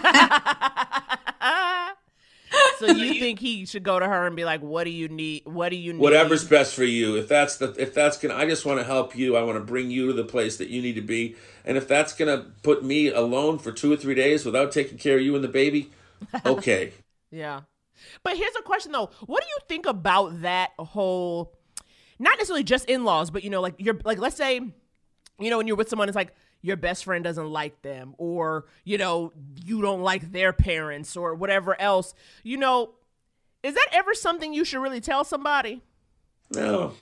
So 2.82 2.88
you 2.88 3.20
think 3.20 3.40
he 3.40 3.66
should 3.66 3.84
go 3.84 4.00
to 4.00 4.08
her 4.08 4.26
and 4.26 4.36
be 4.36 4.44
like, 4.44 4.62
"What 4.62 4.86
do 4.86 4.90
you 4.90 5.08
need? 5.08 5.44
What 5.46 5.70
do 5.70 5.76
you 5.76 5.94
need?" 5.94 6.02
Whatever's 6.02 6.44
best 6.44 6.74
for 6.74 6.84
you. 6.84 7.16
If 7.16 7.28
that's 7.28 7.58
the 7.58 7.76
if 7.78 7.94
that's 7.94 8.18
gonna 8.18 8.36
I 8.36 8.48
just 8.48 8.66
want 8.66 8.80
to 8.80 8.84
help 8.84 9.16
you. 9.16 9.38
I 9.38 9.44
want 9.44 9.58
to 9.58 9.64
bring 9.64 9.92
you 9.92 10.08
to 10.08 10.14
the 10.14 10.24
place 10.24 10.58
that 10.58 10.70
you 10.70 10.82
need 10.82 10.96
to 10.96 11.02
be. 11.02 11.36
And 11.64 11.78
if 11.78 11.88
that's 11.88 12.14
gonna 12.14 12.48
put 12.64 12.84
me 12.84 13.10
alone 13.10 13.60
for 13.60 13.72
two 13.72 13.94
or 13.94 13.98
three 13.98 14.16
days 14.16 14.46
without 14.46 14.72
taking 14.72 14.98
care 14.98 15.18
of 15.18 15.22
you 15.22 15.36
and 15.36 15.44
the 15.44 15.48
baby, 15.48 15.92
okay. 16.46 16.94
Yeah. 17.30 17.62
But 18.24 18.38
here's 18.38 18.56
a 18.56 18.62
question 18.64 18.92
though. 18.92 19.10
What 19.26 19.42
do 19.42 19.48
you 19.48 19.58
think 19.68 19.86
about 19.86 20.42
that 20.42 20.72
whole 20.80 21.54
not 22.20 22.38
necessarily 22.38 22.64
just 22.64 22.86
in-laws, 22.86 23.32
but 23.32 23.44
you 23.44 23.50
know, 23.50 23.62
like 23.62 23.76
you're 23.80 23.98
like 24.06 24.20
let's 24.20 24.36
say, 24.36 24.56
you 25.40 25.50
know, 25.50 25.58
when 25.58 25.68
you're 25.68 25.76
with 25.76 25.90
someone, 25.90 26.08
it's 26.08 26.16
like 26.16 26.34
your 26.62 26.78
best 26.78 27.06
friend 27.06 27.24
doesn't 27.24 27.50
like 27.50 27.82
them, 27.82 28.14
or, 28.20 28.66
you 28.84 29.00
know, 29.00 29.34
you 29.66 29.82
don't 29.82 30.02
like 30.02 30.32
their 30.32 30.54
parents 30.54 31.18
or 31.18 31.34
whatever 31.34 31.80
else. 31.82 32.14
You 32.44 32.58
know, 32.58 32.92
is 33.64 33.74
that 33.74 33.88
ever 33.92 34.14
something 34.14 34.54
you 34.54 34.64
should 34.64 34.80
really 34.82 35.02
tell 35.02 35.24
somebody? 35.24 35.82
No. 36.54 36.94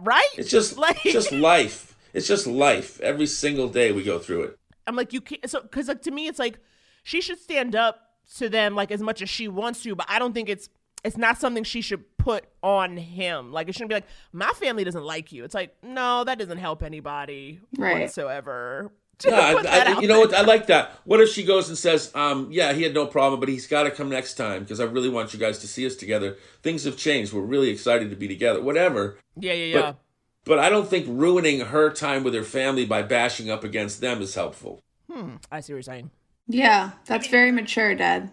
Right? 0.00 0.28
It's 0.36 0.50
just 0.50 0.76
Like- 0.76 1.04
it's 1.06 1.14
just 1.14 1.32
life. 1.32 1.96
It's 2.12 2.26
just 2.28 2.46
life. 2.46 3.00
Every 3.00 3.26
single 3.26 3.68
day 3.68 3.92
we 3.92 4.02
go 4.04 4.18
through 4.18 4.42
it. 4.42 4.58
I'm 4.86 4.96
like, 4.96 5.14
you 5.14 5.22
can't. 5.22 5.48
So, 5.48 5.62
because 5.62 5.88
like 5.88 6.02
to 6.02 6.10
me, 6.10 6.26
it's 6.26 6.38
like 6.38 6.58
she 7.02 7.22
should 7.22 7.38
stand 7.38 7.74
up 7.74 8.11
to 8.38 8.48
them 8.48 8.74
like 8.74 8.90
as 8.90 9.00
much 9.00 9.22
as 9.22 9.28
she 9.28 9.48
wants 9.48 9.82
to, 9.82 9.94
but 9.94 10.06
I 10.08 10.18
don't 10.18 10.32
think 10.32 10.48
it's 10.48 10.68
it's 11.04 11.16
not 11.16 11.38
something 11.38 11.64
she 11.64 11.80
should 11.80 12.16
put 12.16 12.44
on 12.62 12.96
him. 12.96 13.52
Like 13.52 13.68
it 13.68 13.72
shouldn't 13.74 13.90
be 13.90 13.94
like 13.96 14.06
my 14.32 14.50
family 14.52 14.84
doesn't 14.84 15.04
like 15.04 15.32
you. 15.32 15.44
It's 15.44 15.54
like 15.54 15.74
no, 15.82 16.24
that 16.24 16.38
doesn't 16.38 16.58
help 16.58 16.82
anybody 16.82 17.60
Right. 17.76 18.02
whatsoever. 18.02 18.92
To 19.18 19.28
Yeah, 19.28 19.62
I, 19.66 19.94
I, 19.96 20.00
you 20.00 20.08
know 20.08 20.20
what? 20.20 20.34
I 20.34 20.42
like 20.42 20.66
that. 20.68 20.98
What 21.04 21.20
if 21.20 21.28
she 21.28 21.44
goes 21.44 21.68
and 21.68 21.76
says, 21.76 22.10
um, 22.14 22.48
"Yeah, 22.50 22.72
he 22.72 22.82
had 22.82 22.94
no 22.94 23.06
problem, 23.06 23.40
but 23.40 23.48
he's 23.48 23.66
got 23.66 23.84
to 23.84 23.90
come 23.90 24.08
next 24.08 24.34
time 24.34 24.62
because 24.62 24.80
I 24.80 24.84
really 24.84 25.10
want 25.10 25.32
you 25.32 25.38
guys 25.38 25.58
to 25.58 25.68
see 25.68 25.86
us 25.86 25.94
together. 25.94 26.36
Things 26.62 26.84
have 26.84 26.96
changed. 26.96 27.32
We're 27.32 27.42
really 27.42 27.68
excited 27.68 28.10
to 28.10 28.16
be 28.16 28.26
together. 28.26 28.62
Whatever." 28.62 29.18
Yeah, 29.38 29.52
yeah, 29.52 29.64
yeah. 29.64 29.80
But, 29.80 29.98
but 30.44 30.58
I 30.58 30.70
don't 30.70 30.88
think 30.88 31.06
ruining 31.08 31.60
her 31.60 31.90
time 31.90 32.24
with 32.24 32.34
her 32.34 32.42
family 32.42 32.84
by 32.84 33.02
bashing 33.02 33.48
up 33.50 33.62
against 33.62 34.00
them 34.00 34.22
is 34.22 34.34
helpful. 34.34 34.80
Hmm. 35.12 35.36
I 35.52 35.60
see 35.60 35.72
what 35.72 35.76
you're 35.76 35.82
saying. 35.82 36.10
Yeah. 36.46 36.92
That's 37.06 37.28
very 37.28 37.52
mature, 37.52 37.94
Dad. 37.94 38.30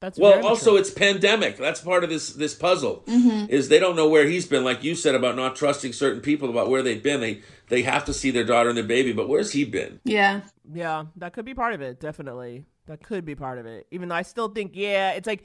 That's 0.00 0.16
Well, 0.18 0.46
also 0.46 0.76
it's 0.76 0.90
pandemic. 0.90 1.56
That's 1.56 1.80
part 1.80 2.04
of 2.04 2.10
this 2.10 2.32
this 2.32 2.54
puzzle. 2.54 3.02
Mm-hmm. 3.06 3.50
Is 3.50 3.68
they 3.68 3.80
don't 3.80 3.96
know 3.96 4.08
where 4.08 4.26
he's 4.26 4.46
been, 4.46 4.62
like 4.62 4.84
you 4.84 4.94
said 4.94 5.16
about 5.16 5.34
not 5.34 5.56
trusting 5.56 5.92
certain 5.92 6.20
people 6.20 6.50
about 6.50 6.70
where 6.70 6.82
they've 6.84 7.02
been. 7.02 7.20
They 7.20 7.42
they 7.68 7.82
have 7.82 8.04
to 8.04 8.14
see 8.14 8.30
their 8.30 8.44
daughter 8.44 8.68
and 8.68 8.78
their 8.78 8.84
baby, 8.84 9.12
but 9.12 9.28
where's 9.28 9.50
he 9.50 9.64
been? 9.64 9.98
Yeah. 10.04 10.42
yeah, 10.72 11.06
that 11.16 11.32
could 11.32 11.44
be 11.44 11.54
part 11.54 11.74
of 11.74 11.80
it. 11.80 11.98
Definitely, 11.98 12.64
that 12.86 13.02
could 13.02 13.24
be 13.24 13.34
part 13.34 13.58
of 13.58 13.66
it. 13.66 13.88
Even 13.90 14.08
though 14.08 14.14
I 14.14 14.22
still 14.22 14.48
think, 14.48 14.72
yeah, 14.74 15.12
it's 15.12 15.26
like. 15.26 15.44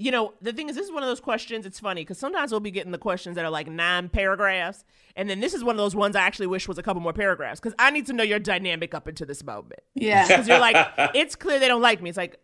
You 0.00 0.10
know, 0.10 0.32
the 0.40 0.54
thing 0.54 0.70
is, 0.70 0.76
this 0.76 0.86
is 0.86 0.92
one 0.92 1.02
of 1.02 1.08
those 1.10 1.20
questions. 1.20 1.66
It's 1.66 1.78
funny 1.78 2.00
because 2.00 2.18
sometimes 2.18 2.52
we'll 2.52 2.60
be 2.60 2.70
getting 2.70 2.90
the 2.90 2.96
questions 2.98 3.36
that 3.36 3.44
are 3.44 3.50
like 3.50 3.68
nine 3.68 4.08
paragraphs. 4.08 4.82
And 5.14 5.28
then 5.28 5.40
this 5.40 5.52
is 5.52 5.62
one 5.62 5.74
of 5.74 5.78
those 5.78 5.94
ones 5.94 6.16
I 6.16 6.22
actually 6.22 6.46
wish 6.46 6.66
was 6.66 6.78
a 6.78 6.82
couple 6.82 7.02
more 7.02 7.12
paragraphs 7.12 7.60
because 7.60 7.74
I 7.78 7.90
need 7.90 8.06
to 8.06 8.14
know 8.14 8.22
your 8.22 8.38
dynamic 8.38 8.94
up 8.94 9.08
into 9.08 9.26
this 9.26 9.44
moment. 9.44 9.80
Yeah. 9.94 10.24
Because 10.26 10.48
you're 10.48 10.58
like, 10.58 10.88
it's 11.14 11.36
clear 11.36 11.58
they 11.58 11.68
don't 11.68 11.82
like 11.82 12.00
me. 12.00 12.08
It's 12.08 12.16
like, 12.16 12.40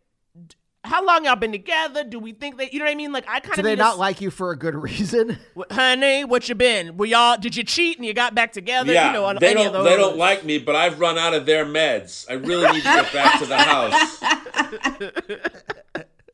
how 0.85 1.03
long 1.05 1.25
y'all 1.25 1.35
been 1.35 1.51
together? 1.51 2.05
Do 2.05 2.19
we 2.19 2.33
think 2.33 2.59
that, 2.59 2.75
you 2.75 2.79
know 2.79 2.85
what 2.85 2.93
I 2.93 2.95
mean? 2.95 3.11
Like, 3.11 3.25
I 3.27 3.41
kind 3.41 3.53
of 3.53 3.57
Do 3.57 3.63
they 3.63 3.75
not 3.75 3.99
like 3.99 4.21
you 4.21 4.31
for 4.31 4.51
a 4.51 4.57
good 4.57 4.75
reason? 4.75 5.39
Wh- 5.59 5.73
honey, 5.73 6.25
what 6.25 6.51
you 6.51 6.55
been? 6.55 6.99
Were 6.99 7.07
y'all, 7.07 7.39
did 7.39 7.57
you 7.57 7.65
cheat 7.65 7.97
and 7.97 8.05
you 8.07 8.13
got 8.13 8.35
back 8.35 8.53
together? 8.53 8.93
yeah, 8.93 9.07
you 9.07 9.13
know, 9.15 9.25
on 9.25 9.39
they 9.41 9.53
any 9.53 9.65
don't 9.65 9.69
of 9.69 9.73
those. 9.73 9.87
they 9.89 9.97
don't 9.97 10.19
like 10.19 10.45
me, 10.45 10.59
but 10.59 10.77
I've 10.77 11.01
run 11.01 11.17
out 11.17 11.33
of 11.33 11.47
their 11.47 11.65
meds. 11.65 12.27
I 12.31 12.35
really 12.35 12.67
need 12.71 12.83
to 12.83 12.85
get 12.85 13.13
back 13.15 13.39
to 13.41 13.47
the 13.47 13.57
house. 13.73 14.23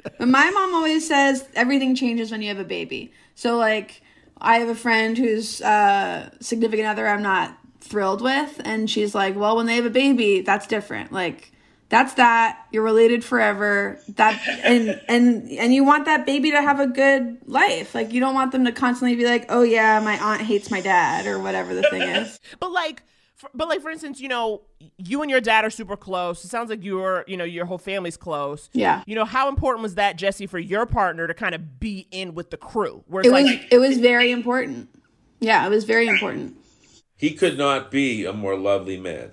But 0.03 0.29
my 0.29 0.51
mom 0.51 0.75
always 0.75 1.07
says 1.07 1.49
everything 1.55 1.95
changes 1.95 2.31
when 2.31 2.43
you 2.43 2.49
have 2.49 2.59
a 2.59 2.65
baby. 2.65 3.13
So 3.35 3.57
like 3.57 4.03
I 4.41 4.59
have 4.59 4.69
a 4.69 4.75
friend 4.75 5.17
whose 5.17 5.61
uh, 5.63 6.31
significant 6.41 6.89
other 6.89 7.07
I'm 7.07 7.23
not 7.23 7.57
thrilled 7.81 8.23
with, 8.23 8.61
and 8.65 8.89
she's 8.91 9.15
like, 9.15 9.37
"Well, 9.37 9.57
when 9.57 9.67
they 9.67 9.77
have 9.77 9.87
a 9.87 9.91
baby, 9.91 10.41
that's 10.41 10.67
different. 10.67 11.13
Like 11.13 11.53
that's 11.89 12.15
that. 12.15 12.67
You're 12.73 12.83
related 12.83 13.23
forever. 13.23 14.01
That 14.17 14.41
and 14.65 15.01
and 15.09 15.51
and 15.51 15.75
you 15.75 15.85
want 15.85 16.07
that 16.07 16.25
baby 16.25 16.51
to 16.51 16.63
have 16.63 16.81
a 16.81 16.87
good 16.87 17.39
life. 17.47 17.95
Like 17.95 18.13
you 18.13 18.21
don't 18.21 18.35
want 18.35 18.51
them 18.51 18.65
to 18.65 18.73
constantly 18.73 19.15
be 19.15 19.27
like, 19.27 19.47
"Oh 19.51 19.63
yeah, 19.63 20.01
my 20.01 20.19
aunt 20.19 20.41
hates 20.41 20.71
my 20.71 20.81
dad" 20.81 21.27
or 21.27 21.39
whatever 21.39 21.75
the 21.75 21.83
thing 21.83 22.03
is. 22.03 22.41
But 22.59 22.73
like, 22.73 23.03
but 23.55 23.69
like 23.69 23.81
for 23.81 23.91
instance, 23.91 24.21
you 24.21 24.29
know, 24.29 24.63
you 24.99 25.23
and 25.23 25.31
your 25.31 25.41
dad 25.41 25.65
are 25.65 25.71
super 25.71 25.97
close. 25.97 26.45
It 26.45 26.49
sounds 26.49 26.71
like 26.71 26.83
you're, 26.83 27.25
you 27.27 27.37
know, 27.37 27.45
your 27.45 27.65
whole 27.67 27.79
family's 27.79 28.17
close. 28.17 28.69
Yeah. 28.73 29.03
You 29.07 29.15
know, 29.15 29.25
how 29.25 29.49
important 29.49 29.83
was 29.83 29.95
that, 29.97 30.17
Jesse, 30.17 30.47
for 30.47 30.59
your 30.59 30.87
partner 30.87 31.27
to 31.27 31.35
kind 31.35 31.55
of 31.55 31.79
be 31.81 32.07
in 32.11 32.35
with 32.35 32.51
the 32.51 32.57
crew? 32.57 33.05
Where 33.07 33.25
It 33.25 33.31
like, 33.31 33.45
was 33.45 33.57
it 33.71 33.79
was 33.79 33.99
very 33.99 34.31
important. 34.31 34.89
Yeah, 35.41 35.67
it 35.67 35.71
was 35.71 35.85
very 35.85 36.07
important. 36.09 36.57
He 37.17 37.33
could 37.35 37.57
not 37.59 37.91
be 37.91 38.25
a 38.25 38.33
more 38.33 38.57
lovely 38.57 38.99
man. 38.99 39.33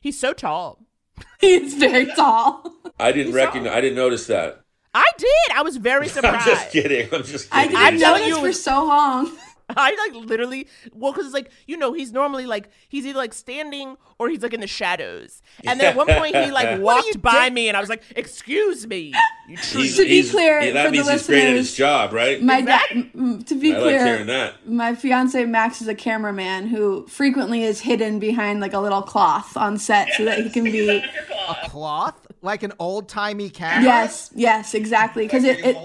he's 0.00 0.18
so 0.18 0.32
tall. 0.32 0.84
He's 1.40 1.74
very 1.74 2.06
tall. 2.06 2.72
I 3.00 3.10
didn't 3.12 3.32
recognize. 3.34 3.72
I 3.72 3.80
didn't 3.80 3.96
notice 3.96 4.26
that. 4.28 4.60
I 4.94 5.04
did. 5.18 5.56
I 5.56 5.62
was 5.62 5.76
very 5.76 6.06
surprised. 6.08 6.48
I'm 6.48 6.54
just 6.54 6.70
kidding. 6.70 7.08
I'm 7.12 7.22
just 7.24 7.48
I 7.52 7.62
kidding. 7.66 7.76
didn't 7.78 7.94
I'm 7.94 7.98
know 8.00 8.18
this 8.18 8.28
you- 8.28 8.40
for 8.40 8.52
so 8.52 8.84
long. 8.84 9.36
I 9.76 9.94
like 10.12 10.24
literally 10.26 10.66
well 10.92 11.12
because 11.12 11.26
it's 11.26 11.34
like 11.34 11.50
you 11.66 11.76
know 11.76 11.92
he's 11.92 12.12
normally 12.12 12.46
like 12.46 12.70
he's 12.88 13.04
either 13.06 13.18
like 13.18 13.34
standing 13.34 13.96
or 14.18 14.28
he's 14.28 14.42
like 14.42 14.54
in 14.54 14.60
the 14.60 14.66
shadows 14.66 15.42
and 15.64 15.78
then 15.78 15.90
at 15.90 15.96
one 15.96 16.06
point 16.06 16.34
he 16.36 16.50
like 16.50 16.80
walked 16.90 17.20
by 17.20 17.50
me 17.50 17.68
and 17.68 17.76
I 17.76 17.80
was 17.80 17.88
like 17.88 18.02
excuse 18.16 18.86
me 18.86 19.12
you 19.48 19.56
treat 19.70 19.82
He's- 19.84 19.96
To 19.96 20.04
be 20.04 20.28
clear, 20.30 20.60
yeah, 20.60 20.72
that 20.72 20.84
for 20.86 20.90
the 20.90 20.96
means 20.98 21.10
he's 21.10 21.26
great 21.26 21.44
at 21.44 21.56
his 21.56 21.74
job, 21.74 22.12
right? 22.12 22.42
My 22.42 22.60
dad. 22.60 22.80
Exactly. 22.90 23.10
m- 23.20 23.42
To 23.44 23.54
be 23.54 23.74
I 23.74 23.78
clear, 23.80 24.06
hearing 24.06 24.26
that. 24.26 24.66
my 24.68 24.94
fiance 24.94 25.44
Max 25.46 25.80
is 25.82 25.88
a 25.88 25.94
cameraman 25.94 26.66
who 26.68 27.06
frequently 27.06 27.62
is 27.62 27.80
hidden 27.80 28.18
behind 28.18 28.60
like 28.60 28.74
a 28.74 28.78
little 28.78 29.00
cloth 29.02 29.56
on 29.56 29.78
set 29.78 30.08
so 30.16 30.24
that 30.26 30.38
he 30.40 30.50
can 30.50 30.64
be. 30.64 30.88
A 30.88 31.56
cloth? 31.68 32.26
Like 32.40 32.62
an 32.62 32.72
old 32.78 33.08
timey 33.08 33.50
camera? 33.50 33.82
Yes, 33.84 34.30
yes, 34.34 34.74
exactly. 34.74 35.24
Because 35.26 35.44
it 35.44 35.58
it, 35.64 35.76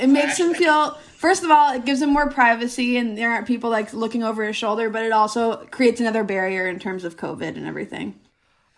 it 0.00 0.08
makes 0.08 0.38
him 0.38 0.52
feel. 0.54 0.92
First 1.16 1.42
of 1.42 1.50
all, 1.50 1.72
it 1.74 1.84
gives 1.86 2.02
him 2.02 2.12
more 2.12 2.28
privacy, 2.30 2.96
and 2.98 3.16
there 3.16 3.30
aren't 3.30 3.46
people 3.46 3.70
like 3.70 3.92
looking 3.94 4.22
over 4.22 4.44
his 4.44 4.56
shoulder. 4.56 4.90
But 4.90 5.04
it 5.04 5.12
also 5.12 5.64
creates 5.70 6.00
another 6.00 6.22
barrier 6.24 6.66
in 6.68 6.78
terms 6.78 7.04
of 7.04 7.16
COVID 7.16 7.56
and 7.56 7.66
everything. 7.66 8.20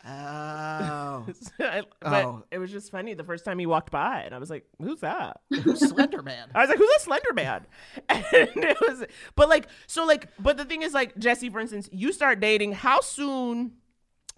Oh. 0.06 1.26
but 1.58 1.86
Oh. 2.02 2.44
it 2.50 2.58
was 2.58 2.70
just 2.70 2.90
funny 2.90 3.14
the 3.14 3.24
first 3.24 3.44
time 3.44 3.58
he 3.58 3.66
walked 3.66 3.90
by, 3.90 4.22
and 4.22 4.34
I 4.34 4.38
was 4.38 4.48
like, 4.48 4.64
"Who's 4.80 5.00
that?" 5.00 5.40
Who's 5.50 5.80
Slender 5.86 6.22
Man? 6.22 6.48
I 6.54 6.60
was 6.60 6.68
like, 6.70 6.78
"Who's 6.78 6.88
that 6.88 7.00
Slender 7.02 7.32
Man?" 7.34 7.66
And 8.08 8.24
it 8.64 8.76
was, 8.80 9.04
but 9.34 9.48
like, 9.48 9.68
so 9.86 10.06
like, 10.06 10.28
but 10.38 10.56
the 10.56 10.64
thing 10.64 10.82
is, 10.82 10.94
like, 10.94 11.16
Jesse, 11.18 11.50
for 11.50 11.60
instance, 11.60 11.88
you 11.92 12.12
start 12.12 12.40
dating. 12.40 12.72
How 12.72 13.00
soon, 13.00 13.72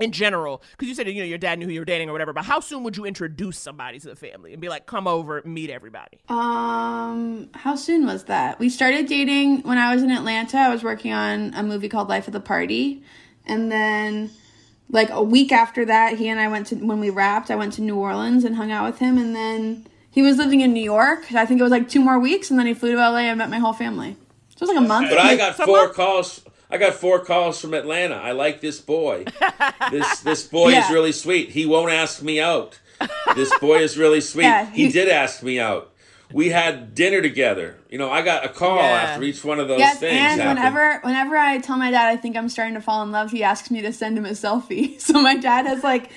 in 0.01 0.13
general, 0.13 0.63
because 0.73 0.89
you 0.89 0.95
said 0.95 1.07
you 1.07 1.15
know 1.21 1.25
your 1.25 1.39
dad 1.39 1.59
knew 1.59 1.67
who 1.67 1.73
you 1.73 1.81
were 1.81 1.85
dating 1.85 2.09
or 2.09 2.13
whatever, 2.13 2.33
but 2.33 2.45
how 2.45 2.59
soon 2.61 2.83
would 2.85 2.97
you 2.97 3.05
introduce 3.05 3.59
somebody 3.59 3.99
to 4.01 4.09
the 4.09 4.17
family 4.17 4.53
and 4.53 4.61
be 4.61 4.69
like, 4.69 4.87
"Come 4.87 5.07
over, 5.07 5.43
meet 5.45 5.71
everybody"? 5.71 6.19
Um, 6.29 7.51
how 7.55 7.77
soon 7.77 8.07
was 8.07 8.25
that? 8.25 8.59
We 8.59 8.69
started 8.69 9.07
dating 9.07 9.63
when 9.63 9.79
I 9.79 9.95
was 9.95 10.03
in 10.03 10.11
Atlanta. 10.11 10.57
I 10.59 10.69
was 10.71 10.83
working 10.83 11.13
on 11.13 11.53
a 11.55 11.63
movie 11.63 11.89
called 11.89 12.09
Life 12.09 12.27
of 12.27 12.33
the 12.33 12.41
Party, 12.41 13.03
and 13.47 13.71
then 13.71 14.31
like 14.89 15.11
a 15.11 15.23
week 15.23 15.53
after 15.53 15.85
that, 15.85 16.19
he 16.19 16.29
and 16.29 16.41
I 16.41 16.49
went 16.49 16.67
to 16.69 16.77
when 16.77 16.99
we 16.99 17.11
wrapped. 17.11 17.51
I 17.51 17.57
went 17.57 17.75
to 17.75 17.83
New 17.83 17.97
Orleans 17.97 18.45
and 18.45 18.57
hung 18.57 18.73
out 18.73 18.91
with 18.91 18.99
him, 18.99 19.19
and 19.19 19.37
then 19.37 19.87
he 20.11 20.23
was 20.23 20.39
living 20.39 20.61
in 20.61 20.73
New 20.73 20.83
York. 20.83 21.33
I 21.33 21.47
think 21.47 21.61
it 21.61 21.63
was 21.63 21.71
like 21.71 21.89
two 21.89 22.01
more 22.01 22.19
weeks, 22.19 22.51
and 22.51 22.59
then 22.59 22.67
he 22.67 22.75
flew 22.75 22.93
to 22.93 22.99
LA 22.99 23.19
and 23.19 23.39
met 23.39 23.51
my 23.51 23.59
whole 23.59 23.73
family. 23.73 24.17
So 24.57 24.65
it 24.65 24.69
was 24.69 24.69
like 24.71 24.79
a 24.85 24.89
month. 24.89 25.11
But 25.11 25.19
I 25.19 25.37
got 25.37 25.57
four 25.57 25.67
month- 25.67 25.95
calls. 25.95 26.43
I 26.71 26.79
got 26.79 26.95
four 26.95 27.19
calls 27.25 27.61
from 27.61 27.75
Atlanta. 27.75 28.15
I 28.15 28.33
like 28.33 28.61
this 28.61 28.81
boy. 28.81 29.25
this 29.91 30.21
this 30.21 30.47
boy 30.47 30.73
is 30.75 30.91
really 30.91 31.13
sweet. 31.13 31.51
He 31.51 31.67
won't 31.67 31.91
ask 31.93 32.23
me 32.23 32.41
out. 32.41 32.79
This 33.35 33.57
boy 33.59 33.79
is 33.79 33.97
really 33.99 34.21
sweet. 34.33 34.45
Yeah, 34.45 34.67
he, 34.71 34.87
he- 34.87 34.93
did 34.93 35.09
ask 35.09 35.43
me 35.43 35.59
out. 35.61 35.89
We 36.33 36.51
had 36.51 36.95
dinner 36.95 37.21
together. 37.21 37.77
You 37.91 37.99
know, 37.99 38.09
I 38.09 38.23
got 38.23 38.45
a 38.45 38.49
call 38.49 38.77
Yeah. 38.77 38.83
after 39.03 39.25
each 39.25 39.45
one 39.45 39.59
of 39.59 39.67
those 39.67 39.81
Yes, 39.81 39.99
things. 39.99 40.15
and 40.17 40.41
happened. 40.41 40.59
whenever 40.61 41.01
whenever 41.01 41.37
I 41.37 41.59
tell 41.59 41.77
my 41.77 41.91
dad 41.91 42.09
I 42.09 42.17
think 42.17 42.37
I'm 42.37 42.49
starting 42.49 42.75
to 42.75 42.81
fall 42.81 43.03
in 43.03 43.11
love, 43.11 43.33
he 43.33 43.43
asks 43.43 43.69
me 43.71 43.83
to 43.83 43.93
send 43.93 44.17
him 44.17 44.25
a 44.27 44.31
selfie. 44.31 45.01
So 45.01 45.21
my 45.21 45.37
dad 45.37 45.67
has 45.67 45.83
like 45.83 46.11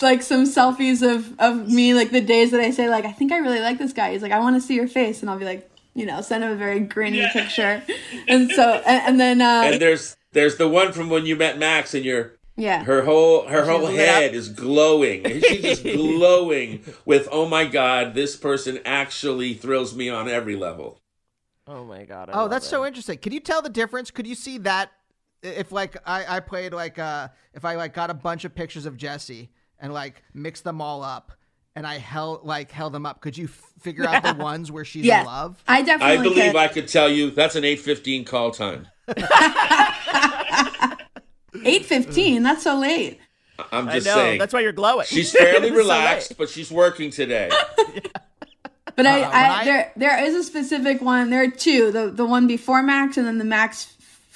like 0.00 0.22
some 0.22 0.44
selfies 0.44 1.02
of 1.02 1.38
of 1.38 1.68
me 1.68 1.92
like 1.92 2.10
the 2.12 2.22
days 2.22 2.50
that 2.52 2.60
I 2.60 2.70
say 2.70 2.88
like 2.88 3.04
I 3.04 3.12
think 3.12 3.30
I 3.30 3.38
really 3.38 3.60
like 3.60 3.76
this 3.78 3.92
guy. 3.92 4.12
He's 4.12 4.22
like 4.22 4.32
I 4.32 4.38
want 4.40 4.56
to 4.56 4.60
see 4.66 4.74
your 4.74 4.88
face, 4.88 5.20
and 5.20 5.28
I'll 5.28 5.38
be 5.38 5.44
like 5.44 5.70
you 5.98 6.06
know 6.06 6.20
send 6.20 6.44
him 6.44 6.52
a 6.52 6.56
very 6.56 6.80
grainy 6.80 7.26
picture, 7.32 7.82
and 8.28 8.50
so 8.52 8.74
and, 8.86 9.02
and 9.08 9.20
then 9.20 9.40
uh, 9.40 9.62
and 9.64 9.82
there's 9.82 10.16
there's 10.32 10.56
the 10.56 10.68
one 10.68 10.92
from 10.92 11.10
when 11.10 11.26
you 11.26 11.34
met 11.34 11.58
Max 11.58 11.92
and 11.92 12.04
your 12.04 12.34
yeah 12.56 12.84
her 12.84 13.02
whole 13.02 13.46
her 13.48 13.64
whole 13.64 13.82
lit 13.82 13.96
head 13.98 14.34
is 14.34 14.48
glowing. 14.48 15.24
She's 15.42 15.62
just 15.62 15.82
glowing 15.82 16.84
with 17.04 17.28
oh 17.32 17.48
my 17.48 17.64
god, 17.64 18.14
this 18.14 18.36
person 18.36 18.78
actually 18.84 19.54
thrills 19.54 19.94
me 19.94 20.08
on 20.08 20.28
every 20.28 20.54
level. 20.54 21.00
Oh 21.66 21.84
my 21.84 22.04
god! 22.04 22.30
I 22.30 22.32
Oh, 22.34 22.48
that's 22.48 22.66
it. 22.66 22.70
so 22.70 22.86
interesting. 22.86 23.18
Could 23.18 23.32
you 23.32 23.40
tell 23.40 23.60
the 23.60 23.68
difference? 23.68 24.10
Could 24.12 24.26
you 24.26 24.36
see 24.36 24.58
that 24.58 24.92
if 25.42 25.72
like 25.72 25.96
I, 26.06 26.36
I 26.36 26.40
played 26.40 26.72
like 26.72 26.98
uh 26.98 27.28
if 27.54 27.64
I 27.64 27.74
like 27.74 27.92
got 27.92 28.10
a 28.10 28.14
bunch 28.14 28.44
of 28.44 28.54
pictures 28.54 28.86
of 28.86 28.96
Jesse 28.96 29.50
and 29.80 29.92
like 29.92 30.22
mixed 30.32 30.64
them 30.64 30.80
all 30.80 31.02
up 31.02 31.32
and 31.76 31.86
I 31.86 31.98
held 31.98 32.44
like 32.44 32.70
held 32.70 32.92
them 32.92 33.06
up, 33.06 33.20
could 33.20 33.36
you 33.38 33.46
f- 33.46 33.62
figure 33.80 34.06
out 34.06 34.22
the 34.22 34.34
ones 34.42 34.70
where 34.72 34.84
she's 34.84 35.04
yeah 35.04 35.20
in 35.20 35.26
love? 35.26 35.62
I 35.68 35.82
definitely. 35.82 36.16
I 36.18 36.22
believe 36.22 36.52
could. 36.52 36.56
I 36.56 36.68
could 36.68 36.88
tell 36.88 37.08
you 37.08 37.30
that's 37.30 37.54
an 37.56 37.64
eight 37.64 37.80
fifteen 37.80 38.24
call 38.24 38.50
time. 38.50 38.88
Eight 41.64 41.86
fifteen. 41.86 42.42
That's 42.42 42.62
so 42.62 42.78
late. 42.78 43.18
I'm 43.72 43.88
I 43.88 43.94
just 43.94 44.06
know. 44.06 44.14
saying. 44.14 44.38
That's 44.38 44.52
why 44.52 44.60
you're 44.60 44.72
glowing. 44.72 45.06
She's 45.06 45.32
fairly 45.32 45.70
relaxed, 45.82 46.30
late. 46.30 46.38
but 46.38 46.48
she's 46.48 46.70
working 46.70 47.10
today. 47.10 47.50
But 48.96 49.06
I, 49.06 49.22
Uh, 49.22 49.30
I, 49.30 49.60
I- 49.60 49.64
there 49.64 49.92
there 49.96 50.24
is 50.24 50.34
a 50.34 50.42
specific 50.42 51.00
one. 51.00 51.30
There 51.30 51.42
are 51.44 51.50
two. 51.50 51.92
The 51.92 52.10
the 52.10 52.24
one 52.26 52.48
before 52.48 52.82
Max 52.82 53.16
and 53.16 53.28
then 53.28 53.38
the 53.38 53.44
Max 53.44 53.84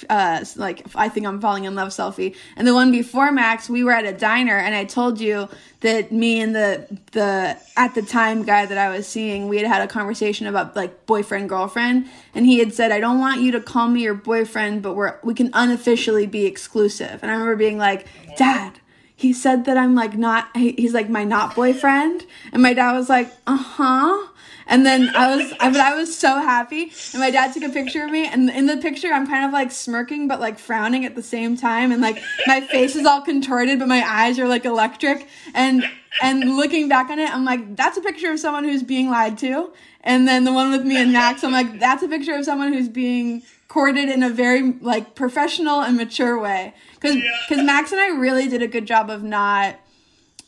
uh 0.09 0.43
like 0.55 0.85
I 0.95 1.09
think 1.09 1.25
I'm 1.25 1.39
falling 1.39 1.65
in 1.65 1.75
love 1.75 1.89
selfie. 1.89 2.35
And 2.55 2.67
the 2.67 2.73
one 2.73 2.91
before 2.91 3.31
Max, 3.31 3.69
we 3.69 3.83
were 3.83 3.91
at 3.91 4.05
a 4.05 4.13
diner 4.13 4.57
and 4.57 4.75
I 4.75 4.85
told 4.85 5.19
you 5.19 5.49
that 5.81 6.11
me 6.11 6.39
and 6.39 6.55
the 6.55 6.87
the 7.11 7.57
at 7.75 7.95
the 7.95 8.01
time 8.01 8.43
guy 8.43 8.65
that 8.65 8.77
I 8.77 8.95
was 8.95 9.07
seeing, 9.07 9.47
we 9.47 9.57
had 9.57 9.67
had 9.67 9.81
a 9.81 9.87
conversation 9.87 10.47
about 10.47 10.75
like 10.75 11.05
boyfriend 11.05 11.49
girlfriend 11.49 12.07
and 12.33 12.45
he 12.45 12.59
had 12.59 12.73
said 12.73 12.91
I 12.91 12.99
don't 12.99 13.19
want 13.19 13.41
you 13.41 13.51
to 13.53 13.61
call 13.61 13.87
me 13.87 14.01
your 14.01 14.13
boyfriend, 14.15 14.81
but 14.81 14.93
we're 14.95 15.19
we 15.23 15.33
can 15.33 15.49
unofficially 15.53 16.27
be 16.27 16.45
exclusive. 16.45 17.19
And 17.21 17.31
I 17.31 17.33
remember 17.33 17.55
being 17.55 17.77
like, 17.77 18.07
"Dad, 18.37 18.79
he 19.23 19.31
said 19.31 19.63
that 19.65 19.77
I'm 19.77 19.95
like 19.95 20.17
not, 20.17 20.49
he's 20.55 20.93
like 20.93 21.09
my 21.09 21.23
not 21.23 21.55
boyfriend. 21.55 22.25
And 22.51 22.61
my 22.61 22.73
dad 22.73 22.91
was 22.91 23.07
like, 23.07 23.31
uh 23.47 23.55
huh. 23.55 24.27
And 24.67 24.85
then 24.85 25.15
I 25.15 25.35
was, 25.35 25.53
I, 25.59 25.69
but 25.69 25.79
I 25.79 25.95
was 25.95 26.17
so 26.17 26.39
happy. 26.39 26.91
And 27.11 27.19
my 27.19 27.31
dad 27.31 27.53
took 27.53 27.63
a 27.63 27.69
picture 27.69 28.03
of 28.03 28.11
me. 28.11 28.27
And 28.27 28.49
in 28.49 28.65
the 28.65 28.77
picture, 28.77 29.09
I'm 29.09 29.27
kind 29.27 29.45
of 29.45 29.51
like 29.51 29.71
smirking, 29.71 30.27
but 30.27 30.39
like 30.39 30.59
frowning 30.59 31.05
at 31.05 31.15
the 31.15 31.23
same 31.23 31.57
time. 31.57 31.91
And 31.91 32.01
like 32.01 32.21
my 32.47 32.61
face 32.61 32.95
is 32.95 33.05
all 33.05 33.21
contorted, 33.21 33.79
but 33.79 33.87
my 33.87 34.03
eyes 34.05 34.39
are 34.39 34.47
like 34.47 34.65
electric. 34.65 35.27
And, 35.53 35.83
and 36.21 36.55
looking 36.55 36.87
back 36.87 37.09
on 37.09 37.19
it, 37.19 37.33
I'm 37.33 37.45
like, 37.45 37.75
that's 37.75 37.97
a 37.97 38.01
picture 38.01 38.31
of 38.31 38.39
someone 38.39 38.63
who's 38.63 38.83
being 38.83 39.09
lied 39.09 39.37
to. 39.39 39.71
And 40.01 40.27
then 40.27 40.43
the 40.43 40.53
one 40.53 40.71
with 40.71 40.83
me 40.85 40.97
and 41.01 41.13
Max, 41.13 41.43
I'm 41.43 41.51
like, 41.51 41.79
that's 41.79 42.03
a 42.03 42.07
picture 42.07 42.35
of 42.35 42.45
someone 42.45 42.73
who's 42.73 42.89
being 42.89 43.43
courted 43.67 44.09
in 44.09 44.21
a 44.21 44.29
very 44.29 44.73
like 44.73 45.15
professional 45.15 45.81
and 45.81 45.97
mature 45.97 46.39
way. 46.39 46.73
Cause, 46.99 47.15
cause 47.49 47.63
Max 47.63 47.91
and 47.91 47.99
I 47.99 48.09
really 48.09 48.47
did 48.47 48.61
a 48.61 48.67
good 48.67 48.85
job 48.85 49.09
of 49.09 49.23
not, 49.23 49.79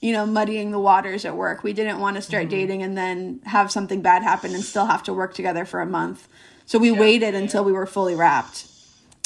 you 0.06 0.12
know, 0.12 0.24
muddying 0.24 0.70
the 0.70 0.80
waters 0.80 1.26
at 1.26 1.36
work. 1.36 1.64
We 1.64 1.74
didn't 1.74 2.00
want 2.00 2.16
to 2.18 2.22
start 2.22 2.48
dating 2.48 2.84
and 2.84 2.96
then 2.96 3.42
have 3.46 3.72
something 3.72 4.04
bad 4.04 4.22
happen 4.22 4.54
and 4.54 4.64
still 4.64 4.86
have 4.86 5.02
to 5.04 5.14
work 5.16 5.34
together 5.34 5.66
for 5.66 5.82
a 5.82 5.86
month. 5.88 6.28
So 6.68 6.78
we 6.78 6.92
waited 6.92 7.34
until 7.34 7.64
we 7.64 7.72
were 7.72 7.88
fully 7.88 8.14
wrapped. 8.14 8.68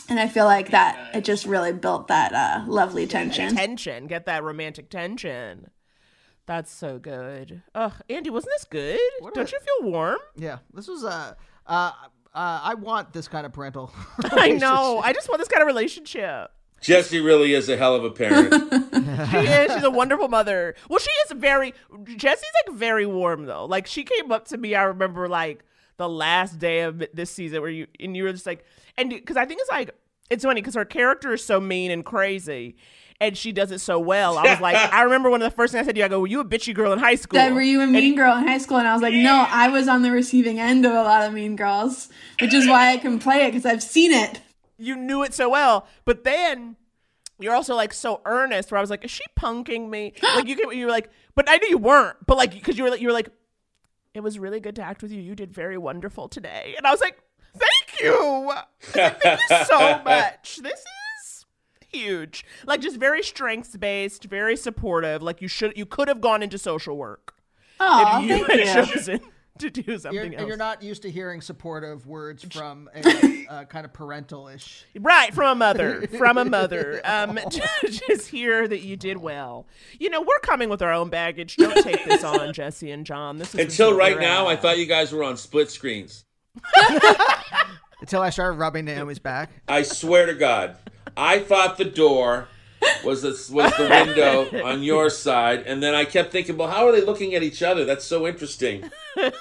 And 0.08 0.22
I 0.22 0.30
feel 0.30 0.46
like 0.46 0.72
that 0.72 1.14
it 1.14 1.26
just 1.26 1.46
really 1.46 1.74
built 1.74 2.08
that 2.08 2.34
uh, 2.34 2.64
lovely 2.66 3.08
tension. 3.08 3.54
tension. 3.54 4.08
Get 4.08 4.26
that 4.28 4.42
romantic 4.42 4.90
tension. 4.90 5.70
That's 6.46 6.72
so 6.72 6.98
good. 6.98 7.62
Ugh, 7.76 7.94
Andy, 8.10 8.30
wasn't 8.30 8.54
this 8.56 8.64
good? 8.64 9.02
Don't 9.34 9.52
you 9.52 9.60
feel 9.60 9.92
warm? 9.92 10.20
Yeah, 10.38 10.60
this 10.74 10.88
was 10.88 11.04
uh, 11.04 11.34
uh, 11.68 11.92
uh 11.92 11.92
I 12.34 12.76
want 12.76 13.12
this 13.12 13.28
kind 13.28 13.46
of 13.46 13.52
parental. 13.52 13.92
I 14.32 14.52
know. 14.52 15.02
I 15.04 15.12
just 15.12 15.28
want 15.28 15.40
this 15.40 15.50
kind 15.50 15.62
of 15.62 15.68
relationship. 15.68 16.52
Jesse 16.82 17.20
really 17.20 17.54
is 17.54 17.70
a 17.70 17.78
hell 17.78 17.96
of 17.96 18.04
a 18.04 18.12
parent. 18.12 18.54
She 19.32 19.38
is. 19.38 19.74
She's 19.74 19.84
a 19.84 19.92
wonderful 19.92 20.30
mother. 20.30 20.76
Well, 20.90 21.00
she 21.00 21.12
is 21.26 21.32
very. 21.34 21.74
Jesse's 22.16 22.46
like 22.66 22.76
very 22.76 23.06
warm 23.06 23.46
though. 23.46 23.66
Like 23.66 23.86
she 23.86 24.04
came 24.04 24.32
up 24.32 24.48
to 24.48 24.58
me. 24.58 24.76
I 24.76 24.84
remember 24.84 25.28
like 25.28 25.66
the 25.98 26.08
last 26.08 26.58
day 26.58 26.82
of 26.82 27.04
this 27.14 27.30
season 27.30 27.62
where 27.62 27.70
you 27.70 27.86
and 28.00 28.16
you 28.16 28.24
were 28.24 28.32
just 28.32 28.46
like, 28.46 28.64
and 28.98 29.10
because 29.10 29.36
I 29.36 29.46
think 29.46 29.60
it's 29.60 29.70
like 29.70 29.92
it's 30.30 30.46
funny 30.46 30.62
because 30.62 30.76
her 30.76 30.86
character 30.86 31.34
is 31.34 31.44
so 31.44 31.60
mean 31.60 31.92
and 31.92 32.06
crazy. 32.06 32.78
And 33.22 33.38
she 33.38 33.52
does 33.52 33.72
it 33.72 33.80
so 33.80 34.00
well. 34.00 34.38
I 34.38 34.44
was 34.44 34.62
like, 34.62 34.76
I 34.94 35.02
remember 35.02 35.30
one 35.30 35.42
of 35.42 35.52
the 35.52 35.56
first 35.56 35.74
things 35.74 35.84
I 35.84 35.86
said 35.86 35.96
to 35.96 36.00
you. 36.00 36.06
I 36.06 36.08
go, 36.08 36.22
"Were 36.22 36.28
you 36.28 36.40
a 36.40 36.46
bitchy 36.46 36.74
girl 36.74 36.94
in 36.94 37.00
high 37.00 37.16
school?" 37.16 37.38
That 37.38 37.54
were 37.54 37.62
you 37.62 37.82
a 37.82 37.88
mean 37.88 38.16
girl 38.16 38.38
in 38.38 38.48
high 38.48 38.60
school? 38.60 38.78
And 38.78 38.88
I 38.88 38.94
was 38.94 39.02
like, 39.02 39.14
no, 39.14 39.46
I 39.50 39.68
was 39.68 39.90
on 39.90 40.02
the 40.04 40.12
receiving 40.12 40.58
end 40.60 40.86
of 40.86 40.94
a 40.94 41.04
lot 41.04 41.28
of 41.28 41.34
mean 41.34 41.58
girls, 41.58 42.08
which 42.40 42.54
is 42.54 42.66
why 42.68 42.94
I 42.94 42.98
can 42.98 43.20
play 43.20 43.44
it 43.44 43.50
because 43.50 43.66
I've 43.66 43.84
seen 43.84 44.14
it. 44.14 44.40
You 44.80 44.96
knew 44.96 45.24
it 45.24 45.34
so 45.34 45.50
well. 45.50 45.88
But 46.06 46.24
then 46.24 46.76
you're 47.40 47.56
also 47.56 47.76
like 47.76 47.94
so 47.94 48.22
earnest. 48.26 48.72
Where 48.72 48.78
I 48.78 48.82
was 48.82 48.90
like, 48.90 49.06
is 49.06 49.12
she 49.12 49.24
punking 49.40 49.90
me? 49.90 50.14
like 50.36 50.48
you 50.48 50.56
can, 50.56 50.78
you 50.78 50.86
were 50.86 50.92
like, 50.92 51.10
but 51.36 51.50
I 51.50 51.58
knew 51.58 51.70
you 51.70 51.78
weren't. 51.78 52.18
But 52.26 52.38
like, 52.38 52.52
because 52.52 52.78
you 52.78 52.84
were 52.84 52.90
like, 52.90 53.02
you 53.02 53.08
were 53.08 53.14
like, 53.14 53.30
it 54.14 54.22
was 54.22 54.40
really 54.40 54.60
good 54.60 54.76
to 54.78 54.82
act 54.82 55.02
with 55.02 55.12
you. 55.12 55.22
You 55.22 55.36
did 55.36 55.54
very 55.54 55.78
wonderful 55.78 56.28
today. 56.28 56.74
And 56.78 56.86
I 56.86 56.92
was 56.92 57.00
like, 57.00 57.18
thank 57.54 58.02
you, 58.02 58.54
thank 58.82 59.24
you 59.24 59.38
so 59.66 60.02
much. 60.06 60.60
This 60.62 60.80
is 60.80 61.46
huge. 61.88 62.44
Like 62.66 62.82
just 62.82 62.98
very 62.98 63.24
strengths 63.24 63.78
based, 63.78 64.26
very 64.26 64.58
supportive. 64.58 65.22
Like 65.22 65.42
you 65.42 65.48
should, 65.48 65.78
you 65.78 65.86
could 65.86 66.08
have 66.08 66.22
gone 66.22 66.42
into 66.44 66.58
social 66.58 66.98
work 66.98 67.36
Oh, 67.80 68.20
if 68.24 68.30
you 68.30 68.44
had 68.44 68.86
chosen 68.86 69.22
to 69.60 69.70
do 69.70 69.84
You're, 69.86 70.00
something 70.00 70.20
and 70.20 70.36
else. 70.36 70.48
you're 70.48 70.58
not 70.58 70.82
used 70.82 71.02
to 71.04 71.12
hearing 71.12 71.42
supportive 71.42 72.06
words 72.08 72.46
from 72.52 72.90
a 72.96 73.46
uh, 73.50 73.64
kind 73.66 73.86
of 73.86 73.94
parental-ish. 73.94 74.86
Right, 75.00 75.34
from 75.34 75.52
a 75.52 75.56
mother. 75.56 76.08
From 76.18 76.38
a 76.38 76.46
mother. 76.46 77.02
Um, 77.10 77.40
just 77.50 78.28
hear 78.28 78.68
that 78.68 78.82
you 78.82 78.96
did 78.96 79.18
well. 79.18 79.66
You 80.00 80.10
know, 80.10 80.22
we're 80.22 80.40
coming 80.42 80.70
with 80.70 80.82
our 80.82 80.94
own 80.94 81.10
baggage. 81.10 81.56
Don't 81.56 81.82
take 81.84 82.06
this 82.06 82.24
on, 82.24 82.54
Jesse 82.54 82.92
and 82.92 83.06
John. 83.06 83.38
This 83.38 83.56
is 83.56 83.62
Until 83.62 83.96
right 83.96 84.16
we're 84.16 84.22
now, 84.22 84.48
I 84.48 84.56
thought 84.56 84.78
you 84.78 84.86
guys 84.86 85.12
were 85.12 85.24
on 85.24 85.36
split 85.38 85.72
screens. 85.72 86.26
Until 88.00 88.22
I 88.22 88.30
started 88.30 88.58
rubbing 88.58 88.86
Naomi's 88.86 89.18
back. 89.20 89.50
I 89.68 89.82
swear 89.82 90.28
to 90.28 90.36
God, 90.36 90.78
I 91.18 91.40
thought 91.40 91.78
the 91.78 91.86
door 91.86 92.48
was 93.04 93.22
the, 93.22 93.30
was 93.54 93.72
the 93.78 93.88
window 93.90 94.64
on 94.64 94.84
your 94.92 95.10
side, 95.10 95.62
and 95.68 95.82
then 95.84 95.94
I 95.96 96.06
kept 96.06 96.32
thinking, 96.32 96.58
well, 96.58 96.70
how 96.70 96.88
are 96.88 96.92
they 96.92 97.02
looking 97.02 97.36
at 97.36 97.44
each 97.44 97.62
other? 97.64 97.86
That's 97.86 98.06
so 98.06 98.28
interesting. 98.28 98.90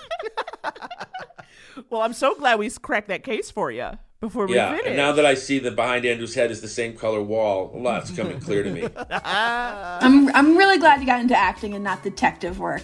Well, 1.91 2.03
I'm 2.03 2.13
so 2.13 2.35
glad 2.35 2.59
we 2.59 2.69
cracked 2.71 3.09
that 3.09 3.23
case 3.23 3.51
for 3.51 3.71
you 3.71 3.91
before 4.21 4.47
we 4.47 4.57
Yeah, 4.57 4.71
finish. 4.73 4.87
and 4.89 4.97
now 4.97 5.13
that 5.13 5.25
I 5.25 5.35
see 5.35 5.59
that 5.61 5.77
behind 5.77 6.05
Andrew's 6.05 6.35
head 6.35 6.51
is 6.51 6.61
the 6.61 6.69
same 6.69 6.95
color 6.97 7.23
wall, 7.23 7.71
a 7.75 7.79
lot's 7.79 8.11
coming 8.11 8.41
clear 8.41 8.63
to 8.65 8.71
me. 8.71 8.89
I'm, 9.25 10.29
I'm 10.35 10.57
really 10.57 10.79
glad 10.79 11.01
you 11.01 11.07
got 11.07 11.21
into 11.21 11.37
acting 11.39 11.75
and 11.75 11.85
not 11.85 12.03
detective 12.03 12.59
work. 12.59 12.83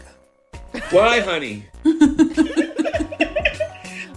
Why, 0.90 1.20
honey? 1.20 1.66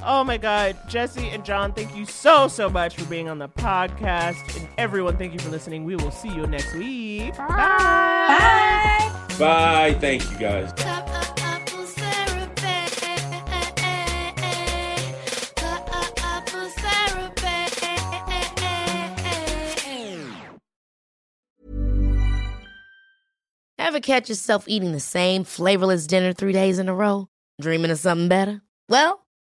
Oh 0.09 0.23
my 0.23 0.37
God, 0.37 0.77
Jesse 0.87 1.27
and 1.27 1.43
John, 1.43 1.73
thank 1.73 1.93
you 1.93 2.05
so, 2.05 2.47
so 2.47 2.69
much 2.69 2.95
for 2.95 3.03
being 3.09 3.27
on 3.27 3.39
the 3.39 3.49
podcast. 3.49 4.57
And 4.57 4.69
everyone, 4.77 5.17
thank 5.17 5.33
you 5.33 5.39
for 5.39 5.49
listening. 5.49 5.83
We 5.83 5.97
will 5.97 6.11
see 6.11 6.29
you 6.29 6.47
next 6.47 6.73
week. 6.75 7.35
Bye. 7.35 7.45
Bye. 9.09 9.37
bye. 9.37 9.97
Thank 9.99 10.31
you 10.31 10.37
guys. 10.37 10.71
Couples 10.77 11.27
therapy. 11.35 12.47
Ever 23.77 23.99
catch 23.99 24.29
yourself 24.29 24.69
eating 24.69 24.93
the 24.93 25.01
same 25.01 25.43
flavorless 25.43 26.07
dinner 26.07 26.31
three 26.31 26.53
days 26.53 26.79
in 26.79 26.87
a 26.87 26.95
row? 26.95 27.27
Dreaming 27.59 27.91
of 27.91 27.99
something 27.99 28.29
better? 28.29 28.61
Well, 28.87 29.26